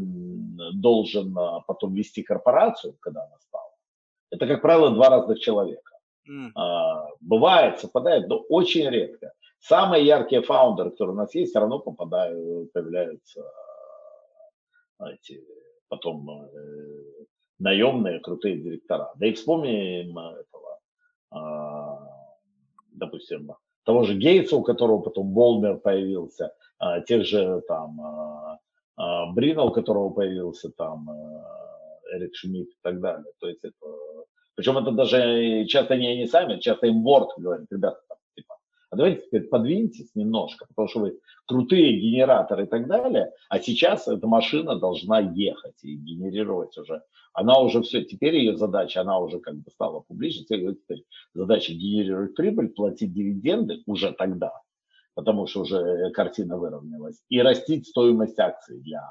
должен 0.74 1.38
а, 1.38 1.60
потом 1.62 1.94
вести 1.94 2.24
корпорацию, 2.24 2.96
когда 3.02 3.26
она 3.26 3.38
стала, 3.40 3.72
это, 4.32 4.48
как 4.48 4.62
правило, 4.62 4.92
два 4.92 5.10
разных 5.10 5.40
человека. 5.40 5.98
Mm. 6.30 6.52
А, 6.56 7.08
бывает, 7.20 7.80
совпадает, 7.80 8.28
но 8.30 8.38
очень 8.38 8.90
редко. 8.90 9.34
Самые 9.66 10.06
яркие 10.06 10.42
фаундеры, 10.42 10.90
которые 10.92 11.14
у 11.14 11.18
нас 11.18 11.34
есть, 11.34 11.52
все 11.52 11.60
равно 11.60 11.80
попадают, 11.80 12.74
появляются 12.74 13.42
эти, 15.00 15.42
потом 15.88 16.30
э, 16.30 16.50
наемные 17.60 18.20
крутые 18.20 18.58
директора. 18.58 19.14
Да 19.16 19.26
и 19.26 19.32
вспомним 19.32 20.18
этого, 20.18 20.80
э, 21.34 21.38
допустим, 22.92 23.54
того 23.86 24.04
же 24.04 24.16
Гейтса, 24.16 24.58
у 24.58 24.64
которого 24.64 25.00
потом 25.00 25.34
Болмер 25.34 25.78
появился, 25.78 26.54
э, 26.82 27.02
тех 27.08 27.26
же 27.26 27.62
там 27.66 28.02
э, 28.02 29.02
э, 29.02 29.32
Брина, 29.34 29.64
у 29.64 29.72
которого 29.72 30.10
появился 30.10 30.72
там 30.72 31.10
э, 31.10 32.18
Эрик 32.18 32.36
Шмидт 32.36 32.70
и 32.70 32.78
так 32.82 33.00
далее. 33.00 33.32
То 33.40 33.48
есть 33.48 33.64
это, 33.64 33.88
причем 34.56 34.78
это 34.78 34.92
даже 34.92 35.66
часто 35.68 35.96
не 35.96 36.10
они 36.10 36.28
сами, 36.28 36.60
часто 36.60 36.88
им 36.88 37.02
Ворд 37.02 37.30
говорит, 37.38 37.68
ребята, 37.72 38.02
а 38.94 38.96
давайте 38.96 39.26
теперь 39.26 39.48
подвиньтесь 39.48 40.12
немножко, 40.14 40.68
потому 40.68 40.88
что 40.88 41.00
вы 41.00 41.20
крутые 41.48 42.00
генераторы 42.00 42.66
и 42.66 42.68
так 42.68 42.88
далее, 42.88 43.32
а 43.50 43.60
сейчас 43.60 44.08
эта 44.08 44.28
машина 44.28 44.76
должна 44.76 45.20
ехать 45.20 45.84
и 45.84 45.96
генерировать 45.96 46.78
уже. 46.78 47.02
Она 47.34 47.60
уже 47.60 47.82
все, 47.82 48.04
теперь 48.04 48.36
ее 48.36 48.56
задача, 48.56 49.02
она 49.02 49.18
уже 49.18 49.40
как 49.40 49.56
бы 49.56 49.72
стала 49.72 50.02
публичной, 50.02 50.46
теперь 50.46 51.06
задача 51.34 51.74
генерировать 51.74 52.36
прибыль, 52.36 52.70
платить 52.70 53.12
дивиденды 53.12 53.82
уже 53.88 54.12
тогда, 54.12 54.52
потому 55.16 55.48
что 55.48 55.62
уже 55.62 56.12
картина 56.12 56.60
выровнялась, 56.60 57.20
и 57.30 57.42
растить 57.42 57.88
стоимость 57.88 58.38
акций 58.38 58.80
для, 58.80 59.02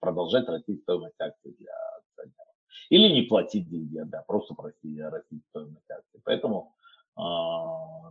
продолжать 0.00 0.46
растить 0.48 0.82
стоимость 0.82 1.18
акций 1.18 1.54
для 1.58 1.72
акционеров. 1.96 2.54
Или 2.90 3.08
не 3.08 3.22
платить 3.22 3.70
дивиденды, 3.70 4.18
а 4.18 4.22
просто 4.26 4.54
растить, 4.58 5.00
растить 5.00 5.42
стоимость 5.48 5.90
акций. 5.90 6.20
Поэтому 6.24 6.74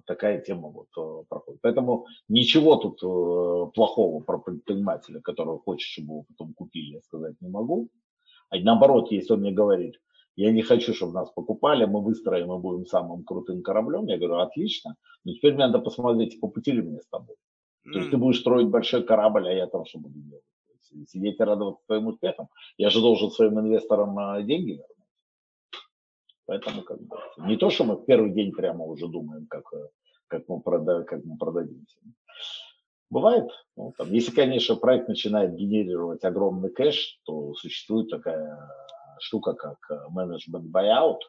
такая 0.08 0.42
тема 0.42 0.70
вот 0.70 0.88
э, 0.98 1.24
проходит. 1.30 1.62
Поэтому 1.62 2.08
ничего 2.30 2.78
тут 2.78 3.04
э, 3.04 3.72
плохого 3.74 4.24
про 4.24 4.40
предпринимателя, 4.40 5.22
которого 5.22 5.60
хочет, 5.60 5.88
чтобы 5.88 6.14
его 6.14 6.26
потом 6.30 6.54
купили, 6.54 6.96
я 6.96 7.02
сказать 7.02 7.36
не 7.42 7.50
могу. 7.50 7.90
А 8.50 8.58
наоборот, 8.58 9.12
если 9.12 9.34
он 9.34 9.42
мне 9.42 9.52
говорит, 9.52 10.00
я 10.36 10.52
не 10.52 10.62
хочу, 10.62 10.94
чтобы 10.94 11.14
нас 11.14 11.30
покупали, 11.32 11.86
мы 11.86 12.02
выстроим 12.02 12.54
и 12.54 12.60
будем 12.60 12.86
самым 12.86 13.24
крутым 13.24 13.62
кораблем, 13.62 14.06
я 14.08 14.18
говорю, 14.18 14.36
отлично, 14.36 14.96
но 15.24 15.34
теперь 15.34 15.54
мне 15.54 15.68
надо 15.68 15.80
посмотреть, 15.80 16.40
по 16.40 16.48
пути 16.48 16.72
ли 16.72 16.82
мне 16.82 17.00
с 17.02 17.08
тобой. 17.08 17.36
Mm. 17.88 17.92
То 17.92 18.00
есть 18.00 18.12
ты 18.12 18.18
будешь 18.18 18.40
строить 18.40 18.70
большой 18.70 19.04
корабль, 19.04 19.48
а 19.48 19.52
я 19.52 19.68
там 19.68 19.86
что 19.86 20.00
буду 20.00 20.20
делать? 20.20 20.44
Сидеть 21.10 21.40
и 21.40 21.44
радоваться 21.44 21.84
своим 21.86 22.08
успехам. 22.08 22.48
Я 22.78 22.90
же 22.90 23.02
должен 23.02 23.30
своим 23.30 23.60
инвесторам 23.60 24.18
а, 24.18 24.42
деньги 24.42 24.72
вернуть. 24.72 24.97
Поэтому 26.48 26.82
как 26.84 27.02
бы 27.02 27.18
не 27.40 27.58
то, 27.58 27.70
что 27.70 27.84
мы 27.84 27.96
в 27.96 28.06
первый 28.06 28.32
день 28.32 28.54
прямо 28.54 28.86
уже 28.86 29.08
думаем, 29.08 29.48
как, 29.48 29.72
э, 29.74 29.90
как, 30.28 30.48
мы, 30.48 30.62
прода, 30.62 31.04
как 31.04 31.24
мы 31.26 31.38
продадимся. 31.38 32.00
Бывает. 33.10 33.50
Ну, 33.76 33.94
там, 33.98 34.12
если, 34.12 34.32
конечно, 34.32 34.76
проект 34.78 35.10
начинает 35.10 35.56
генерировать 35.56 36.24
огромный 36.24 36.70
кэш, 36.70 37.20
то 37.26 37.54
существует 37.56 38.10
такая 38.10 38.58
штука, 39.20 39.54
как 39.54 39.78
э, 39.92 40.10
менеджмент 40.10 40.74
buyout, 40.74 41.20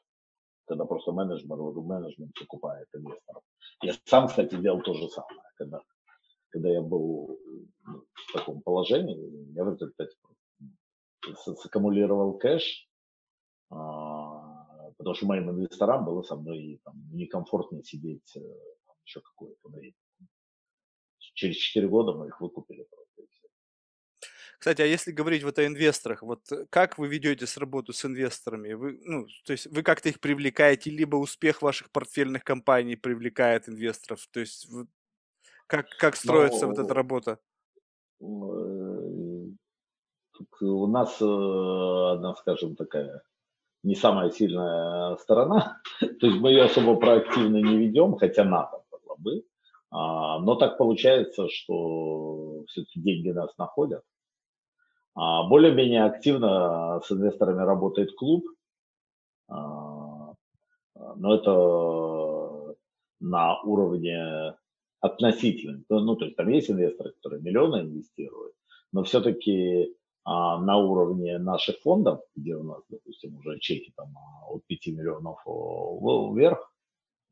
когда 0.66 0.84
просто 0.84 1.10
менеджмент, 1.10 1.60
менеджмент 1.76 2.32
покупает 2.38 2.86
инвесторов. 2.94 3.42
Я 3.82 3.94
сам, 4.04 4.28
кстати, 4.28 4.54
делал 4.54 4.80
то 4.82 4.94
же 4.94 5.08
самое, 5.08 5.40
когда, 5.56 5.80
когда 6.50 6.68
я 6.68 6.80
был 6.80 7.40
ну, 7.86 8.04
в 8.12 8.32
таком 8.32 8.62
положении, 8.62 9.52
я 9.54 9.64
в 9.64 9.74
результате 9.74 10.14
саккумулировал 11.44 12.38
кэш, 12.38 12.88
а, 13.70 14.17
потому 14.98 15.14
что 15.14 15.26
моим 15.26 15.50
инвесторам 15.50 16.04
было 16.04 16.22
со 16.22 16.36
мной 16.36 16.80
там, 16.84 16.94
некомфортно 17.12 17.82
сидеть 17.82 18.36
э, 18.36 18.40
там, 18.86 18.96
еще 19.04 19.20
какое-то 19.20 19.68
время. 19.68 19.94
Через 21.34 21.56
4 21.56 21.88
года 21.88 22.12
мы 22.12 22.26
их 22.26 22.40
выкупили 22.40 22.82
просто. 22.82 23.08
Кстати, 24.58 24.82
а 24.82 24.86
если 24.86 25.12
говорить 25.12 25.44
вот 25.44 25.56
о 25.60 25.66
инвесторах, 25.66 26.22
вот 26.22 26.40
как 26.70 26.98
вы 26.98 27.06
ведете 27.06 27.46
с 27.46 27.56
работу 27.56 27.92
с 27.92 28.04
инвесторами? 28.04 28.72
Вы, 28.72 28.98
ну, 29.04 29.26
то 29.44 29.52
есть 29.52 29.68
вы 29.68 29.84
как-то 29.84 30.08
их 30.08 30.18
привлекаете, 30.18 30.90
либо 30.90 31.14
успех 31.14 31.62
ваших 31.62 31.92
портфельных 31.92 32.42
компаний 32.42 32.96
привлекает 32.96 33.68
инвесторов? 33.68 34.26
То 34.32 34.40
есть 34.40 34.68
как, 35.68 35.88
как 36.00 36.16
строится 36.16 36.66
Но, 36.66 36.72
вот 36.72 36.78
эта 36.80 36.92
работа? 36.92 37.38
Э, 38.20 38.24
у 40.60 40.86
нас 40.88 41.22
одна, 41.22 42.34
скажем, 42.40 42.74
такая 42.74 43.22
не 43.82 43.94
самая 43.94 44.30
сильная 44.30 45.16
сторона. 45.16 45.80
То 46.00 46.26
есть 46.26 46.38
мы 46.40 46.50
ее 46.50 46.64
особо 46.64 46.96
проактивно 46.96 47.56
не 47.56 47.76
ведем, 47.76 48.16
хотя 48.16 48.44
надо 48.44 48.82
было 48.90 49.16
бы. 49.18 49.44
А, 49.90 50.38
но 50.40 50.54
так 50.56 50.78
получается, 50.78 51.48
что 51.48 52.64
все-таки 52.68 53.00
деньги 53.00 53.30
нас 53.30 53.56
находят. 53.58 54.02
А, 55.14 55.48
более-менее 55.48 56.04
активно 56.04 57.00
с 57.04 57.10
инвесторами 57.10 57.62
работает 57.62 58.14
клуб. 58.14 58.44
А, 59.48 60.34
но 61.16 61.34
это 61.34 62.76
на 63.20 63.60
уровне 63.62 64.54
относительно. 65.00 65.82
Ну, 65.88 66.16
то 66.16 66.24
есть 66.24 66.36
там 66.36 66.48
есть 66.48 66.70
инвесторы, 66.70 67.12
которые 67.12 67.40
миллионы 67.42 67.82
инвестируют, 67.82 68.54
но 68.92 69.04
все-таки 69.04 69.94
а, 70.30 70.58
на 70.58 70.76
уровне 70.76 71.38
наших 71.38 71.80
фондов, 71.80 72.20
где 72.36 72.54
у 72.54 72.62
нас, 72.62 72.82
допустим, 72.90 73.38
уже 73.38 73.58
чеки 73.60 73.94
там 73.96 74.08
а, 74.14 74.52
от 74.52 74.62
5 74.66 74.86
миллионов 74.88 75.38
вверх, 76.36 76.70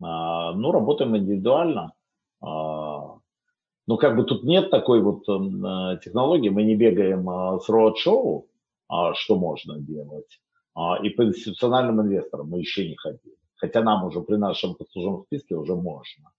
а, 0.02 0.54
ну, 0.54 0.72
работаем 0.72 1.14
индивидуально. 1.14 1.92
Ну, 2.40 3.98
как 3.98 4.16
бы 4.16 4.24
тут 4.24 4.44
нет 4.44 4.70
такой 4.70 5.02
вот 5.02 5.24
технологии, 6.00 6.48
мы 6.48 6.62
не 6.64 6.74
бегаем 6.74 7.60
с 7.60 7.68
роуд-шоу, 7.68 8.46
что 9.14 9.36
можно 9.36 9.78
делать, 9.78 10.40
и 11.02 11.08
по 11.10 11.24
институциональным 11.24 12.00
инвесторам 12.00 12.48
мы 12.48 12.58
еще 12.58 12.88
не 12.88 12.96
ходили. 12.96 13.36
Хотя 13.56 13.82
нам 13.82 14.04
уже 14.04 14.20
при 14.20 14.36
нашем 14.36 14.74
послужном 14.74 15.24
списке 15.24 15.54
уже 15.54 15.74
можно. 15.74 16.30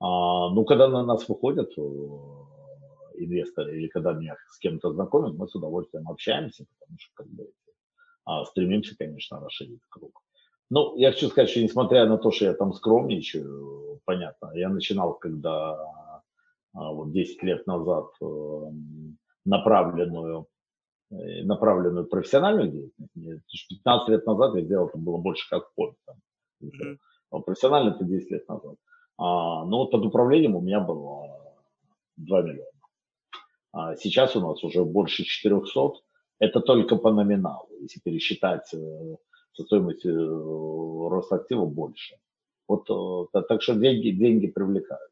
Ну, 0.00 0.64
когда 0.64 0.88
на 0.88 1.04
нас 1.04 1.28
выходят 1.28 1.70
инвестора 3.24 3.74
или 3.74 3.88
когда 3.88 4.12
меня 4.12 4.36
с 4.50 4.58
кем-то 4.58 4.92
знакомят, 4.92 5.34
мы 5.36 5.48
с 5.48 5.54
удовольствием 5.54 6.08
общаемся, 6.08 6.64
потому 6.78 6.98
что 6.98 7.10
как 7.14 7.28
бы, 7.28 7.50
а, 8.24 8.44
стремимся, 8.44 8.94
конечно, 8.98 9.40
расширить 9.40 9.80
круг. 9.88 10.22
Ну, 10.70 10.96
я 10.96 11.12
хочу 11.12 11.28
сказать, 11.28 11.50
что 11.50 11.62
несмотря 11.62 12.06
на 12.06 12.18
то, 12.18 12.30
что 12.30 12.44
я 12.44 12.54
там 12.54 12.74
скромничаю, 12.74 14.00
понятно, 14.04 14.52
я 14.54 14.68
начинал, 14.68 15.14
когда 15.14 15.78
а, 16.74 16.92
вот 16.92 17.12
10 17.12 17.42
лет 17.42 17.66
назад 17.66 18.06
э, 18.20 18.26
направленную 19.44 20.46
э, 21.10 21.42
направленную 21.44 22.06
профессиональную 22.06 22.70
деятельность. 22.70 23.68
15 23.70 24.08
лет 24.10 24.26
назад 24.26 24.54
я 24.56 24.62
делал 24.62 24.88
это 24.88 24.98
было 24.98 25.16
больше 25.16 25.48
как 25.48 25.64
хобби. 25.74 25.96
Mm-hmm. 26.62 27.40
Профессионально 27.44 27.94
это 27.94 28.04
10 28.04 28.30
лет 28.30 28.48
назад. 28.48 28.76
А, 29.16 29.64
но 29.64 29.78
вот 29.78 29.90
под 29.90 30.04
управлением 30.04 30.56
у 30.56 30.60
меня 30.60 30.80
было 30.80 31.26
2 32.16 32.42
миллиона. 32.42 32.77
А 33.78 33.94
сейчас 33.94 34.34
у 34.34 34.40
нас 34.40 34.64
уже 34.64 34.84
больше 34.84 35.22
400. 35.22 35.92
Это 36.40 36.60
только 36.60 36.96
по 36.96 37.12
номиналу. 37.12 37.68
Если 37.80 38.00
пересчитать 38.00 38.74
э, 38.74 39.16
со 39.52 39.62
стоимостью 39.62 40.12
э, 40.14 41.08
роста 41.08 41.36
актива 41.36 41.64
больше. 41.64 42.16
Вот 42.66 42.90
э, 42.90 43.42
так 43.48 43.62
что 43.62 43.74
деньги, 43.74 44.10
деньги 44.10 44.48
привлекаются. 44.48 45.06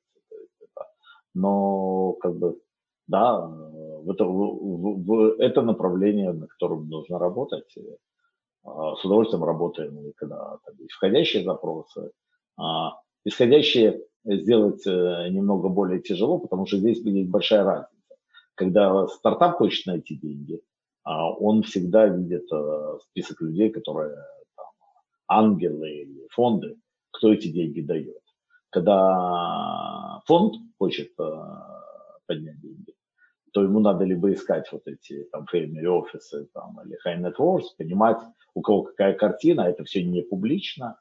Но 1.34 2.14
как 2.14 2.38
бы 2.38 2.59
да, 3.06 3.47
в 3.47 4.10
это, 4.10 4.24
в, 4.24 5.05
в 5.05 5.36
это 5.38 5.62
направление, 5.62 6.32
на 6.32 6.48
котором 6.48 6.88
нужно 6.88 7.18
работать. 7.20 7.72
С 8.64 9.05
удовольствием 9.05 9.44
работаем, 9.44 10.12
когда 10.16 10.59
там, 10.64 10.74
есть 10.78 10.93
входящие 10.93 11.44
запросы. 11.44 12.10
А 12.56 12.98
исходящие 13.24 14.02
сделать 14.24 14.84
немного 14.86 15.68
более 15.68 16.01
тяжело, 16.01 16.38
потому 16.38 16.66
что 16.66 16.78
здесь 16.78 16.98
есть 17.05 17.30
большая 17.30 17.62
разница 17.62 17.95
когда 18.56 19.06
стартап 19.06 19.56
хочет 19.56 19.86
найти 19.86 20.16
деньги, 20.16 20.60
а, 21.04 21.30
он 21.30 21.62
всегда 21.62 22.08
видит 22.08 22.50
э, 22.52 22.98
список 23.10 23.40
людей, 23.42 23.70
которые 23.70 24.16
там, 24.56 24.66
ангелы 25.28 25.88
или 25.88 26.26
фонды, 26.32 26.76
кто 27.12 27.32
эти 27.32 27.48
деньги 27.48 27.80
дает. 27.80 28.22
Когда 28.70 30.20
фонд 30.26 30.54
хочет 30.78 31.12
э, 31.18 31.30
поднять 32.26 32.60
деньги, 32.60 32.94
то 33.52 33.62
ему 33.62 33.78
надо 33.78 34.04
либо 34.04 34.32
искать 34.32 34.70
вот 34.72 34.82
эти 34.86 35.24
там 35.30 35.46
family 35.52 35.86
офисы 35.86 36.48
там, 36.52 36.80
или 36.84 36.98
high 37.06 37.20
net 37.20 37.36
worth, 37.38 37.76
понимать, 37.78 38.18
у 38.54 38.62
кого 38.62 38.82
какая 38.82 39.14
картина, 39.14 39.62
это 39.62 39.84
все 39.84 40.02
не 40.02 40.22
публично, 40.22 40.98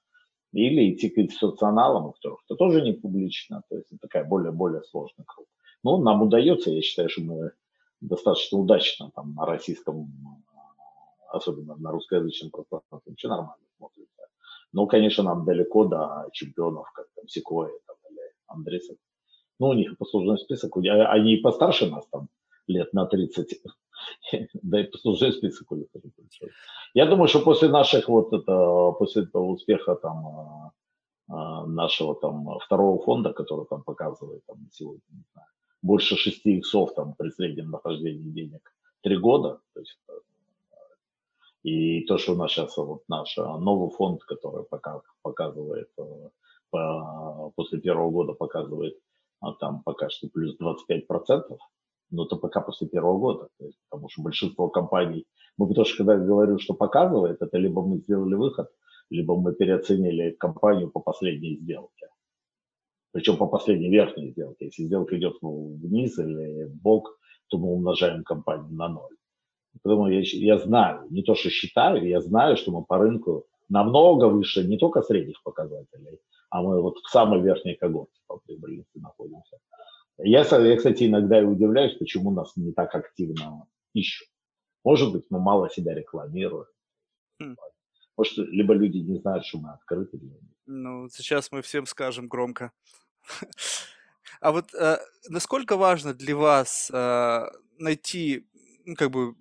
или 0.53 0.93
идти 0.93 1.09
к 1.09 1.17
институционалам, 1.17 2.07
у 2.07 2.11
которых 2.11 2.39
это 2.47 2.55
тоже 2.55 2.81
не 2.81 2.93
публично, 2.93 3.63
то 3.69 3.75
есть 3.77 3.87
это 3.91 3.99
такая 4.01 4.23
более-более 4.23 4.83
сложная 4.83 5.25
круг. 5.25 5.47
Ну, 5.85 5.97
нам 5.97 6.23
удается, 6.23 6.71
я 6.71 6.81
считаю, 6.81 7.09
что 7.09 7.21
мы 7.21 7.51
достаточно 8.01 8.57
удачно 8.57 9.11
там 9.15 9.35
на 9.35 9.45
российском, 9.45 10.11
особенно 11.31 11.75
на 11.75 11.91
русскоязычном 11.91 12.49
пространстве, 12.49 13.11
вообще 13.11 13.27
нормально 13.27 13.67
смотрится. 13.77 14.23
Но, 14.71 14.87
конечно, 14.87 15.23
нам 15.23 15.45
далеко 15.45 15.85
до 15.85 16.27
чемпионов, 16.33 16.91
как 16.91 17.05
там 17.15 17.27
Секоя 17.27 17.69
там, 17.85 17.97
или 18.09 18.19
Андресов. 18.47 18.97
Ну, 19.59 19.67
у 19.67 19.73
них 19.73 19.95
послужной 19.99 20.39
список, 20.39 20.75
они 20.75 21.35
и 21.35 21.41
постарше 21.41 21.85
нас 21.85 22.07
там 22.07 22.29
лет 22.65 22.91
на 22.93 23.05
30, 23.05 23.61
да 24.53 24.81
и 24.81 24.85
послужной 24.85 25.33
список 25.33 25.71
у 25.71 25.75
них 25.75 25.87
Я 26.95 27.05
думаю, 27.05 27.27
что 27.27 27.41
после 27.41 27.69
наших 27.69 28.09
вот 28.09 28.33
это, 28.33 28.91
после 28.97 29.21
этого 29.21 29.51
успеха 29.51 29.93
там 29.93 30.25
а, 30.25 30.71
а, 31.29 31.67
нашего 31.67 32.15
там 32.15 32.57
второго 32.65 33.03
фонда, 33.03 33.33
который 33.33 33.67
там 33.67 33.83
показывает 33.83 34.43
там 34.47 34.67
сегодня, 34.71 35.03
не 35.11 35.23
знаю, 35.31 35.47
больше 35.81 36.15
6 36.15 36.45
иксов 36.45 36.93
там 36.95 37.13
при 37.15 37.29
среднем 37.29 37.69
нахождении 37.69 38.29
денег 38.29 38.73
три 39.01 39.17
года. 39.17 39.59
То 39.73 39.79
есть, 39.79 39.97
э, 40.09 40.13
и 41.63 42.01
то, 42.05 42.17
что 42.17 42.33
у 42.33 42.35
нас 42.35 42.51
сейчас 42.51 42.75
вот 42.77 43.03
наш 43.07 43.37
э, 43.37 43.41
новый 43.41 43.89
фонд, 43.91 44.23
который 44.23 44.65
пока 44.65 45.01
показывает 45.21 45.89
э, 45.97 46.29
по, 46.69 47.51
после 47.55 47.79
первого 47.79 48.09
года 48.11 48.33
показывает 48.33 48.97
а 49.45 49.53
там 49.53 49.83
пока 49.83 50.09
что 50.09 50.27
плюс 50.27 50.57
25 50.57 51.07
процентов, 51.07 51.59
но 52.09 52.25
это 52.25 52.35
пока 52.35 52.61
после 52.61 52.87
первого 52.87 53.19
года, 53.19 53.49
то 53.59 53.65
есть, 53.65 53.77
потому 53.89 54.09
что 54.09 54.23
большинство 54.23 54.69
компаний, 54.69 55.25
мы 55.57 55.67
потому 55.67 55.85
что 55.85 55.97
когда 55.97 56.13
я 56.13 56.19
говорю, 56.19 56.57
что 56.57 56.73
показывает, 56.73 57.41
это 57.41 57.57
либо 57.57 57.81
мы 57.81 57.97
сделали 57.97 58.35
выход, 58.35 58.69
либо 59.09 59.35
мы 59.35 59.53
переоценили 59.53 60.31
компанию 60.31 60.89
по 60.89 60.99
последней 60.99 61.57
сделке 61.57 62.07
причем 63.15 63.37
по 63.37 63.47
последней 63.47 63.89
верхней 63.89 64.31
сделке. 64.31 64.65
Если 64.65 64.83
сделка 64.83 65.17
идет 65.17 65.37
вниз 65.41 66.19
или 66.19 66.65
в 66.65 66.75
бок, 66.81 67.17
то 67.47 67.57
мы 67.57 67.69
умножаем 67.69 68.25
компанию 68.25 68.73
на 68.73 68.89
ноль. 68.89 69.15
Поэтому 69.81 70.09
я, 70.09 70.19
я 70.21 70.57
знаю, 70.57 71.07
не 71.09 71.23
то 71.23 71.33
что 71.33 71.49
считаю, 71.49 72.05
я 72.05 72.19
знаю, 72.19 72.57
что 72.57 72.73
мы 72.73 72.83
по 72.83 72.97
рынку 72.97 73.45
намного 73.69 74.25
выше 74.25 74.65
не 74.65 74.77
только 74.77 75.01
средних 75.01 75.41
показателей, 75.43 76.19
а 76.49 76.61
мы 76.61 76.81
вот 76.81 76.97
в 76.97 77.09
самой 77.09 77.41
верхней 77.41 77.75
когорте 77.75 78.19
по 78.27 78.37
прибыльности 78.45 78.97
находимся. 78.97 79.59
Я, 80.17 80.41
я, 80.41 80.75
кстати, 80.75 81.05
иногда 81.05 81.39
и 81.39 81.45
удивляюсь, 81.45 81.97
почему 81.97 82.31
нас 82.31 82.57
не 82.57 82.73
так 82.73 82.93
активно 82.95 83.65
ищут. 83.93 84.27
Может 84.83 85.13
быть, 85.13 85.23
мы 85.29 85.39
мало 85.39 85.69
себя 85.69 85.93
рекламируем. 85.93 86.67
Хм. 87.41 87.55
Может, 88.17 88.37
либо 88.37 88.73
люди 88.73 88.97
не 88.97 89.19
знают, 89.19 89.45
что 89.45 89.59
мы 89.59 89.71
открыты 89.71 90.17
для 90.17 90.31
них. 90.31 90.55
Ну, 90.65 91.07
сейчас 91.09 91.51
мы 91.51 91.61
всем 91.61 91.85
скажем 91.85 92.27
громко. 92.27 92.71
А 94.41 94.51
вот 94.51 94.73
э, 94.75 94.97
насколько 95.29 95.75
важно 95.75 96.13
для 96.13 96.35
вас 96.35 96.91
э, 96.93 97.45
найти, 97.79 98.45
ну, 98.85 98.95
как 98.95 99.09
бы... 99.09 99.33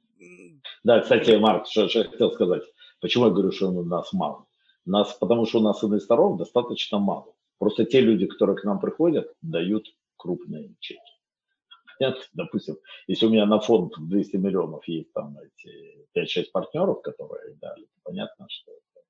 Да, 0.83 1.01
кстати, 1.01 1.33
Марк, 1.33 1.67
что, 1.67 1.89
что 1.89 1.99
я 1.99 2.09
хотел 2.09 2.33
сказать. 2.33 2.63
Почему 3.01 3.27
я 3.27 3.31
говорю, 3.31 3.53
что 3.53 3.69
у 3.69 3.85
нас 3.85 4.13
мало? 4.15 4.47
Нас, 4.87 5.13
потому 5.15 5.45
что 5.45 5.59
у 5.59 5.63
нас 5.63 5.85
инвесторов 5.85 6.39
достаточно 6.39 6.99
мало. 6.99 7.35
Просто 7.59 7.85
те 7.85 8.01
люди, 8.01 8.27
которые 8.27 8.57
к 8.57 8.65
нам 8.65 8.81
приходят, 8.81 9.31
дают 9.43 9.87
крупные 10.17 10.75
чеки. 10.81 11.01
Понятно? 11.99 12.23
Допустим, 12.33 12.77
если 13.07 13.27
у 13.27 13.31
меня 13.31 13.45
на 13.47 13.61
фонд 13.61 13.93
200 13.99 14.37
миллионов 14.37 14.89
есть 14.89 15.13
там 15.13 15.37
эти 15.39 16.09
5-6 16.17 16.45
партнеров, 16.53 17.03
которые 17.03 17.57
дали, 17.57 17.87
понятно, 18.05 18.47
что 18.49 18.73
это, 18.73 19.07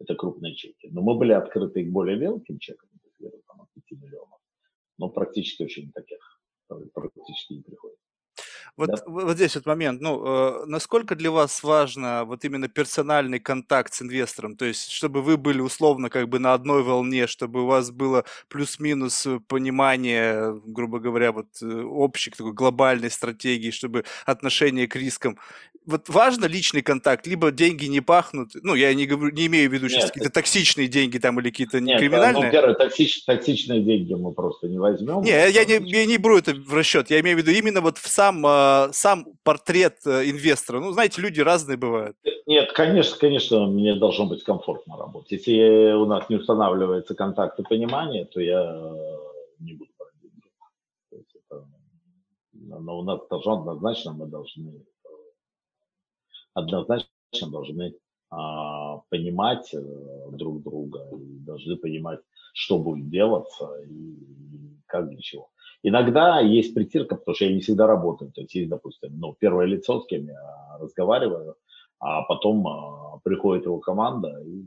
это 0.00 0.14
крупные 0.14 0.54
чеки. 0.54 0.88
Но 0.90 1.02
мы 1.02 1.14
были 1.14 1.32
открыты 1.32 1.84
к 1.84 1.92
более 1.92 2.16
мелким 2.16 2.58
чекам, 2.58 2.88
где-то 3.18 3.38
там 3.46 3.62
от 3.62 3.72
5 3.72 3.98
миллионов. 4.00 4.40
Но 4.98 5.10
практически 5.10 5.62
очень 5.62 5.92
таких, 5.92 6.40
практически 6.66 7.54
не 7.54 7.62
приходит. 7.62 7.98
Вот, 8.76 8.90
да? 8.90 8.96
вот 9.06 9.36
здесь 9.36 9.54
вот 9.54 9.66
момент, 9.66 10.00
ну, 10.00 10.22
э, 10.24 10.64
насколько 10.66 11.14
для 11.14 11.30
вас 11.30 11.62
важно 11.62 12.24
вот 12.24 12.44
именно 12.44 12.68
персональный 12.68 13.40
контакт 13.40 13.94
с 13.94 14.02
инвестором, 14.02 14.56
то 14.56 14.64
есть 14.64 14.90
чтобы 14.90 15.22
вы 15.22 15.36
были 15.36 15.60
условно 15.60 16.10
как 16.10 16.28
бы 16.28 16.38
на 16.38 16.54
одной 16.54 16.82
волне, 16.82 17.26
чтобы 17.26 17.62
у 17.62 17.66
вас 17.66 17.90
было 17.90 18.24
плюс-минус 18.48 19.26
понимание, 19.48 20.60
грубо 20.64 20.98
говоря, 20.98 21.32
вот 21.32 21.46
э, 21.62 21.66
общей 21.66 22.30
такой 22.30 22.52
глобальной 22.52 23.10
стратегии, 23.10 23.70
чтобы 23.70 24.04
отношение 24.24 24.88
к 24.88 24.96
рискам 24.96 25.38
вот 25.86 26.08
важно 26.08 26.46
личный 26.46 26.82
контакт, 26.82 27.26
либо 27.26 27.52
деньги 27.52 27.86
не 27.86 28.00
пахнут, 28.00 28.50
ну, 28.62 28.74
я 28.74 28.92
не 28.92 29.06
говорю, 29.06 29.32
не 29.32 29.46
имею 29.46 29.70
в 29.70 29.72
виду 29.72 29.88
сейчас 29.88 30.06
какие-то 30.06 30.30
токсичные 30.30 30.88
деньги 30.88 31.18
там 31.18 31.38
или 31.38 31.50
какие-то 31.50 31.80
нет, 31.80 32.00
криминальные. 32.00 32.46
Ну, 32.46 32.50
первое, 32.50 32.74
токсич, 32.74 33.24
токсичные 33.24 33.82
деньги 33.82 34.12
мы 34.14 34.32
просто 34.32 34.66
не 34.66 34.78
возьмем. 34.78 35.22
Не, 35.22 35.30
я, 35.30 35.46
я, 35.46 35.64
не, 35.64 35.88
я 35.88 36.04
не 36.06 36.18
беру 36.18 36.38
это 36.38 36.54
в 36.54 36.74
расчет, 36.74 37.10
я 37.10 37.20
имею 37.20 37.36
в 37.36 37.40
виду 37.40 37.52
именно 37.52 37.80
вот 37.80 37.98
в 37.98 38.08
сам, 38.08 38.44
э, 38.56 38.92
сам 38.92 39.26
портрет 39.42 39.98
э, 40.06 40.30
инвестора. 40.30 40.80
Ну, 40.80 40.92
знаете, 40.92 41.20
люди 41.20 41.40
разные 41.40 41.76
бывают. 41.76 42.16
Нет, 42.46 42.72
конечно, 42.72 43.16
конечно, 43.18 43.66
мне 43.66 43.94
должно 43.94 44.26
быть 44.26 44.44
комфортно 44.44 44.96
работать. 44.96 45.32
Если 45.32 45.92
у 45.92 46.06
нас 46.06 46.28
не 46.28 46.36
устанавливается 46.36 47.14
контакт 47.14 47.58
и 47.58 47.62
понимание, 47.62 48.24
то 48.24 48.40
я 48.40 48.62
э, 48.62 49.16
не 49.60 49.74
буду 49.74 49.90
но 52.78 52.98
у 52.98 53.02
нас 53.02 53.20
должно 53.30 53.60
однозначно 53.60 54.12
мы 54.12 54.26
должны 54.26 54.84
однозначно 56.54 57.10
должны 57.50 57.94
а, 58.30 58.98
понимать 59.10 59.74
друг 60.30 60.62
друга, 60.62 61.08
и 61.12 61.38
должны 61.40 61.76
понимать, 61.76 62.20
что 62.54 62.78
будет 62.78 63.10
делаться 63.10 63.68
и 63.88 64.16
как 64.86 65.08
для 65.08 65.20
чего. 65.20 65.50
Иногда 65.82 66.40
есть 66.40 66.74
притирка, 66.74 67.16
потому 67.16 67.34
что 67.34 67.44
я 67.44 67.52
не 67.52 67.60
всегда 67.60 67.86
работаю. 67.86 68.32
То 68.32 68.40
есть 68.40 68.54
есть, 68.54 68.68
допустим, 68.68 69.18
ну, 69.18 69.36
первое 69.38 69.66
лицо, 69.66 70.00
с 70.00 70.06
кем 70.06 70.26
я 70.26 70.78
разговариваю, 70.80 71.56
а 71.98 72.22
потом 72.22 72.66
а, 72.66 73.18
приходит 73.24 73.66
его 73.66 73.78
команда 73.78 74.42
и 74.44 74.64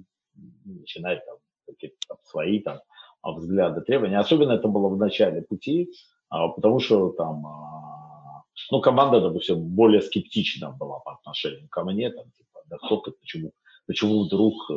начинает 0.65 1.25
там 1.25 1.37
какие-то 1.67 1.97
там, 2.07 2.17
свои 2.23 2.59
там 2.59 2.79
взгляды, 3.23 3.81
требования. 3.81 4.19
Особенно 4.19 4.53
это 4.53 4.67
было 4.67 4.87
в 4.89 4.97
начале 4.97 5.41
пути, 5.41 5.91
а, 6.29 6.47
потому 6.49 6.79
что 6.79 7.09
там 7.09 7.45
а, 7.45 8.43
ну, 8.71 8.81
команда, 8.81 9.21
допустим, 9.21 9.61
более 9.61 10.01
скептична 10.01 10.71
была 10.71 10.99
по 10.99 11.13
отношению 11.13 11.67
ко 11.69 11.83
мне, 11.83 12.09
там, 12.09 12.25
типа, 12.31 12.61
да 12.65 12.77
кто 12.77 12.97
ты, 12.97 13.11
почему, 13.11 13.51
почему 13.87 14.23
вдруг 14.23 14.53
э, 14.69 14.75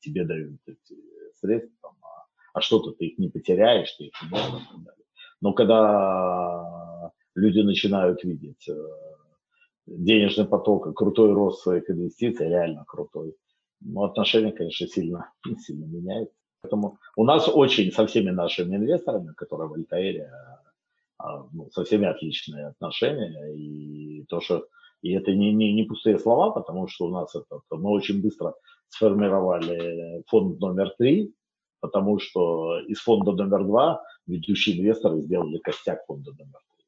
тебе 0.00 0.24
дают 0.24 0.60
эти 0.66 0.96
средства, 1.40 1.72
там, 1.82 1.96
а, 2.02 2.26
а 2.52 2.60
что-то 2.60 2.92
ты 2.92 3.06
их 3.06 3.18
не 3.18 3.28
потеряешь, 3.28 3.92
ты 3.92 4.04
их 4.04 4.12
не 4.22 4.28
можешь, 4.28 4.62
и 4.62 4.66
так 4.66 4.84
далее. 4.84 5.03
Но 5.44 5.52
когда 5.52 7.12
люди 7.34 7.60
начинают 7.60 8.24
видеть 8.24 8.66
э, 8.66 8.74
денежный 9.86 10.46
поток 10.46 10.96
крутой 10.96 11.34
рост 11.34 11.62
своих 11.62 11.90
инвестиций, 11.90 12.48
реально 12.48 12.86
крутой, 12.86 13.36
ну, 13.82 14.04
отношение, 14.04 14.52
конечно, 14.52 14.86
сильно, 14.86 15.30
сильно 15.58 15.84
меняется. 15.84 16.34
Поэтому 16.62 16.98
у 17.16 17.24
нас 17.24 17.46
очень 17.46 17.92
со 17.92 18.06
всеми 18.06 18.30
нашими 18.30 18.76
инвесторами, 18.76 19.34
которые 19.36 19.68
в 19.68 19.74
Альтаире, 19.74 20.30
а, 21.18 21.46
ну, 21.52 21.68
со 21.72 21.84
всеми 21.84 22.06
отличные 22.06 22.68
отношения. 22.68 23.54
И 23.54 24.24
то, 24.30 24.40
что 24.40 24.66
и 25.02 25.12
это 25.12 25.34
не, 25.34 25.52
не, 25.52 25.74
не 25.74 25.82
пустые 25.82 26.18
слова, 26.18 26.52
потому 26.52 26.88
что 26.88 27.04
у 27.04 27.10
нас 27.10 27.34
это, 27.34 27.60
мы 27.70 27.90
очень 27.90 28.22
быстро 28.22 28.54
сформировали 28.88 30.22
фонд 30.26 30.58
номер 30.58 30.94
три, 30.96 31.34
потому 31.84 32.18
что 32.18 32.80
из 32.88 32.98
фонда 33.00 33.32
номер 33.32 33.62
два 33.64 34.02
ведущие 34.26 34.80
инвесторы 34.80 35.20
сделали 35.20 35.58
костяк 35.58 35.98
фонда 36.06 36.30
номер 36.30 36.60
три. 36.74 36.86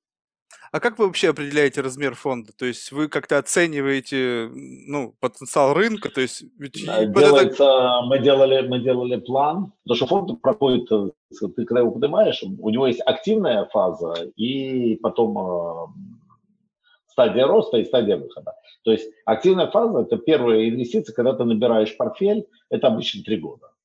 А 0.73 0.81
как 0.81 0.99
вы 0.99 1.05
вообще 1.05 1.29
определяете 1.29 1.83
размер 1.83 2.15
фонда? 2.15 2.53
То 2.57 2.65
есть 2.65 2.93
вы 2.93 3.09
как-то 3.09 3.37
оцениваете 3.37 4.49
ну, 4.55 5.15
потенциал 5.21 5.75
рынка? 5.75 6.09
То 6.09 6.23
есть 6.23 6.45
ведь 6.59 6.83
Делается, 6.83 7.65
это... 7.65 8.01
мы, 8.07 8.21
делали, 8.21 8.67
мы 8.67 8.79
делали 8.81 9.17
план, 9.17 9.75
потому 9.85 9.97
что 9.97 10.07
фонд 10.07 10.41
проходит, 10.41 10.91
э, 10.91 11.11
ты 11.55 11.67
когда 11.67 11.81
его 11.81 11.91
поднимаешь, 11.91 12.43
у 12.43 12.71
него 12.71 12.87
есть 12.87 13.03
активная 13.05 13.67
фаза 13.67 14.15
и 14.35 14.97
потом 15.03 15.37
э, 15.37 15.87
стадия 17.09 17.47
роста 17.47 17.77
и 17.77 17.85
стадия 17.85 18.17
выхода. 18.17 18.55
То 18.83 18.93
есть 18.93 19.13
активная 19.27 19.71
фаза– 19.71 20.01
это 20.09 20.17
первые 20.17 20.71
инвестиции, 20.71 21.13
когда 21.13 21.35
ты 21.35 21.45
набираешь 21.45 21.95
портфель, 21.99 22.47
это 22.71 22.87
обычно 22.87 23.23
три 23.23 23.37
года. 23.37 23.76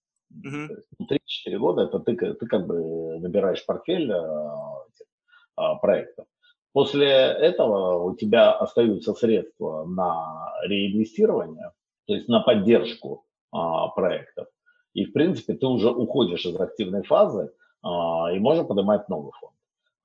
Uh-huh. 0.43 0.69
3-4 1.01 1.57
года 1.57 1.83
это 1.83 1.99
ты, 1.99 2.15
ты 2.15 2.45
как 2.47 2.67
бы 2.67 3.19
набираешь 3.19 3.65
портфель 3.65 4.11
э, 4.11 5.75
проектов. 5.81 6.25
После 6.73 7.09
этого 7.09 8.03
у 8.03 8.15
тебя 8.15 8.51
остаются 8.53 9.13
средства 9.13 9.83
на 9.85 10.53
реинвестирование, 10.63 11.71
то 12.07 12.13
есть 12.13 12.29
на 12.29 12.39
поддержку 12.39 13.25
а, 13.51 13.89
проектов. 13.89 14.47
И, 14.93 15.05
в 15.05 15.11
принципе, 15.11 15.53
ты 15.53 15.67
уже 15.67 15.89
уходишь 15.89 16.45
из 16.45 16.59
активной 16.59 17.03
фазы 17.03 17.51
а, 17.83 18.31
и 18.33 18.39
можешь 18.39 18.67
поднимать 18.67 19.09
новый 19.09 19.31
фонд. 19.39 19.53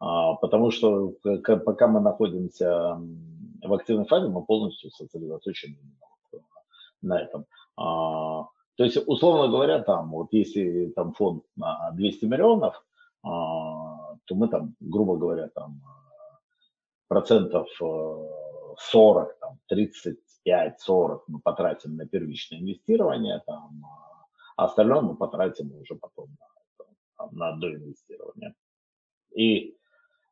А, 0.01 0.35
потому 0.35 0.73
что 0.73 1.15
пока 1.65 1.87
мы 1.87 2.01
находимся 2.01 3.01
в 3.63 3.73
активной 3.73 4.07
фазе, 4.07 4.29
мы 4.29 4.45
полностью 4.45 4.91
сосредоточены 4.91 5.77
на 7.01 7.21
этом. 7.21 7.47
А, 7.77 8.47
то 8.77 8.85
есть, 8.85 8.99
условно 9.07 9.49
говоря, 9.49 9.83
там, 9.83 10.11
вот 10.11 10.29
если 10.33 10.93
там 10.95 11.15
фонд 11.15 11.45
на 11.57 11.91
200 11.93 12.27
миллионов, 12.27 12.85
а, 13.23 14.17
то 14.27 14.35
мы 14.35 14.49
там, 14.49 14.75
грубо 14.81 15.17
говоря, 15.17 15.49
там 15.49 15.81
процентов 17.09 17.69
40, 17.79 19.31
э, 19.31 19.35
там, 19.41 19.59
35-40 19.73 21.21
мы 21.29 21.41
потратим 21.41 21.97
на 21.97 22.07
первичное 22.07 22.61
инвестирование, 22.61 23.43
там, 23.47 23.83
а 24.57 24.65
остальное 24.65 25.01
мы 25.01 25.17
потратим 25.17 25.73
уже 25.81 25.95
потом 25.95 26.29
на, 27.19 27.31
на 27.31 27.57
доинвестирование. 27.57 28.55
И 29.35 29.75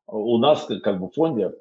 у 0.05 0.37
нас 0.37 0.67
как 0.83 0.99
бы 0.99 1.07
в 1.07 1.15
фонде, 1.15 1.51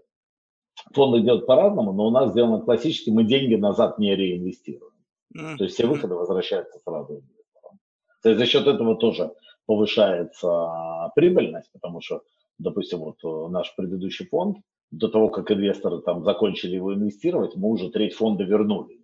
фонды 0.92 1.22
делают 1.22 1.46
по-разному, 1.46 1.92
но 1.94 2.08
у 2.08 2.10
нас 2.10 2.32
сделано 2.32 2.60
классически, 2.60 3.08
мы 3.08 3.24
деньги 3.24 3.54
назад 3.54 3.98
не 3.98 4.14
реинвестируем. 4.14 4.93
Mm-hmm. 5.36 5.56
То 5.56 5.64
есть 5.64 5.74
все 5.74 5.86
выходы 5.86 6.14
возвращаются 6.14 6.78
сразу 6.84 7.14
инвесторам. 7.14 7.78
То 8.22 8.28
есть 8.30 8.38
за 8.38 8.46
счет 8.46 8.66
этого 8.66 8.96
тоже 8.96 9.32
повышается 9.66 11.10
прибыльность, 11.14 11.70
потому 11.72 12.00
что, 12.00 12.22
допустим, 12.58 13.00
вот 13.00 13.16
э, 13.24 13.50
наш 13.50 13.74
предыдущий 13.76 14.26
фонд, 14.26 14.58
до 14.90 15.08
того, 15.08 15.28
как 15.28 15.50
инвесторы 15.50 16.02
там 16.02 16.22
закончили 16.24 16.76
его 16.76 16.94
инвестировать, 16.94 17.56
мы 17.56 17.70
уже 17.70 17.90
треть 17.90 18.14
фонда 18.14 18.44
вернули. 18.44 18.96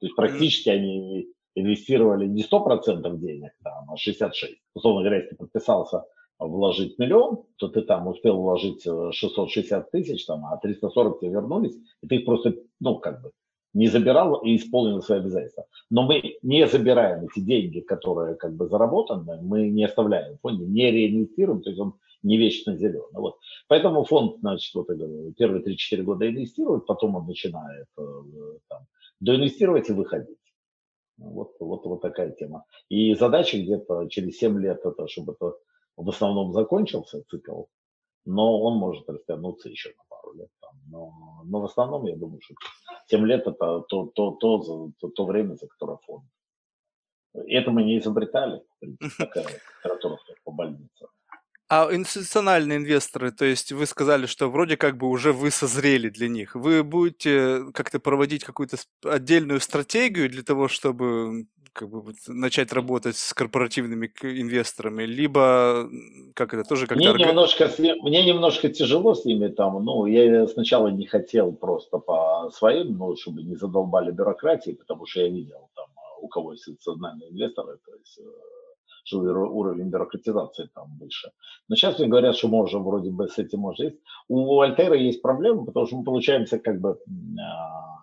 То 0.00 0.06
есть 0.06 0.16
практически 0.16 0.68
mm-hmm. 0.68 0.74
они 0.74 1.28
инвестировали 1.54 2.26
не 2.26 2.42
100% 2.42 3.16
денег, 3.18 3.52
там, 3.62 3.90
а 3.90 3.94
66%. 3.94 4.30
Условно 4.74 5.02
говоря, 5.02 5.22
если 5.22 5.36
подписался 5.36 6.04
вложить 6.38 6.98
миллион, 6.98 7.44
то 7.56 7.68
ты 7.68 7.82
там 7.82 8.08
успел 8.08 8.36
вложить 8.40 8.82
660 8.82 9.86
э, 9.86 9.90
тысяч, 9.90 10.26
там, 10.26 10.44
а 10.46 10.56
340 10.58 11.20
тебе 11.20 11.30
вернулись, 11.30 11.76
и 12.02 12.06
ты 12.06 12.16
их 12.16 12.24
просто, 12.24 12.54
ну, 12.80 12.98
как 12.98 13.22
бы, 13.22 13.30
не 13.74 13.88
забирал 13.88 14.36
и 14.36 14.56
исполнил 14.56 15.02
свои 15.02 15.18
обязательства. 15.18 15.66
Но 15.90 16.02
мы 16.02 16.38
не 16.42 16.66
забираем 16.66 17.26
эти 17.26 17.40
деньги, 17.40 17.80
которые 17.80 18.36
как 18.36 18.54
бы 18.54 18.68
заработаны, 18.68 19.42
мы 19.42 19.68
не 19.68 19.84
оставляем 19.84 20.36
в 20.36 20.40
фонде, 20.40 20.64
не 20.64 20.90
реинвестируем, 20.90 21.60
то 21.60 21.70
есть 21.70 21.80
он 21.80 21.94
не 22.22 22.38
вечно 22.38 22.76
зеленый. 22.76 23.12
Вот. 23.12 23.38
Поэтому 23.68 24.04
фонд, 24.04 24.38
значит, 24.40 24.74
вот 24.74 24.88
я 24.88 24.94
говорю, 24.94 25.32
первые 25.32 25.62
3-4 25.62 26.02
года 26.02 26.28
инвестирует, 26.28 26.86
потом 26.86 27.16
он 27.16 27.26
начинает 27.26 27.88
э, 27.98 28.02
там, 28.68 28.86
доинвестировать 29.20 29.90
и 29.90 29.92
выходить. 29.92 30.38
Вот, 31.18 31.54
вот, 31.60 31.84
вот 31.84 32.00
такая 32.00 32.30
тема. 32.30 32.64
И 32.88 33.14
задача 33.14 33.58
где-то 33.58 34.08
через 34.08 34.38
7 34.38 34.58
лет, 34.60 34.80
это, 34.84 35.06
чтобы 35.08 35.34
это 35.34 35.54
в 35.96 36.08
основном 36.08 36.52
закончился 36.52 37.22
цикл, 37.28 37.64
но 38.24 38.60
он 38.62 38.78
может 38.78 39.08
растянуться 39.08 39.68
еще 39.68 39.90
на 39.90 40.04
пару 40.08 40.34
лет. 40.34 40.48
Там. 40.60 40.70
Но, 40.90 41.42
но 41.44 41.60
в 41.60 41.64
основном, 41.64 42.06
я 42.06 42.16
думаю, 42.16 42.40
что 42.40 42.54
7 43.06 43.26
лет 43.26 43.46
это 43.46 43.80
то, 43.80 44.06
то, 44.14 44.30
то, 44.32 44.90
то, 45.00 45.08
то 45.08 45.26
время, 45.26 45.54
за 45.54 45.66
которое 45.66 45.98
фонд. 46.06 46.24
Это 47.34 47.70
мы 47.70 47.82
не 47.82 47.98
изобретали, 47.98 48.60
в 48.60 48.78
принципе, 48.80 49.08
такая 49.24 49.44
литература 49.44 50.18
по 50.44 50.52
больнице. 50.52 51.06
А 51.68 51.88
институциональные 51.90 52.78
инвесторы, 52.78 53.32
то 53.32 53.44
есть 53.44 53.72
вы 53.72 53.86
сказали, 53.86 54.26
что 54.26 54.50
вроде 54.50 54.76
как 54.76 54.98
бы 54.98 55.08
уже 55.08 55.32
вы 55.32 55.50
созрели 55.50 56.10
для 56.10 56.28
них. 56.28 56.54
Вы 56.54 56.84
будете 56.84 57.64
как-то 57.72 58.00
проводить 58.00 58.44
какую-то 58.44 58.76
отдельную 59.02 59.60
стратегию 59.60 60.28
для 60.28 60.42
того, 60.42 60.68
чтобы 60.68 61.46
как 61.74 61.90
бы 61.90 62.14
начать 62.28 62.72
работать 62.72 63.16
с 63.16 63.34
корпоративными 63.34 64.06
инвесторами, 64.22 65.04
либо 65.04 65.90
как 66.34 66.54
это 66.54 66.62
тоже 66.62 66.86
как-то... 66.86 66.98
Мне, 66.98 67.10
орг... 67.10 67.20
немножко, 67.20 67.70
мне 67.78 68.24
немножко 68.24 68.68
тяжело 68.68 69.14
с 69.14 69.24
ними 69.24 69.48
там, 69.48 69.84
ну, 69.84 70.06
я 70.06 70.46
сначала 70.46 70.88
не 70.88 71.06
хотел 71.06 71.52
просто 71.52 71.98
по 71.98 72.50
своим, 72.54 72.96
ну, 72.96 73.16
чтобы 73.16 73.42
не 73.42 73.56
задолбали 73.56 74.12
бюрократии, 74.12 74.72
потому 74.72 75.06
что 75.06 75.20
я 75.20 75.28
видел 75.28 75.68
там, 75.74 75.86
у 76.20 76.28
кого 76.28 76.52
есть 76.52 76.68
институциональные 76.68 77.30
инвесторы, 77.30 77.78
то 77.84 77.92
есть 77.92 78.18
э, 78.20 78.22
что 79.04 79.18
уровень 79.18 79.90
бюрократизации 79.90 80.68
там 80.74 80.98
выше. 80.98 81.30
Но 81.68 81.76
сейчас 81.76 81.98
мне 81.98 82.08
говорят, 82.08 82.36
что 82.36 82.48
можно, 82.48 82.80
вроде 82.80 83.10
бы 83.10 83.28
с 83.28 83.38
этим 83.38 83.60
можно 83.60 83.84
есть. 83.84 83.98
У 84.28 84.60
Альтера 84.60 84.96
есть 84.96 85.22
проблема, 85.22 85.64
потому 85.64 85.86
что 85.86 85.96
мы 85.96 86.04
получаемся 86.04 86.58
как 86.58 86.80
бы 86.80 86.98
а, 87.40 87.94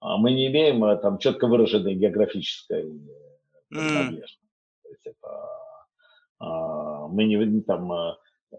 а 0.00 0.16
мы 0.16 0.32
не 0.32 0.46
имеем 0.46 0.82
э, 0.84 0.96
там 0.96 1.18
четко 1.18 1.46
выраженной 1.46 1.94
географической 1.94 3.00
принадлежности. 3.68 4.38
Mm. 4.38 4.82
То 4.82 4.88
есть 4.88 5.06
это 5.06 5.28
а, 6.38 7.08
мы 7.08 7.24
не 7.24 7.60
там 7.60 7.92
э, 7.92 8.14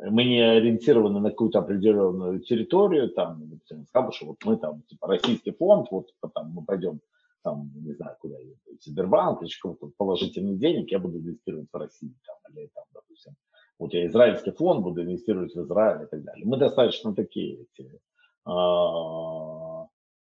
мы 0.10 0.24
не 0.24 0.42
ориентированы 0.42 1.20
на 1.20 1.32
какую-то 1.32 1.60
определенную 1.60 2.40
территорию, 2.40 3.10
там, 3.10 3.44
сказал, 3.88 4.12
что 4.14 4.28
вот 4.28 4.38
мы 4.46 4.58
там, 4.58 4.84
типа, 4.84 5.08
российский 5.08 5.52
фонд, 5.52 5.88
вот 5.92 6.08
там 6.34 6.52
мы 6.52 6.64
пойдем 6.64 7.02
там, 7.44 7.72
не 7.76 7.94
знаю, 7.94 8.16
куда 8.20 8.38
я, 8.40 8.54
Сбербанк 8.80 9.42
или 9.42 9.52
положительных 9.98 10.60
денег, 10.60 10.92
я 10.92 11.00
буду 11.00 11.18
инвестировать 11.20 11.68
в 11.72 11.78
Россию, 11.78 12.16
там, 12.26 12.38
или 12.54 12.68
там, 12.74 12.84
допустим, 12.94 13.36
вот 13.80 13.94
я 13.94 14.06
израильский 14.08 14.52
фонд 14.52 14.84
буду 14.84 15.02
инвестировать 15.02 15.56
в 15.56 15.62
Израиль 15.64 16.04
и 16.04 16.08
так 16.08 16.24
далее. 16.24 16.46
Мы 16.46 16.58
достаточно 16.58 17.16
такие 17.16 17.64
эти, 17.64 18.00
а, 18.46 19.84
а, 19.84 19.88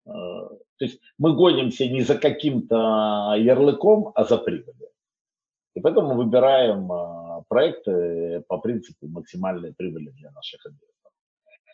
то 0.05 0.85
есть 0.85 0.99
мы 1.17 1.35
гонимся 1.35 1.87
не 1.87 2.01
за 2.01 2.17
каким-то 2.17 3.35
ярлыком, 3.37 4.11
а 4.15 4.23
за 4.23 4.37
прибылью. 4.37 4.89
И 5.75 5.81
поэтому 5.81 6.15
выбираем 6.15 6.91
а, 6.91 7.43
проекты 7.47 8.43
по 8.47 8.59
принципу 8.59 9.07
максимальной 9.07 9.73
прибыли 9.73 10.11
для 10.11 10.31
наших 10.31 10.65
инвесторов. 10.65 11.13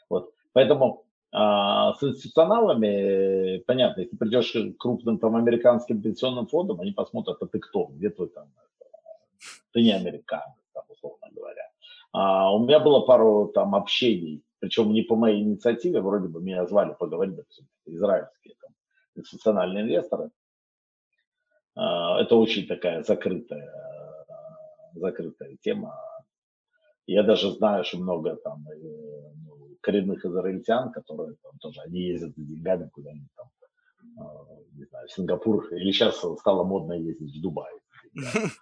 Вот. 0.09 0.33
Поэтому 0.53 1.05
а 1.31 1.93
с 1.93 2.03
институционалами, 2.03 3.59
понятно, 3.59 4.01
если 4.01 4.15
придешь 4.15 4.51
к 4.51 4.77
крупным 4.77 5.19
там 5.19 5.35
американским 5.35 6.01
пенсионным 6.01 6.47
фондам, 6.47 6.81
они 6.81 6.91
посмотрят, 6.91 7.37
а 7.41 7.45
ты 7.45 7.59
кто, 7.59 7.85
где 7.85 8.09
твой 8.09 8.29
там, 8.29 8.47
ты 9.71 9.81
не 9.83 9.91
американец, 9.91 10.57
там, 10.73 10.83
условно 10.89 11.27
говоря. 11.31 11.69
А 12.11 12.51
у 12.53 12.63
меня 12.63 12.79
было 12.79 13.01
пару 13.01 13.51
там 13.53 13.75
общений, 13.75 14.43
причем 14.59 14.91
не 14.91 15.03
по 15.03 15.15
моей 15.15 15.43
инициативе, 15.43 16.01
вроде 16.01 16.27
бы 16.27 16.41
меня 16.41 16.65
звали 16.65 16.95
поговорить, 16.97 17.35
допустим, 17.35 17.67
израильские 17.85 18.55
там, 18.59 18.71
институциональные 19.15 19.83
инвесторы. 19.83 20.31
А, 21.75 22.19
это 22.19 22.35
очень 22.35 22.65
такая 22.65 23.03
закрытая, 23.03 23.71
закрытая 24.95 25.55
тема. 25.61 25.95
Я 27.05 27.21
даже 27.23 27.51
знаю, 27.51 27.83
что 27.83 27.97
много 27.99 28.35
там 28.35 28.65
э, 28.67 29.68
коренных 29.81 30.25
израильтян, 30.25 30.91
которые 30.91 31.35
там 31.41 31.57
тоже, 31.59 31.81
они 31.81 31.99
ездят 32.01 32.35
за 32.35 32.43
деньгами 32.43 32.89
куда-нибудь 32.89 33.29
там, 33.35 33.47
э, 34.01 34.63
не 34.73 34.85
знаю, 34.85 35.07
в 35.07 35.11
Сингапур, 35.11 35.65
или 35.73 35.91
сейчас 35.91 36.17
стало 36.17 36.63
модно 36.63 36.93
ездить 36.93 37.37
в 37.37 37.41
Дубай. 37.41 37.73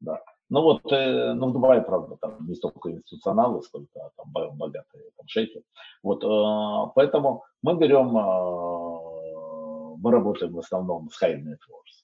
Да. 0.00 0.20
Ну 0.50 0.62
вот, 0.62 0.92
э, 0.92 1.32
ну 1.32 1.48
в 1.48 1.52
Дубае, 1.52 1.80
правда, 1.80 2.16
там 2.20 2.46
не 2.46 2.54
столько 2.54 2.90
институционалы, 2.90 3.62
сколько 3.62 4.10
там 4.16 4.32
богатые 4.32 5.10
там 5.16 5.26
шейки. 5.26 5.62
Вот, 6.02 6.22
э, 6.24 6.92
поэтому 6.94 7.44
мы 7.62 7.76
берем, 7.76 8.08
э, 8.16 9.96
мы 9.96 10.10
работаем 10.10 10.52
в 10.52 10.58
основном 10.58 11.08
с 11.08 11.22
high 11.22 11.36
net 11.36 11.58
worth. 11.70 12.02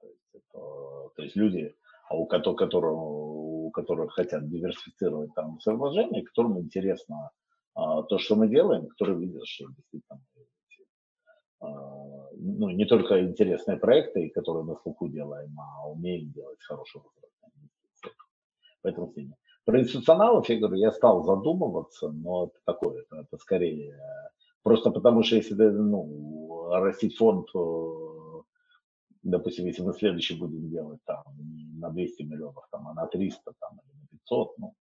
То 0.00 0.06
есть, 0.06 0.28
это, 0.32 1.10
то 1.16 1.22
есть 1.22 1.36
люди, 1.36 1.74
а 2.08 2.16
у 2.16 2.26
которых, 2.26 2.72
у 2.84 3.70
которых 3.70 4.12
хотят 4.14 4.48
диверсифицировать 4.48 5.34
там 5.34 5.60
свои 5.60 5.76
вложения, 5.76 6.24
которым 6.24 6.58
интересно 6.58 7.16
а, 7.16 7.30
то, 8.08 8.18
что 8.18 8.36
мы 8.36 8.48
делаем, 8.48 8.86
которые 8.88 9.18
видят, 9.18 9.46
что 9.46 9.66
действительно 9.68 10.20
а, 11.60 12.28
ну, 12.36 12.70
не 12.70 12.86
только 12.86 13.20
интересные 13.22 13.76
проекты, 13.76 14.30
которые 14.30 14.64
на 14.64 14.76
слуху 14.76 15.08
делаем, 15.08 15.54
а 15.58 15.88
умеем 15.88 16.30
делать 16.32 16.62
хорошие 16.62 17.02
возвратные 17.02 17.68
Поэтому 18.82 19.12
сильно. 19.14 19.36
Про 19.64 19.80
институционалов, 19.80 20.48
я 20.48 20.58
говорю, 20.58 20.76
я 20.76 20.90
стал 20.90 21.22
задумываться, 21.24 22.08
но 22.10 22.46
это 22.46 22.58
такое, 22.64 23.02
это, 23.02 23.16
это 23.18 23.36
скорее 23.36 23.94
просто 24.62 24.90
потому, 24.90 25.22
что 25.22 25.36
если 25.36 25.54
ну, 25.54 26.68
растить 26.70 27.16
фонд, 27.16 27.48
допустим, 29.22 29.66
если 29.66 29.82
мы 29.82 29.92
следующий 29.92 30.38
будем 30.38 30.70
делать 30.70 31.00
там 31.04 31.24
не 31.38 31.64
на 31.78 31.90
200 31.90 32.22
миллионов, 32.22 32.64
там, 32.70 32.88
а 32.88 32.94
на 32.94 33.06
300 33.06 33.52
там, 33.58 33.80
или 33.84 34.00
на 34.00 34.06
500, 34.08 34.58
ну, 34.58 34.74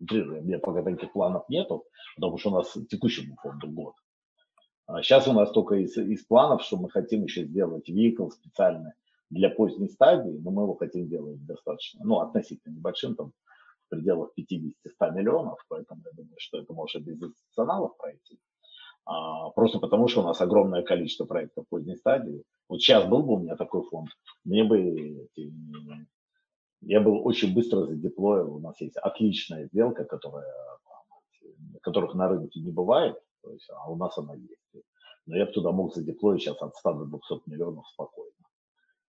утрирую, 0.00 0.40
у 0.40 0.44
меня 0.44 0.58
пока 0.58 0.82
таких 0.82 1.12
планов 1.12 1.48
нету, 1.48 1.84
потому 2.16 2.38
что 2.38 2.50
у 2.50 2.54
нас 2.54 2.76
текущему 2.88 3.36
фонду 3.42 3.68
год. 3.68 3.94
А 4.86 5.02
сейчас 5.02 5.28
у 5.28 5.32
нас 5.32 5.50
только 5.52 5.76
из, 5.76 5.96
из 5.96 6.24
планов, 6.24 6.62
что 6.62 6.76
мы 6.76 6.90
хотим 6.90 7.22
еще 7.22 7.44
сделать 7.44 7.88
вехл 7.88 8.28
специально 8.28 8.94
для 9.30 9.48
поздней 9.48 9.88
стадии, 9.88 10.38
но 10.38 10.50
мы 10.50 10.62
его 10.64 10.74
хотим 10.74 11.08
делать 11.08 11.44
достаточно, 11.46 12.04
ну, 12.04 12.20
относительно 12.20 12.74
небольшим, 12.74 13.14
там, 13.14 13.32
в 13.86 13.88
пределах 13.88 14.30
50-100 14.38 14.72
миллионов, 15.14 15.64
поэтому 15.68 16.02
я 16.04 16.10
думаю, 16.12 16.36
что 16.38 16.58
это 16.58 16.72
может 16.72 17.02
без 17.02 17.22
институционалов 17.22 17.96
пройти. 17.96 18.38
А, 19.04 19.50
просто 19.50 19.78
потому, 19.78 20.08
что 20.08 20.20
у 20.20 20.24
нас 20.24 20.40
огромное 20.40 20.82
количество 20.82 21.24
проектов 21.24 21.66
поздней 21.68 21.96
стадии. 21.96 22.44
Вот 22.68 22.80
сейчас 22.80 23.08
был 23.08 23.22
бы 23.22 23.34
у 23.34 23.38
меня 23.38 23.56
такой 23.56 23.82
фонд, 23.88 24.10
мне 24.44 24.64
бы 24.64 25.28
я 26.82 27.00
был 27.00 27.24
очень 27.26 27.54
быстро 27.54 27.86
задеплоил. 27.86 28.56
У 28.56 28.60
нас 28.60 28.80
есть 28.80 28.96
отличная 28.96 29.66
сделка, 29.66 30.04
которая 30.04 30.46
которых 31.82 32.14
на 32.14 32.28
рынке 32.28 32.60
не 32.60 32.70
бывает, 32.70 33.16
то 33.42 33.52
есть, 33.52 33.68
а 33.70 33.90
у 33.90 33.96
нас 33.96 34.16
она 34.18 34.34
есть. 34.34 34.84
Но 35.26 35.36
я 35.36 35.46
бы 35.46 35.52
туда 35.52 35.70
мог 35.72 35.94
задеплоить 35.94 36.42
сейчас 36.42 36.60
от 36.60 36.76
100 36.76 36.92
до 36.94 37.04
200 37.04 37.48
миллионов 37.50 37.86
спокойно. 37.88 38.32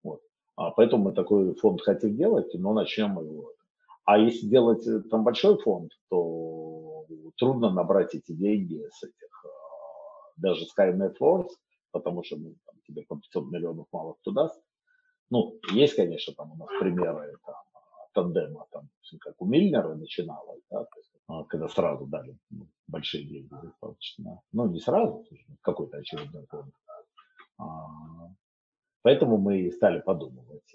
Вот. 0.03 0.21
А 0.55 0.71
поэтому 0.71 1.05
мы 1.05 1.11
такой 1.13 1.55
фонд 1.55 1.81
хотим 1.81 2.15
делать, 2.15 2.53
но 2.53 2.73
начнем 2.73 3.19
его. 3.19 3.51
А 4.05 4.17
если 4.17 4.47
делать 4.47 4.87
э, 4.87 5.01
там 5.01 5.23
большой 5.23 5.57
фонд, 5.61 5.91
то 6.09 7.05
трудно 7.37 7.71
набрать 7.71 8.15
эти 8.15 8.31
деньги 8.31 8.81
с 8.91 9.03
этих, 9.03 9.45
а, 9.45 10.31
даже 10.37 10.65
Sky 10.65 10.95
Networks, 10.95 11.49
потому 11.91 12.23
что 12.23 12.37
ну, 12.37 12.55
там, 12.65 12.75
тебе 12.87 13.03
по 13.03 13.17
500 13.17 13.51
миллионов 13.51 13.87
мало 13.91 14.15
кто 14.21 14.31
даст. 14.31 14.61
Ну, 15.29 15.59
есть, 15.71 15.95
конечно, 15.95 16.33
там 16.33 16.51
у 16.53 16.55
нас 16.55 16.69
примеры 16.79 17.37
там, 17.45 17.55
тандема, 18.13 18.65
там, 18.71 18.89
как 19.19 19.41
у 19.41 19.45
Мильнера 19.45 19.95
начиналось, 19.95 20.63
да, 20.71 20.83
то 20.83 20.99
есть, 20.99 21.11
а, 21.27 21.43
когда 21.43 21.67
сразу 21.67 22.05
дали 22.05 22.37
ну, 22.49 22.67
большие 22.87 23.25
деньги 23.25 23.53
достаточно. 23.61 24.41
Ну, 24.53 24.67
не 24.69 24.79
сразу, 24.79 25.25
какой-то 25.61 25.97
очередной 25.97 26.45
фонд. 26.47 26.73
А, 27.57 27.87
поэтому 29.01 29.37
мы 29.37 29.59
и 29.59 29.71
стали 29.71 29.99
подумывать. 29.99 30.73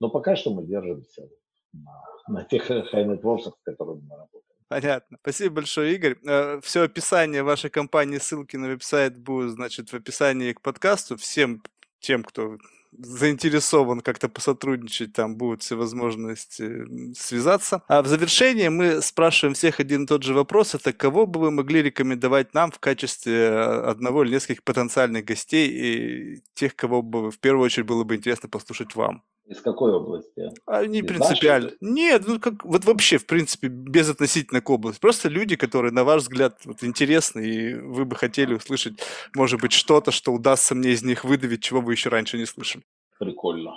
Но 0.00 0.10
пока 0.10 0.36
что 0.36 0.54
мы 0.54 0.64
держимся 0.64 1.28
на, 1.72 2.02
на 2.28 2.44
тех 2.44 2.64
хай-нетворках, 2.64 3.56
с 3.58 3.62
которыми 3.62 4.02
мы 4.02 4.16
работаем. 4.16 4.44
Понятно. 4.68 5.18
Спасибо 5.20 5.56
большое, 5.56 5.94
Игорь. 5.94 6.16
Э, 6.26 6.60
Все 6.62 6.82
описание 6.82 7.42
вашей 7.42 7.70
компании, 7.70 8.18
ссылки 8.18 8.56
на 8.56 8.68
веб-сайт 8.68 9.16
будут, 9.16 9.52
значит, 9.52 9.90
в 9.90 9.94
описании 9.94 10.52
к 10.52 10.62
подкасту. 10.62 11.16
Всем 11.16 11.62
тем, 12.00 12.24
кто 12.24 12.56
заинтересован 12.98 14.00
как-то 14.00 14.28
посотрудничать, 14.28 15.12
там 15.12 15.36
будут 15.36 15.62
все 15.62 15.76
возможности 15.76 17.14
связаться. 17.14 17.82
А 17.88 18.02
в 18.02 18.06
завершение 18.06 18.70
мы 18.70 19.02
спрашиваем 19.02 19.54
всех 19.54 19.80
один 19.80 20.04
и 20.04 20.06
тот 20.06 20.22
же 20.22 20.34
вопрос. 20.34 20.74
Это 20.74 20.92
кого 20.92 21.26
бы 21.26 21.40
вы 21.40 21.50
могли 21.50 21.82
рекомендовать 21.82 22.54
нам 22.54 22.70
в 22.70 22.78
качестве 22.78 23.48
а, 23.48 23.90
одного 23.90 24.24
или 24.24 24.32
нескольких 24.34 24.62
потенциальных 24.64 25.24
гостей 25.24 25.68
и 25.68 26.42
тех, 26.54 26.76
кого 26.76 27.02
бы 27.02 27.30
в 27.30 27.38
первую 27.38 27.64
очередь 27.64 27.86
было 27.86 28.04
бы 28.04 28.16
интересно 28.16 28.48
послушать 28.48 28.94
вам? 28.94 29.22
Из 29.46 29.60
какой 29.60 29.92
области? 29.92 30.50
А, 30.64 30.86
не 30.86 31.00
Из 31.00 31.06
принципиально. 31.06 31.70
Нашей? 31.70 31.78
Нет, 31.80 32.22
ну 32.26 32.40
как 32.40 32.64
вот 32.64 32.84
вообще, 32.86 33.18
в 33.18 33.26
принципе, 33.26 33.68
без 33.68 34.08
относительно 34.08 34.62
к 34.62 34.70
области. 34.70 35.00
Просто 35.00 35.28
люди, 35.28 35.56
которые, 35.56 35.92
на 35.92 36.02
ваш 36.04 36.22
взгляд, 36.22 36.58
вот, 36.64 36.82
интересны, 36.82 37.40
и 37.40 37.74
вы 37.74 38.06
бы 38.06 38.16
хотели 38.16 38.54
услышать, 38.54 39.00
может 39.36 39.60
быть, 39.60 39.72
что-то, 39.72 40.12
что 40.12 40.32
удастся 40.32 40.74
мне 40.74 40.90
из 40.90 41.02
них 41.02 41.24
выдавить, 41.24 41.62
чего 41.62 41.82
вы 41.82 41.92
еще 41.92 42.08
раньше 42.08 42.38
не 42.38 42.46
слышали. 42.46 42.84
Прикольно. 43.18 43.72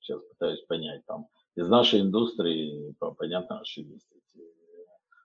Сейчас 0.00 0.22
пытаюсь 0.22 0.62
понять 0.62 1.04
там. 1.06 1.26
Из 1.54 1.68
нашей 1.68 2.00
индустрии, 2.00 2.94
понятно, 3.18 3.60
что 3.64 3.82
есть 3.82 4.06
эти 4.10 4.42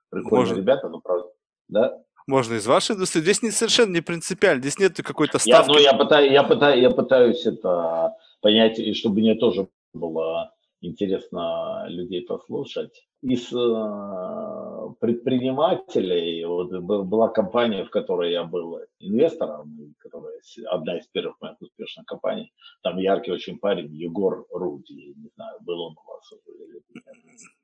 прикольные 0.09 0.39
Может... 0.39 0.57
ребята, 0.57 0.89
но 0.89 0.99
правда, 0.99 1.27
да? 1.69 1.97
Можно 2.27 2.55
из 2.55 2.67
вашей 2.67 2.95
индустрии. 2.95 3.21
Здесь 3.21 3.41
не 3.41 3.51
совершенно 3.51 3.93
не 3.93 4.01
принципиально. 4.01 4.61
Здесь 4.61 4.77
нет 4.77 4.97
какой-то 4.97 5.39
ставки. 5.39 5.69
Я, 5.69 5.73
ну, 5.73 5.79
я, 5.79 5.93
пытаюсь, 5.93 6.31
я, 6.31 6.43
пытаюсь, 6.43 6.81
я 6.81 6.89
пытаюсь 6.89 7.45
это 7.45 8.13
понять, 8.41 8.79
и 8.79 8.93
чтобы 8.93 9.19
мне 9.19 9.35
тоже 9.35 9.67
было 9.93 10.53
интересно 10.81 11.85
людей 11.87 12.21
послушать. 12.21 13.07
Из 13.21 13.53
э, 13.53 14.95
предпринимателей, 14.99 16.43
вот 16.45 16.71
была 16.71 17.27
компания, 17.29 17.85
в 17.85 17.91
которой 17.91 18.31
я 18.31 18.43
был 18.43 18.79
инвестором, 18.99 19.95
которая 19.99 20.41
одна 20.71 20.97
из 20.97 21.05
первых 21.07 21.39
моих 21.39 21.61
успешных 21.61 22.05
компаний. 22.07 22.51
Там 22.81 22.97
яркий 22.97 23.31
очень 23.31 23.59
парень 23.59 23.93
Егор 23.93 24.47
Руди, 24.49 25.13
не 25.15 25.29
знаю, 25.35 25.59
был 25.61 25.81
он 25.81 25.95
у 25.97 26.11
вас 26.11 26.33
или 26.47 26.81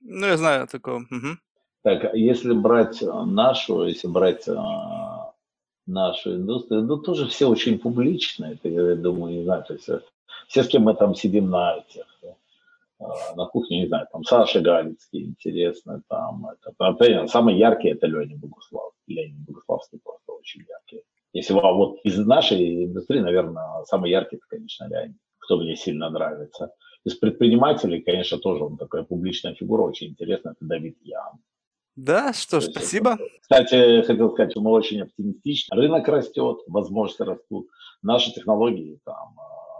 Ну, 0.01 0.27
я 0.27 0.37
знаю 0.37 0.67
такого. 0.67 0.97
Угу. 0.97 1.37
Так, 1.83 2.13
если 2.13 2.53
брать 2.53 3.01
нашу, 3.01 3.87
если 3.87 4.07
брать 4.07 4.47
э, 4.47 4.55
нашу 5.87 6.35
индустрию, 6.35 6.83
ну, 6.83 6.97
тоже 6.97 7.25
все 7.27 7.49
очень 7.49 7.79
публичные, 7.79 8.53
это, 8.53 8.69
я 8.69 8.95
думаю, 8.95 9.37
не 9.37 9.43
знаю, 9.43 9.63
то 9.63 9.73
есть 9.73 9.89
все, 10.47 10.63
с 10.63 10.67
кем 10.67 10.83
мы 10.83 10.95
там 10.95 11.13
сидим 11.13 11.49
на 11.49 11.77
этих, 11.77 12.05
э, 12.23 13.05
на 13.35 13.45
кухне, 13.45 13.81
не 13.81 13.87
знаю, 13.87 14.07
там 14.11 14.23
Саша 14.23 14.61
Галицкий, 14.61 15.25
интересно, 15.25 16.01
там, 16.07 16.47
это, 16.47 16.73
например, 16.79 17.27
самый 17.27 17.57
яркий 17.57 17.89
это 17.89 18.07
Леня 18.07 18.37
Богуслав, 18.37 18.93
Леня 19.07 19.35
Богуславский 19.47 19.99
просто 20.03 20.31
очень 20.31 20.61
яркий. 20.67 21.03
Если 21.33 21.53
а 21.53 21.71
вот 21.73 21.99
из 22.03 22.17
нашей 22.17 22.85
индустрии, 22.85 23.19
наверное, 23.19 23.83
самый 23.85 24.09
яркий, 24.09 24.37
это, 24.37 24.45
конечно, 24.49 24.85
Леня, 24.85 25.15
кто 25.39 25.57
мне 25.57 25.75
сильно 25.75 26.09
нравится. 26.09 26.73
Из 27.03 27.15
предпринимателей, 27.15 28.01
конечно, 28.01 28.37
тоже 28.37 28.63
он 28.63 28.77
такая 28.77 29.03
публичная 29.03 29.53
фигура, 29.53 29.83
очень 29.83 30.07
интересная, 30.07 30.53
это 30.53 30.65
Давид 30.65 30.97
Ян. 31.03 31.39
Да, 31.95 32.31
что 32.31 32.59
ж, 32.59 32.65
спасибо. 32.65 33.17
Кстати, 33.41 34.03
хотел 34.03 34.31
сказать, 34.31 34.51
что 34.51 34.61
мы 34.61 34.71
очень 34.71 35.01
оптимистичны. 35.01 35.75
Рынок 35.75 36.07
растет, 36.07 36.59
возможности 36.67 37.23
растут. 37.23 37.67
Наши 38.03 38.31
технологии 38.31 38.99
там 39.03 39.35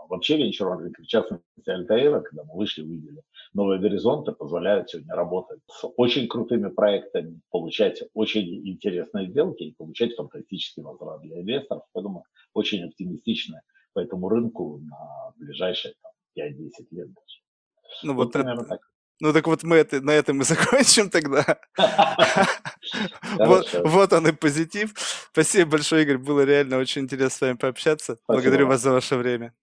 вообще 0.10 0.38
венчурный, 0.38 0.92
в 0.98 1.06
частности 1.06 1.44
Альтаира, 1.66 2.22
когда 2.22 2.44
мы 2.44 2.56
вышли, 2.56 2.84
увидели 2.84 3.22
новые 3.54 3.80
горизонты, 3.80 4.32
позволяют 4.32 4.90
сегодня 4.90 5.16
работать 5.16 5.60
с 5.68 5.88
очень 5.98 6.28
крутыми 6.28 6.70
проектами, 6.70 7.40
получать 7.50 8.04
очень 8.14 8.68
интересные 8.68 9.30
сделки 9.30 9.64
и 9.64 9.76
получать 9.76 10.16
фантастический 10.16 10.84
возврат 10.84 11.22
для 11.22 11.42
инвесторов. 11.42 11.84
Поэтому 11.94 12.26
очень 12.54 12.84
оптимистично 12.84 13.62
по 13.94 14.00
этому 14.00 14.30
рынку 14.30 14.80
на 14.80 15.34
ближайшие 15.38 15.94
там, 16.02 16.12
5-10 16.38 16.52
лет 16.92 17.08
даже. 17.08 17.42
Ну 18.04 18.14
вот, 18.14 18.36
вот 18.36 18.36
это... 18.36 18.64
так. 18.64 18.82
Ну 19.20 19.34
так 19.34 19.48
вот 19.48 19.64
мы 19.64 19.78
это, 19.78 20.00
на 20.02 20.12
этом 20.12 20.42
и 20.42 20.44
закончим 20.44 21.10
тогда. 21.10 21.60
вот, 23.38 23.74
вот 23.84 24.14
он 24.14 24.28
и 24.28 24.32
позитив. 24.32 24.94
Спасибо 25.32 25.72
большое, 25.72 26.04
Игорь. 26.04 26.20
Было 26.20 26.42
реально 26.42 26.78
очень 26.78 27.04
интересно 27.04 27.30
с 27.30 27.42
вами 27.42 27.58
пообщаться. 27.58 28.20
Благодарю 28.28 28.68
вас 28.68 28.82
за 28.82 28.92
ваше 28.92 29.16
время. 29.16 29.54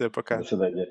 Все, 0.00 0.08
пока. 0.08 0.38
До 0.38 0.44
свидания. 0.44 0.86